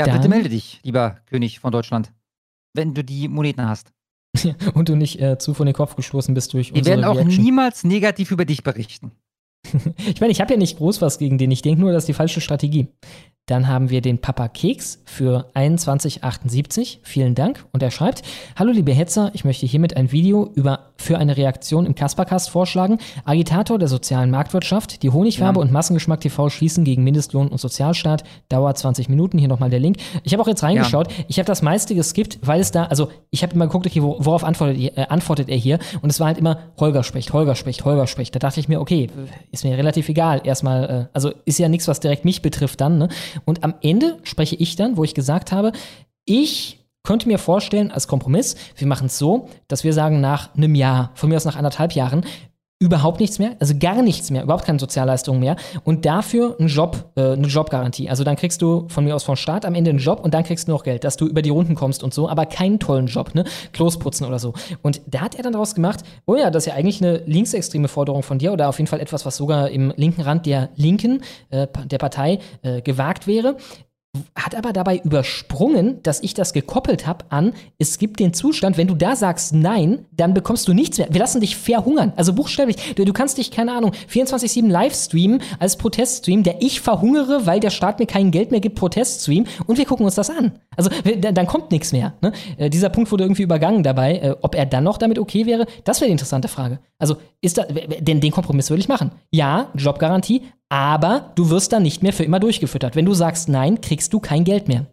[0.00, 2.12] Ja, Dann- bitte melde dich, lieber König von Deutschland.
[2.74, 3.92] Wenn du die Moneten hast.
[4.74, 7.14] Und du nicht äh, zu vor den Kopf gestoßen bist durch Wir unsere werden auch
[7.16, 7.44] Reaction.
[7.44, 9.12] niemals negativ über dich berichten.
[9.98, 11.52] Ich meine, ich habe ja nicht groß was gegen den.
[11.52, 12.88] Ich denke nur, das ist die falsche Strategie.
[13.48, 16.98] Dann haben wir den Papa Keks für 2178.
[17.04, 17.64] Vielen Dank.
[17.72, 18.22] Und er schreibt:
[18.56, 22.98] Hallo, liebe Hetzer, ich möchte hiermit ein Video über, für eine Reaktion im Kaspercast vorschlagen.
[23.24, 25.04] Agitator der sozialen Marktwirtschaft.
[25.04, 25.62] Die Honigfarbe Ja.
[25.64, 28.24] und Massengeschmack TV schließen gegen Mindestlohn und Sozialstaat.
[28.48, 29.38] Dauert 20 Minuten.
[29.38, 29.98] Hier nochmal der Link.
[30.24, 31.06] Ich habe auch jetzt reingeschaut.
[31.28, 34.16] Ich habe das meiste geskippt, weil es da, also ich habe immer geguckt, okay, wo,
[34.18, 35.78] worauf antwortet, äh, antwortet er hier?
[36.02, 38.34] Und es war halt immer Holger spricht, Holger spricht, Holger spricht.
[38.34, 39.08] Da dachte ich mir, okay,
[39.52, 40.40] ist mir relativ egal.
[40.42, 42.98] Erstmal, äh, also ist ja nichts, was direkt mich betrifft dann.
[42.98, 43.08] Ne?
[43.44, 45.72] Und am Ende spreche ich dann, wo ich gesagt habe,
[46.24, 50.74] ich könnte mir vorstellen, als Kompromiss, wir machen es so, dass wir sagen, nach einem
[50.74, 52.24] Jahr, von mir aus nach anderthalb Jahren,
[52.78, 57.10] überhaupt nichts mehr, also gar nichts mehr, überhaupt keine Sozialleistungen mehr und dafür einen Job,
[57.16, 58.10] äh, eine Jobgarantie.
[58.10, 60.44] Also dann kriegst du von mir aus vom Staat am Ende einen Job und dann
[60.44, 63.06] kriegst du noch Geld, dass du über die Runden kommst und so, aber keinen tollen
[63.06, 63.44] Job, ne?
[63.72, 64.52] Klos putzen oder so.
[64.82, 67.88] Und da hat er dann daraus gemacht, oh ja, das ist ja eigentlich eine linksextreme
[67.88, 71.22] Forderung von dir oder auf jeden Fall etwas, was sogar im linken Rand der Linken,
[71.48, 73.56] äh, der Partei äh, gewagt wäre
[74.34, 78.88] hat aber dabei übersprungen, dass ich das gekoppelt habe an, es gibt den Zustand, wenn
[78.88, 81.08] du da sagst nein, dann bekommst du nichts mehr.
[81.10, 82.12] Wir lassen dich verhungern.
[82.16, 86.80] Also buchstäblich, du, du kannst dich, keine Ahnung, 24-7 live streamen als Proteststream, der ich
[86.80, 90.30] verhungere, weil der Staat mir kein Geld mehr gibt, Proteststream und wir gucken uns das
[90.30, 90.52] an.
[90.76, 90.90] Also
[91.20, 92.14] dann kommt nichts mehr.
[92.20, 92.32] Ne?
[92.58, 94.18] Äh, dieser Punkt wurde irgendwie übergangen dabei.
[94.18, 96.78] Äh, ob er dann noch damit okay wäre, das wäre die interessante Frage.
[96.98, 99.10] Also ist da, denn den Kompromiss würde ich machen.
[99.30, 102.96] Ja, Jobgarantie, aber du wirst dann nicht mehr für immer durchgefüttert.
[102.96, 104.86] Wenn du sagst nein, kriegst du kein Geld mehr.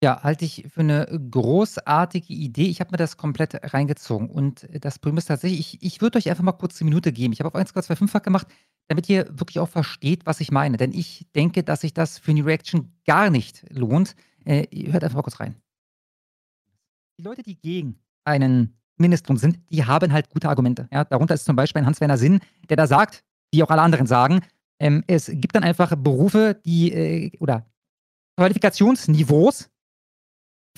[0.00, 2.66] Ja, halte ich für eine großartige Idee.
[2.66, 4.30] Ich habe mir das komplett reingezogen.
[4.30, 7.32] Und das Problem ist tatsächlich, ich, ich würde euch einfach mal kurz eine Minute geben.
[7.32, 8.46] Ich habe auf 1,25 gemacht,
[8.86, 10.76] damit ihr wirklich auch versteht, was ich meine.
[10.76, 14.14] Denn ich denke, dass sich das für eine Reaction gar nicht lohnt.
[14.44, 15.56] Äh, hört einfach mal kurz rein.
[17.18, 20.88] Die Leute, die gegen einen Mindestlohn sind, die haben halt gute Argumente.
[20.92, 24.06] Ja, darunter ist zum Beispiel ein Hans-Werner Sinn, der da sagt, wie auch alle anderen
[24.06, 24.40] sagen,
[24.80, 27.66] ähm, es gibt dann einfach Berufe, die äh, oder
[28.36, 29.70] Qualifikationsniveaus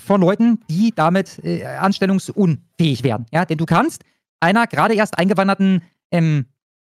[0.00, 3.26] von Leuten, die damit äh, anstellungsunfähig werden.
[3.32, 4.02] Ja, denn du kannst
[4.40, 6.46] einer gerade erst eingewanderten ähm,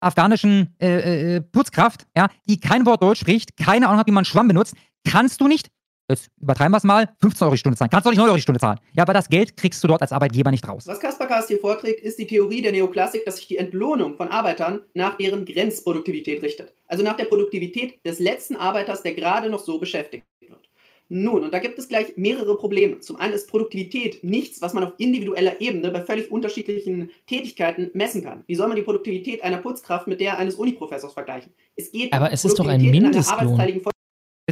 [0.00, 4.24] afghanischen äh, äh, Putzkraft, ja, die kein Wort Deutsch spricht, keine Ahnung hat, wie man
[4.24, 4.74] Schwamm benutzt,
[5.04, 5.70] kannst du nicht,
[6.08, 7.90] jetzt übertreiben wir es mal, 15 Euro die Stunde zahlen.
[7.90, 8.78] Kannst du nicht 9 Euro die Stunde zahlen.
[8.92, 10.86] Ja, aber das Geld kriegst du dort als Arbeitgeber nicht raus.
[10.86, 14.80] Was Kasperkast hier vorträgt, ist die Theorie der Neoklassik, dass sich die Entlohnung von Arbeitern
[14.94, 16.74] nach deren Grenzproduktivität richtet.
[16.86, 20.68] Also nach der Produktivität des letzten Arbeiters, der gerade noch so beschäftigt wird.
[21.08, 23.00] Nun, und da gibt es gleich mehrere Probleme.
[23.00, 28.24] Zum einen ist Produktivität nichts, was man auf individueller Ebene bei völlig unterschiedlichen Tätigkeiten messen
[28.24, 28.44] kann.
[28.46, 31.52] Wie soll man die Produktivität einer Putzkraft mit der eines Uniprofessors vergleichen?
[31.76, 33.60] Es geht Aber um es ist doch ein Mindestlohn.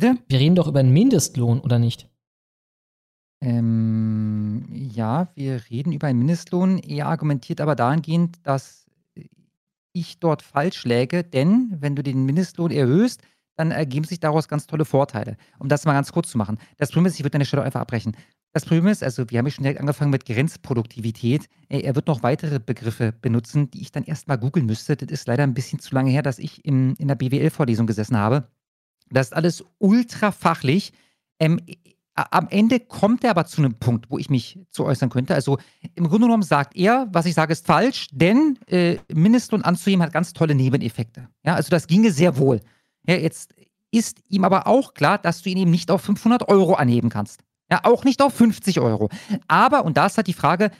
[0.00, 0.16] Bitte?
[0.28, 2.08] Wir reden doch über einen Mindestlohn, oder nicht?
[3.44, 6.78] Ähm, ja, wir reden über einen Mindestlohn.
[6.78, 8.86] Er argumentiert aber dahingehend, dass
[9.92, 13.20] ich dort falsch läge, denn wenn du den Mindestlohn erhöhst,
[13.58, 15.36] dann ergeben sich daraus ganz tolle Vorteile.
[15.58, 16.56] Um das mal ganz kurz zu machen.
[16.78, 18.16] Das Problem ist, ich würde an der Stelle einfach abbrechen.
[18.54, 21.46] Das Problem ist, also wir haben ja schon direkt angefangen mit Grenzproduktivität.
[21.68, 24.96] Äh, Er wird noch weitere Begriffe benutzen, die ich dann erstmal googeln müsste.
[24.96, 28.16] Das ist leider ein bisschen zu lange her, dass ich im, in der BWL-Vorlesung gesessen
[28.16, 28.48] habe.
[29.10, 30.92] Das ist alles ultra fachlich.
[31.38, 31.60] Ähm,
[32.14, 35.34] am Ende kommt er aber zu einem Punkt, wo ich mich zu äußern könnte.
[35.34, 35.58] Also
[35.94, 40.12] im Grunde genommen sagt er, was ich sage, ist falsch, denn äh, Mindestlohn anzuheben hat
[40.12, 41.28] ganz tolle Nebeneffekte.
[41.44, 42.60] Ja, also das ginge sehr wohl.
[43.06, 43.54] Ja, jetzt
[43.90, 47.42] ist ihm aber auch klar, dass du ihn eben nicht auf 500 Euro anheben kannst.
[47.70, 49.08] Ja, auch nicht auf 50 Euro.
[49.48, 50.70] Aber, und da ist halt die Frage,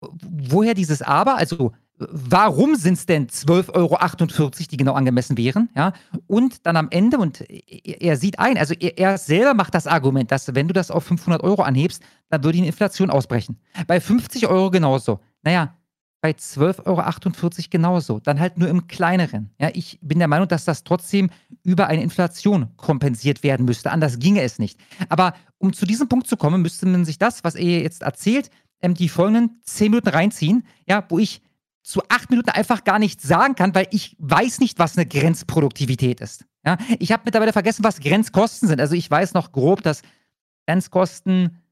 [0.00, 5.68] woher dieses Aber, also warum sind es denn 12,48 Euro, die genau angemessen wären?
[5.76, 5.92] Ja?
[6.26, 10.30] Und dann am Ende, und er sieht ein, also er, er selber macht das Argument,
[10.30, 13.58] dass wenn du das auf 500 Euro anhebst, dann würde die Inflation ausbrechen.
[13.86, 15.20] Bei 50 Euro genauso.
[15.42, 15.74] Naja,
[16.20, 18.18] bei 12,48 Euro genauso.
[18.18, 19.50] Dann halt nur im kleineren.
[19.60, 21.30] Ja, ich bin der Meinung, dass das trotzdem
[21.62, 23.90] über eine Inflation kompensiert werden müsste.
[23.90, 24.80] Anders ginge es nicht.
[25.10, 28.50] Aber um zu diesem Punkt zu kommen, müsste man sich das, was er jetzt erzählt,
[28.80, 31.42] ähm, die folgenden 10 Minuten reinziehen, ja, wo ich
[31.84, 36.20] zu acht Minuten einfach gar nichts sagen kann, weil ich weiß nicht, was eine Grenzproduktivität
[36.20, 36.46] ist.
[36.64, 38.80] Ja, ich habe mittlerweile vergessen, was Grenzkosten sind.
[38.80, 40.00] Also ich weiß noch grob, dass
[40.66, 41.62] Grenzkosten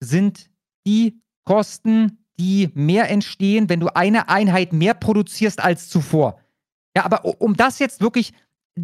[0.00, 0.48] sind
[0.86, 6.38] die Kosten, die mehr entstehen, wenn du eine Einheit mehr produzierst als zuvor.
[6.96, 8.32] Ja, aber um das jetzt wirklich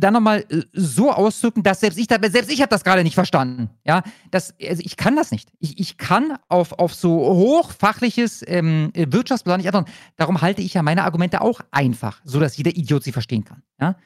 [0.01, 3.71] dann nochmal äh, so auszudrücken, dass selbst ich, selbst ich habe das gerade nicht verstanden.
[3.85, 5.51] Ja, das, also ich kann das nicht.
[5.59, 9.91] Ich, ich kann auf, auf so hochfachliches ähm, Wirtschaftsplan nicht antworten.
[10.17, 13.63] Darum halte ich ja meine Argumente auch einfach, so dass jeder Idiot sie verstehen kann.
[13.81, 13.97] Ja?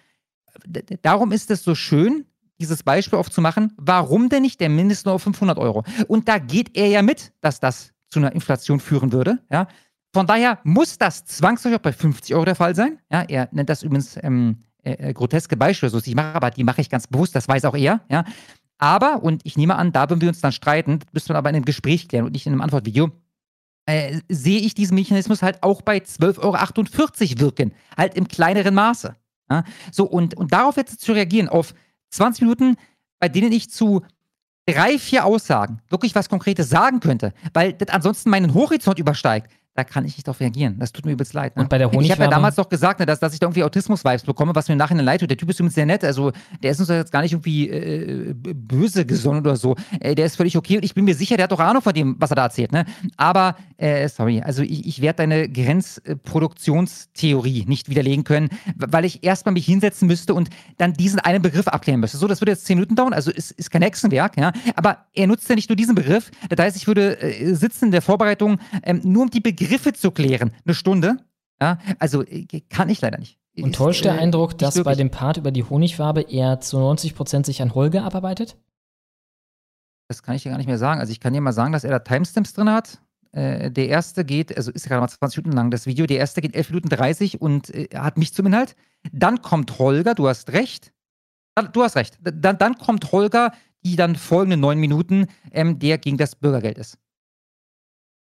[1.03, 2.25] Darum ist es so schön,
[2.61, 3.73] dieses Beispiel aufzumachen.
[3.77, 5.85] Warum denn nicht der Mindestlohn auf 500 Euro?
[6.09, 9.39] Und da geht er ja mit, dass das zu einer Inflation führen würde.
[9.51, 9.69] Ja?
[10.13, 12.99] Von daher muss das zwangsläufig auch bei 50 Euro der Fall sein.
[13.13, 16.65] Ja, er nennt das übrigens ähm, äh, äh, groteske Beispiele, so ich mache, aber die
[16.65, 18.01] mache ich ganz bewusst, das weiß auch er.
[18.09, 18.25] Ja.
[18.79, 21.51] Aber, und ich nehme an, da würden wir uns dann streiten, das müsste man aber
[21.51, 23.11] in einem Gespräch klären und nicht in einem Antwortvideo,
[23.87, 27.73] äh, sehe ich diesen Mechanismus halt auch bei 12,48 Euro wirken.
[27.97, 29.17] Halt im kleineren Maße.
[29.51, 29.65] Ja.
[29.91, 31.75] So, und, und darauf jetzt zu reagieren, auf
[32.11, 32.77] 20 Minuten,
[33.19, 34.03] bei denen ich zu
[34.67, 39.85] drei, vier Aussagen wirklich was Konkretes sagen könnte, weil das ansonsten meinen Horizont übersteigt, da
[39.85, 40.77] kann ich nicht darauf reagieren.
[40.81, 41.55] Das tut mir übelst leid.
[41.55, 41.63] Ne?
[41.63, 43.63] Und bei der Ich habe ja damals doch gesagt, ne, dass, dass ich da irgendwie
[43.63, 45.31] Autismus-Vibes bekomme, was mir im Nachhinein leid tut.
[45.31, 46.03] Der Typ ist übrigens sehr nett.
[46.03, 46.33] Also,
[46.63, 49.77] der ist uns jetzt gar nicht irgendwie äh, b- böse gesonnen oder so.
[50.01, 51.95] Äh, der ist völlig okay und ich bin mir sicher, der hat doch Ahnung von
[51.95, 52.73] dem, was er da erzählt.
[52.73, 52.87] Ne?
[53.17, 59.53] Aber, äh, sorry, also ich, ich werde deine Grenzproduktionstheorie nicht widerlegen können, weil ich erstmal
[59.53, 62.19] mich hinsetzen müsste und dann diesen einen Begriff abklären müsste.
[62.19, 64.51] So, das würde jetzt zehn Minuten dauern, also ist, ist kein Hexenwerk, ja.
[64.75, 66.33] Aber er nutzt ja nicht nur diesen Begriff.
[66.49, 70.11] Das heißt, ich würde äh, sitzen in der Vorbereitung, ähm, nur um die Begriffe zu
[70.11, 71.17] klären, eine Stunde.
[71.61, 73.39] Ja, also äh, kann ich leider nicht.
[73.61, 74.99] Und täuscht der äh, Eindruck, dass bei wirklich.
[74.99, 78.57] dem Part über die Honigwabe er zu 90% sich an Holger abarbeitet?
[80.09, 81.01] Das kann ich dir gar nicht mehr sagen.
[81.01, 83.01] Also ich kann dir mal sagen, dass er da Timestamps drin hat.
[83.33, 86.41] Äh, der erste geht, also ist gerade mal 20 Minuten lang das Video, der erste
[86.41, 88.75] geht 11 Minuten 30 und äh, hat mich zum Inhalt.
[89.13, 90.93] Dann kommt Holger, du hast recht.
[91.73, 92.19] Du hast recht.
[92.23, 93.53] Dann, dann kommt Holger,
[93.85, 96.99] die dann folgenden neun Minuten, ähm, der gegen das Bürgergeld ist.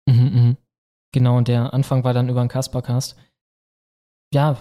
[0.06, 0.56] Mhm, mhm.
[1.12, 3.16] Genau, und der Anfang war dann über den Kaspercast.
[4.32, 4.56] Ja,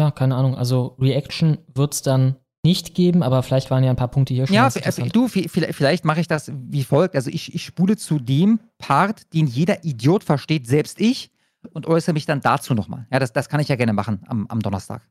[0.00, 0.56] ja, keine Ahnung.
[0.56, 4.46] Also Reaction wird es dann nicht geben, aber vielleicht waren ja ein paar Punkte hier
[4.46, 5.14] schon Ja, interessant.
[5.14, 7.14] du, vi- vielleicht, vielleicht mache ich das wie folgt.
[7.16, 11.30] Also ich, ich spule zu dem Part, den jeder Idiot versteht, selbst ich,
[11.72, 13.06] und äußere mich dann dazu nochmal.
[13.10, 15.02] Ja, das, das kann ich ja gerne machen am, am Donnerstag.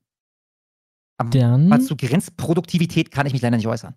[1.71, 3.95] Aber zu Grenzproduktivität kann ich mich leider nicht äußern.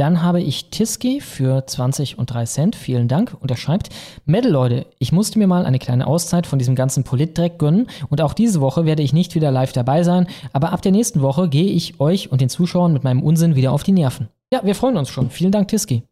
[0.00, 2.74] Dann habe ich Tiski für 20 und 3 Cent.
[2.74, 3.36] Vielen Dank.
[3.38, 3.90] Und er schreibt:
[4.24, 7.86] Metal Leute, ich musste mir mal eine kleine Auszeit von diesem ganzen Politdreck gönnen.
[8.08, 10.26] Und auch diese Woche werde ich nicht wieder live dabei sein.
[10.54, 13.72] Aber ab der nächsten Woche gehe ich euch und den Zuschauern mit meinem Unsinn wieder
[13.72, 14.30] auf die Nerven.
[14.50, 15.28] Ja, wir freuen uns schon.
[15.28, 16.02] Vielen Dank, Tiski.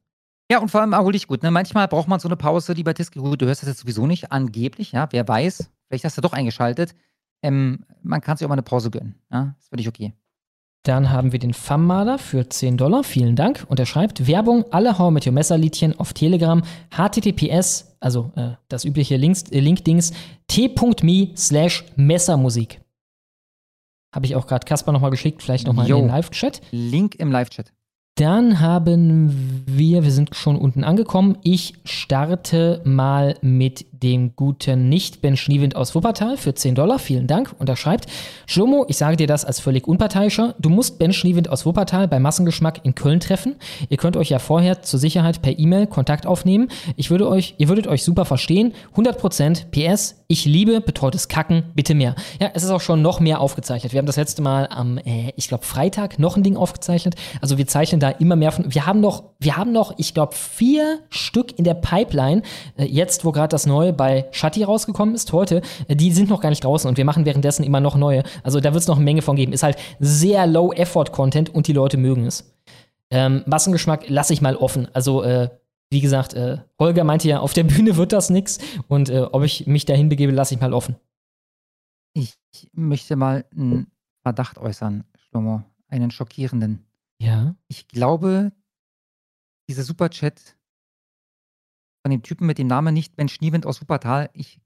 [0.50, 1.42] Ja, und vor allem dich gut.
[1.42, 1.50] Ne?
[1.50, 3.20] Manchmal braucht man so eine Pause, lieber Tiski.
[3.20, 5.08] Gut, du hörst das jetzt sowieso nicht, angeblich, ja.
[5.12, 6.94] Wer weiß, vielleicht hast du doch eingeschaltet.
[7.42, 9.14] Ähm, man kann sich auch mal eine Pause gönnen.
[9.32, 10.12] Ja, ist völlig okay.
[10.84, 13.04] Dann haben wir den Fammaler für 10 Dollar.
[13.04, 13.66] Vielen Dank.
[13.68, 16.62] Und er schreibt: Werbung, alle Hau mit Your Messer-Liedchen auf Telegram.
[16.90, 20.12] HTTPS, also äh, das übliche Links, äh, Link-Dings,
[20.46, 22.80] t.me slash Messermusik.
[24.14, 26.62] Habe ich auch gerade Kasper nochmal geschickt, vielleicht nochmal in den Live-Chat.
[26.70, 27.72] Link im Live-Chat.
[28.18, 31.38] Dann haben wir, wir sind schon unten angekommen.
[31.44, 36.98] Ich starte mal mit dem guten Nicht-Ben Schniewind aus Wuppertal für 10 Dollar.
[36.98, 37.54] Vielen Dank.
[37.58, 38.06] Und er schreibt,
[38.46, 40.54] Schlomo, ich sage dir das als völlig unparteiischer.
[40.58, 43.56] Du musst Ben Schniewind aus Wuppertal bei Massengeschmack in Köln treffen.
[43.88, 46.68] Ihr könnt euch ja vorher zur Sicherheit per E-Mail Kontakt aufnehmen.
[46.96, 48.72] Ich würde euch, ihr würdet euch super verstehen.
[48.96, 52.14] 100% PS, ich liebe betreutes Kacken, bitte mehr.
[52.40, 53.92] Ja, es ist auch schon noch mehr aufgezeichnet.
[53.92, 57.14] Wir haben das letzte Mal am, äh, ich glaube, Freitag noch ein Ding aufgezeichnet.
[57.40, 58.72] Also wir zeichnen da immer mehr von.
[58.72, 62.42] Wir haben noch, wir haben noch, ich glaube, vier Stück in der Pipeline.
[62.76, 66.40] Äh, jetzt, wo gerade das neue bei Shatti rausgekommen ist, heute, äh, die sind noch
[66.40, 68.22] gar nicht draußen und wir machen währenddessen immer noch neue.
[68.42, 69.52] Also da wird es noch eine Menge von geben.
[69.52, 72.54] Ist halt sehr Low-Effort-Content und die Leute mögen es.
[73.10, 74.88] Ähm, Massengeschmack lasse ich mal offen.
[74.92, 75.48] Also, äh,
[75.90, 78.58] wie gesagt, äh, Holger meinte ja, auf der Bühne wird das nix.
[78.88, 80.96] Und äh, ob ich mich dahin begebe, lasse ich mal offen.
[82.12, 82.36] Ich
[82.72, 83.90] möchte mal einen
[84.22, 85.62] Verdacht äußern, Schlomo.
[85.88, 86.87] Einen schockierenden.
[87.20, 87.54] Ja.
[87.68, 88.52] Ich glaube,
[89.68, 90.56] dieser Superchat
[92.04, 94.60] von dem Typen mit dem Namen nicht Ben Schniewind aus Wuppertal, ich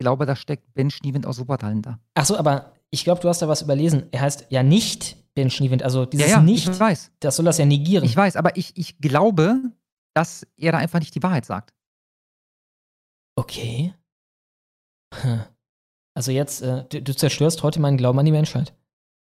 [0.00, 2.00] glaube, da steckt Ben Schniewind aus Wuppertal hinter.
[2.14, 4.06] Achso, aber ich glaube, du hast da was überlesen.
[4.10, 5.82] Er heißt ja nicht Ben Schniewind.
[5.82, 7.12] Also dieses Ja, ja, nicht, ich weiß.
[7.20, 8.04] das soll das ja negieren.
[8.04, 9.60] Ich weiß, aber ich, ich glaube,
[10.14, 11.74] dass er da einfach nicht die Wahrheit sagt.
[13.36, 13.94] Okay.
[15.14, 15.42] Hm.
[16.16, 18.74] Also jetzt, äh, du, du zerstörst heute meinen Glauben an die Menschheit.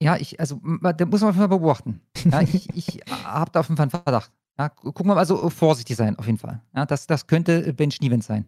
[0.03, 2.01] Ja, ich, also, da muss man auf jeden Fall beobachten.
[2.31, 4.31] Ja, ich ich habe da auf jeden Fall einen Verdacht.
[4.59, 6.61] Ja, gu- gucken wir mal, also vorsichtig sein, auf jeden Fall.
[6.75, 8.47] Ja, das, das könnte Ben Schniewind sein.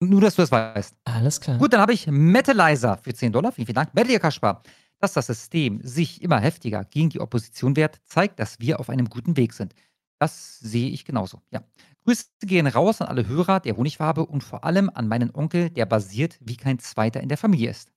[0.00, 0.94] Nur, dass du das weißt.
[1.04, 1.58] Alles klar.
[1.58, 3.50] Gut, dann habe ich Metalizer für 10 Dollar.
[3.52, 3.94] Vielen, vielen Dank.
[3.94, 4.62] Metal Kaspar.
[4.98, 9.08] Dass das System sich immer heftiger gegen die Opposition wehrt, zeigt, dass wir auf einem
[9.08, 9.74] guten Weg sind.
[10.18, 11.42] Das sehe ich genauso.
[11.50, 11.62] Ja.
[12.04, 15.86] Grüße gehen raus an alle Hörer der Honigwabe und vor allem an meinen Onkel, der
[15.86, 17.90] basiert wie kein zweiter in der Familie ist.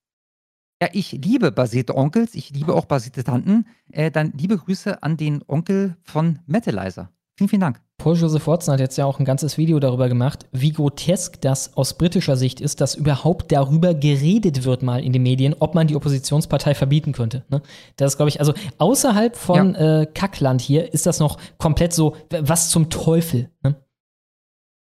[0.81, 3.65] Ja, ich liebe basierte Onkels, ich liebe auch basierte Tanten.
[3.91, 7.09] Äh, dann liebe Grüße an den Onkel von Metalizer.
[7.37, 7.81] Vielen, vielen Dank.
[7.97, 11.75] Paul Joseph Watson hat jetzt ja auch ein ganzes Video darüber gemacht, wie grotesk das
[11.75, 15.87] aus britischer Sicht ist, dass überhaupt darüber geredet wird mal in den Medien, ob man
[15.87, 17.43] die Oppositionspartei verbieten könnte.
[17.49, 17.61] Ne?
[17.97, 22.15] Das ist, glaube ich, also außerhalb von äh, Kackland hier ist das noch komplett so,
[22.29, 23.49] was zum Teufel.
[23.63, 23.75] Ne?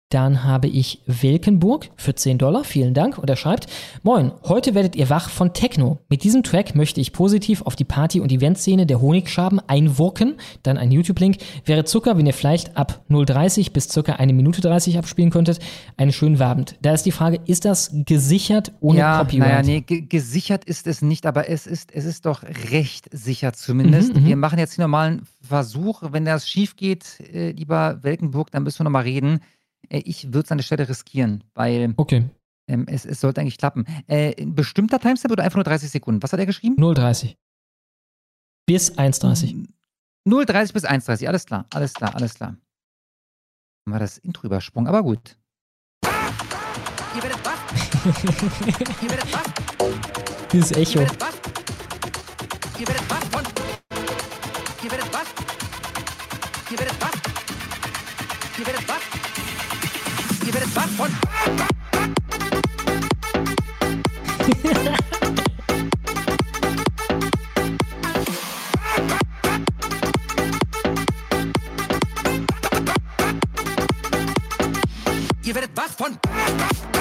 [0.10, 2.64] Dann habe ich Wilkenburg für 10 Dollar.
[2.64, 3.18] Vielen Dank.
[3.18, 3.68] Und er schreibt:
[4.04, 6.00] Moin, heute werdet ihr wach von Techno.
[6.08, 10.36] Mit diesem Track möchte ich positiv auf die Party- und Eventszene der Honigschaben einwirken.
[10.64, 11.40] Dann ein YouTube-Link.
[11.66, 15.60] Wäre Zucker, wenn ihr vielleicht ab 0,30 bis circa eine Minute 30 abspielen könntet.
[15.98, 16.78] Einen schönen Abend.
[16.82, 19.50] Da ist die Frage: Ist das gesichert ohne ja, Copyright?
[19.50, 23.52] Naja, nee, ge gesichert ist es nicht, aber es ist, es ist doch recht sicher
[23.52, 24.16] zumindest.
[24.16, 24.26] Mhm, mhm.
[24.28, 26.02] wir machen jetzt den normalen Versuch.
[26.12, 29.42] Wenn das schief geht, äh, lieber Welkenburg, dann müssen wir nochmal reden.
[29.90, 32.30] Äh, ich würde es an der Stelle riskieren, weil okay.
[32.68, 33.86] ähm, es, es sollte eigentlich klappen.
[34.08, 36.24] Äh, ein bestimmter Timestamp oder einfach nur 30 Sekunden?
[36.24, 36.76] Was hat er geschrieben?
[36.76, 37.36] 0,30.
[38.66, 39.68] Bis 1,30.
[40.28, 42.50] 0,30 bis 1,30, alles klar, alles klar, alles klar.
[42.50, 45.38] Haben wir das Intro übersprungen, aber gut.
[46.04, 47.58] Ihr werdet wach.
[49.02, 49.46] Ihr werdet wach.
[50.52, 51.00] Dieses Echo.
[51.00, 51.08] Ihr
[58.66, 59.17] werdet wach.
[60.48, 61.10] Ihr werdet wach von.
[75.44, 75.88] Ihr werdet wach.
[75.98, 76.97] Ihr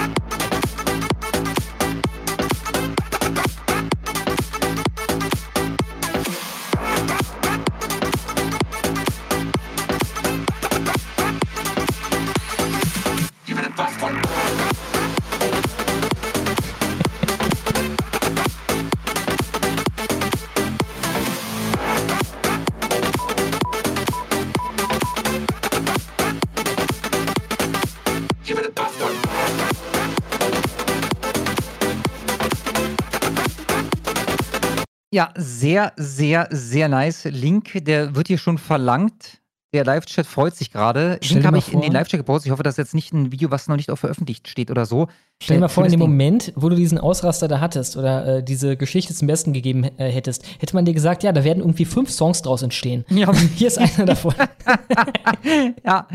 [35.16, 37.24] Ja, sehr, sehr, sehr nice.
[37.24, 39.38] Link, der wird hier schon verlangt.
[39.72, 41.18] Der Live-Chat freut sich gerade.
[41.26, 42.46] Link habe ich in den vor- Live-Chat gepostet.
[42.48, 44.84] Ich hoffe, das ist jetzt nicht ein Video, was noch nicht auch veröffentlicht steht oder
[44.84, 45.08] so.
[45.42, 46.10] Stell dir Äh, mal vor, in dem Ding.
[46.10, 50.10] Moment, wo du diesen Ausraster da hattest oder äh, diese Geschichte zum Besten gegeben äh,
[50.10, 53.06] hättest, hätte man dir gesagt, ja, da werden irgendwie fünf Songs draus entstehen.
[53.08, 53.32] Ja.
[53.56, 54.34] Hier ist einer davon.
[55.84, 56.06] ja,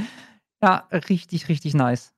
[0.64, 2.14] ja, richtig, richtig nice.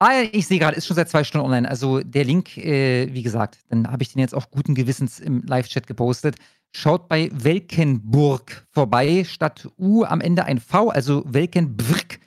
[0.00, 1.68] Ah, ja, ich sehe gerade, ist schon seit zwei Stunden online.
[1.68, 5.42] Also der Link, äh, wie gesagt, dann habe ich den jetzt auch guten Gewissens im
[5.42, 6.36] Live-Chat gepostet.
[6.72, 12.20] Schaut bei Welkenburg vorbei, statt U am Ende ein V, also Welkenburg.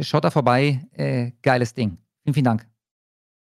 [0.00, 1.96] Schaut da vorbei, äh, geiles Ding.
[2.24, 2.66] Vielen, vielen Dank.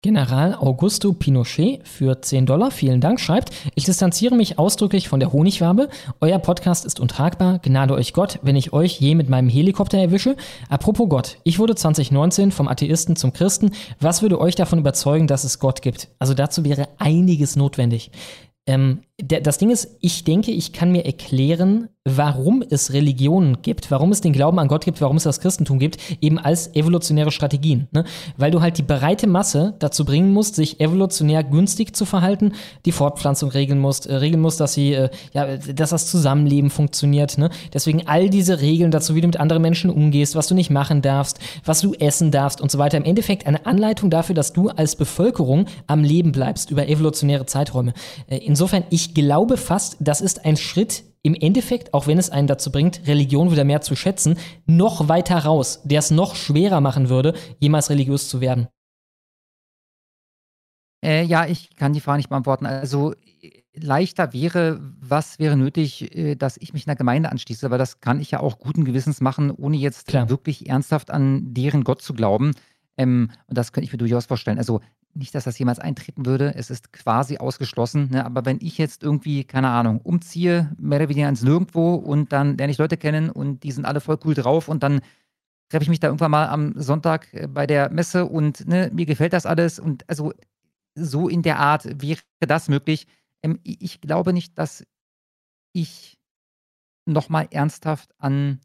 [0.05, 5.33] General Augusto Pinochet für 10 Dollar, vielen Dank, schreibt, ich distanziere mich ausdrücklich von der
[5.33, 5.89] Honigwabe.
[6.21, 7.57] Euer Podcast ist untragbar.
[7.57, 10.35] Gnade euch Gott, wenn ich euch je mit meinem Helikopter erwische.
[10.69, 13.71] Apropos Gott, ich wurde 2019 vom Atheisten zum Christen.
[13.99, 16.09] Was würde euch davon überzeugen, dass es Gott gibt?
[16.19, 18.11] Also dazu wäre einiges notwendig.
[18.67, 24.11] Ähm, das Ding ist, ich denke, ich kann mir erklären, warum es Religionen gibt, warum
[24.11, 27.87] es den Glauben an Gott gibt, warum es das Christentum gibt, eben als evolutionäre Strategien.
[27.91, 28.03] Ne?
[28.37, 32.53] Weil du halt die breite Masse dazu bringen musst, sich evolutionär günstig zu verhalten,
[32.85, 37.37] die Fortpflanzung regeln musst, äh, regeln musst, dass sie, äh, ja, dass das Zusammenleben funktioniert.
[37.37, 37.49] Ne?
[37.73, 41.01] Deswegen all diese Regeln dazu, wie du mit anderen Menschen umgehst, was du nicht machen
[41.01, 42.97] darfst, was du essen darfst und so weiter.
[42.97, 47.93] Im Endeffekt eine Anleitung dafür, dass du als Bevölkerung am Leben bleibst über evolutionäre Zeiträume.
[48.27, 52.29] Äh, insofern, ich ich glaube fast, das ist ein Schritt im Endeffekt, auch wenn es
[52.29, 54.37] einen dazu bringt, Religion wieder mehr zu schätzen,
[54.67, 58.67] noch weiter raus, der es noch schwerer machen würde, jemals religiös zu werden.
[61.03, 62.67] Äh, ja, ich kann die Frage nicht beantworten.
[62.67, 63.15] Also
[63.73, 68.19] leichter wäre, was wäre nötig, äh, dass ich mich einer Gemeinde anschließe, aber das kann
[68.19, 72.51] ich ja auch guten Gewissens machen, ohne jetzt wirklich ernsthaft an deren Gott zu glauben.
[72.97, 74.59] Ähm, und das könnte ich mir durchaus vorstellen.
[74.59, 74.81] Also
[75.15, 76.55] nicht, dass das jemals eintreten würde.
[76.55, 78.09] Es ist quasi ausgeschlossen.
[78.11, 78.25] Ne?
[78.25, 82.57] Aber wenn ich jetzt irgendwie, keine Ahnung, umziehe, mehr oder weniger ins Nirgendwo und dann
[82.57, 85.01] lerne ich Leute kennen und die sind alle voll cool drauf und dann
[85.69, 89.05] treffe ich mich da irgendwann mal am Sonntag äh, bei der Messe und ne, mir
[89.05, 89.79] gefällt das alles.
[89.79, 90.33] Und also
[90.95, 93.07] so in der Art wäre das möglich.
[93.43, 94.85] Ähm, ich glaube nicht, dass
[95.73, 96.17] ich
[97.05, 98.59] nochmal ernsthaft an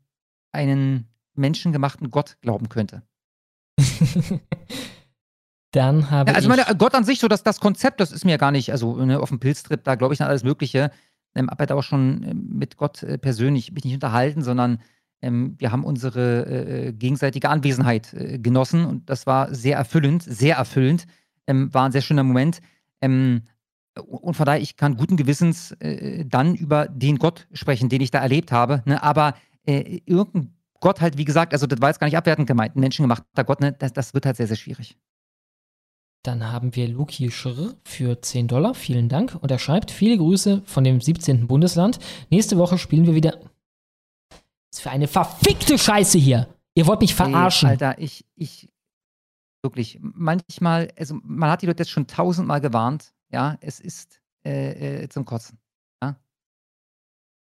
[0.52, 3.02] einen menschengemachten Gott glauben könnte.
[5.72, 6.56] Dann habe ja, also ich.
[6.56, 9.20] meine, Gott an sich, so dass das Konzept, das ist mir gar nicht, also ne,
[9.20, 10.90] auf dem Pilztrip, da glaube ich an alles Mögliche.
[11.34, 14.80] Ähm, habe halt auch schon ähm, mit Gott äh, persönlich mich nicht unterhalten, sondern
[15.22, 20.24] ähm, wir haben unsere äh, äh, gegenseitige Anwesenheit äh, genossen und das war sehr erfüllend,
[20.24, 21.06] sehr erfüllend.
[21.46, 22.60] Ähm, war ein sehr schöner Moment.
[23.00, 23.42] Ähm,
[23.96, 28.10] und von daher, ich kann guten Gewissens äh, dann über den Gott sprechen, den ich
[28.10, 28.82] da erlebt habe.
[28.86, 29.02] Ne?
[29.02, 29.34] Aber
[29.66, 32.80] äh, irgendein Gott halt, wie gesagt, also das war jetzt gar nicht abwertend gemeint, ein
[32.80, 33.72] menschengemachter Gott, ne?
[33.72, 34.96] das, das wird halt sehr, sehr schwierig.
[36.22, 38.74] Dann haben wir Luki Schirr für 10 Dollar.
[38.74, 39.36] Vielen Dank.
[39.40, 41.46] Und er schreibt, viele Grüße von dem 17.
[41.46, 41.98] Bundesland.
[42.28, 43.38] Nächste Woche spielen wir wieder.
[44.30, 46.48] Was ist für eine verfickte Scheiße hier.
[46.74, 47.68] Ihr wollt mich verarschen.
[47.68, 48.68] Ey, Alter, ich, ich,
[49.62, 53.12] wirklich, manchmal, also man hat die Leute jetzt schon tausendmal gewarnt.
[53.32, 55.58] Ja, es ist äh, äh, zum Kotzen.
[56.02, 56.16] Ja?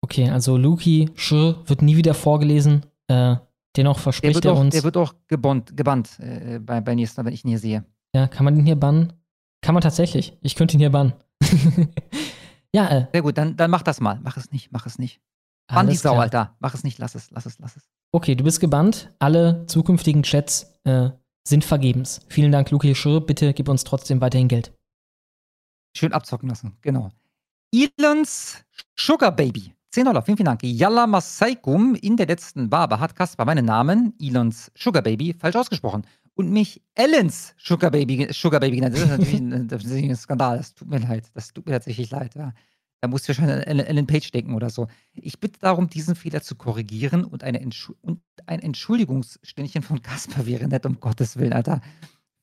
[0.02, 2.86] Okay, also Luki Schirr wird nie wieder vorgelesen.
[3.08, 3.36] Äh,
[3.76, 4.74] dennoch verspricht er auch, uns.
[4.74, 7.86] Der wird auch gebannt, gebannt äh, bei, bei nächsten, wenn ich ihn hier sehe.
[8.16, 9.14] Ja, kann man den hier bannen?
[9.62, 10.38] Kann man tatsächlich.
[10.42, 11.14] Ich könnte ihn hier bannen.
[12.74, 13.08] ja, äh.
[13.12, 14.20] Sehr gut, dann, dann mach das mal.
[14.24, 15.22] Mach es nicht, mach es nicht.
[15.68, 16.24] Bann die Sau, klar.
[16.24, 16.56] Alter.
[16.60, 17.90] Mach es nicht, lass es, lass es, lass es.
[18.12, 19.14] Okay, du bist gebannt.
[19.20, 21.12] Alle zukünftigen Chats äh,
[21.48, 22.26] sind vergebens.
[22.28, 23.22] Vielen Dank, Luki Schirr.
[23.22, 24.74] Bitte gib uns trotzdem weiterhin Geld.
[25.96, 27.12] Schön abzocken lassen, genau.
[27.74, 28.64] Elons
[28.98, 29.74] Sugar Baby.
[29.92, 30.64] 10 Dollar, vielen, vielen Dank.
[30.64, 31.96] Yalla Masaikum.
[31.96, 36.06] In der letzten Barbe hat Kaspar meinen Namen, Elons Sugar Baby, falsch ausgesprochen.
[36.42, 38.96] Und mich Ellens Sugar Baby, Sugar Baby genannt.
[38.96, 40.58] Das ist natürlich ein, das ist ein Skandal.
[40.58, 41.30] Das tut mir leid.
[41.36, 42.34] Das tut mir tatsächlich leid.
[42.34, 42.52] Ja.
[43.00, 44.88] Da musst du schon an Ellen Page denken oder so.
[45.14, 50.48] Ich bitte darum, diesen Fehler zu korrigieren und, eine Entschu und ein Entschuldigungsständchen von Kaspar
[50.48, 51.80] wäre nett, um Gottes Willen, Alter.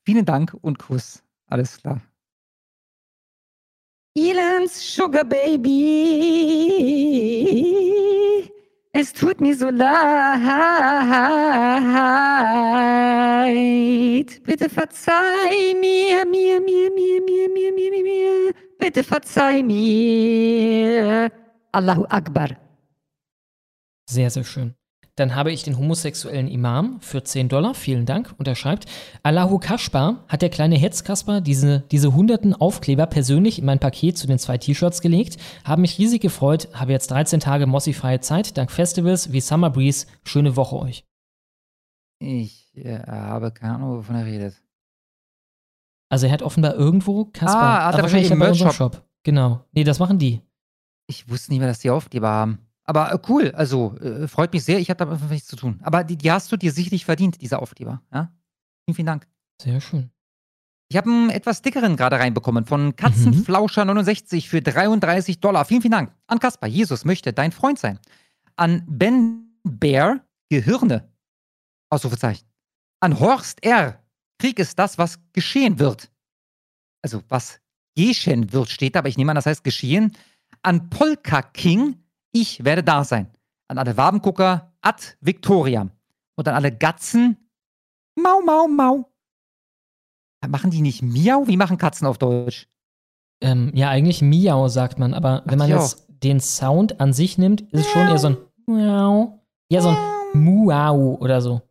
[0.05, 1.21] Vielen Dank und Kuss.
[1.47, 2.01] Alles klar.
[4.15, 5.69] Elans Sugar Baby,
[8.91, 9.89] es tut mir so leid.
[14.43, 18.53] Bitte verzeih mir, mir, mir, mir, mir, mir, mir, mir, mir.
[18.79, 21.31] Bitte verzeih mir.
[21.71, 22.49] Allahu Akbar.
[24.09, 24.78] Sehr, sehr schön.
[25.19, 27.73] Dann habe ich den homosexuellen Imam für 10 Dollar.
[27.73, 28.33] Vielen Dank.
[28.37, 28.85] Und er schreibt,
[29.21, 34.27] Allahu Kaspar hat der kleine Hetzkasper diese, diese hunderten Aufkleber persönlich in mein Paket zu
[34.27, 35.37] den zwei T-Shirts gelegt.
[35.65, 36.69] Habe mich riesig gefreut.
[36.73, 38.57] Habe jetzt 13 Tage Mossi-freie Zeit.
[38.57, 40.07] Dank Festivals wie Summer Breeze.
[40.23, 41.03] Schöne Woche euch.
[42.19, 44.63] Ich äh, habe keine Ahnung, wovon er redet.
[46.07, 47.81] Also er hat offenbar irgendwo Kaspar.
[47.81, 49.03] Ah, hat er wahrscheinlich im Merch-Shop.
[49.23, 49.65] Genau.
[49.73, 50.41] Nee, das machen die.
[51.07, 52.68] Ich wusste nicht mehr, dass die Aufkleber haben.
[52.89, 54.79] Aber äh, cool, also äh, freut mich sehr.
[54.79, 55.79] Ich hatte damit nichts zu tun.
[55.83, 58.01] Aber die, die hast du dir sicherlich verdient, diese Aufkleber.
[58.11, 58.33] Ja?
[58.83, 59.27] Vielen, vielen Dank.
[59.61, 60.09] Sehr schön.
[60.89, 65.65] Ich habe einen etwas dickeren gerade reinbekommen von Katzenflauscher69 für 33 Dollar.
[65.65, 66.15] Vielen, vielen Dank.
[66.25, 67.99] An Kaspar, Jesus möchte dein Freund sein.
[68.55, 71.07] An Ben Bear, Gehirne.
[71.91, 72.47] Ausrufezeichen.
[73.01, 74.01] An Horst R.
[74.39, 76.11] Krieg ist das, was geschehen wird.
[77.03, 77.59] Also, was
[77.95, 80.17] geschehen wird, steht da, aber ich nehme an, das heißt geschehen.
[80.63, 81.99] An Polka King,
[82.31, 83.29] ich werde da sein.
[83.67, 85.91] An alle Wabengucker, ad Victoriam.
[86.35, 87.37] Und an alle Gatzen,
[88.15, 89.11] mau, mau, mau.
[90.47, 91.47] Machen die nicht Miau?
[91.47, 92.67] Wie machen Katzen auf Deutsch?
[93.41, 97.61] Ähm, ja, eigentlich Miau sagt man, aber wenn man jetzt den Sound an sich nimmt,
[97.73, 99.45] ist es schon eher so ein Miau.
[99.69, 99.97] Ja, so ein
[100.33, 101.61] Muau oder so.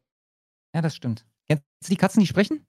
[0.74, 1.24] Ja, das stimmt.
[1.48, 2.66] Kennst du die Katzen, die sprechen?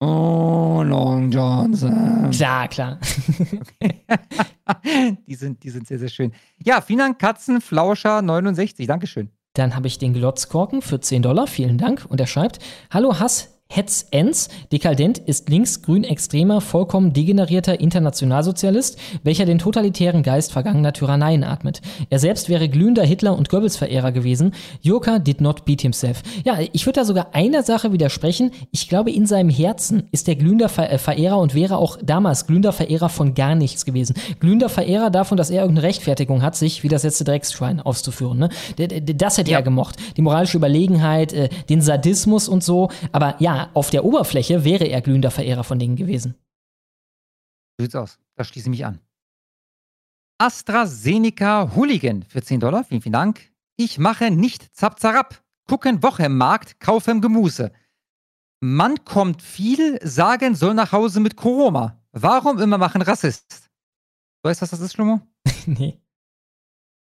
[0.00, 2.30] Oh, Long Johnson.
[2.30, 2.98] Klar, klar.
[5.26, 6.32] die, sind, die sind sehr, sehr schön.
[6.64, 8.86] Ja, vielen Dank, Katzenflauscher 69.
[8.86, 9.30] Dankeschön.
[9.54, 11.48] Dann habe ich den Glotzkorken für 10 Dollar.
[11.48, 12.06] Vielen Dank.
[12.08, 12.60] Und er schreibt:
[12.90, 20.52] Hallo Hass, Hetz Enz, dekadent ist linksgrün extremer, vollkommen degenerierter Internationalsozialist, welcher den totalitären Geist
[20.52, 21.82] vergangener Tyranneien atmet.
[22.08, 24.54] Er selbst wäre glühender Hitler- und Goebbels-Verehrer gewesen.
[24.80, 26.22] Joka did not beat himself.
[26.44, 28.52] Ja, ich würde da sogar einer Sache widersprechen.
[28.72, 32.46] Ich glaube, in seinem Herzen ist der glühender Ver äh, Verehrer und wäre auch damals
[32.46, 34.14] glühender Verehrer von gar nichts gewesen.
[34.40, 38.38] Glühender Verehrer davon, dass er irgendeine Rechtfertigung hat, sich wie das letzte Drecksschwein auszuführen.
[38.38, 38.48] Ne?
[39.14, 39.96] Das hätte er gemocht.
[40.16, 42.88] Die moralische Überlegenheit, äh, den Sadismus und so.
[43.12, 46.34] Aber ja, auf der Oberfläche wäre er glühender Verehrer von Dingen gewesen.
[47.78, 48.18] So sieht's aus.
[48.36, 49.00] Da schließe ich mich an.
[50.40, 52.84] AstraZeneca Hooligan für 10 Dollar.
[52.84, 53.50] Vielen, vielen Dank.
[53.76, 55.42] Ich mache nicht zap zarab.
[55.66, 57.72] Gucken Woche im Markt, kaufen Gemüse.
[58.60, 62.00] Mann kommt viel, sagen soll nach Hause mit Corona.
[62.12, 63.68] Warum immer machen Rassist?
[64.42, 65.20] Du weißt, was das ist, Schlomo?
[65.66, 66.00] nee.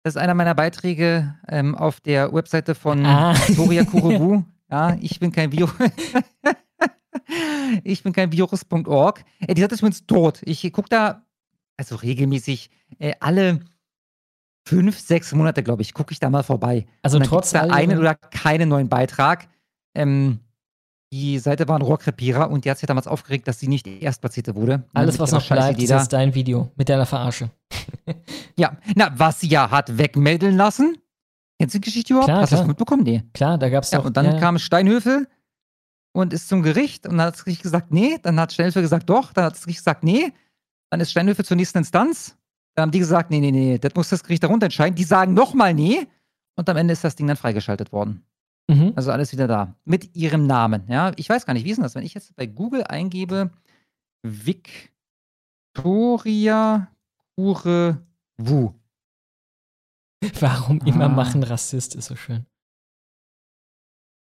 [0.03, 3.33] Das ist einer meiner Beiträge ähm, auf der Webseite von Ah.
[3.47, 4.43] Victoria Kurubu.
[4.69, 5.73] Ja, ich bin kein Virus.
[7.83, 9.23] ich bin kein Virus.org.
[9.39, 10.41] Äh, die Seite ist übrigens tot.
[10.43, 11.25] Ich gucke da,
[11.77, 13.61] also regelmäßig, äh, alle
[14.67, 16.85] fünf, sechs Monate, glaube ich, gucke ich da mal vorbei.
[17.01, 19.47] Also trotz da einen oder keinen neuen Beitrag.
[19.95, 20.39] Ähm,
[21.13, 24.55] die Seite war ein Rohrkrepierer und die hat sich damals aufgeregt, dass sie nicht Erstplatzierte
[24.55, 24.83] wurde.
[24.93, 27.49] Alles, was noch bleibt, ist dein Video mit deiner Verarsche.
[28.57, 30.97] Ja, na, was sie ja hat wegmelden lassen.
[31.59, 32.27] Kennst du die Geschichte überhaupt?
[32.29, 33.03] Klar, Hast du das mitbekommen?
[33.03, 33.23] Nee.
[33.33, 34.05] Klar, da gab's Ja, doch.
[34.05, 35.27] und dann ja, kam Steinhöfel
[36.13, 38.17] und ist zum Gericht und dann hat das Gericht gesagt, nee.
[38.21, 39.33] Dann hat Steinhöfel gesagt, doch.
[39.33, 40.31] Dann hat das Gericht gesagt, nee.
[40.89, 42.37] Dann ist Steinhöfel zur nächsten Instanz.
[42.75, 44.95] Dann haben die gesagt, nee, nee, nee, das muss das Gericht darunter entscheiden.
[44.95, 46.07] Die sagen nochmal nee.
[46.55, 48.23] Und am Ende ist das Ding dann freigeschaltet worden.
[48.69, 48.93] Mhm.
[48.95, 49.73] Also alles wieder da.
[49.85, 50.83] Mit ihrem Namen.
[50.87, 51.95] Ja, ich weiß gar nicht, wie ist denn das?
[51.95, 53.49] Wenn ich jetzt bei Google eingebe,
[55.73, 56.87] Victoria
[57.35, 57.97] Kure
[58.37, 58.71] Wu.
[60.39, 61.09] Warum immer Ah.
[61.09, 62.45] machen Rassist ist so schön.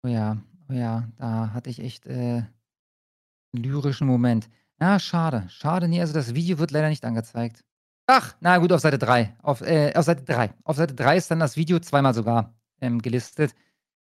[0.05, 0.39] Oh ja,
[0.69, 2.43] oh ja, da hatte ich echt äh,
[3.55, 4.49] einen lyrischen Moment.
[4.81, 5.45] Ja, schade.
[5.49, 7.65] Schade, nee, also das Video wird leider nicht angezeigt.
[8.09, 9.37] Ach, na gut, auf Seite 3.
[9.43, 10.53] Auf, äh, auf Seite 3.
[10.65, 13.55] Auf Seite 3 ist dann das Video zweimal sogar ähm, gelistet.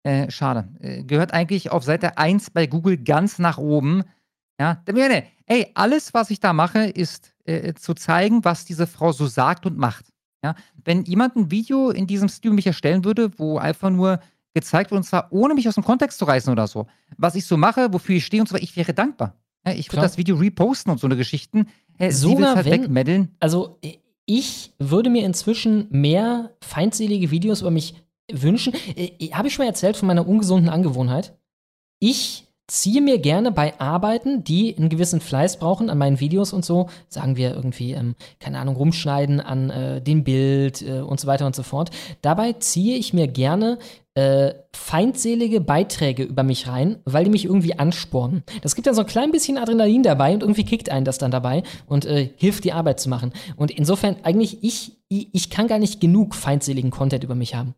[0.02, 0.68] Äh, schade.
[0.80, 4.04] Äh, gehört eigentlich auf Seite 1 bei Google ganz nach oben.
[4.60, 4.82] Ja,
[5.46, 9.66] ey, alles, was ich da mache, ist äh, zu zeigen, was diese Frau so sagt
[9.66, 10.12] und macht.
[10.46, 14.20] Ja, wenn jemand ein Video in diesem Stil mich erstellen würde, wo einfach nur
[14.54, 16.86] gezeigt wird, und zwar ohne mich aus dem Kontext zu reißen oder so,
[17.18, 19.34] was ich so mache, wofür ich stehe und so, weiter, ich wäre dankbar.
[19.66, 21.66] Ja, ich würde das Video reposten und so eine Geschichten.
[21.98, 23.34] Äh, Sogar halt wenn- wegmeddeln.
[23.40, 23.80] Also,
[24.24, 27.94] ich würde mir inzwischen mehr feindselige Videos über mich
[28.30, 28.72] wünschen.
[28.96, 31.36] Äh, Habe ich schon mal erzählt von meiner ungesunden Angewohnheit?
[31.98, 36.64] Ich ziehe mir gerne bei Arbeiten, die einen gewissen Fleiß brauchen, an meinen Videos und
[36.64, 41.26] so, sagen wir irgendwie, ähm, keine Ahnung, rumschneiden an äh, dem Bild äh, und so
[41.28, 41.90] weiter und so fort.
[42.22, 43.78] Dabei ziehe ich mir gerne
[44.14, 48.42] äh, feindselige Beiträge über mich rein, weil die mich irgendwie anspornen.
[48.62, 51.30] Das gibt dann so ein klein bisschen Adrenalin dabei und irgendwie kickt einen das dann
[51.30, 53.32] dabei und äh, hilft, die Arbeit zu machen.
[53.56, 57.74] Und insofern eigentlich, ich, ich, kann gar nicht genug feindseligen Content über mich haben.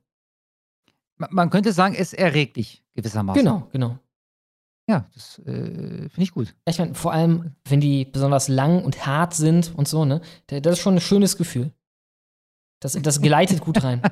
[1.18, 3.42] Ma- Man könnte sagen, es erregt dich gewissermaßen.
[3.42, 3.98] Genau, genau.
[4.88, 5.42] Ja, das äh,
[6.08, 6.54] finde ich gut.
[6.66, 10.22] Ich meine, vor allem, wenn die besonders lang und hart sind und so, ne?
[10.46, 11.72] da- Das ist schon ein schönes Gefühl.
[12.80, 14.00] Das, das gleitet gut rein.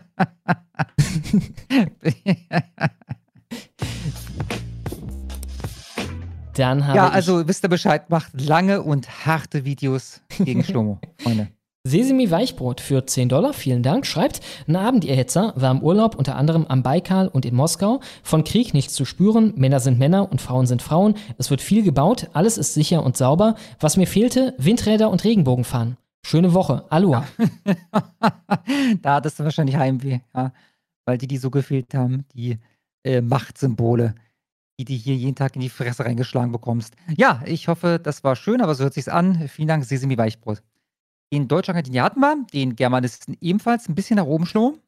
[6.54, 11.48] Dann habe ja, also wisst ihr Bescheid, macht lange und harte Videos gegen Schlomo, Freunde.
[11.86, 16.66] Sesemi Weichbrot für 10 Dollar, vielen Dank, schreibt, ihr Hetzer, war im Urlaub unter anderem
[16.66, 18.00] am Baikal und in Moskau.
[18.24, 21.14] Von Krieg nichts zu spüren, Männer sind Männer und Frauen sind Frauen.
[21.38, 23.54] Es wird viel gebaut, alles ist sicher und sauber.
[23.78, 25.96] Was mir fehlte, Windräder und Regenbogenfahren.
[26.24, 27.24] Schöne Woche, Aloha.
[29.02, 30.52] da hattest du wahrscheinlich Heimweh, ja,
[31.04, 32.58] weil die die so gefehlt haben, die
[33.04, 34.16] äh, Machtsymbole,
[34.80, 36.96] die du hier jeden Tag in die Fresse reingeschlagen bekommst.
[37.16, 39.48] Ja, ich hoffe, das war schön, aber so hört sich's an.
[39.48, 40.62] Vielen Dank, Sesemi Weichbrot.
[41.32, 44.78] Den Deutsch-Argentinien hatten wir, den Germanisten ebenfalls ein bisschen nach oben schloh.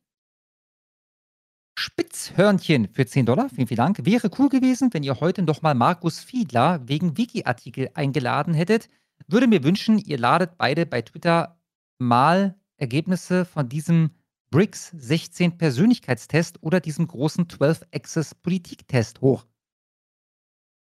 [1.79, 4.05] Spitzhörnchen für 10 Dollar, vielen, vielen Dank.
[4.05, 8.89] Wäre cool gewesen, wenn ihr heute noch mal Markus Fiedler wegen Wiki-Artikel eingeladen hättet.
[9.27, 11.61] Würde mir wünschen, ihr ladet beide bei Twitter
[11.99, 14.11] mal Ergebnisse von diesem
[14.51, 19.47] BRICS 16 Persönlichkeitstest oder diesem großen 12-Access Politiktest hoch.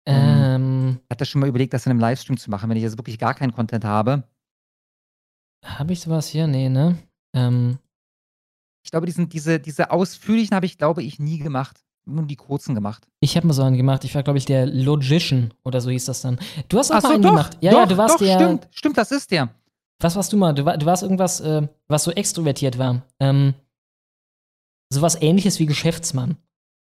[0.06, 2.98] Ähm, Hat er schon mal überlegt, das in einem Livestream zu machen, wenn ich jetzt
[2.98, 4.24] wirklich gar keinen Content habe?
[5.66, 6.48] Habe ich sowas hier?
[6.48, 6.98] Nee, ne?
[7.34, 7.77] Ähm,
[8.84, 11.82] Ich glaube, diesen, diese, diese ausführlichen habe ich, glaube ich, nie gemacht.
[12.08, 13.08] Nur die kurzen gemacht.
[13.19, 14.03] ich habe mal so einen gemacht.
[14.03, 16.38] Ich war, glaube ich, der Logician oder so hieß das dann.
[16.69, 17.58] Du hast auch Ach mal so, einen doch, gemacht.
[17.61, 18.35] Ja, doch, ja, du warst doch, der.
[18.40, 19.50] Stimmt, stimmt, das ist der.
[20.00, 20.53] Was warst du mal?
[20.53, 23.02] Du, war, du warst irgendwas, äh, was so extrovertiert war.
[23.19, 23.56] Ähm,
[24.94, 26.38] sowas ähnliches wie Geschäftsmann.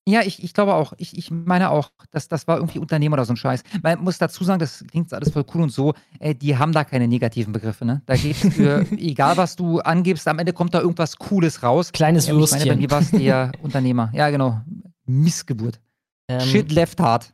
[0.07, 0.93] Ja, ich, ich glaube auch.
[0.97, 3.63] Ich, ich meine auch, dass das war irgendwie Unternehmer oder so ein Scheiß.
[3.83, 5.93] Man muss dazu sagen, das klingt alles voll cool und so.
[6.19, 8.01] Äh, die haben da keine negativen Begriffe, ne?
[8.05, 11.91] Da geht es für, egal was du angibst, am Ende kommt da irgendwas Cooles raus.
[11.91, 12.79] Kleines ja, Ich meine, bei Würstchen.
[12.79, 14.09] mir war es eher Unternehmer.
[14.13, 14.61] Ja, genau.
[15.05, 15.79] Missgeburt.
[16.27, 17.33] Ähm, Shit left hard.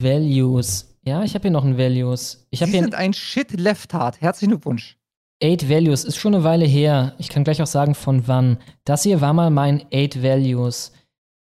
[0.00, 0.94] Values.
[1.04, 2.46] Ja, ich habe hier noch ein Values.
[2.50, 4.20] Ich habe Sie hier sind ein Shit left hard.
[4.20, 4.96] Herzlichen Glückwunsch.
[5.42, 6.04] Eight Values.
[6.04, 7.14] Ist schon eine Weile her.
[7.18, 8.58] Ich kann gleich auch sagen, von wann.
[8.84, 10.92] Das hier war mal mein Eight Values.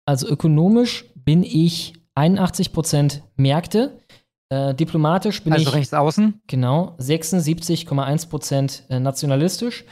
[0.07, 3.99] Also ökonomisch bin ich 81% Märkte.
[4.49, 5.75] Äh, diplomatisch bin Also ich.
[5.75, 6.41] rechts außen?
[6.49, 6.97] Genau.
[6.99, 9.85] 76,1% äh, nationalistisch.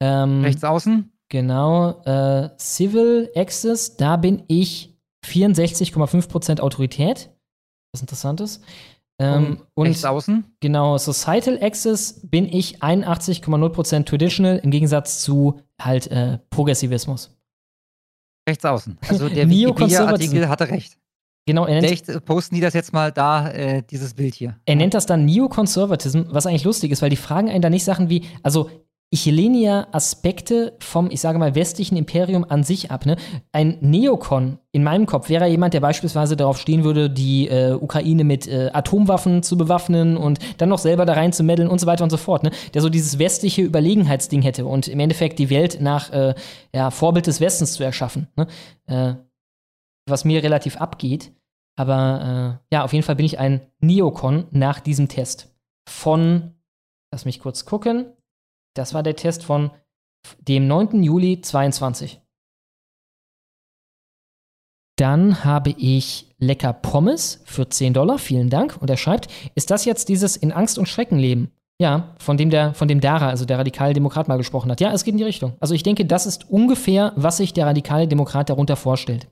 [0.00, 1.12] Ähm, Rechts außen?
[1.28, 2.02] Genau.
[2.04, 4.96] Äh, Civil Access, da bin ich
[5.26, 7.30] 64,5% Autorität.
[7.92, 8.62] Was interessant ist.
[9.20, 10.44] Ähm, Und rechts außen?
[10.60, 17.36] Genau, Societal Access bin ich 81,0% Traditional im Gegensatz zu halt äh, Progressivismus.
[18.48, 18.98] Rechts außen.
[19.08, 19.48] Also der.
[19.48, 20.96] Wikipedia-Artikel hatte recht.
[21.46, 24.56] Genau, er nennt, Echt, äh, posten die das jetzt mal da, äh, dieses Bild hier.
[24.66, 27.84] er nennt das dann Neoconservatism, was eigentlich lustig ist, weil die fragen einen da nicht
[27.84, 28.70] Sachen wie, also
[29.10, 33.06] ich lehne ja Aspekte vom, ich sage mal, westlichen Imperium an sich ab.
[33.06, 33.16] Ne?
[33.52, 38.24] Ein Neokon in meinem Kopf wäre jemand, der beispielsweise darauf stehen würde, die äh, Ukraine
[38.24, 41.86] mit äh, Atomwaffen zu bewaffnen und dann noch selber da rein zu meddeln und so
[41.86, 42.42] weiter und so fort.
[42.42, 42.50] Ne?
[42.74, 46.34] Der so dieses westliche Überlegenheitsding hätte und im Endeffekt die Welt nach äh,
[46.74, 48.28] ja, Vorbild des Westens zu erschaffen.
[48.36, 48.46] Ne?
[48.86, 49.14] Äh,
[50.06, 51.32] was mir relativ abgeht.
[51.76, 55.54] Aber äh, ja, auf jeden Fall bin ich ein Neokon nach diesem Test.
[55.88, 56.56] Von,
[57.10, 58.12] lass mich kurz gucken.
[58.78, 59.70] Das war der Test von
[60.40, 61.02] dem 9.
[61.02, 62.20] Juli 22.
[64.96, 68.18] Dann habe ich lecker Pommes für 10 Dollar.
[68.18, 68.76] Vielen Dank.
[68.80, 71.52] Und er schreibt, ist das jetzt dieses in Angst und Schrecken leben?
[71.80, 74.80] Ja, von dem der, von dem Dara, also der radikale Demokrat, mal gesprochen hat.
[74.80, 75.54] Ja, es geht in die Richtung.
[75.60, 79.28] Also ich denke, das ist ungefähr, was sich der radikale Demokrat darunter vorstellt.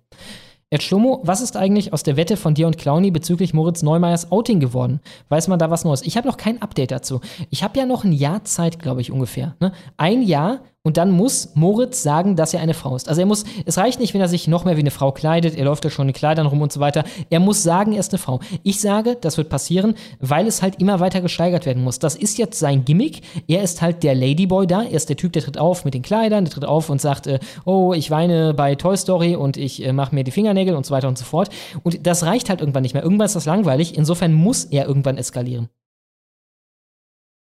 [0.69, 4.33] Ed Schlomo, was ist eigentlich aus der Wette von dir und Clowny bezüglich Moritz Neumeyers
[4.33, 4.99] Outing geworden?
[5.28, 6.03] Weiß man da was Neues?
[6.03, 7.20] Ich habe noch kein Update dazu.
[7.51, 9.55] Ich habe ja noch ein Jahr Zeit, glaube ich, ungefähr.
[9.61, 9.70] Ne?
[9.97, 13.08] Ein Jahr und dann muss Moritz sagen, dass er eine Frau ist.
[13.08, 15.58] Also er muss, es reicht nicht, wenn er sich noch mehr wie eine Frau kleidet,
[15.58, 17.02] er läuft ja schon in Kleidern rum und so weiter.
[17.28, 18.39] Er muss sagen, er ist eine Frau.
[18.62, 21.98] Ich sage, das wird passieren, weil es halt immer weiter gesteigert werden muss.
[21.98, 23.23] Das ist jetzt sein Gimmick.
[23.48, 24.84] Er ist halt der Ladyboy da.
[24.84, 27.26] Er ist der Typ, der tritt auf mit den Kleidern, der tritt auf und sagt,
[27.26, 30.86] äh, oh, ich weine bei Toy Story und ich äh, mache mir die Fingernägel und
[30.86, 31.50] so weiter und so fort.
[31.82, 33.02] Und das reicht halt irgendwann nicht mehr.
[33.02, 33.98] Irgendwann ist das langweilig.
[33.98, 35.68] Insofern muss er irgendwann eskalieren.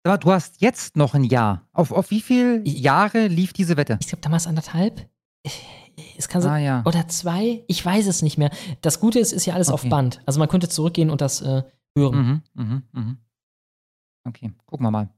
[0.06, 1.66] Aber du hast jetzt noch ein Jahr.
[1.72, 3.96] Auf, auf wie viele Jahre lief diese Wette?
[4.00, 5.08] Ich glaube damals anderthalb.
[6.18, 6.82] Es kann Ah, ja.
[6.84, 7.64] Oder zwei.
[7.68, 8.50] Ich weiß es nicht mehr.
[8.82, 9.88] Das Gute ist, ist ja alles auf Okay.
[9.88, 10.20] Band.
[10.26, 11.62] Also man könnte zurückgehen und das äh,
[11.96, 12.42] hören.
[12.54, 13.18] Mhm, mhm, mhm.
[14.26, 15.08] Okay, gucken wir mal.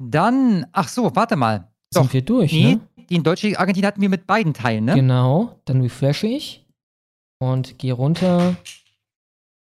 [0.00, 1.70] Dann, ach so, warte mal.
[1.92, 2.80] Sind wir durch, Nee, ne?
[3.10, 4.94] die deutsche Argentin hatten wir mit beiden Teilen, ne?
[4.94, 5.60] Genau.
[5.64, 6.66] Dann refreshe ich
[7.40, 8.56] und gehe runter.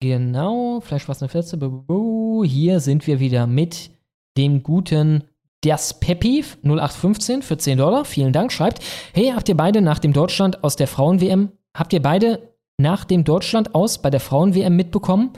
[0.00, 0.80] Genau.
[0.80, 1.56] Fleisch was eine Fetze.
[1.56, 2.44] Bu- bu- bu.
[2.44, 3.90] Hier sind wir wieder mit
[4.36, 5.24] dem guten
[5.64, 8.04] Das Peppi 0815 für 10 Dollar.
[8.04, 8.52] Vielen Dank.
[8.52, 8.80] Schreibt,
[9.12, 13.24] hey, habt ihr beide nach dem Deutschland aus der Frauen-WM, habt ihr beide nach dem
[13.24, 15.32] Deutschland aus bei der Frauen-WM mitbekommen?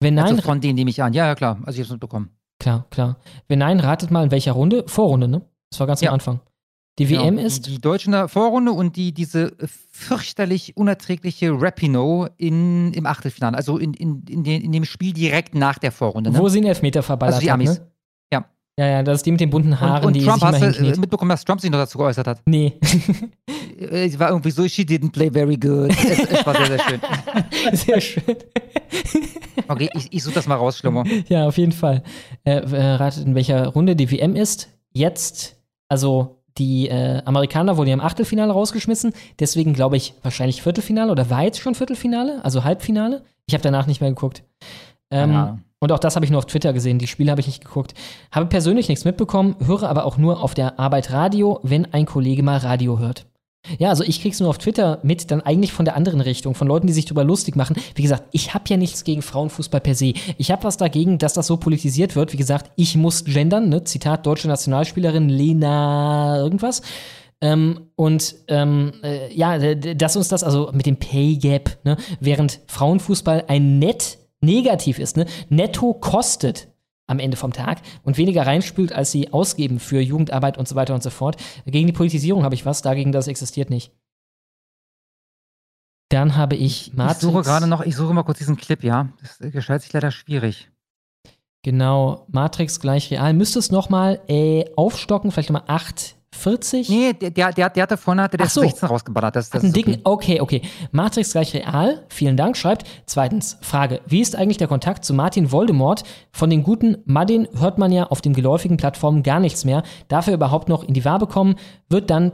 [0.00, 1.12] Wenn nein, Also von denen nehme ich an.
[1.12, 1.58] Ja, ja, klar.
[1.66, 2.30] Also ich hab's mitbekommen.
[2.58, 3.18] Klar, klar.
[3.46, 4.84] Wenn nein, ratet mal in welcher Runde?
[4.86, 5.42] Vorrunde, ne?
[5.70, 6.08] Das war ganz Ja.
[6.10, 6.40] am Anfang.
[6.98, 7.22] Die Genau.
[7.24, 7.66] WM ist.
[7.66, 9.52] Die, in der Vorrunde und die, diese
[9.90, 13.56] fürchterlich unerträgliche Rapinoe in, im Achtelfinale.
[13.56, 16.30] Also in, in, in, den, in dem Spiel direkt nach der Vorrunde.
[16.30, 16.38] Ne?
[16.38, 17.78] Wo sie einen Elfmeter verballert Also die hat, Amis.
[17.78, 17.86] ne?
[18.32, 18.44] Ja.
[18.78, 20.78] Ja, ja, das ist die mit den bunten Haaren, und, und die Trump sich hast
[20.80, 22.42] du äh, mitbekommen, dass Trump sich noch dazu geäußert hat.
[22.46, 22.74] Nee.
[23.80, 25.90] Es war irgendwie so, she didn't play very good.
[25.90, 27.00] Es, es war sehr, sehr schön.
[27.74, 28.22] Sehr schön.
[29.68, 31.04] Okay, ich, ich suche das mal raus, Schlimmer.
[31.28, 32.02] Ja, auf jeden Fall.
[32.44, 34.68] Äh, äh, ratet, in welcher Runde die WM ist.
[34.92, 35.56] Jetzt,
[35.88, 39.12] also die äh, Amerikaner wurden ja im Achtelfinale rausgeschmissen.
[39.38, 43.22] Deswegen glaube ich wahrscheinlich Viertelfinale oder war jetzt schon Viertelfinale, also Halbfinale.
[43.46, 44.42] Ich habe danach nicht mehr geguckt.
[45.10, 45.62] Ähm, Ahnung.
[45.80, 46.98] und auch das habe ich nur auf Twitter gesehen.
[46.98, 47.94] Die Spiele habe ich nicht geguckt.
[48.30, 52.42] Habe persönlich nichts mitbekommen, höre aber auch nur auf der Arbeit Radio, wenn ein Kollege
[52.42, 53.27] mal Radio hört.
[53.78, 56.68] Ja, also ich krieg's nur auf Twitter mit, dann eigentlich von der anderen Richtung, von
[56.68, 57.76] Leuten, die sich darüber lustig machen.
[57.94, 60.14] Wie gesagt, ich habe ja nichts gegen Frauenfußball per se.
[60.38, 62.32] Ich habe was dagegen, dass das so politisiert wird.
[62.32, 63.84] Wie gesagt, ich muss gendern, ne?
[63.84, 66.82] Zitat deutsche Nationalspielerin Lena irgendwas.
[67.40, 72.60] Ähm, und ähm, äh, ja, dass uns das also mit dem Pay Gap, ne, während
[72.66, 76.68] Frauenfußball ein Net negativ ist, ne, netto kostet
[77.08, 80.94] am Ende vom Tag und weniger reinspült, als sie ausgeben für Jugendarbeit und so weiter
[80.94, 81.36] und so fort.
[81.66, 83.90] Gegen die Politisierung habe ich was, dagegen das existiert nicht.
[86.10, 87.20] Dann habe ich Ich Matrix.
[87.20, 89.08] suche gerade noch, ich suche mal kurz diesen Clip, ja.
[89.20, 90.70] Das gestaltet sich leider schwierig.
[91.62, 93.34] Genau, Matrix gleich real.
[93.34, 96.88] Müsste es nochmal äh, aufstocken, vielleicht nochmal 8, 40?
[96.88, 98.60] Nee, der, der, der, der hatte vorne hatte der Ach so.
[98.60, 99.36] 16 rausgeballert.
[99.36, 100.40] Das, das ist dicken, okay.
[100.40, 102.04] okay, Matrix gleich real.
[102.08, 102.56] Vielen Dank.
[102.56, 102.86] Schreibt.
[103.06, 104.00] Zweitens, Frage.
[104.06, 106.04] Wie ist eigentlich der Kontakt zu Martin Voldemort?
[106.32, 109.82] Von den guten Madin hört man ja auf den geläufigen Plattformen gar nichts mehr.
[110.08, 111.56] Darf er überhaupt noch in die Wabe kommen?
[111.88, 112.32] Wird dann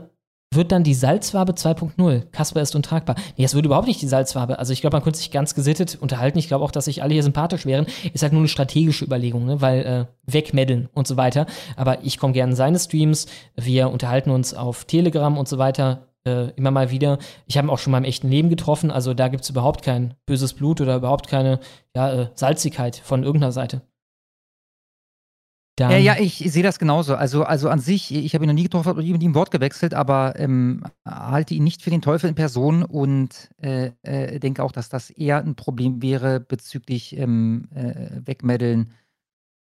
[0.55, 2.23] wird dann die Salzwabe 2.0.
[2.31, 3.15] Kasper ist untragbar.
[3.37, 4.59] Nee, es wird überhaupt nicht die Salzwabe.
[4.59, 6.37] Also ich glaube, man könnte sich ganz gesittet unterhalten.
[6.37, 7.85] Ich glaube auch, dass sich alle hier sympathisch wären.
[8.13, 9.61] Ist halt nur eine strategische Überlegung, ne?
[9.61, 11.45] weil äh, wegmeddeln und so weiter.
[11.75, 13.27] Aber ich komme gerne in seine Streams.
[13.55, 17.19] Wir unterhalten uns auf Telegram und so weiter äh, immer mal wieder.
[17.45, 18.91] Ich habe ihn auch schon mal im echten Leben getroffen.
[18.91, 21.59] Also da gibt es überhaupt kein böses Blut oder überhaupt keine
[21.95, 23.81] ja, äh, Salzigkeit von irgendeiner Seite.
[25.75, 27.15] Dann, Ja, ja, ich sehe das genauso.
[27.15, 29.93] Also, also an sich, ich habe ihn noch nie getroffen, habe mit ihm Wort gewechselt,
[29.93, 34.71] aber ähm, halte ihn nicht für den Teufel in Person und äh, äh, denke auch,
[34.71, 38.91] dass das eher ein Problem wäre bezüglich ähm, äh, Wegmeddeln.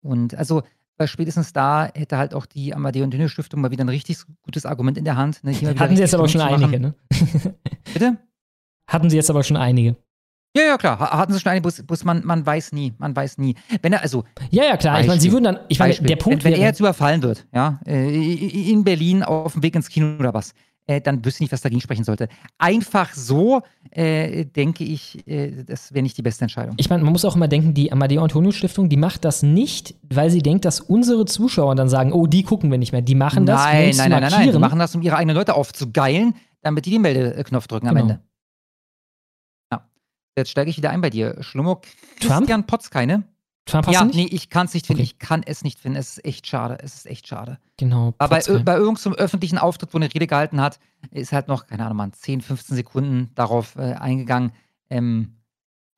[0.01, 0.63] Und also,
[0.97, 4.19] weil spätestens da hätte halt auch die Amadeo und Dünne Stiftung mal wieder ein richtig
[4.43, 5.43] gutes Argument in der Hand.
[5.43, 6.95] Ne, Hatten sie jetzt aber schon einige, ne?
[7.93, 8.19] Bitte?
[8.87, 9.97] Hatten sie jetzt aber schon einige.
[10.57, 10.99] Ja, ja, klar.
[10.99, 12.95] Ha- Hatten sie schon eine, bloß, bloß man, man weiß nie.
[12.99, 13.55] Man weiß nie.
[13.83, 14.25] Wenn er, also.
[14.51, 15.01] Ja, ja, klar.
[15.01, 16.07] Ich meine, sie würden dann, ich meine, Beispiel.
[16.09, 19.75] der Punkt wenn, wenn er jetzt überfallen wird, ja, äh, in Berlin auf dem Weg
[19.77, 20.53] ins Kino oder was,
[20.89, 22.29] äh, dann wüsste ich nicht, was dagegen sprechen sollte.
[22.59, 26.75] Einfach so, äh, denke ich, äh, das wäre nicht die beste Entscheidung.
[26.79, 29.97] Ich meine, man muss auch immer denken, die Amadeo Antonio Stiftung, die macht das nicht,
[30.09, 33.03] weil sie denkt, dass unsere Zuschauer dann sagen, oh, die gucken wir nicht mehr.
[33.03, 34.53] Die machen das, um nein, uns nein, nein, nein, nein.
[34.53, 38.07] Die machen das, um ihre eigenen Leute aufzugeilen, damit die den Meldeknopf drücken am Genau.
[38.09, 38.21] Ende.
[40.37, 41.37] Jetzt steige ich wieder ein bei dir.
[41.43, 41.81] Schlummo,
[42.21, 43.25] Christian Potzkei, ne?
[43.65, 45.01] Trump ja, nee, ich kann es nicht finden.
[45.03, 45.11] Okay.
[45.13, 45.99] Ich kann es nicht finden.
[45.99, 46.79] Es ist echt schade.
[46.83, 47.59] Es ist echt schade.
[47.79, 48.15] Genau.
[48.19, 50.79] Aber bei, bei irgendeinem öffentlichen Auftritt, wo eine Rede gehalten hat,
[51.11, 54.53] ist halt noch, keine Ahnung, man, 10, 15 Sekunden darauf äh, eingegangen.
[54.89, 55.33] Ähm,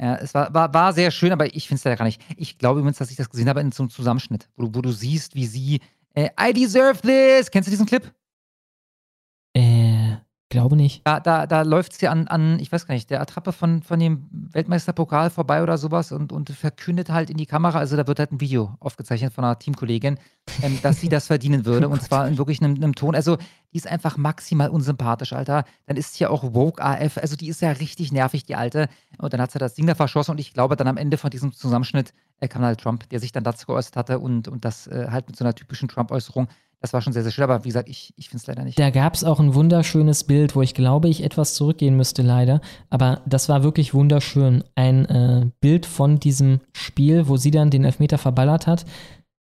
[0.01, 2.23] ja, es war, war, war sehr schön, aber ich finde es leider gar nicht.
[2.39, 4.81] Ich glaube übrigens, dass ich das gesehen habe in so einem Zusammenschnitt, wo, du- wo
[4.81, 5.81] du siehst, wie sie
[6.15, 7.51] äh, I deserve this.
[7.51, 8.11] Kennst du diesen Clip?
[10.51, 11.03] Glaube nicht.
[11.05, 14.01] Da, da, da läuft sie an, an, ich weiß gar nicht, der Attrappe von, von
[14.01, 18.19] dem Weltmeisterpokal vorbei oder sowas und, und verkündet halt in die Kamera, also da wird
[18.19, 20.19] halt ein Video aufgezeichnet von einer Teamkollegin,
[20.63, 23.15] ähm, dass sie das verdienen würde und zwar in wirklich einem, einem Ton.
[23.15, 23.37] Also
[23.75, 25.65] die ist einfach maximal unsympathisch, Alter.
[25.85, 28.89] Dann ist hier auch Woke AF, also die ist ja richtig nervig, die Alte.
[29.19, 31.29] Und dann hat sie das Ding da verschossen und ich glaube, dann am Ende von
[31.29, 34.87] diesem Zusammenschnitt äh, kam halt Trump, der sich dann dazu geäußert hatte und, und das
[34.87, 36.49] äh, halt mit so einer typischen Trump-Äußerung.
[36.81, 38.79] Das war schon sehr, sehr schön, aber wie gesagt, ich, ich finde es leider nicht.
[38.79, 42.61] Da gab es auch ein wunderschönes Bild, wo ich glaube, ich etwas zurückgehen müsste, leider.
[42.89, 44.63] Aber das war wirklich wunderschön.
[44.77, 48.85] Ein äh, Bild von diesem Spiel, wo sie dann den Elfmeter verballert hat.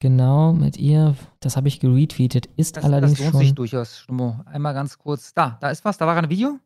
[0.02, 1.14] Genau, mit ihr.
[1.40, 2.46] Das habe ich geretweetet.
[2.56, 4.40] Ist Das, allerdings das lohnt schon sich durchaus, Stummo.
[4.46, 5.34] Einmal ganz kurz.
[5.34, 5.98] Da, da ist was.
[5.98, 6.58] Da war ein Video.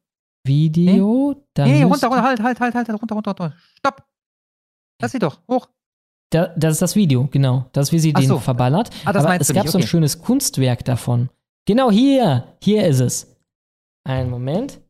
[0.47, 1.35] Video.
[1.59, 3.55] Nee, müsste- runter, runter, halt, halt, halt, halt, runter, runter, runter.
[3.79, 4.05] Stopp.
[5.03, 5.67] Lass sie doch, hoch.
[6.35, 7.67] Da, das ist das Video, genau.
[7.73, 8.39] Das wie sie Ach den so.
[8.41, 8.91] verballert.
[9.05, 9.89] Ah, das Aber es gab nicht, so ein okay.
[9.89, 11.29] schönes Kunstwerk davon.
[11.67, 12.49] Genau hier.
[12.61, 13.37] Hier ist es.
[14.05, 14.81] Einen Moment.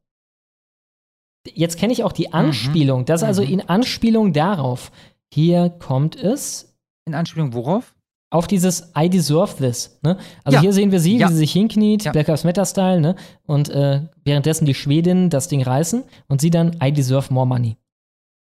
[1.52, 3.04] Jetzt kenne ich auch die Anspielung.
[3.04, 3.48] Das ist also Mhm.
[3.48, 4.90] in Anspielung darauf.
[5.32, 6.74] Hier kommt es.
[7.06, 7.94] In Anspielung worauf?
[8.30, 9.98] Auf dieses I deserve this.
[10.02, 10.16] Ne?
[10.44, 10.60] Also Ja.
[10.62, 11.28] hier sehen wir sie, Ja.
[11.28, 13.14] wie sie sich hinkniet, Black Lives Matter Style, ne?
[13.46, 17.76] Und äh, währenddessen die Schwedinnen das Ding reißen und sie dann I deserve more money.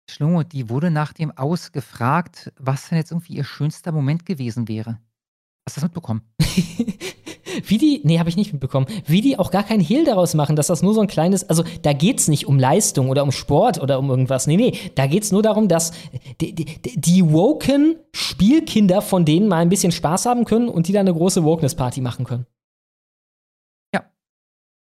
[0.08, 4.68] Schlummo, die wurde nach dem Aus gefragt, was denn jetzt irgendwie ihr schönster Moment gewesen
[4.68, 4.98] wäre.
[5.66, 6.22] Hast du das mitbekommen?
[7.64, 10.56] Wie die, nee, habe ich nicht mitbekommen, wie die auch gar kein Hehl daraus machen,
[10.56, 13.80] dass das nur so ein kleines, also da geht's nicht um Leistung oder um Sport
[13.80, 14.46] oder um irgendwas.
[14.46, 15.92] Nee, nee, da geht's nur darum, dass
[16.40, 16.66] die, die,
[17.00, 21.16] die woken Spielkinder von denen mal ein bisschen Spaß haben können und die dann eine
[21.16, 22.46] große Wokeness-Party machen können.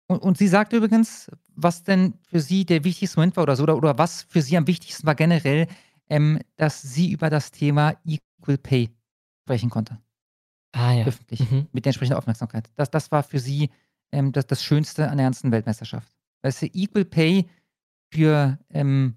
[0.09, 3.63] Und, und sie sagt übrigens, was denn für sie der wichtigste Moment war oder so,
[3.63, 5.69] oder, oder was für sie am wichtigsten war generell,
[6.09, 8.91] ähm, dass sie über das Thema Equal Pay
[9.43, 9.99] sprechen konnte.
[10.73, 11.07] Ah ja.
[11.07, 11.41] Öffentlich.
[11.51, 11.69] Mhm.
[11.73, 12.71] Mit der entsprechenden Aufmerksamkeit.
[12.77, 13.71] Das, das war für sie
[14.11, 16.11] ähm, das, das Schönste an der ganzen Weltmeisterschaft.
[16.43, 17.47] Weißt du, Equal Pay
[18.11, 19.17] für ähm,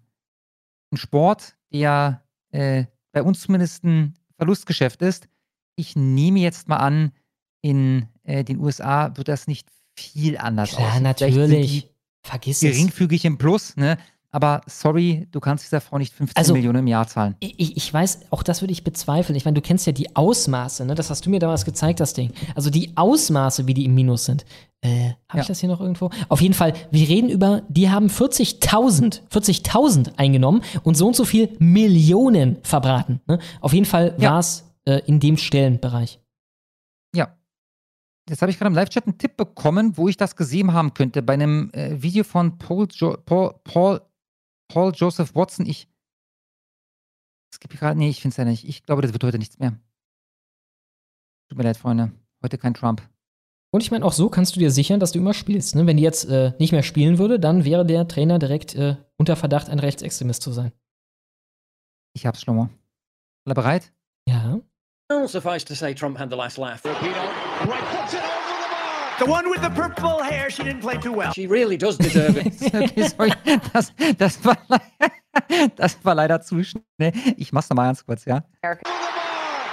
[0.91, 5.29] einen Sport, der äh, bei uns zumindest ein Verlustgeschäft ist.
[5.75, 7.11] Ich nehme jetzt mal an,
[7.61, 11.87] in äh, den USA wird das nicht viel anders Klar, sind natürlich.
[12.23, 12.71] Vergiss es.
[12.71, 13.97] geringfügig im Plus, ne?
[14.33, 17.35] Aber sorry, du kannst dieser Frau nicht 15 Also, Millionen im Jahr zahlen.
[17.41, 19.35] Ich, ich weiß, auch das würde ich bezweifeln.
[19.35, 20.95] Ich meine, du kennst ja die Ausmaße, ne?
[20.95, 22.31] Das hast du mir damals gezeigt, das Ding.
[22.55, 24.45] Also die Ausmaße, wie die im Minus sind.
[24.79, 25.41] Äh, habe Ja.
[25.41, 26.11] ich das hier noch irgendwo?
[26.29, 31.25] Auf jeden Fall, wir reden über, die haben 40.000, 40.000 eingenommen und so und so
[31.25, 33.19] viel Millionen verbraten.
[33.27, 33.37] Ne?
[33.59, 34.31] Auf jeden Fall Ja.
[34.31, 36.19] war es äh, in dem Stellenbereich.
[38.29, 41.21] Jetzt habe ich gerade im Live-Chat einen Tipp bekommen, wo ich das gesehen haben könnte.
[41.21, 44.01] Bei einem äh, Video von Paul, jo Paul, Paul,
[44.67, 45.65] Paul Joseph Watson.
[45.65, 45.87] Ich.
[47.51, 47.97] Es gibt gerade.
[47.97, 48.67] Nee, ich finde es ja nicht.
[48.67, 49.79] Ich glaube, das wird heute nichts mehr.
[51.49, 52.11] Tut mir leid, Freunde.
[52.43, 53.01] Heute kein Trump.
[53.73, 55.75] Und ich meine, auch so kannst du dir sichern, dass du immer spielst.
[55.75, 55.87] Ne?
[55.87, 59.35] Wenn die jetzt äh, nicht mehr spielen würde, dann wäre der Trainer direkt äh, unter
[59.35, 60.71] Verdacht, ein Rechtsextremist zu sein.
[62.13, 62.69] Ich hab's, Schlomo.
[63.45, 63.93] Alle bereit?
[64.27, 64.59] Ja.
[65.11, 66.83] Well, suffice to say, Trump had the last laugh.
[66.83, 66.91] The
[69.27, 71.33] one with the purple hair, she didn't play too well.
[71.33, 72.53] She really does deserve it.
[72.73, 73.31] okay, sorry.
[73.73, 74.57] Das, das, war,
[75.75, 77.11] das war leider zu schnell.
[77.37, 78.41] Ich mach's nochmal ganz kurz, ja?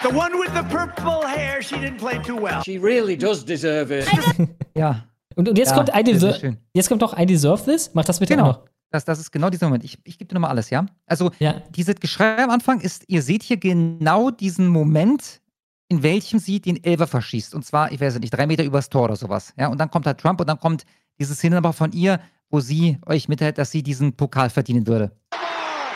[0.02, 2.60] The one with the purple hair, she didn't play too well.
[2.64, 4.06] She really does deserve it.
[4.74, 5.04] Ja.
[5.36, 7.90] Und, und jetzt Ja, kommt I deserve, jetzt kommt noch I deserve this.
[7.94, 8.50] Mach das bitte Genau.
[8.50, 8.64] auch noch.
[8.90, 9.84] Das, das ist genau dieser Moment.
[9.84, 10.86] Ich, ich gebe dir nochmal alles, ja?
[11.06, 11.30] Also,
[11.70, 15.40] dieses Geschrei am Anfang ist, ihr seht hier genau diesen Moment,
[15.88, 17.54] in welchem sie den Elfer verschießt.
[17.54, 19.52] Und zwar, ich weiß nicht, drei Meter übers Tor oder sowas.
[19.58, 19.68] Ja?
[19.68, 20.84] Und dann kommt halt Trump und dann kommt
[21.18, 25.12] diese Szene aber von ihr, wo sie euch mitteilt, dass sie diesen Pokal verdienen würde.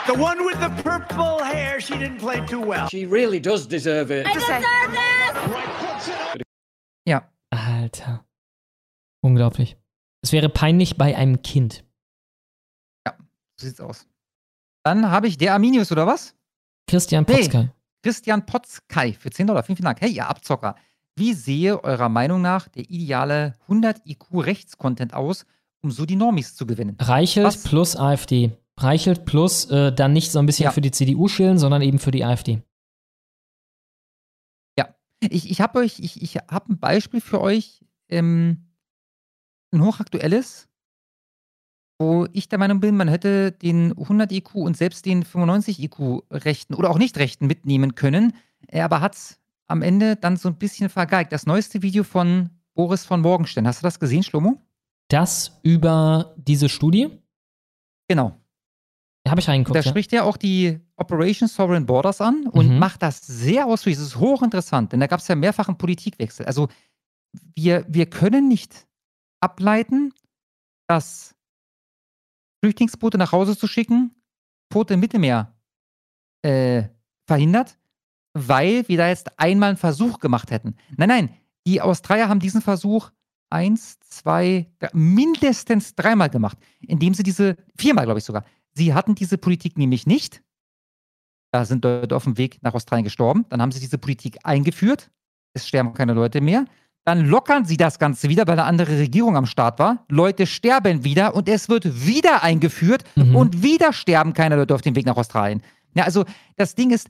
[0.05, 2.87] The one with the purple hair, she didn't play too well.
[2.89, 4.27] She really does deserve it.
[7.07, 7.29] Ja.
[7.53, 8.25] Alter.
[9.21, 9.77] Unglaublich.
[10.21, 11.83] Es wäre peinlich bei einem Kind.
[13.63, 14.05] So sieht's aus.
[14.83, 16.35] Dann habe ich der Arminius, oder was?
[16.89, 17.25] Christian.
[17.25, 17.71] Potzkei.
[18.03, 19.63] Christian Potzkei für 10 Dollar.
[19.63, 20.01] Vielen, vielen Dank.
[20.01, 20.75] Hey, ihr Abzocker.
[21.15, 25.45] Wie sehe eurer Meinung nach der ideale 100 IQ Rechtscontent aus,
[25.81, 26.97] um so die Normis zu gewinnen?
[26.99, 27.63] Reichelt Was?
[27.63, 28.51] plus AfD.
[28.77, 30.71] Reichelt plus äh, dann nicht so ein bisschen Ja.
[30.71, 32.61] für die CDU schillen, sondern eben für die AfD.
[34.77, 38.67] Ja, ich, ich habe euch, ich, ich habe ein Beispiel für euch, ähm,
[39.71, 40.67] ein hochaktuelles,
[41.99, 46.23] wo ich der Meinung bin, man hätte den 100 IQ und selbst den 95 IQ
[46.31, 48.33] Rechten oder auch nicht Rechten mitnehmen können,
[48.67, 51.31] äh, aber hat es am Ende dann so ein bisschen vergeigt.
[51.31, 54.59] Das neueste Video von Boris von Morgenstern, hast du das gesehen, Schlomo?
[55.09, 57.09] Das über diese Studie?
[58.07, 58.35] Genau.
[59.27, 59.75] Habe ich reingeguckt.
[59.75, 59.89] Da ja.
[59.89, 62.79] spricht er auch die Operation Sovereign Borders an und Mhm.
[62.79, 63.97] macht das sehr ausführlich.
[63.99, 66.45] Das ist hochinteressant, denn da gab es ja mehrfach einen Politikwechsel.
[66.45, 66.67] Also
[67.55, 68.85] wir, wir können nicht
[69.39, 70.13] ableiten,
[70.87, 71.35] dass
[72.63, 74.15] Flüchtlingsboote nach Hause zu schicken,
[74.69, 75.53] Tote im Mittelmeer
[76.43, 76.83] äh,
[77.27, 77.77] verhindert,
[78.31, 80.77] weil wir da jetzt einmal einen Versuch gemacht hätten.
[80.95, 81.29] Nein, nein,
[81.67, 83.11] die Australier haben diesen Versuch
[83.49, 89.13] eins, zwei, drei, mindestens dreimal gemacht, indem sie diese, viermal glaube ich sogar, sie hatten
[89.13, 90.41] diese Politik nämlich nicht.
[91.51, 93.45] Da sind Leute auf dem Weg nach Australien gestorben.
[93.49, 95.11] Dann haben sie diese Politik eingeführt.
[95.53, 96.65] Es sterben keine Leute mehr.
[97.05, 100.05] Dann lockern sie das Ganze wieder, weil eine andere Regierung am Start war.
[100.09, 104.95] Leute sterben wieder und es wird wieder eingeführt und wieder sterben keine Leute auf dem
[104.95, 105.61] Weg nach Australien.
[105.95, 106.23] Ja, also
[106.55, 107.09] das Ding ist,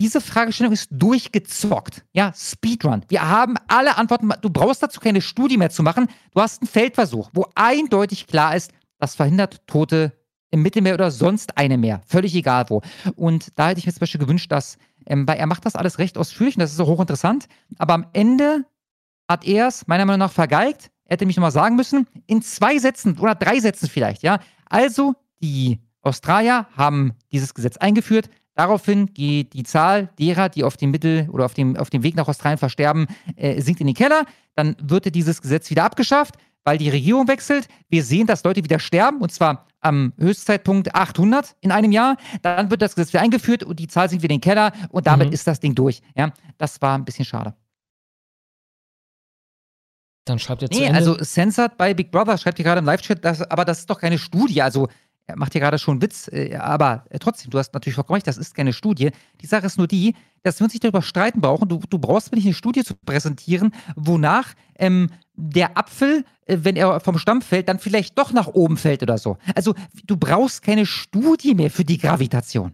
[0.00, 2.04] diese Fragestellung ist durchgezockt.
[2.12, 3.04] Ja, Speedrun.
[3.08, 4.30] Wir haben alle Antworten.
[4.40, 6.08] Du brauchst dazu keine Studie mehr zu machen.
[6.32, 10.12] Du hast einen Feldversuch, wo eindeutig klar ist, das verhindert Tote
[10.50, 12.00] im Mittelmeer oder sonst eine mehr.
[12.06, 12.80] Völlig egal wo.
[13.16, 15.98] Und da hätte ich mir zum Beispiel gewünscht, dass, ähm, weil er macht das alles
[15.98, 17.46] recht ausführlich und das ist auch hochinteressant.
[17.78, 18.64] Aber am Ende
[19.28, 20.90] hat er es meiner Meinung nach vergeigt.
[21.04, 24.38] Er hätte mich nochmal sagen müssen, in zwei Sätzen oder drei Sätzen vielleicht, ja.
[24.66, 28.30] Also, die Australier haben dieses Gesetz eingeführt.
[28.54, 32.14] Daraufhin geht die Zahl derer, die auf dem Mittel oder auf dem, auf dem Weg
[32.14, 34.24] nach Australien versterben, äh, sinkt in den Keller.
[34.54, 37.68] Dann wird dieses Gesetz wieder abgeschafft, weil die Regierung wechselt.
[37.88, 42.16] Wir sehen, dass Leute wieder sterben und zwar am Höchstzeitpunkt 800 in einem Jahr.
[42.42, 45.06] Dann wird das Gesetz wieder eingeführt und die Zahl sinkt wieder in den Keller und
[45.06, 46.00] damit ist das Ding durch.
[46.16, 47.54] Ja, das war ein bisschen schade.
[50.24, 50.98] Dann schreibt er zu Nee, Ende.
[50.98, 54.18] also Censored bei Big Brother schreibt hier gerade im Live-Chat, aber das ist doch keine
[54.18, 54.62] Studie.
[54.62, 54.88] Also,
[55.26, 58.16] er macht hier gerade schon einen Witz, äh, aber äh, trotzdem, du hast natürlich vollkommen
[58.16, 59.10] recht, das ist keine Studie.
[59.40, 61.68] Die Sache ist nur die, dass wir uns nicht darüber streiten brauchen.
[61.68, 66.76] Du, du brauchst mir nicht eine Studie zu präsentieren, wonach ähm, der Apfel, äh, wenn
[66.76, 69.38] er vom Stamm fällt, dann vielleicht doch nach oben fällt oder so.
[69.54, 69.74] Also,
[70.06, 72.72] du brauchst keine Studie mehr für die Gravitation.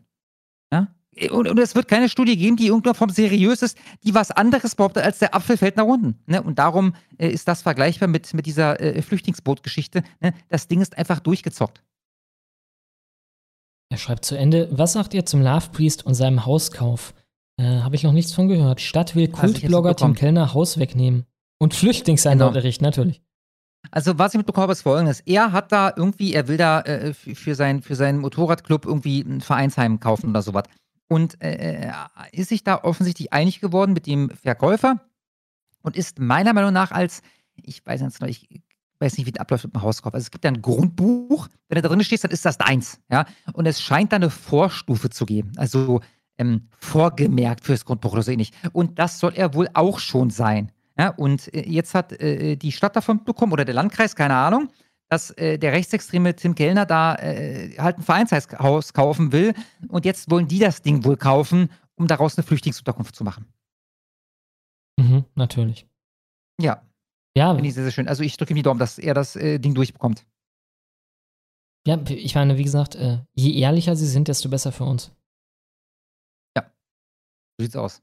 [1.15, 1.33] Ja?
[1.33, 4.75] Und, und es wird keine Studie geben, die irgendeiner Form seriös ist, die was anderes
[4.75, 6.19] behauptet, als der Apfel fällt nach unten.
[6.27, 6.43] Ne?
[6.43, 10.03] Und darum äh, ist das vergleichbar mit, mit dieser äh, Flüchtlingsbootgeschichte.
[10.21, 10.35] Ne?
[10.49, 11.83] Das Ding ist einfach durchgezockt.
[13.93, 17.13] Er schreibt zu Ende, was sagt ihr zum Love Priest und seinem Hauskauf?
[17.57, 18.81] Äh, Habe ich noch nichts von gehört.
[18.81, 20.15] Stadt will Kultblogger Tim?
[20.15, 21.27] Kellner Haus wegnehmen.
[21.59, 23.21] Und Flüchtlingseinwanderung, natürlich.
[23.91, 25.21] Also, was ich mitbekommen habe, ist folgendes.
[25.21, 29.21] Er hat da irgendwie, er will da äh, für, für, sein, für seinen Motorradclub irgendwie
[29.21, 30.65] ein Vereinsheim kaufen oder sowas.
[31.11, 31.93] Und äh, äh,
[32.31, 35.01] ist sich da offensichtlich einig geworden mit dem Verkäufer
[35.83, 37.23] und ist meiner Meinung nach als,
[37.57, 38.49] ich weiß noch, ich
[39.01, 40.15] weiß nicht, wie das abläuft mit dem Hauskauf.
[40.15, 43.01] Also es gibt ja ein Grundbuch, wenn da drin steht, dann ist das deins.
[43.11, 43.25] Ja?
[43.55, 45.51] Und es scheint da eine Vorstufe zu geben.
[45.57, 46.01] Also
[46.39, 48.53] ähm, vorgemerkt fürs Grundbuch oder so ähnlich.
[48.73, 50.71] Und das soll er wohl auch schon sein.
[50.97, 51.09] Ja?
[51.09, 54.69] Und äh, jetzt hat äh, die Stadt davon bekommen oder der Landkreis, keine Ahnung,
[55.11, 59.55] dass äh, der rechtsextreme Tim Kellner da äh, halt ein Vereinshaus kaufen will.
[59.89, 63.47] Und jetzt wollen die das Ding wohl kaufen, um daraus eine Flüchtlingsunterkunft zu machen.
[64.99, 65.87] Mhm, natürlich.
[66.61, 66.83] Ja.
[67.37, 67.53] Ja.
[67.55, 68.09] Finde ich sehr, sehr schön.
[68.09, 70.25] Also ich drücke ihm die Daumen, dass er das äh, Ding durchbekommt.
[71.87, 75.13] Ja, ich meine, wie gesagt, äh, je ehrlicher sie sind, desto besser für uns.
[77.61, 78.03] So sieht's aus.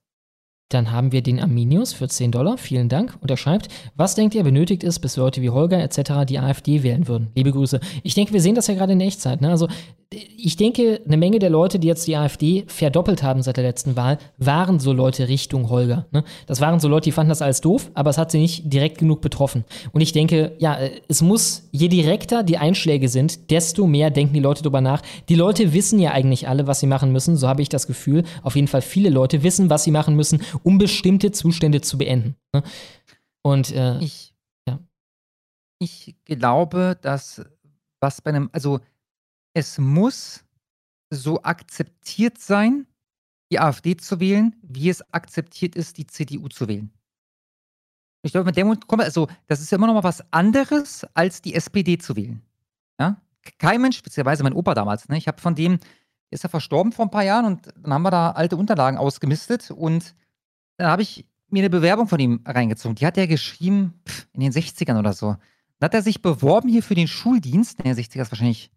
[0.70, 2.58] Dann haben wir den Arminius für 10 Dollar.
[2.58, 3.18] Vielen Dank.
[3.22, 6.26] Und er schreibt, was denkt ihr benötigt ist, bis Leute wie Holger etc.
[6.28, 7.30] die AfD wählen würden?
[7.36, 7.80] Liebe Grüße.
[8.04, 9.40] Ich denke, wir sehen das ja gerade in Echtzeit.
[9.40, 9.50] Ne?
[9.50, 9.68] Also
[10.10, 13.98] ich denke, eine Menge der Leute, die jetzt die AfD verdoppelt haben seit der letzten
[13.98, 16.06] Wahl, waren so Leute Richtung Holger.
[16.12, 16.24] Ne?
[16.46, 19.00] Das waren so Leute, die fanden das alles doof, aber es hat sie nicht direkt
[19.00, 19.66] genug betroffen.
[19.92, 24.34] Und ich denke, ja, äh, es muss, je direkter die Einschläge sind, desto mehr denken
[24.34, 25.02] die Leute drüber nach.
[25.28, 27.36] Die Leute wissen ja eigentlich alle, was sie machen müssen.
[27.36, 28.24] So habe ich das Gefühl.
[28.44, 32.36] Auf jeden Fall viele Leute wissen, was sie machen müssen, um bestimmte Zustände zu beenden.
[32.54, 32.64] Ne?
[33.44, 34.34] Und äh, ich,
[34.68, 34.80] ja.
[35.80, 37.42] ich glaube, dass
[38.00, 38.80] was bei einem, also
[39.58, 40.44] es muss
[41.10, 42.86] so akzeptiert sein,
[43.50, 46.92] die AfD zu wählen, wie es akzeptiert ist, die CDU zu wählen.
[48.22, 51.08] Ich glaube, mit dem Moment kommt, also das ist ja immer noch mal was anderes,
[51.16, 52.44] als die SPD zu wählen.
[53.00, 53.20] Ja?
[53.58, 55.18] Kein Mensch, speziellerweise mein Opa damals, ne?
[55.18, 55.80] ich habe von dem,
[56.30, 59.72] ist ja verstorben vor ein paar Jahren und dann haben wir da alte Unterlagen ausgemistet
[59.72, 60.14] und
[60.78, 62.94] dann habe ich mir eine Bewerbung von ihm reingezogen.
[62.94, 65.38] Die hat er geschrieben pff, in den 60ern oder so.
[65.80, 67.84] Dann hat er sich beworben hier für den Schuldienst.
[67.84, 68.72] Ne, 60er ist wahrscheinlich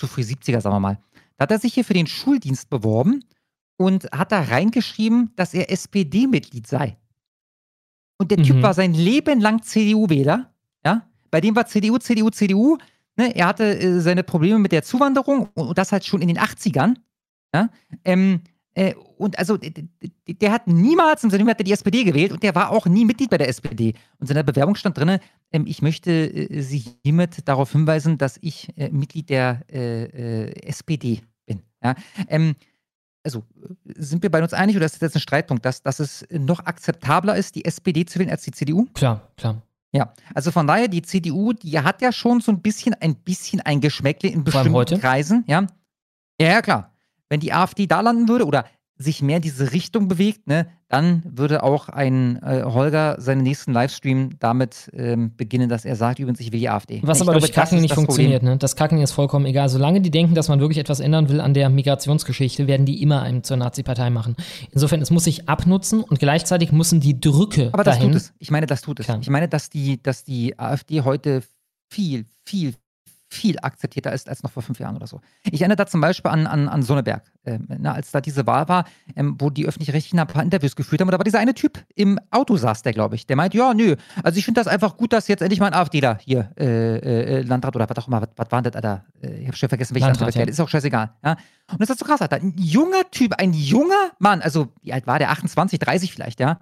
[0.00, 0.98] zu früh 70er, sagen wir mal.
[1.36, 3.24] Da hat er sich hier für den Schuldienst beworben
[3.76, 6.96] und hat da reingeschrieben, dass er SPD-Mitglied sei.
[8.18, 8.44] Und der Mhm.
[8.44, 10.52] Typ war sein Leben lang CDU-Wähler.
[10.84, 11.06] Ja?
[11.30, 12.76] Bei dem war CDU, CDU, CDU.
[13.16, 13.34] Ne?
[13.34, 16.38] Er hatte äh, seine Probleme mit der Zuwanderung und, und das halt schon in den
[16.38, 16.96] 80ern.
[17.54, 17.70] Ja?
[18.04, 18.49] Ähm, äh,
[19.18, 22.70] und also, der hat niemals im Sinne hat er die SPD gewählt und der war
[22.70, 23.94] auch nie Mitglied bei der SPD.
[24.18, 25.18] Und in seiner Bewerbung stand drin,
[25.52, 30.66] ähm, ich möchte äh, Sie hiermit darauf hinweisen, dass ich äh, Mitglied der äh, äh,
[30.66, 31.62] SPD bin.
[31.82, 31.94] Ja?
[32.28, 32.54] Ähm,
[33.24, 35.98] also, äh, sind wir bei uns einig oder ist das jetzt ein Streitpunkt, dass, dass
[35.98, 38.86] es noch akzeptabler ist, die SPD zu wählen als die CDU?
[38.94, 39.60] Klar, klar.
[39.92, 43.60] Ja, also von daher, die CDU, die hat ja schon so ein bisschen, ein bisschen
[43.60, 45.00] ein Geschmäckle in bestimmten.
[45.00, 45.66] Kreisen, ja.
[46.40, 46.92] Ja, ja, klar.
[47.30, 48.66] Wenn die AfD da landen würde oder
[49.00, 53.72] sich mehr in diese Richtung bewegt, ne, dann würde auch ein äh, Holger seinen nächsten
[53.72, 57.00] Livestream damit ähm, beginnen, dass er sagt, übrigens, ich will die AfD.
[57.02, 58.42] Was ich aber glaube, durch das Kacken nicht funktioniert.
[58.42, 58.58] Ne?
[58.58, 59.70] Das Kacken ist vollkommen egal.
[59.70, 63.22] Solange die denken, dass man wirklich etwas ändern will an der Migrationsgeschichte, werden die immer
[63.22, 64.36] einen zur Nazi-Partei machen.
[64.70, 68.12] Insofern, es muss sich abnutzen und gleichzeitig müssen die Drücke Aber das dahin.
[68.12, 68.34] tut es.
[68.38, 69.08] Ich meine, das tut es.
[69.08, 71.42] Ich meine, dass die, dass die AfD heute
[71.88, 72.74] viel, viel,
[73.32, 75.20] viel akzeptierter ist als noch vor fünf Jahren oder so.
[75.44, 78.68] Ich erinnere da zum Beispiel an, an, an Sonneberg, ähm, ne, als da diese Wahl
[78.68, 78.84] war,
[79.14, 81.08] ähm, wo die Öffentlich-Rechtlichen ein paar Interviews geführt haben.
[81.08, 83.72] Und da war dieser eine Typ im Auto saß, der, glaube ich, der meint, ja,
[83.72, 83.94] nö,
[84.24, 87.42] also ich finde das einfach gut, dass jetzt endlich mal ein AfDler hier äh, äh,
[87.42, 89.04] Landrat oder was auch immer, was, was war das, Alter?
[89.22, 90.50] Äh, Ich habe schon vergessen, welcher Landrat, Landrat, ja.
[90.50, 91.10] ist auch scheißegal.
[91.24, 91.36] Ja?
[91.70, 92.36] Und das ist so krass, Alter.
[92.36, 95.30] Ein junger Typ, ein junger Mann, also wie alt war der?
[95.30, 96.58] 28, 30 vielleicht, ja?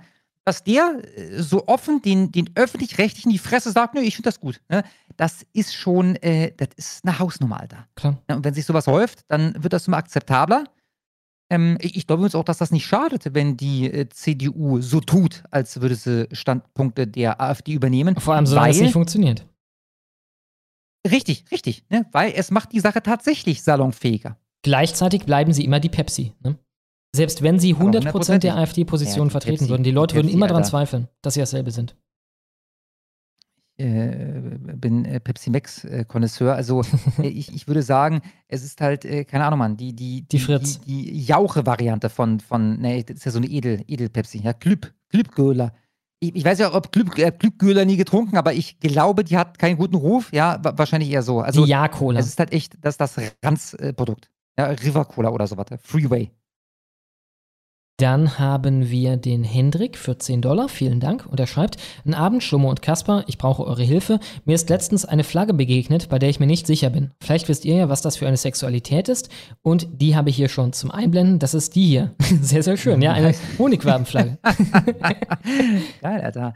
[0.49, 4.41] dass der äh, so offen den, den Öffentlich-Rechtlichen die Fresse sagt, nö, ich finde das
[4.41, 4.61] gut.
[4.71, 4.83] Ne?
[5.19, 7.89] Das ist schon, äh, das ist eine Hausnummer, Alter.
[7.97, 8.23] Klar.
[8.31, 10.65] Ja, und wenn sich sowas häuft, dann wird das immer akzeptabler.
[11.51, 15.43] Ähm, ich glaube übrigens auch, dass das nicht schadet, wenn die äh, CDU so tut,
[15.51, 18.15] als würde sie Standpunkte der AfD übernehmen.
[18.17, 19.45] Vor allem, solange es nicht funktioniert.
[21.11, 21.85] Richtig, richtig.
[21.91, 22.07] Ne?
[22.13, 24.39] Weil es macht die Sache tatsächlich salonfähiger.
[24.63, 26.33] Gleichzeitig bleiben sie immer die Pepsi.
[26.45, 26.59] Ne?
[27.13, 28.53] Selbst wenn sie 100% der hundertprozentig.
[28.53, 31.35] AfD-Position Ja, die vertreten Pepsi, würden, die die Leute würden Pepsi, immer daran zweifeln, dass
[31.35, 31.97] sie dasselbe sind.
[33.79, 34.41] Äh,
[34.77, 36.55] bin äh, Pepsi Max äh, Connoisseur.
[36.55, 36.83] Also
[37.23, 40.39] äh, ich, ich würde sagen, es ist halt, äh, keine Ahnung, Mann, die, die, die,
[40.39, 40.81] Fritz.
[40.81, 44.93] die, die Jauche-Variante von, von, ne, das ist ja so eine Edel, Edel-Pepsi, ja, Glüb,
[45.11, 45.73] Glübgöler.
[46.21, 49.59] Ich, ich weiß ja, ob Glüb, äh, Glübgöler nie getrunken, aber ich glaube, die hat
[49.59, 50.33] keinen guten Ruf.
[50.33, 51.41] Ja, wa- wahrscheinlich eher so.
[51.41, 52.19] Also, Die Ja-Cola.
[52.19, 54.29] Es ist halt echt, das das Ranz-Produkt.
[54.59, 55.67] Ja, River Cola oder sowas.
[55.83, 56.33] Freeway.
[57.99, 60.69] Dann haben wir den Hendrik für 10 Dollar.
[60.69, 61.27] Vielen Dank.
[61.27, 64.21] Und er schreibt: Ein Abend, Schlummer und Kasper, ich brauche eure Hilfe.
[64.45, 67.11] Mir ist letztens eine Flagge begegnet, bei der ich mir nicht sicher bin.
[67.21, 69.31] Vielleicht wisst ihr ja, was das für eine Sexualität ist.
[69.63, 71.41] Und die habe ich hier schon zum Einblenden.
[71.41, 72.15] Das ist die hier.
[72.41, 73.03] Sehr, sehr schön.
[73.03, 74.39] Ja, eine Honigwabenflagge.
[76.01, 76.55] Geil, Alter.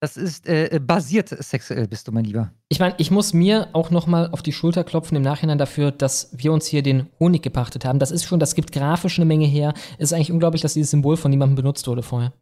[0.00, 2.52] Das ist äh, basiert sexuell, bist du, mein Lieber.
[2.68, 6.30] Ich meine, ich muss mir auch nochmal auf die Schulter klopfen im Nachhinein dafür, dass
[6.32, 7.98] wir uns hier den Honig gepachtet haben.
[7.98, 9.74] Das ist schon, das gibt grafisch eine Menge her.
[9.98, 12.32] Es ist eigentlich unglaublich, dass dieses Symbol von niemandem benutzt wurde vorher.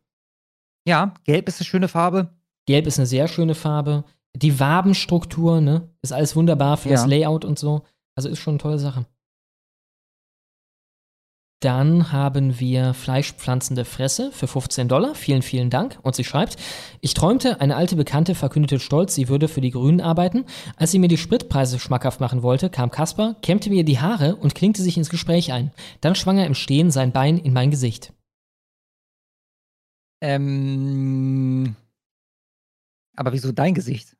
[0.86, 2.28] Ja, gelb ist eine schöne Farbe.
[2.66, 4.04] Gelb ist eine sehr schöne Farbe.
[4.36, 6.96] Die Wabenstruktur, ne, ist alles wunderbar für Ja.
[6.96, 7.84] das Layout und so.
[8.14, 9.06] Also ist schon eine tolle Sache.
[11.60, 15.14] Dann haben wir fleischpflanzende Fresse für 15 Dollar.
[15.14, 15.98] Vielen, vielen Dank.
[16.02, 16.56] Und sie schreibt,
[17.00, 20.44] ich träumte, eine alte Bekannte verkündete stolz, sie würde für die Grünen arbeiten.
[20.76, 24.54] Als sie mir die Spritpreise schmackhaft machen wollte, kam Kasper, kämmte mir die Haare und
[24.54, 25.72] klingte sich ins Gespräch ein.
[26.02, 28.12] Dann schwang er im Stehen sein Bein in mein Gesicht.
[30.20, 31.74] Ähm,
[33.16, 34.15] Aber wieso dein Gesicht?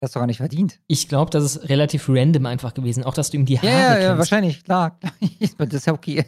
[0.00, 0.80] Das hast du gar nicht verdient.
[0.86, 3.04] Ich glaube, das ist relativ random einfach gewesen.
[3.04, 4.98] Auch, dass du ihm die Haare Ja, ja, ja, wahrscheinlich, klar.
[5.58, 6.24] das ist ja okay.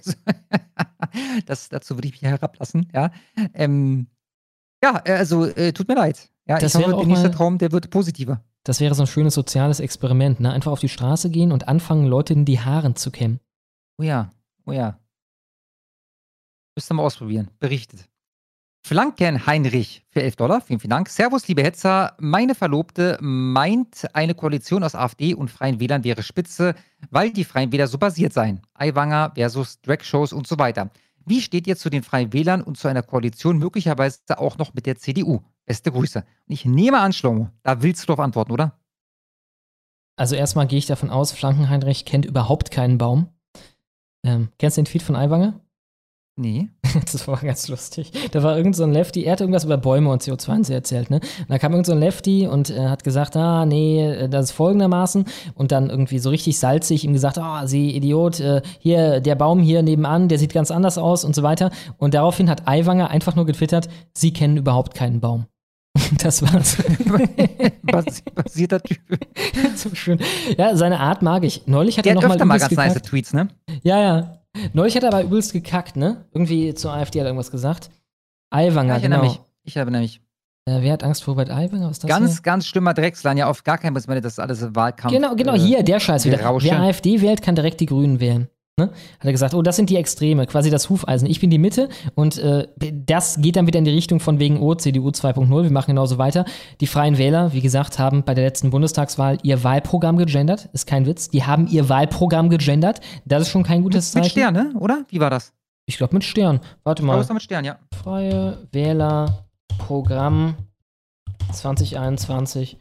[1.46, 3.10] das, dazu würde ich mich herablassen, ja.
[3.54, 4.08] Ähm,
[4.84, 6.30] ja, äh, also, äh, tut mir leid.
[6.46, 8.44] Ja, Das ich hoffe, wäre auch der nächste Traum, der wird positiver.
[8.64, 10.52] Das wäre so ein schönes soziales Experiment, ne?
[10.52, 13.40] Einfach auf die Straße gehen und anfangen, Leute in die Haaren zu kämmen.
[13.98, 14.32] Oh ja,
[14.66, 14.98] oh ja.
[16.76, 17.50] Müsst ihr mal ausprobieren.
[17.58, 18.08] Berichtet.
[18.84, 20.60] Flanken Heinrich für 11 Dollar.
[20.60, 21.08] Vielen, vielen Dank.
[21.08, 22.16] Servus, liebe Hetzer.
[22.18, 26.74] Meine Verlobte meint, eine Koalition aus AfD und Freien Wählern wäre spitze,
[27.08, 28.60] weil die Freien Wähler so basiert seien.
[28.74, 30.90] Aiwanger versus Drag-Shows und so weiter.
[31.24, 34.86] Wie steht ihr zu den Freien Wählern und zu einer Koalition möglicherweise auch noch mit
[34.86, 35.42] der CDU?
[35.64, 36.18] Beste Grüße.
[36.18, 38.80] Und ich nehme an, Schlomo, da willst du drauf antworten, oder?
[40.16, 43.28] Also erstmal gehe ich davon aus, Flankenheinrich kennt überhaupt keinen Baum.
[44.24, 45.60] Ähm, kennst du den Tweet von Aiwanger?
[46.36, 46.68] Nee.
[47.10, 48.12] Das war ganz lustig.
[48.32, 51.20] Da war irgend so ein Lefty, er hat irgendwas über Bäume und CO2 erzählt, ne?
[51.40, 54.46] Und da kam irgend so ein Lefty und äh, hat gesagt, ah, nee, äh, das
[54.46, 55.24] ist folgendermaßen.
[55.54, 59.60] Und dann irgendwie so richtig salzig ihm gesagt, ah, Sie Idiot, äh, hier, der Baum
[59.60, 61.70] hier nebenan, der sieht ganz anders aus und so weiter.
[61.96, 65.46] Und daraufhin hat Aiwanger einfach nur getwittert, Sie kennen überhaupt keinen Baum.
[66.18, 66.76] Das war's.
[67.82, 69.00] Basi basierter Typ.
[69.76, 70.18] so schön.
[70.58, 71.66] Ja, seine Art mag ich.
[71.66, 73.08] Neulich hat Der er hat noch mal öfter mal übelst ganz nice gekackt.
[73.08, 73.48] Tweets, ne?
[73.82, 74.41] Ja, ja.
[74.72, 76.24] Neulich hat er aber übelst gekackt, ne?
[76.32, 77.90] Irgendwie zur AfD hat er irgendwas gesagt.
[78.50, 79.22] Aiwanger, Ja, ich genau.
[79.22, 79.40] mich.
[79.64, 80.20] Ich erinnere mich.
[80.66, 81.86] Äh, wer hat Angst vor Robert Aiwanger?
[81.86, 82.42] Was ist das Ganz, hier?
[82.42, 83.38] ganz schlimmer Drecksland.
[83.38, 84.20] Ja, auf gar keinen Fall.
[84.20, 85.12] Das ist alles Wahlkampf.
[85.14, 86.38] Genau, genau, äh, hier, der Scheiß wieder.
[86.38, 88.48] Wer AfD wählt, kann direkt die Grünen wählen.
[88.78, 88.86] Ne?
[88.86, 91.28] Hat er gesagt, oh, das sind die Extreme, quasi das Hufeisen.
[91.28, 94.60] Ich bin die Mitte und äh, das geht dann wieder in die Richtung von wegen,
[94.62, 96.46] oh, CDU 2.0, wir machen genauso weiter.
[96.80, 100.70] Die Freien Wähler, wie gesagt, haben bei der letzten Bundestagswahl ihr Wahlprogramm gegendert.
[100.72, 101.28] Ist kein Witz.
[101.28, 103.00] Die haben ihr Wahlprogramm gegendert.
[103.26, 104.32] Das ist schon kein gutes Mit Zeichen.
[104.38, 104.72] Stern, ne?
[104.78, 105.04] Oder?
[105.10, 105.52] Wie war das?
[105.84, 106.60] Ich glaube mit Stern.
[106.82, 107.18] Warte Ich mal.
[107.20, 107.78] es war mit Stern, ja.
[108.02, 110.54] Freie Wählerprogramm
[111.52, 112.78] 2021.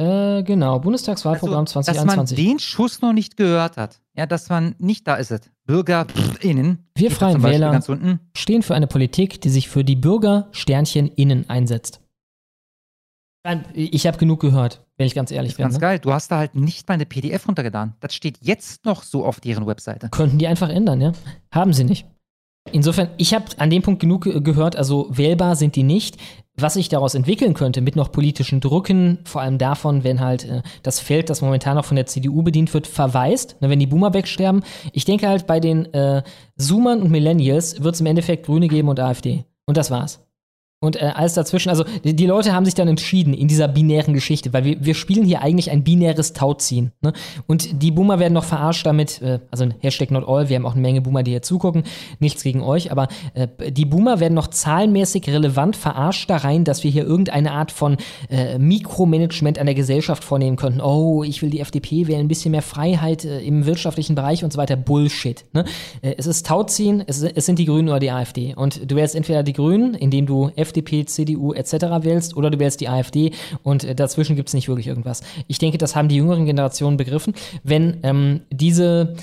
[0.00, 2.36] Äh, genau, Bundestagswahlprogramm Also, dass man 2021.
[2.36, 4.00] den Schuss noch nicht gehört hat.
[4.16, 5.40] Ja, dass man nicht da ist es.
[5.66, 6.86] BürgerInnen.
[6.94, 8.18] Wir Freien Wähler Ganz unten.
[8.34, 12.00] stehen für eine Politik, die sich für die Bürger Sternchen innen einsetzt.
[13.72, 15.64] Ich habe genug gehört, wenn ich ganz ehrlich bin.
[15.64, 15.80] Ganz Ne?
[15.80, 15.98] geil.
[15.98, 17.94] Du hast da halt nicht mal eine PDF runtergeladen.
[18.00, 20.08] Das steht jetzt noch so auf deren Webseite.
[20.10, 21.12] Könnten die einfach ändern, ja?
[21.52, 22.06] Haben sie nicht.
[22.72, 26.18] Insofern, ich habe an dem Punkt genug ge- gehört, also wählbar sind die nicht.
[26.56, 30.62] Was sich daraus entwickeln könnte, mit noch politischen Drucken, vor allem davon, wenn halt äh,
[30.82, 34.12] das Feld, das momentan noch von der CDU bedient wird, verweist, ne, wenn die Boomer
[34.12, 34.62] wegsterben.
[34.92, 36.22] Ich denke halt, bei den äh,
[36.58, 39.44] Zoomern und Millennials wird es im Endeffekt Grüne geben und AfD.
[39.64, 40.20] Und das war's.
[40.82, 44.14] Und äh, alles dazwischen, also die, die Leute haben sich dann entschieden in dieser binären
[44.14, 46.92] Geschichte, weil wir, wir spielen hier eigentlich ein binäres Tauziehen.
[47.02, 47.12] Ne?
[47.46, 50.72] Und die Boomer werden noch verarscht damit, äh, also Hashtag not all, wir haben auch
[50.72, 51.82] eine Menge Boomer, die hier zugucken,
[52.18, 56.82] nichts gegen euch, aber äh, die Boomer werden noch zahlenmäßig relevant verarscht da rein, dass
[56.82, 57.98] wir hier irgendeine Art von
[58.30, 60.80] äh, Mikromanagement an der Gesellschaft vornehmen könnten.
[60.80, 64.52] Oh, ich will die FDP wählen, ein bisschen mehr Freiheit äh, im wirtschaftlichen Bereich und
[64.54, 64.76] so weiter.
[64.76, 65.44] Bullshit.
[65.52, 65.66] Ne?
[66.00, 68.54] Äh, es ist Tauziehen, es, es sind die Grünen oder die AfD.
[68.54, 71.72] Und du wählst entweder die Grünen, indem du FDP, CDU etc.
[72.02, 73.32] wählst, oder du wählst die AfD
[73.62, 75.22] und äh, dazwischen gibt es nicht wirklich irgendwas.
[75.48, 77.34] Ich denke, das haben die jüngeren Generationen begriffen.
[77.62, 79.14] Wenn ähm, diese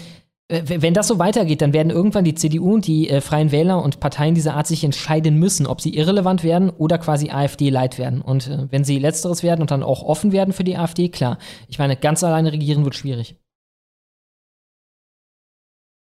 [0.49, 3.83] äh, wenn das so weitergeht, dann werden irgendwann die CDU und die äh, Freien Wähler
[3.83, 8.21] und Parteien dieser Art sich entscheiden müssen, ob sie irrelevant werden oder quasi AfD-Light werden.
[8.21, 11.37] Und äh, wenn sie letzteres werden und dann auch offen werden für die AfD, klar.
[11.67, 13.35] Ich meine, ganz alleine regieren wird schwierig.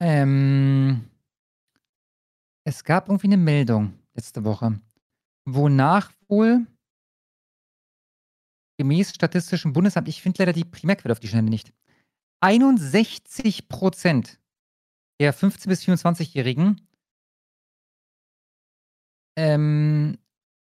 [0.01, 1.05] Ähm,
[2.65, 4.81] es gab irgendwie eine Meldung letzte Woche,
[5.55, 6.67] wonach wohl
[8.79, 11.73] gemäß Statistischem Bundesamt, ich finde leider die Primärquelle auf die Schnelle nicht,
[12.41, 14.41] 61 Prozent
[15.21, 16.81] der 15- bis 24-Jährigen
[19.37, 20.19] ähm,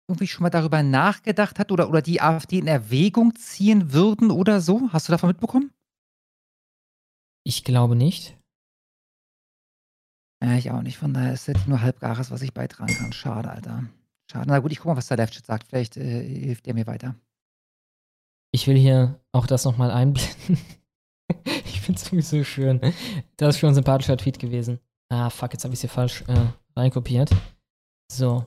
[0.08, 4.60] irgendwie schon mal darüber nachgedacht hat oder, oder die AfD in Erwägung ziehen würden oder
[4.60, 4.92] so.
[4.92, 5.72] Hast du davon mitbekommen?
[7.44, 8.36] Ich glaube nicht.
[10.42, 10.98] Ja, ich auch nicht.
[10.98, 13.12] Von daher ist das nur halbgares, was ich beitragen kann.
[13.12, 13.84] Schade, Alter.
[14.30, 14.48] Schade.
[14.48, 15.66] Na gut, ich guck mal, was der Live-Chat sagt.
[15.66, 17.16] Vielleicht äh, hilft der mir weiter.
[18.52, 20.56] Ich will hier auch das nochmal einblenden.
[21.44, 22.80] ich finde es irgendwie so schön.
[23.36, 24.78] Das ist schon ein sympathischer Tweet gewesen.
[25.08, 27.30] Ah, fuck, jetzt habe ich es hier falsch äh, reinkopiert.
[28.12, 28.46] So.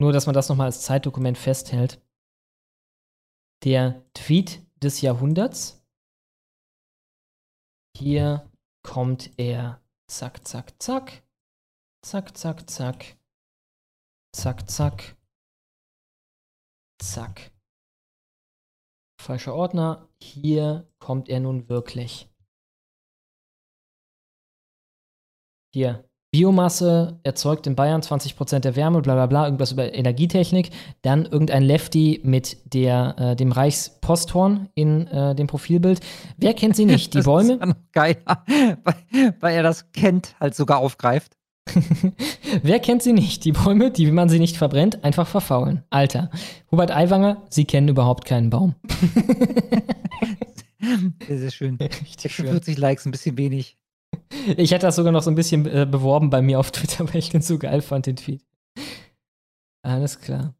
[0.00, 2.02] Nur, dass man das nochmal als Zeitdokument festhält.
[3.62, 5.86] Der Tweet des Jahrhunderts.
[7.96, 8.50] Hier
[8.82, 9.80] kommt er.
[10.08, 11.22] Zack, zack, zack.
[12.04, 13.19] Zack, zack, zack.
[14.32, 15.16] Zack, zack.
[17.02, 17.50] Zack.
[19.20, 20.08] Falscher Ordner.
[20.22, 22.28] Hier kommt er nun wirklich.
[25.74, 26.04] Hier.
[26.32, 30.70] Biomasse erzeugt in Bayern 20% der Wärme, bla bla bla, irgendwas über Energietechnik.
[31.02, 35.98] Dann irgendein Lefty mit der, äh, dem Reichsposthorn in äh, dem Profilbild.
[36.36, 37.14] Wer kennt sie nicht?
[37.14, 37.54] Die Das Bäume?
[37.54, 38.22] Ist ja noch geil,
[38.84, 41.36] weil, weil er das kennt, halt sogar aufgreift.
[42.62, 43.44] Wer kennt sie nicht?
[43.44, 45.84] Die Bäume, die, wie man sie nicht verbrennt, einfach verfaulen.
[45.90, 46.30] Alter.
[46.70, 48.74] Hubert Aiwanger, sie kennen überhaupt keinen Baum.
[51.26, 51.78] Sehr, sehr schön.
[51.78, 53.78] 46 Likes, ein bisschen wenig.
[54.56, 57.18] Ich hätte das sogar noch so ein bisschen äh, beworben bei mir auf Twitter, weil
[57.18, 58.42] ich den so geil fand, den Tweet.
[59.82, 60.54] Alles klar.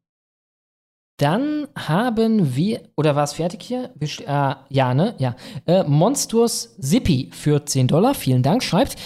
[1.19, 3.93] Dann haben wir, oder war es fertig hier?
[4.01, 5.15] Äh, ja, ne?
[5.19, 5.37] Ja.
[5.67, 8.97] Äh, Monsters Zippy für 10 Dollar, vielen Dank, schreibt,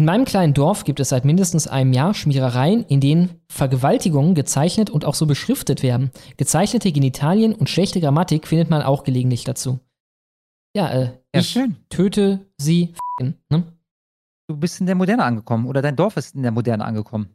[0.00, 4.88] in meinem kleinen Dorf gibt es seit mindestens einem Jahr Schmierereien, in denen Vergewaltigungen gezeichnet
[4.88, 6.10] und auch so beschriftet werden.
[6.38, 9.78] Gezeichnete Genitalien und schlechte Grammatik findet man auch gelegentlich dazu.
[10.74, 11.04] Ja, äh,
[11.34, 11.76] Ja, ich schön.
[11.90, 13.62] töte sie, ne?
[14.48, 17.28] Du bist in der Moderne angekommen oder dein Dorf ist in der Moderne angekommen.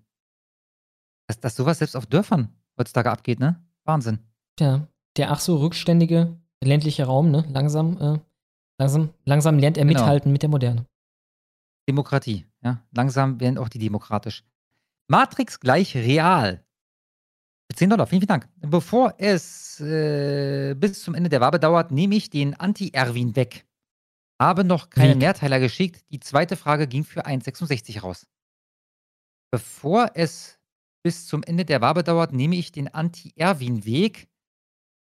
[1.28, 3.64] Dass, dass sowas selbst auf Dörfern heutzutage abgeht, ne?
[3.84, 4.18] Wahnsinn.
[4.60, 4.88] Ja,
[5.18, 7.46] der ach so rückständige ländliche Raum, ne?
[7.52, 8.20] Langsam, äh,
[8.80, 10.00] langsam, langsam lernt er Genau.
[10.00, 10.88] mithalten mit der Moderne.
[11.88, 12.84] Demokratie, ja.
[12.92, 14.44] Langsam werden auch die demokratisch.
[15.08, 16.66] Matrix gleich real.
[17.72, 18.50] Für 10 Dollar, vielen, vielen Dank.
[18.58, 23.66] Bevor es äh, bis zum Ende der Wabe dauert, nehme ich den Anti-Erwin weg.
[24.40, 25.20] Habe noch keine Wie?
[25.20, 26.04] Mehrteiler geschickt.
[26.12, 28.28] Die zweite Frage ging für 1,66 raus.
[29.52, 30.60] Bevor es
[31.04, 34.28] bis zum Ende der Wabe dauert, nehme ich den Anti-Erwin-Weg.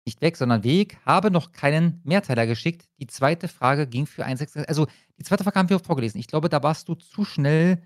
[0.06, 0.98] Nicht weg, sondern Weg.
[1.06, 2.86] Habe noch keinen Mehrteiler geschickt.
[3.00, 4.66] Die zweite Frage ging für 1,66.
[4.66, 4.86] Also,
[5.18, 6.20] die zweite Frage haben wir vorgelesen.
[6.20, 7.82] Ich glaube, da warst du zu schnell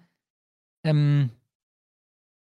[0.85, 1.31] ähm,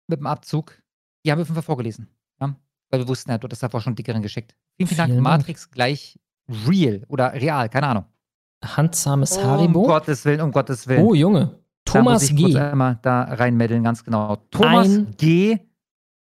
[0.08, 0.80] mit dem Abzug.
[1.24, 2.08] Die haben wir fünfmal vorgelesen.
[2.40, 2.56] Ja?
[2.90, 4.55] Weil wir wussten, ja, du hast davor schon dickeren geschickt.
[4.76, 5.10] Vielen, vielen Dank.
[5.10, 5.39] Vielen Dank.
[5.40, 6.18] Matrix gleich
[6.66, 8.05] real oder real, keine Ahnung.
[8.64, 9.82] Handsames Haribo.
[9.82, 11.02] Um Gottes Willen, um Gottes Willen.
[11.05, 11.60] Oh, Junge.
[11.84, 12.58] Da muss Thomas ich kurz G.
[12.58, 14.36] einmal da reinmeddeln, ganz genau.
[14.50, 15.58] Thomas Ein- G.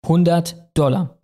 [0.02, 1.18] 100 Dollar.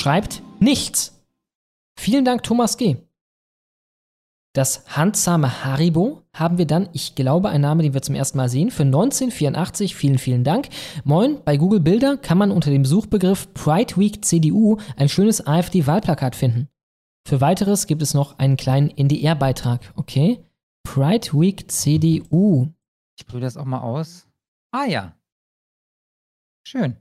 [0.00, 1.20] Schreibt nichts.
[1.94, 2.96] Vielen Dank, Thomas G.
[4.54, 8.48] Das handsame Haribo haben wir dann, ich glaube, ein Name, den wir zum ersten Mal
[8.48, 9.94] sehen, für 1984.
[9.94, 10.70] Vielen, vielen Dank.
[11.04, 16.34] Moin, bei Google Bilder kann man unter dem Suchbegriff Pride Week CDU ein schönes AfD-Wahlplakat
[16.34, 16.70] finden.
[17.28, 19.92] Für weiteres gibt es noch einen kleinen NDR-Beitrag.
[19.96, 20.42] Okay.
[20.82, 22.72] Pride Week CDU.
[23.18, 24.26] Ich probiere das auch mal aus.
[24.70, 25.14] Ah ja.
[26.66, 26.96] Schön.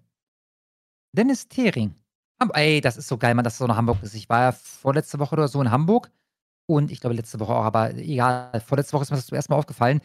[1.15, 1.95] Dennis Thering.
[2.53, 4.13] Ey, das ist so geil, man, dass es so nach Hamburg ist.
[4.15, 6.09] Ich war ja vorletzte Woche oder so in Hamburg
[6.67, 8.59] und ich glaube letzte Woche auch, aber egal.
[8.61, 10.01] Vorletzte Woche ist mir das zum ersten Mal aufgefallen.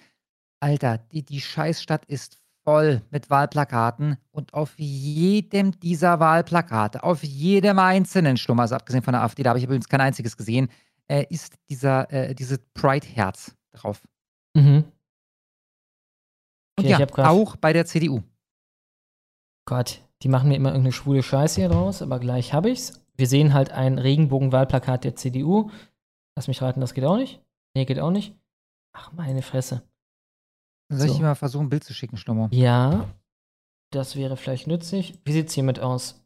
[0.60, 7.78] Alter, die, die Scheißstadt ist voll mit Wahlplakaten und auf jedem dieser Wahlplakate, auf jedem
[7.78, 10.68] einzelnen Sturm, also abgesehen von der AfD, da habe ich übrigens kein einziges gesehen,
[11.06, 14.02] äh, ist dieser, äh, dieses Pride-Herz drauf.
[14.56, 14.76] Mhm.
[14.76, 14.84] Und
[16.78, 18.22] Okay, ja, ich hab grad- auch bei der CDU.
[19.66, 23.00] Gott, die machen mir immer irgendeine schwule Scheiße hier draus, aber gleich habe ich's.
[23.16, 25.70] Wir sehen halt ein Regenbogenwahlplakat der CDU.
[26.34, 27.40] Lass mich raten, das geht auch nicht.
[27.74, 28.34] Nee, geht auch nicht.
[28.92, 29.82] Ach, meine Fresse.
[30.88, 31.18] Soll ich So.
[31.18, 32.48] dir mal versuchen, ein Bild zu schicken, Schlummer?
[32.52, 33.08] Ja,
[33.90, 35.18] das wäre vielleicht nützlich.
[35.24, 36.24] Wie sieht's hiermit aus?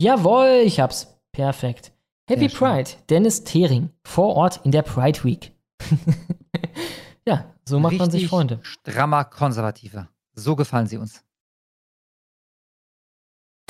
[0.00, 1.18] Jawohl, ich hab's.
[1.32, 1.92] Perfekt.
[2.28, 2.48] Happy.
[2.48, 5.52] Pride, Dennis Thering, vor Ort in der Pride Week.
[7.26, 8.60] ja, so macht man sich Richtig Freunde.
[8.62, 10.08] Strammer Konservativer.
[10.34, 11.24] So gefallen sie uns.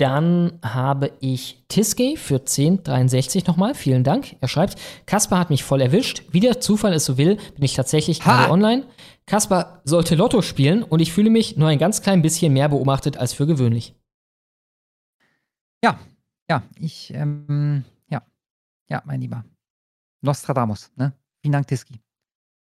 [0.01, 3.75] Dann habe ich Tiske für 10,63 nochmal.
[3.75, 4.35] Vielen Dank.
[4.41, 6.23] Er schreibt, Kasper hat mich voll erwischt.
[6.31, 8.87] Wie der Zufall es so will, bin ich tatsächlich gerade online.
[9.27, 13.19] Kasper sollte Lotto spielen und ich fühle mich nur ein ganz klein bisschen mehr beobachtet
[13.19, 13.95] als für gewöhnlich.
[15.85, 16.01] Ja,
[16.49, 18.23] ja, ich, ähm, ja,
[18.89, 19.45] ja, mein Lieber.
[20.23, 21.13] Nostradamus, ne?
[21.43, 22.01] Vielen Dank, Tiski.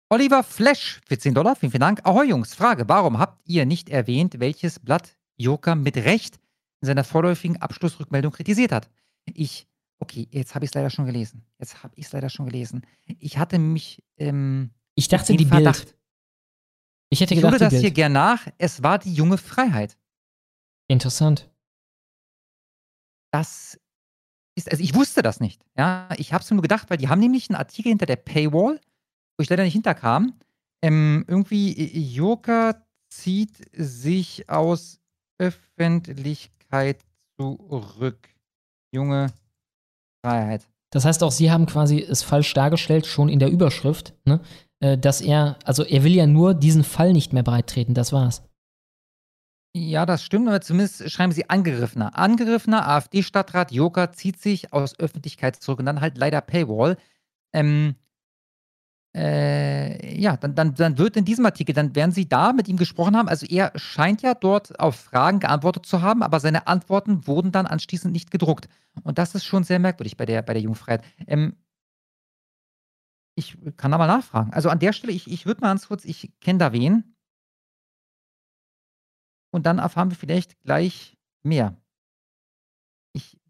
[0.10, 2.02] Oliver Flash für 10 Dollar, vielen, vielen Dank.
[2.06, 6.40] Ahoi, Jungs, Frage, warum habt ihr nicht erwähnt, welches Blatt Joker mit Recht
[6.82, 8.90] in seiner vorläufigen Abschlussrückmeldung kritisiert hat?
[9.26, 9.68] Ich,
[10.00, 11.46] okay, jetzt habe ich es leider schon gelesen.
[11.60, 12.86] Jetzt habe ich es leider schon gelesen.
[13.20, 15.86] Ich hatte mich, ähm, Ich dachte, die Verdacht.
[15.86, 15.96] Bild.
[17.12, 17.82] Ich hätte Ich gedacht, die das Bild.
[17.82, 18.48] hier gern nach.
[18.58, 19.98] Es war die junge Freiheit.
[20.88, 21.50] Interessant.
[23.32, 23.80] Das
[24.56, 25.62] ist, also ich wusste das nicht.
[25.78, 28.16] Ja, ich habe es mir nur gedacht, weil die haben nämlich einen Artikel hinter der
[28.16, 28.80] Paywall,
[29.38, 30.40] wo ich leider nicht hinterkam.
[30.82, 31.74] Ähm, irgendwie,
[32.16, 35.00] Joker zieht sich aus
[36.70, 37.00] Öffentlichkeit
[37.40, 38.30] zurück.
[38.92, 39.32] Junge
[40.26, 40.68] Freiheit.
[40.92, 44.42] Das heißt, auch Sie haben quasi es falsch dargestellt, schon in der Überschrift, ne?
[44.82, 48.44] Äh, dass er, also er will ja nur diesen Fall nicht mehr breittreten, das war's.
[49.76, 52.18] Ja, das stimmt, aber zumindest schreiben sie Angegriffener.
[52.18, 56.98] Angegriffener AfD-Stadtrat Joker zieht sich aus Öffentlichkeit zurück und dann halt leider Paywall.
[57.54, 57.96] Ähm,
[59.20, 62.78] äh, ja, dann, dann, dann wird in diesem Artikel, dann werden sie da mit ihm
[62.78, 63.28] gesprochen haben.
[63.28, 67.66] Also er scheint ja dort auf Fragen geantwortet zu haben, aber seine Antworten wurden dann
[67.68, 68.70] anschließend nicht gedruckt.
[69.04, 71.04] Und das ist schon sehr merkwürdig bei der, bei der Jungfreiheit.
[71.28, 71.58] Ähm,
[73.36, 74.54] ich kann da mal nachfragen.
[74.54, 77.16] Also an der Stelle, ich, ich würde mal ganz kurz, ich kenne da wen.
[79.52, 81.76] Und dann erfahren wir vielleicht gleich mehr.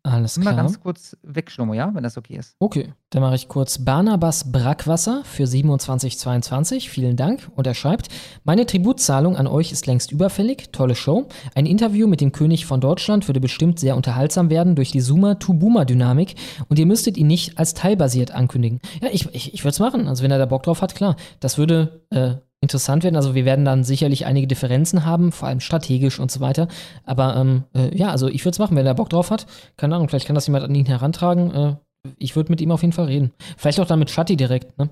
[0.04, 0.56] Alles Mal klar.
[0.56, 2.56] ganz kurz weg, Schlomo, ja, wenn das okay ist.
[2.60, 6.90] Okay, dann mache ich kurz Barnabas Brackwasser für 2722.
[6.90, 7.50] Vielen Dank.
[7.56, 8.08] Und er schreibt:
[8.44, 10.72] Meine Tributzahlung an euch ist längst überfällig.
[10.72, 11.28] Tolle Show.
[11.56, 16.36] Ein Interview mit dem König von Deutschland würde bestimmt sehr unterhaltsam werden durch die Zoomer-to-Boomer-Dynamik.
[16.68, 18.80] Und ihr müsstet ihn nicht als teilbasiert ankündigen.
[19.02, 20.08] Ja, ich, ich, ich würde es machen.
[20.08, 21.16] Also, wenn er da Bock drauf hat, klar.
[21.40, 23.16] Das würde äh, interessant werden.
[23.16, 26.68] Also, wir werden dann sicherlich einige Differenzen haben, vor allem strategisch und so weiter.
[27.06, 29.46] Aber ähm, äh, ja, also ich würde es machen, wenn er Bock drauf hat.
[29.78, 31.54] Keine Ahnung, vielleicht kann das jemand an ihn herantragen.
[31.54, 31.76] Äh,
[32.18, 33.32] ich würde mit ihm auf jeden Fall reden.
[33.58, 34.90] Vielleicht auch dann mit Shatti direkt, ne?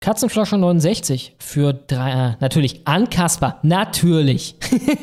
[0.00, 4.56] Katzenflasche 69 für drei, äh, natürlich an Kasper, natürlich.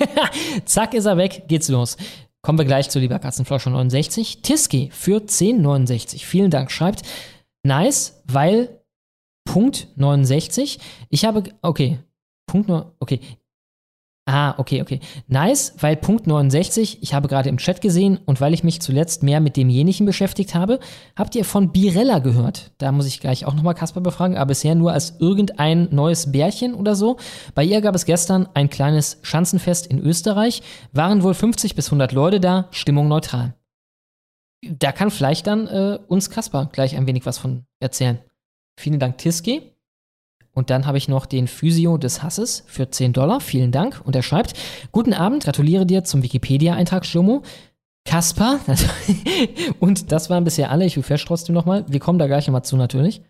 [0.65, 1.97] Zack ist er weg, geht's los.
[2.43, 4.43] Kommen wir gleich zu lieber Katzenflasche 69.
[4.43, 6.25] Tiski für 1069.
[6.25, 6.71] Vielen Dank.
[6.71, 7.01] Schreibt,
[7.63, 8.80] nice, weil
[9.45, 10.79] Punkt 69.
[11.09, 11.99] Ich habe, okay,
[12.45, 13.19] Punkt, okay.
[14.27, 14.99] Ah, okay, okay.
[15.27, 19.23] Nice, weil Punkt 69, ich habe gerade im Chat gesehen und weil ich mich zuletzt
[19.23, 20.79] mehr mit demjenigen beschäftigt habe,
[21.15, 22.71] habt ihr von Birella gehört.
[22.77, 26.75] Da muss ich gleich auch nochmal Kasper befragen, aber bisher nur als irgendein neues Bärchen
[26.75, 27.17] oder so.
[27.55, 30.61] Bei ihr gab es gestern ein kleines Schanzenfest in Österreich,
[30.93, 33.55] waren wohl 50 bis 100 Leute da, Stimmung neutral.
[34.63, 38.19] Da kann vielleicht dann äh, uns Kasper gleich ein wenig was von erzählen.
[38.81, 39.61] Vielen Dank, Tiski.
[40.53, 43.39] Und dann habe ich noch den Physio des Hasses für 10 Dollar.
[43.39, 44.01] Vielen Dank.
[44.03, 44.53] Und er schreibt:
[44.91, 47.43] Guten Abend, gratuliere dir zum Wikipedia-Eintrag, Schlomo.
[48.05, 48.59] Kasper.
[49.79, 50.85] Und das waren bisher alle.
[50.85, 51.85] Ich refresh trotzdem nochmal.
[51.87, 53.21] Wir kommen da gleich nochmal zu, natürlich.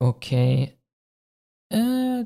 [0.00, 0.76] Okay.
[1.68, 2.24] Äh.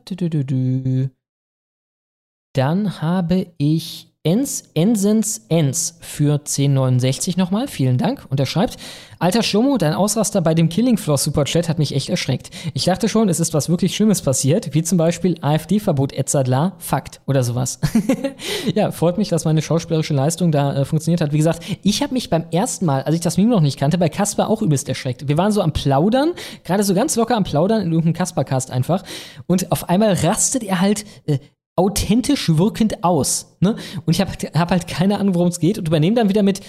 [2.54, 7.68] Dann habe ich Ens, Ensens Ens für 1069 nochmal.
[7.68, 8.26] Vielen Dank.
[8.28, 8.76] Und er schreibt,
[9.18, 12.50] Alter Schlomo, dein Ausraster bei dem Killing Floor Superchat hat mich echt erschreckt.
[12.74, 17.22] Ich dachte schon, es ist was wirklich Schlimmes passiert, wie zum Beispiel AfD-Verbot Edzardlar, Fakt
[17.26, 17.80] oder sowas.
[18.74, 21.32] ja, freut mich, dass meine schauspielerische Leistung da äh, funktioniert hat.
[21.32, 23.96] Wie gesagt, ich habe mich beim ersten Mal, als ich das Meme noch nicht kannte,
[23.96, 25.28] bei Kasper auch übelst erschreckt.
[25.28, 26.32] Wir waren so am Plaudern,
[26.64, 29.02] gerade so ganz locker am Plaudern in irgendeinem Kasper-Cast einfach.
[29.46, 31.38] Und auf einmal rastet er halt äh,
[31.76, 33.56] authentisch wirkend aus.
[33.60, 33.76] Ne?
[34.04, 36.60] Und ich habe hab halt keine Ahnung, worum es geht und übernehme dann wieder mit,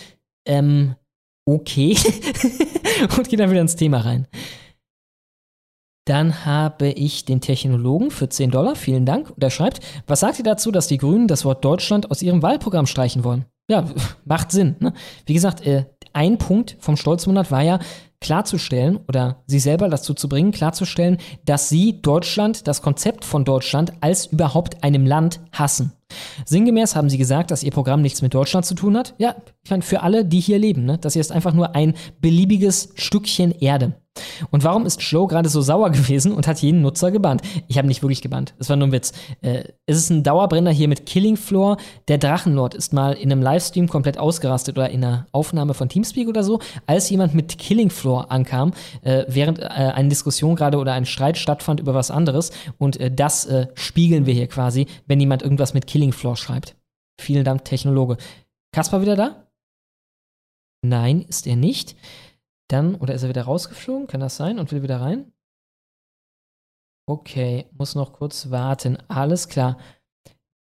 [0.46, 0.96] ähm,
[1.46, 1.98] okay.
[3.18, 4.28] und gehe dann wieder ins Thema rein.
[6.06, 8.76] Dann habe ich den Technologen für 10 Dollar.
[8.76, 9.30] Vielen Dank.
[9.30, 12.42] Und er schreibt, was sagt ihr dazu, dass die Grünen das Wort Deutschland aus ihrem
[12.42, 13.46] Wahlprogramm streichen wollen?
[13.70, 13.86] Ja,
[14.26, 14.76] macht Sinn.
[14.80, 14.94] Ne?
[15.26, 17.80] Wie gesagt, äh, ein Punkt vom Stolzmonat war ja,
[18.22, 23.94] klarzustellen oder sie selber dazu zu bringen, klarzustellen, dass sie Deutschland, das Konzept von Deutschland
[24.00, 25.94] als überhaupt einem Land hassen.
[26.46, 29.16] Sinngemäß haben sie gesagt, dass ihr Programm nichts mit Deutschland zu tun hat.
[29.18, 30.98] Ja, ich meine, für alle, die hier leben, ne?
[31.00, 33.94] das hier ist einfach nur ein beliebiges Stückchen Erde.
[34.50, 37.42] Und warum ist Joe gerade so sauer gewesen und hat jeden Nutzer gebannt?
[37.68, 38.54] Ich habe nicht wirklich gebannt.
[38.60, 39.14] Es war nur ein Witz.
[39.42, 41.78] Äh, es ist ein Dauerbrenner hier mit Killing Floor.
[42.08, 46.28] Der Drachenlord ist mal in einem Livestream komplett ausgerastet oder in einer Aufnahme von Teamspeak
[46.28, 50.94] oder so, als jemand mit Killing Floor ankam, äh, während äh, eine Diskussion gerade oder
[50.94, 52.52] ein Streit stattfand über was anderes.
[52.78, 56.76] Und äh, das äh, spiegeln wir hier quasi, wenn jemand irgendwas mit Killing Floor schreibt.
[57.20, 58.18] Vielen Dank, Technologe.
[58.74, 59.48] Kaspar wieder da?
[60.84, 61.96] Nein, ist er nicht.
[62.72, 64.08] Dann, oder ist er wieder rausgeflogen?
[64.08, 64.60] Kann das sein?
[64.60, 65.32] Und will wieder rein?
[67.06, 68.98] Okay, muss noch kurz warten.
[69.10, 69.78] Alles klar.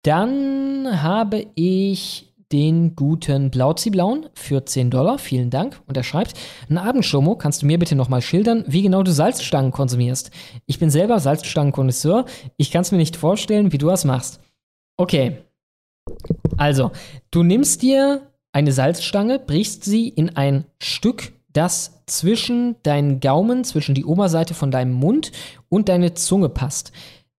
[0.03, 5.19] Dann habe ich den guten Blauziblauen für 10 Dollar.
[5.19, 5.83] Vielen Dank.
[5.87, 6.33] Und er schreibt,
[6.69, 10.31] einen Abend, Schlomo, kannst du mir bitte nochmal schildern, wie genau du Salzstangen konsumierst?
[10.65, 12.25] Ich bin selber Salzstangenkonnoisseur.
[12.57, 14.41] Ich kann es mir nicht vorstellen, wie du das machst.
[14.97, 15.43] Okay.
[16.57, 16.91] Also,
[17.31, 23.97] du nimmst dir eine Salzstange, brichst sie in ein Stück, das zwischen deinen Gaumen, zwischen
[23.97, 25.33] die Oberseite von deinem Mund
[25.69, 26.93] und deine Zunge passt.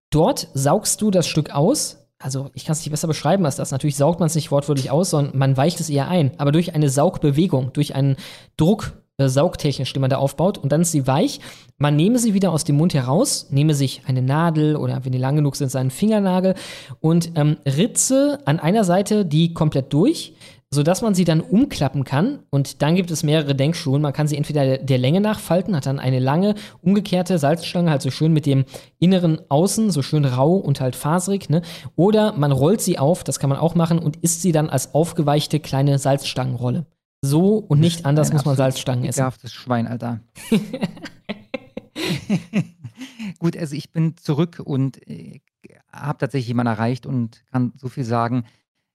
[0.10, 2.06] Dort saugst du das Stück aus.
[2.22, 3.72] Also, ich kann es nicht besser beschreiben als das.
[3.72, 6.32] Natürlich saugt man es nicht wortwörtlich aus, sondern man weicht es eher ein.
[6.38, 8.18] Aber durch eine Saugbewegung, durch einen
[8.58, 11.40] Druck, äh, saugtechnisch, den man da aufbaut, und dann ist sie weich.
[11.78, 15.18] Man nehme sie wieder aus dem Mund heraus, nehme sich eine Nadel oder wenn die
[15.18, 16.56] lang genug sind, seinen Fingernagel
[17.00, 20.34] und ähm, ritze an einer Seite die komplett durch.
[20.72, 22.40] Sodass man sie dann umklappen kann.
[22.50, 24.02] Und dann gibt es mehrere Denkschulen.
[24.02, 28.02] Man kann sie entweder der, Länge nach falten, hat dann eine lange, umgekehrte Salzstange, halt
[28.02, 28.66] so schön mit dem
[29.00, 31.50] inneren Außen, so schön rau und halt faserig.
[31.50, 31.62] Ne?
[31.96, 34.94] Oder man rollt sie auf, das kann man auch machen, und isst sie dann als
[34.94, 36.86] aufgeweichte kleine Salzstangenrolle.
[37.22, 39.20] So und nicht anders Ein muss man Salzstangen essen.
[39.20, 40.20] ekelhaftes Schwein, Alter.
[43.40, 45.42] Gut, also ich bin zurück und äh,
[45.92, 48.46] habe tatsächlich jemanden erreicht und kann so viel sagen.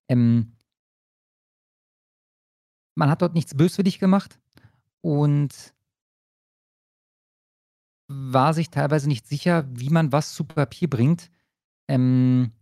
[0.08, 0.52] Ähm,
[2.94, 4.38] man hat dort nichts böswillig gemacht
[5.00, 5.74] und
[8.08, 11.30] war sich teilweise nicht sicher, wie man was zu Papier bringt.
[11.88, 12.52] Ähm,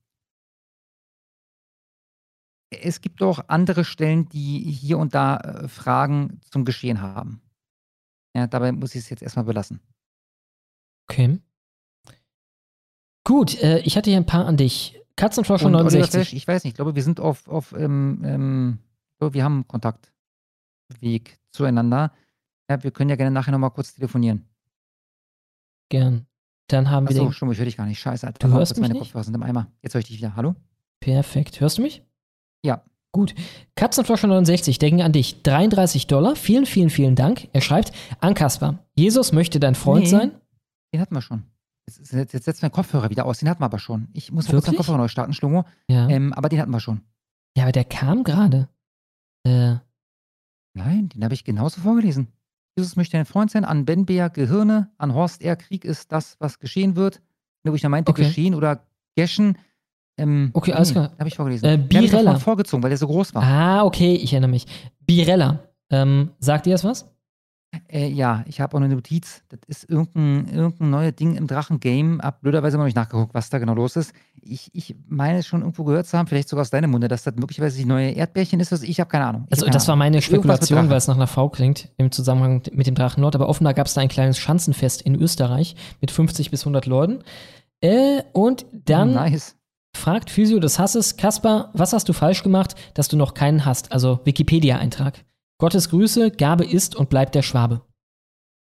[2.70, 7.42] es gibt auch andere Stellen, die hier und da äh, Fragen zum Geschehen haben.
[8.34, 9.80] Ja, dabei muss ich es jetzt erstmal belassen.
[11.08, 11.38] Okay.
[13.24, 14.98] Gut, äh, ich hatte hier ein paar an dich.
[15.74, 16.10] Oliver 69.
[16.10, 18.78] Flash, ich weiß nicht, ich glaube, wir sind auf, auf ähm, ähm,
[19.20, 19.64] wir haben
[20.92, 22.12] Kontaktweg zueinander.
[22.70, 24.48] Ja, wir können ja gerne nachher nochmal kurz telefonieren.
[25.90, 26.26] Gern.
[26.68, 27.98] Dann haben wir Achso, stimmt, ich höre dich gar nicht.
[28.00, 28.48] Scheiße, Alter.
[28.48, 29.02] Du hörst mich meine nicht?
[29.02, 29.66] Kopfhörer sind im Eimer.
[29.82, 30.36] Jetzt höre ich dich wieder.
[30.36, 30.54] Hallo?
[31.00, 31.60] Perfekt.
[31.60, 32.02] Hörst du mich?
[32.64, 32.82] Ja.
[33.10, 33.34] Gut.
[33.74, 35.42] Katzenflosche 69 denken an dich.
[35.42, 36.34] 33 Dollar.
[36.34, 37.48] Vielen, vielen, vielen Dank.
[37.52, 38.78] Er schreibt, an Kaspar.
[38.94, 40.10] Jesus möchte dein Freund Nee.
[40.10, 40.32] sein.
[40.94, 41.42] Den hatten wir schon.
[41.86, 43.38] Jetzt, jetzt, jetzt setzt mein Kopfhörer wieder aus.
[43.38, 44.08] Den hatten wir aber schon.
[44.14, 44.66] Ich muss mal kurz Wirklich?
[44.68, 45.64] meinen Kopfhörer neu starten, Schlomo.
[45.88, 46.08] Ja.
[46.08, 47.02] Ähm, aber den hatten wir schon.
[47.56, 48.68] Ja, aber der kam gerade.
[49.44, 49.76] Äh,
[50.74, 52.28] Nein, den habe ich genauso vorgelesen.
[52.76, 55.56] Jesus möchte ein Freund sein, an Ben Beer Gehirne, an Horst R.
[55.56, 57.20] Krieg ist das, was geschehen wird.
[57.64, 58.22] Wo ich da meinte, Okay.
[58.24, 59.56] geschehen oder geschen.
[60.16, 61.12] Ähm, Okay, alles nee, klar.
[61.18, 61.68] Habe ich vorgelesen.
[61.68, 62.38] Äh, hab ich Birella.
[62.38, 63.42] vorgezogen, weil der so groß war.
[63.42, 64.66] ah, okay, ich erinnere mich.
[65.06, 65.60] Birella.
[65.90, 67.11] Ähm, sagt ihr das was?
[67.88, 69.42] Äh, ja, ich habe auch eine Notiz.
[69.48, 72.20] Das ist irgendein, irgendein neues Ding im Drachen-Game.
[72.22, 74.12] Hab blöderweise mal nicht nachgeguckt, was da genau los ist.
[74.42, 77.22] Ich, ich meine es schon irgendwo gehört zu haben, vielleicht sogar aus deinem Munde, dass
[77.22, 78.72] das möglicherweise die neue Erdbärchen ist.
[78.72, 79.44] Also ich habe keine Ahnung.
[79.46, 79.98] Ich Also, keine das war Ahnung.
[80.00, 80.90] meine Irgendwas mit Spekulation, Drachen.
[80.90, 83.34] weil es nach einer V klingt, im Zusammenhang mit dem Drachenlord.
[83.36, 87.20] Aber offenbar gab es da ein kleines Schanzenfest in Österreich mit 50 bis 100 Leuten.
[87.80, 89.56] Äh, und dann Nice.
[89.96, 93.92] fragt Physio des Hasses, Kaspar, was hast du falsch gemacht, dass du noch keinen hast?
[93.92, 95.24] Also Wikipedia-Eintrag.
[95.62, 97.86] Gottes Grüße, Gabe ist und bleibt der Schwabe.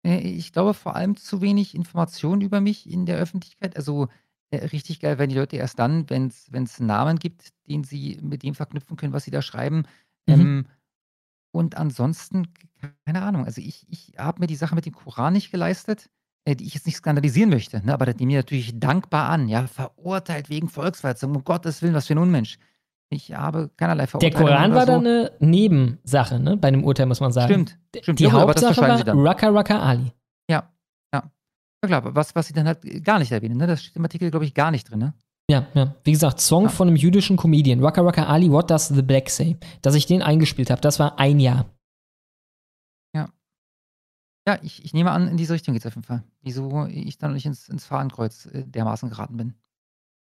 [0.06, 3.78] Äh, Ich glaube vor allem zu wenig Informationen über mich in der Öffentlichkeit.
[3.78, 4.10] Also
[4.50, 8.20] äh, richtig geil werden die Leute erst dann, wenn es einen Namen gibt, den sie
[8.22, 9.86] mit dem verknüpfen können, was sie da schreiben.
[10.28, 10.34] Mhm.
[10.34, 10.66] Ähm,
[11.54, 12.50] und ansonsten,
[13.06, 13.46] keine Ahnung.
[13.46, 16.10] Also ich, ich habe mir die Sache mit dem Koran nicht geleistet,
[16.44, 17.86] äh, die ich jetzt nicht skandalisieren möchte.
[17.86, 17.94] Ne?
[17.94, 19.48] Aber das nehme ich natürlich dankbar an.
[19.48, 21.34] Ja, verurteilt wegen Volksverhetzung.
[21.38, 22.58] Um Gottes Willen, was für ein Unmensch.
[23.14, 24.92] Ich habe keinerlei Der Verurteilung Koran oder war so.
[24.94, 26.56] da eine Nebensache, ne?
[26.56, 27.52] Bei dem Urteil muss man sagen.
[27.52, 28.20] Stimmt, D- stimmt.
[28.20, 29.06] Die Ja Hauptsache war.
[29.26, 30.14] Raka Raka Ali.
[30.50, 30.72] Ja,
[31.14, 31.24] ja.
[31.84, 33.58] Ja klar, was, was sie dann halt gar nicht erwähnen.
[33.58, 33.68] Ne?
[33.68, 35.00] Das steht im Artikel, glaube ich, gar nicht drin.
[35.00, 35.14] Ne?
[35.50, 35.94] Ja, ja.
[36.06, 37.84] Wie gesagt, Song von einem jüdischen Comedian.
[37.84, 39.58] Raka Raka Ali, What Does the Black Say?
[39.82, 41.66] Dass ich den eingespielt habe, das war ein Jahr.
[43.14, 43.28] Ja.
[44.48, 46.24] Ja, ich, ich nehme an, in diese Richtung geht es auf jeden Fall.
[46.42, 49.54] Wieso ich dann nicht ins, ins Fahnenkreuz äh, dermaßen geraten bin.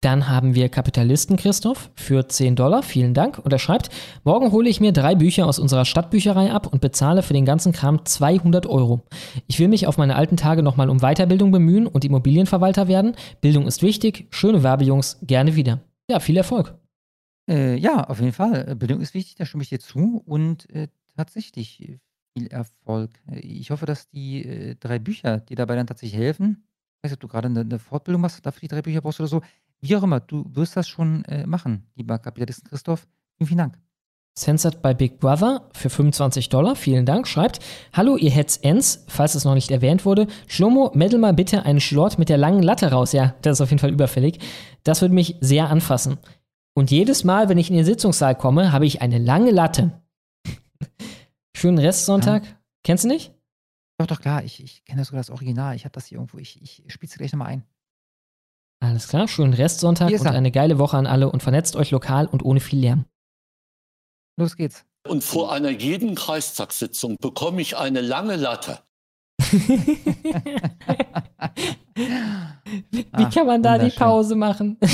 [0.02, 2.82] Dann haben wir Kapitalisten Christoph für 10 Dollar.
[2.82, 3.38] Vielen Dank.
[3.38, 3.88] Und er schreibt,
[4.24, 7.72] morgen hole ich mir drei Bücher aus unserer Stadtbücherei ab und bezahle für den ganzen
[7.72, 9.02] Kram 200 Euro.
[9.46, 13.14] Ich will mich auf meine alten Tage nochmal um Weiterbildung bemühen und Immobilienverwalter werden.
[13.40, 14.26] Bildung ist wichtig.
[14.30, 15.18] Schöne Werbe, Jungs.
[15.22, 15.80] Gerne wieder.
[16.10, 16.74] Ja, viel Erfolg.
[17.48, 18.70] Äh, ja, auf jeden Fall.
[18.70, 20.20] Äh, Bildung ist wichtig, da stimme ich dir zu.
[20.26, 21.98] Und äh, tatsächlich äh,
[22.36, 23.10] viel Erfolg.
[23.30, 26.64] Äh, Ich hoffe, dass die äh, drei Bücher dir dabei dann tatsächlich helfen.
[26.98, 29.20] Ich weiß nicht, ob du gerade eine, eine Fortbildung machst, dafür die drei Bücher brauchst
[29.20, 29.42] oder so.
[29.82, 33.08] Wie auch immer, du wirst das schon äh, machen, lieber Kapitalisten Christoph.
[33.36, 33.78] Vielen, vielen Dank.
[34.34, 37.58] Censored by Big Brother für 25 Dollar, vielen Dank, schreibt,
[37.92, 41.80] Hallo ihr Heads Ends, falls es noch nicht erwähnt wurde, Schlomo, meddel mal bitte einen
[41.80, 43.12] Schlort mit der langen Latte raus.
[43.12, 44.38] Ja, das ist auf jeden Fall überfällig.
[44.84, 46.18] Das würde mich sehr anfassen.
[46.74, 50.00] Und jedes Mal, wenn ich in den Sitzungssaal komme, habe ich eine lange Latte.
[51.56, 52.44] Schönen Restsonntag.
[52.84, 53.34] Kennst du nicht?
[53.98, 55.76] Doch, doch, klar, ich, ich kenne sogar das Original.
[55.76, 56.38] Ich habe das hier irgendwo.
[56.38, 57.64] Ich, ich spiele es gleich nochmal ein.
[58.82, 62.44] Alles klar, schönen Restsonntag und eine geile Woche an alle und vernetzt euch lokal und
[62.44, 63.04] ohne viel Lärm.
[64.36, 64.84] Los geht's.
[65.08, 68.80] Und vor einer jeden Kreistagssitzung bekomme ich eine lange Latte.
[69.52, 69.92] Wie
[73.12, 73.90] Ach, kann man da die.
[73.90, 74.78] Pause machen?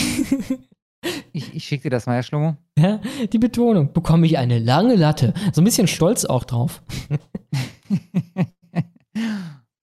[1.33, 2.57] Ich, ich schicke dir das mal, Herr Schlomo.
[2.77, 2.99] Ja,
[3.33, 3.93] die Betonung.
[3.93, 5.33] Bekomme ich eine lange Latte.
[5.53, 6.83] So ein bisschen stolz auch drauf.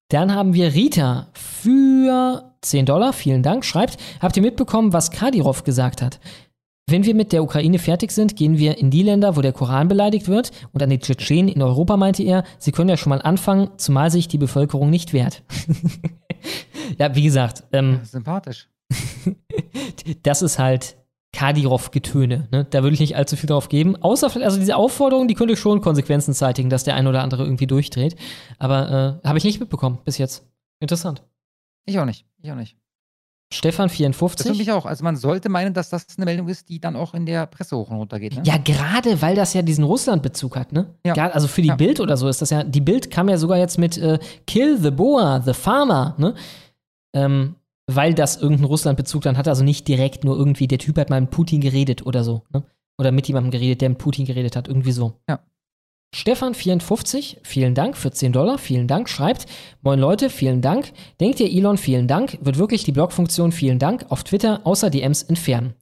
[0.10, 3.14] Dann haben wir Rita für 10 Dollar.
[3.14, 3.66] Vielen Dank.
[3.66, 6.20] Schreibt, habt ihr mitbekommen, was Kadyrov gesagt hat?
[6.88, 9.88] Wenn wir mit der Ukraine fertig sind, gehen wir in die Länder, wo der Koran
[9.88, 10.52] beleidigt wird.
[10.72, 14.12] Und an die Tschetschenen in Europa meinte er, sie können ja schon mal anfangen, zumal
[14.12, 15.42] sich die Bevölkerung nicht wehrt.
[17.00, 18.70] ja, wie gesagt, ähm, Sympathisch.
[20.24, 20.96] das ist halt
[21.36, 22.48] Kadyrov-Getöne.
[22.52, 22.68] Ne?
[22.70, 23.96] Da würde ich nicht allzu viel drauf geben.
[23.96, 27.68] Außer, also diese Aufforderung, die könnte schon Konsequenzen zeitigen, dass der ein oder andere irgendwie
[27.68, 28.16] durchdreht.
[28.60, 30.48] Aber äh, habe ich nicht mitbekommen bis jetzt.
[30.80, 31.24] Interessant.
[31.86, 32.26] Ich auch nicht.
[32.42, 32.76] Ich auch nicht.
[33.54, 34.60] Stefan Das finde 54.
[34.60, 34.86] ich auch.
[34.86, 37.78] Also man sollte meinen, dass das eine Meldung ist, die dann auch in der Presse
[37.78, 38.36] hoch und runter geht.
[38.36, 38.42] Ne?
[38.44, 40.96] Ja, gerade weil das ja diesen Russland-Bezug hat, ne?
[41.06, 41.14] Ja.
[41.14, 41.76] Gerade- Also für die Ja.
[41.76, 42.64] Bild oder so ist das ja.
[42.64, 46.34] Die Bild kam ja sogar jetzt mit äh, Kill the Boa, the Farmer, ne?
[47.14, 47.56] Ähm,
[47.88, 49.52] weil das irgendeinen Russland-Bezug dann hatte.
[49.52, 52.64] Also nicht direkt nur irgendwie, der Typ hat mal mit Putin geredet oder so, ne?
[52.98, 55.14] Oder mit jemandem geredet, der mit Putin geredet hat, irgendwie so.
[55.30, 55.40] Ja.
[56.16, 59.48] Stefan54, vielen Dank für 10 Dollar, vielen Dank, schreibt,
[59.82, 60.94] moin Leute, vielen Dank.
[61.20, 65.24] Denkt ihr, Elon, vielen Dank, wird wirklich die Blogfunktion vielen Dank auf Twitter außer DMs
[65.24, 65.74] entfernen.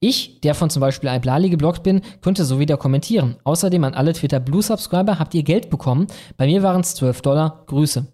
[0.00, 3.36] Ich, der von zum Beispiel Iblali geblockt bin, könnte so wieder kommentieren.
[3.44, 6.06] Außerdem an alle Twitter Blue Subscriber habt ihr Geld bekommen.
[6.38, 7.64] Bei mir waren es 12 Dollar.
[7.66, 8.13] Grüße.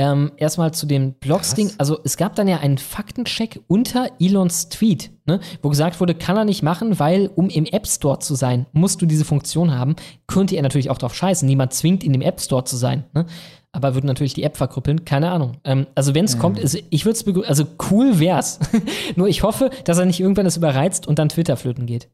[0.00, 1.72] Ähm, erstmal zu dem Blogs-Ding.
[1.76, 6.38] Also, es gab dann ja einen Faktencheck unter Elons Tweet, ne, wo gesagt wurde, kann
[6.38, 9.96] er nicht machen, weil, um im App Store zu sein, musst du diese Funktion haben.
[10.26, 11.46] Könnte er natürlich auch drauf scheißen.
[11.46, 13.04] Niemand zwingt, in dem App Store zu sein.
[13.12, 13.26] Ne?
[13.72, 15.04] Aber würde natürlich die App verkrüppeln.
[15.04, 15.58] Keine Ahnung.
[15.64, 16.40] Ähm, also, wenn es Mhm.
[16.40, 18.58] kommt, ist, ich würde es Also, cool wär's.
[19.16, 22.08] Nur ich hoffe, dass er nicht irgendwann das überreizt und dann Twitter flöten geht.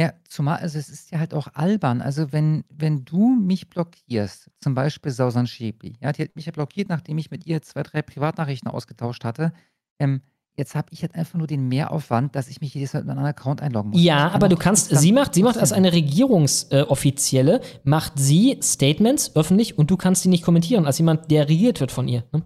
[0.00, 2.00] Ja, zumal, also es ist ja halt auch albern.
[2.02, 6.52] Also wenn, wenn du mich blockierst, zum Beispiel Sausan Schäbli, ja, die hat mich ja
[6.52, 9.52] blockiert, nachdem ich mit ihr zwei, drei Privatnachrichten ausgetauscht hatte.
[10.00, 10.22] Ähm,
[10.56, 13.18] jetzt habe ich jetzt einfach nur den Mehraufwand, dass ich mich jedes Mal in einen
[13.18, 14.00] anderen Account einloggen muss.
[14.00, 18.14] Ich Ja, kann aber du kannst, sie macht, sie macht als trotzdem- eine Regierungsoffizielle, macht
[18.18, 22.08] sie Statements öffentlich und du kannst die nicht kommentieren, als jemand, der regiert wird von
[22.08, 22.24] ihr.
[22.32, 22.42] Ne?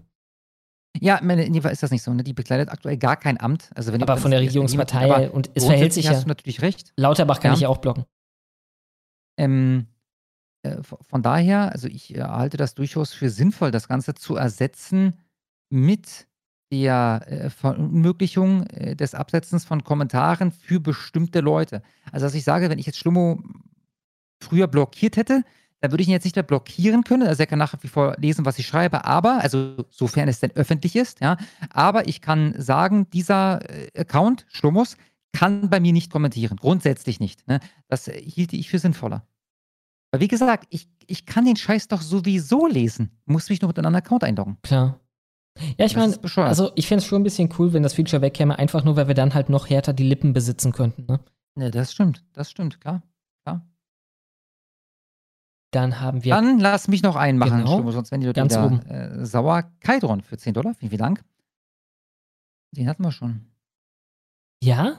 [1.01, 2.13] Ja, meine, in dem Fall ist das nicht so.
[2.13, 2.23] Ne?
[2.23, 3.69] Die bekleidet aktuell gar kein Amt.
[3.75, 6.21] Also wenn Aber von der Regierungspartei aber und es verhält sich hast ja.
[6.23, 6.93] du natürlich recht.
[6.97, 7.55] Lauterbach kann Ja.
[7.55, 8.05] ich ja auch blocken.
[9.37, 9.87] Ähm,
[10.63, 15.13] äh, von daher, also ich äh, halte das durchaus für sinnvoll, das Ganze zu ersetzen
[15.69, 16.27] mit
[16.71, 21.81] der äh, Verunmöglichung äh, des Absetzens von Kommentaren für bestimmte Leute.
[22.11, 23.41] Also, dass ich sage, wenn ich jetzt Schlummo
[24.41, 25.43] früher blockiert hätte,
[25.81, 27.27] dann würde ich ihn jetzt nicht mehr blockieren können.
[27.27, 30.51] Also, er kann nach wie vor lesen, was ich schreibe, aber, also sofern es denn
[30.55, 31.37] öffentlich ist, ja,
[31.69, 34.97] aber ich kann sagen, dieser äh, Account, Schlummos,
[35.31, 36.57] kann bei mir nicht kommentieren.
[36.57, 37.47] Grundsätzlich nicht.
[37.47, 37.59] Ne?
[37.87, 39.27] Das äh, hielte ich für sinnvoller.
[40.11, 43.11] Weil, wie gesagt, ich, ich kann den Scheiß doch sowieso lesen.
[43.25, 44.57] Muss mich nur mit einem anderen Account einloggen.
[44.63, 44.99] Klar.
[45.77, 48.57] Ja, ich meine, also ich fände es schon ein bisschen cool, wenn das Feature wegkäme,
[48.57, 51.05] einfach nur, weil wir dann halt noch härter die Lippen besitzen könnten.
[51.05, 51.19] Ne?
[51.55, 52.23] Ne, das stimmt.
[52.33, 53.03] Das stimmt, klar.
[55.71, 56.33] Dann haben wir.
[56.33, 57.75] Dann lass mich noch einen machen, Genau.
[57.75, 58.81] Schlummo, sonst werden die Leute Ganz wieder oben.
[58.87, 59.71] Äh, sauer.
[59.81, 60.73] Kaidron für 10 Dollar.
[60.75, 61.23] Vielen, vielen Dank.
[62.71, 63.45] Den hatten wir schon.
[64.63, 64.97] Ja?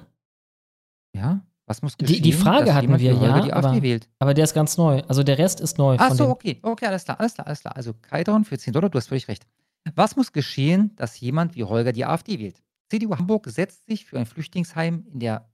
[1.15, 1.41] Ja?
[1.67, 3.41] Was muss geschehen, Die, die Frage hatten wir, ja.
[3.43, 4.09] die aber, AfD wählt?
[4.19, 5.03] aber der ist ganz neu.
[5.03, 5.97] Also der Rest ist neu.
[5.99, 6.59] Ach von so, den- okay.
[6.63, 7.77] Okay, alles klar, alles klar, alles klar.
[7.77, 9.47] Also Kaidron für 10 Dollar, du hast völlig recht.
[9.95, 12.61] Was muss geschehen, dass jemand wie Holger die AfD wählt?
[12.91, 15.49] CDU Hamburg setzt sich für ein Flüchtlingsheim in der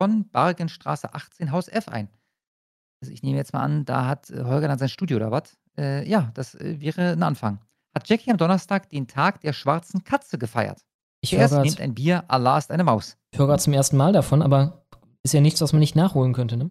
[0.00, 2.08] von Bargenstraße 18 Haus F ein.
[3.02, 5.56] Also ich nehme jetzt mal an, da hat äh, Holger dann sein Studio oder was?
[5.76, 7.58] Äh, ja, das äh, wäre ein Anfang.
[7.94, 10.80] Hat Jackie am Donnerstag den Tag der schwarzen Katze gefeiert.
[11.20, 13.16] Ich höre Zuerst grad- nehmt ein Bier, Allah ist eine Maus.
[13.32, 14.84] Ich höre gerade zum ersten Mal davon, aber
[15.22, 16.70] ist ja nichts, was man nicht nachholen könnte, ne?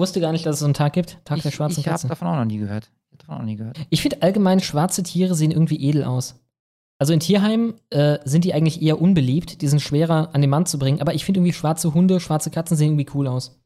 [0.00, 1.18] Wusste gar nicht, dass es so einen Tag gibt.
[1.24, 2.08] Tag der Ich, schwarzen ich habe Katze.
[2.08, 2.90] davon auch noch nie gehört.
[3.10, 3.78] Ich davon auch noch nie gehört.
[3.90, 6.40] Ich finde allgemein, schwarze Tiere sehen irgendwie edel aus.
[7.00, 9.60] Also in Tierheimen äh, sind die eigentlich eher unbeliebt.
[9.62, 11.00] Die sind schwerer an den Mann zu bringen.
[11.00, 13.60] Aber ich finde irgendwie schwarze Hunde, schwarze Katzen sehen irgendwie cool aus.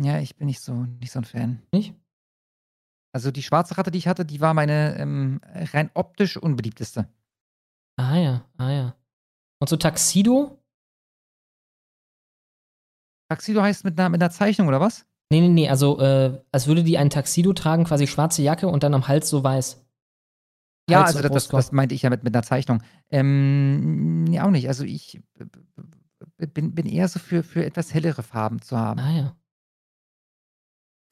[0.00, 1.62] Ja, ich bin nicht so, nicht so ein Fan.
[1.72, 1.94] Nicht?
[3.14, 5.40] Also die schwarze Ratte, die ich hatte, die war meine ähm,
[5.72, 7.08] rein optisch unbeliebteste.
[7.96, 8.96] Ah ja, ah ja.
[9.60, 10.58] Und so Taxido?
[13.30, 15.06] Taxido heißt mit einer, mit einer Zeichnung, oder was?
[15.30, 15.68] Nee, nee, nee.
[15.68, 19.28] Also, äh, als würde die ein Taxido tragen, quasi schwarze Jacke und dann am Hals
[19.28, 19.84] so weiß.
[20.90, 22.82] Ja, Hals also das, das, meinte ich ja mit, mit einer Zeichnung.
[23.10, 24.68] Ähm, nee, auch nicht.
[24.68, 25.22] Also ich
[26.36, 29.00] b- bin, bin eher so für, für etwas hellere Farben zu haben.
[29.00, 29.36] Ah ja.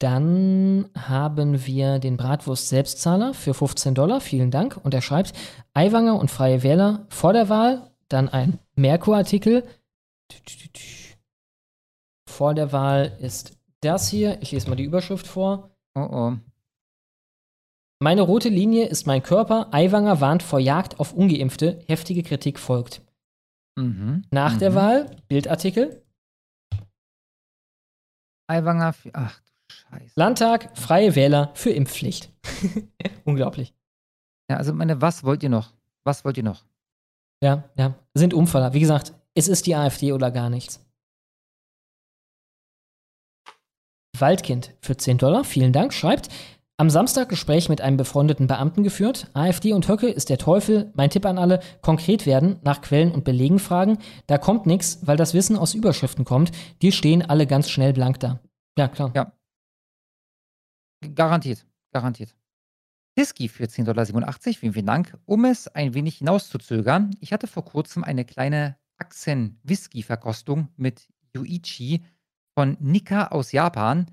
[0.03, 4.19] Dann haben wir den Bratwurst-Selbstzahler für 15 Dollar.
[4.19, 4.75] Vielen Dank.
[4.83, 5.31] Und er schreibt,
[5.73, 7.89] Aiwanger und Freie Wähler vor der Wahl.
[8.09, 9.63] Dann ein Merkur-Artikel.
[12.27, 14.41] Vor der Wahl ist das hier.
[14.41, 15.71] Ich lese mal die Überschrift vor.
[15.95, 16.33] Oh oh.
[17.99, 19.73] Meine rote Linie ist mein Körper.
[19.73, 21.79] Aiwanger warnt vor Jagd auf Ungeimpfte.
[21.87, 23.01] Heftige Kritik folgt.
[23.77, 24.25] Mhm.
[24.31, 24.75] Nach der mhm.
[24.75, 26.03] Wahl, Bildartikel.
[28.49, 29.39] Aiwanger, für, ach
[29.89, 30.11] Scheiße.
[30.15, 32.31] Landtag, Freie Wähler für Impfpflicht.
[33.25, 33.73] Unglaublich.
[34.49, 35.73] Ja, also meine, was wollt ihr noch?
[36.03, 36.63] Was wollt ihr noch?
[37.41, 37.95] Ja, ja.
[38.13, 38.73] Sind Umfaller.
[38.73, 40.85] Wie gesagt, es ist die AfD oder gar nichts.
[44.17, 46.29] Waldkind für 10 Dollar, vielen Dank, schreibt,
[46.77, 49.27] Am Samstag Gespräch mit einem befreundeten Beamten geführt.
[49.33, 50.91] AfD und Höcke ist der Teufel.
[50.95, 53.99] Mein Tipp an alle, konkret werden, nach Quellen und Belegen fragen.
[54.25, 56.51] Da kommt nichts, weil das Wissen aus Überschriften kommt.
[56.81, 58.39] Die stehen alle ganz schnell blank da.
[58.77, 59.11] Ja, klar.
[59.15, 59.33] Ja.
[61.15, 61.65] Garantiert.
[61.91, 62.35] Garantiert.
[63.15, 64.33] Whisky für 10,87 Dollar.
[64.39, 65.17] Vielen, vielen Dank.
[65.25, 72.03] Um es ein wenig hinauszuzögern, ich hatte vor kurzem eine kleine Achsen-Whisky-Verkostung mit Yuichi
[72.57, 74.09] von Nika aus Japan,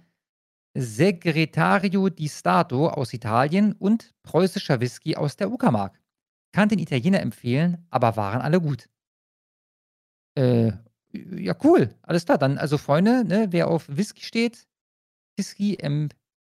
[0.75, 6.01] Segretario di Stato aus Italien und preußischer Whisky aus der Uckermark.
[6.53, 8.89] Kann den Italiener empfehlen, aber waren alle gut.
[10.37, 10.73] Äh,
[11.13, 11.95] ja, cool.
[12.03, 12.39] Alles klar.
[12.39, 14.69] Dann, also Freunde, ne, wer auf Whisky steht,
[15.37, 15.77] Whisky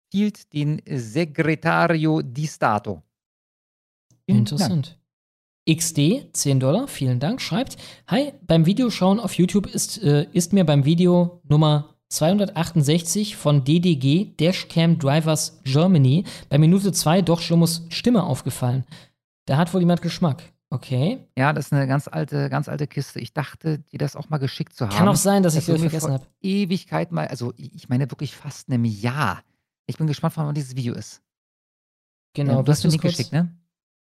[0.08, 3.02] empfiehlt den Segretario di Stato.
[4.24, 4.98] Vielen Interessant.
[5.68, 10.64] XD, 10 Dollar, vielen Dank, schreibt, Hi, beim Videoschauen auf YouTube ist, äh, ist mir
[10.64, 18.22] beim Video Nummer 268 von DDG Dashcam Drivers Germany bei Minute 2 doch Schlummers Stimme
[18.22, 18.84] aufgefallen.
[19.44, 20.42] Da hat wohl jemand Geschmack.
[20.70, 21.18] Okay.
[21.36, 23.20] Ja, das ist eine ganz alte, ganz alte Kiste.
[23.20, 24.94] Ich dachte, dir das auch mal geschickt zu haben.
[24.94, 26.26] Kann auch sein, dass ich Das vergessen habe.
[26.40, 29.42] Ewigkeit mal, also ich meine wirklich fast einem Jahr.
[29.88, 31.22] Ich bin gespannt, wann dieses Video ist.
[32.34, 33.56] Genau, Ja, du hast den Link geschickt, ne?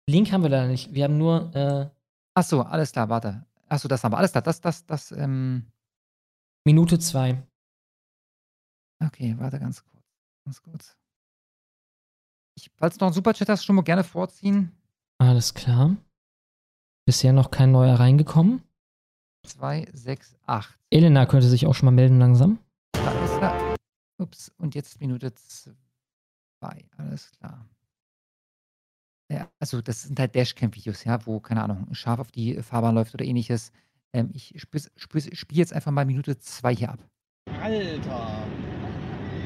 [0.08, 0.94] Link haben wir leider nicht.
[0.94, 1.90] Wir haben nur, äh,
[2.34, 3.46] Ach so, alles klar, warte.
[3.70, 4.18] Ach so, das haben wir.
[4.18, 5.66] Alles klar, das, das, das, ähm,
[6.66, 7.42] Minute 2.
[9.04, 10.04] okay, warte ganz kurz.
[10.46, 10.98] Ganz kurz.
[12.58, 14.72] Ich, falls du noch einen Superchat hast, schon mal gerne vorziehen.
[15.18, 15.96] Alles klar.
[17.06, 18.64] Bisher noch kein neuer reingekommen.
[19.46, 20.80] 2, 6, 8.
[20.90, 22.60] Elena könnte sich auch schon mal melden langsam.
[24.18, 26.86] Ups, und jetzt Minute 2.
[26.98, 27.68] Alles klar.
[29.32, 32.96] Ja, also das sind halt Dashcam-Videos, ja, wo, keine Ahnung, ein Schaf auf die Fahrbahn
[32.96, 33.72] läuft oder ähnliches.
[34.14, 37.00] Ähm, ich spiele spiel jetzt einfach mal Minute 2 hier ab.
[37.62, 38.46] Alter.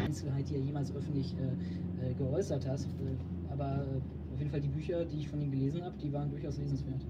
[0.05, 2.85] Einzelheit, die er jemals öffentlich äh, äh, geäußert hast.
[2.85, 6.11] Äh, aber äh, auf jeden Fall die Bücher, die ich von ihm gelesen habe, die
[6.11, 7.01] waren durchaus lesenswert.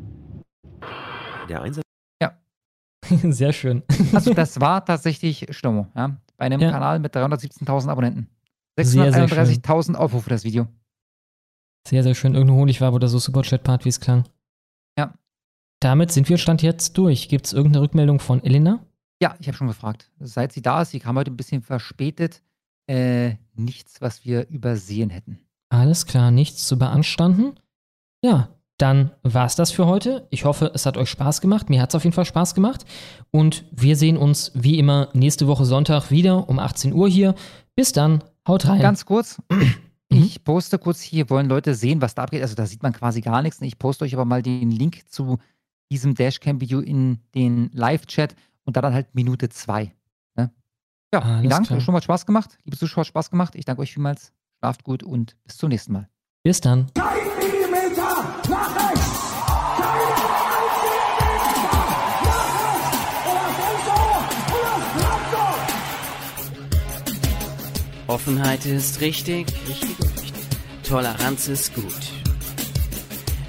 [1.49, 1.83] Der Einsatz.
[3.23, 3.83] Sehr schön.
[4.13, 6.17] Also das war tatsächlich Stummo, ja.
[6.39, 6.71] Bei einem Ja.
[6.71, 8.29] Kanal mit 317.000 Abonnenten.
[8.77, 9.37] Sehr, sehr schön.
[9.37, 10.67] 631.000 Aufrufe das Video.
[11.85, 12.33] Sehr, sehr schön.
[12.33, 14.23] Irgendeine Honigwabe oder so Superchat-Part, wie es klang.
[14.97, 15.13] Ja.
[15.81, 17.27] Damit sind wir Stand jetzt durch.
[17.27, 18.79] Gibt es irgendeine Rückmeldung von Elena?
[19.21, 20.09] Ja, ich habe schon gefragt.
[20.21, 22.41] Seit sie da ist, sie kam heute ein bisschen verspätet.
[22.87, 25.39] Äh, nichts, was wir übersehen hätten.
[25.69, 27.59] Alles klar, nichts zu beanstanden.
[28.23, 28.47] Ja,
[28.79, 30.27] dann war's das für heute.
[30.31, 31.69] Ich hoffe, es hat euch Spaß gemacht.
[31.69, 32.85] Mir hat's auf jeden Fall Spaß gemacht.
[33.29, 37.35] Und wir sehen uns wie immer nächste Woche Sonntag wieder um 18 Uhr hier.
[37.75, 38.81] Bis dann, haut rein.
[38.81, 39.41] Ganz kurz.
[40.11, 42.41] Ich poste kurz hier, wollen Leute sehen, was da abgeht.
[42.41, 43.61] Also da sieht man quasi gar nichts.
[43.61, 45.37] Ich poste euch aber mal den Link zu
[45.91, 49.93] diesem Dashcam-Video in den Live-Chat und da dann halt Minute 2.
[50.35, 50.51] Ne?
[51.13, 51.67] Ja, Alles vielen Dank.
[51.67, 51.79] klar.
[51.81, 52.57] Schon mal Spaß gemacht.
[52.63, 53.53] Liebe Zuschauer, Spaß gemacht.
[53.53, 54.33] Ich danke euch vielmals.
[54.57, 56.09] Schlaft gut und bis zum nächsten Mal.
[56.41, 56.87] Bis dann.
[68.07, 70.43] Offenheit ist richtig, richtig und richtig.
[70.83, 71.93] Toleranz ist gut.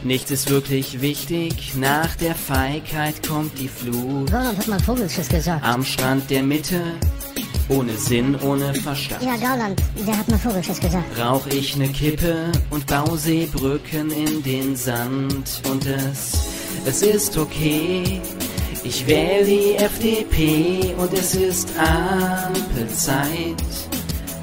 [0.02, 4.30] Nichts ist wirklich wichtig, nach der Feigheit kommt die Flut.
[4.30, 5.64] Gauland hat mal Vogelschiss gesagt.
[5.64, 6.82] Am Strand der Mitte,
[7.70, 9.22] ohne Sinn, ohne Verstand.
[9.22, 11.18] Ja, Gauland, der hat mal Vogelschiss gesagt.
[11.18, 16.32] Rauch ich ne Kippe und bau Seebrücken in den Sand und es,
[16.84, 18.20] es ist okay.
[18.82, 23.28] Ich wähle die FDP und es ist Ampelzeit.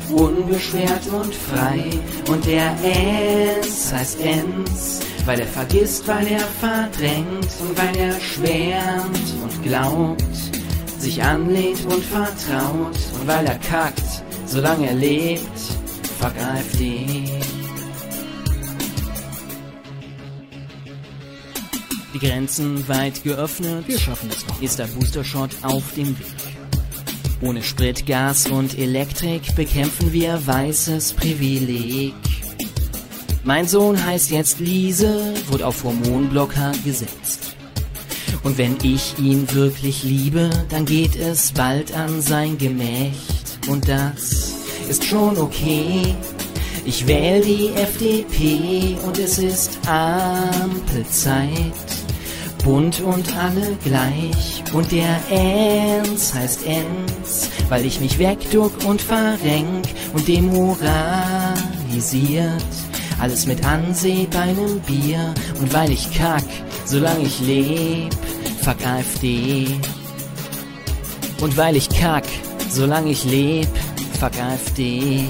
[0.09, 1.89] Unbeschwert und frei
[2.29, 9.33] und der Enz heißt Enz, weil er vergisst, weil er verdrängt und weil er schwärmt
[9.43, 10.23] und glaubt,
[11.01, 15.59] sich anlehnt und vertraut und weil er kackt, solange er lebt,
[16.19, 17.23] fuck AfD.
[22.13, 23.87] Die Grenzen weit geöffnet.
[23.87, 24.59] Wir schaffen es noch.
[24.61, 26.25] Ist der Booster-Shot auf dem Weg.
[27.41, 32.15] Ohne Sprit, Gas und Elektrik bekämpfen wir weißes Privileg.
[33.43, 37.56] Mein Sohn heißt jetzt Liese, wurde auf Hormonblocker gesetzt.
[38.43, 43.59] Und wenn ich ihn wirklich liebe, dann geht es bald an sein Gemächt.
[43.67, 44.53] Und das
[44.89, 46.15] ist schon okay.
[46.85, 51.49] Ich wähle die FDP und es ist Ampelzeit.
[52.63, 54.63] Bunt und alle gleich.
[54.73, 60.73] Und der Enz heißt Enz, weil ich mich wegduck und verrenk und demoralisiert.
[63.19, 65.33] Alles mit Anseh bei nem Bier.
[65.59, 66.43] Und weil ich kack,
[66.87, 68.13] solange ich leb,
[68.63, 69.67] fuck AfD.
[71.41, 72.23] Und weil ich kack,
[72.69, 73.67] solange ich leb,
[74.19, 75.25] fuck AfD.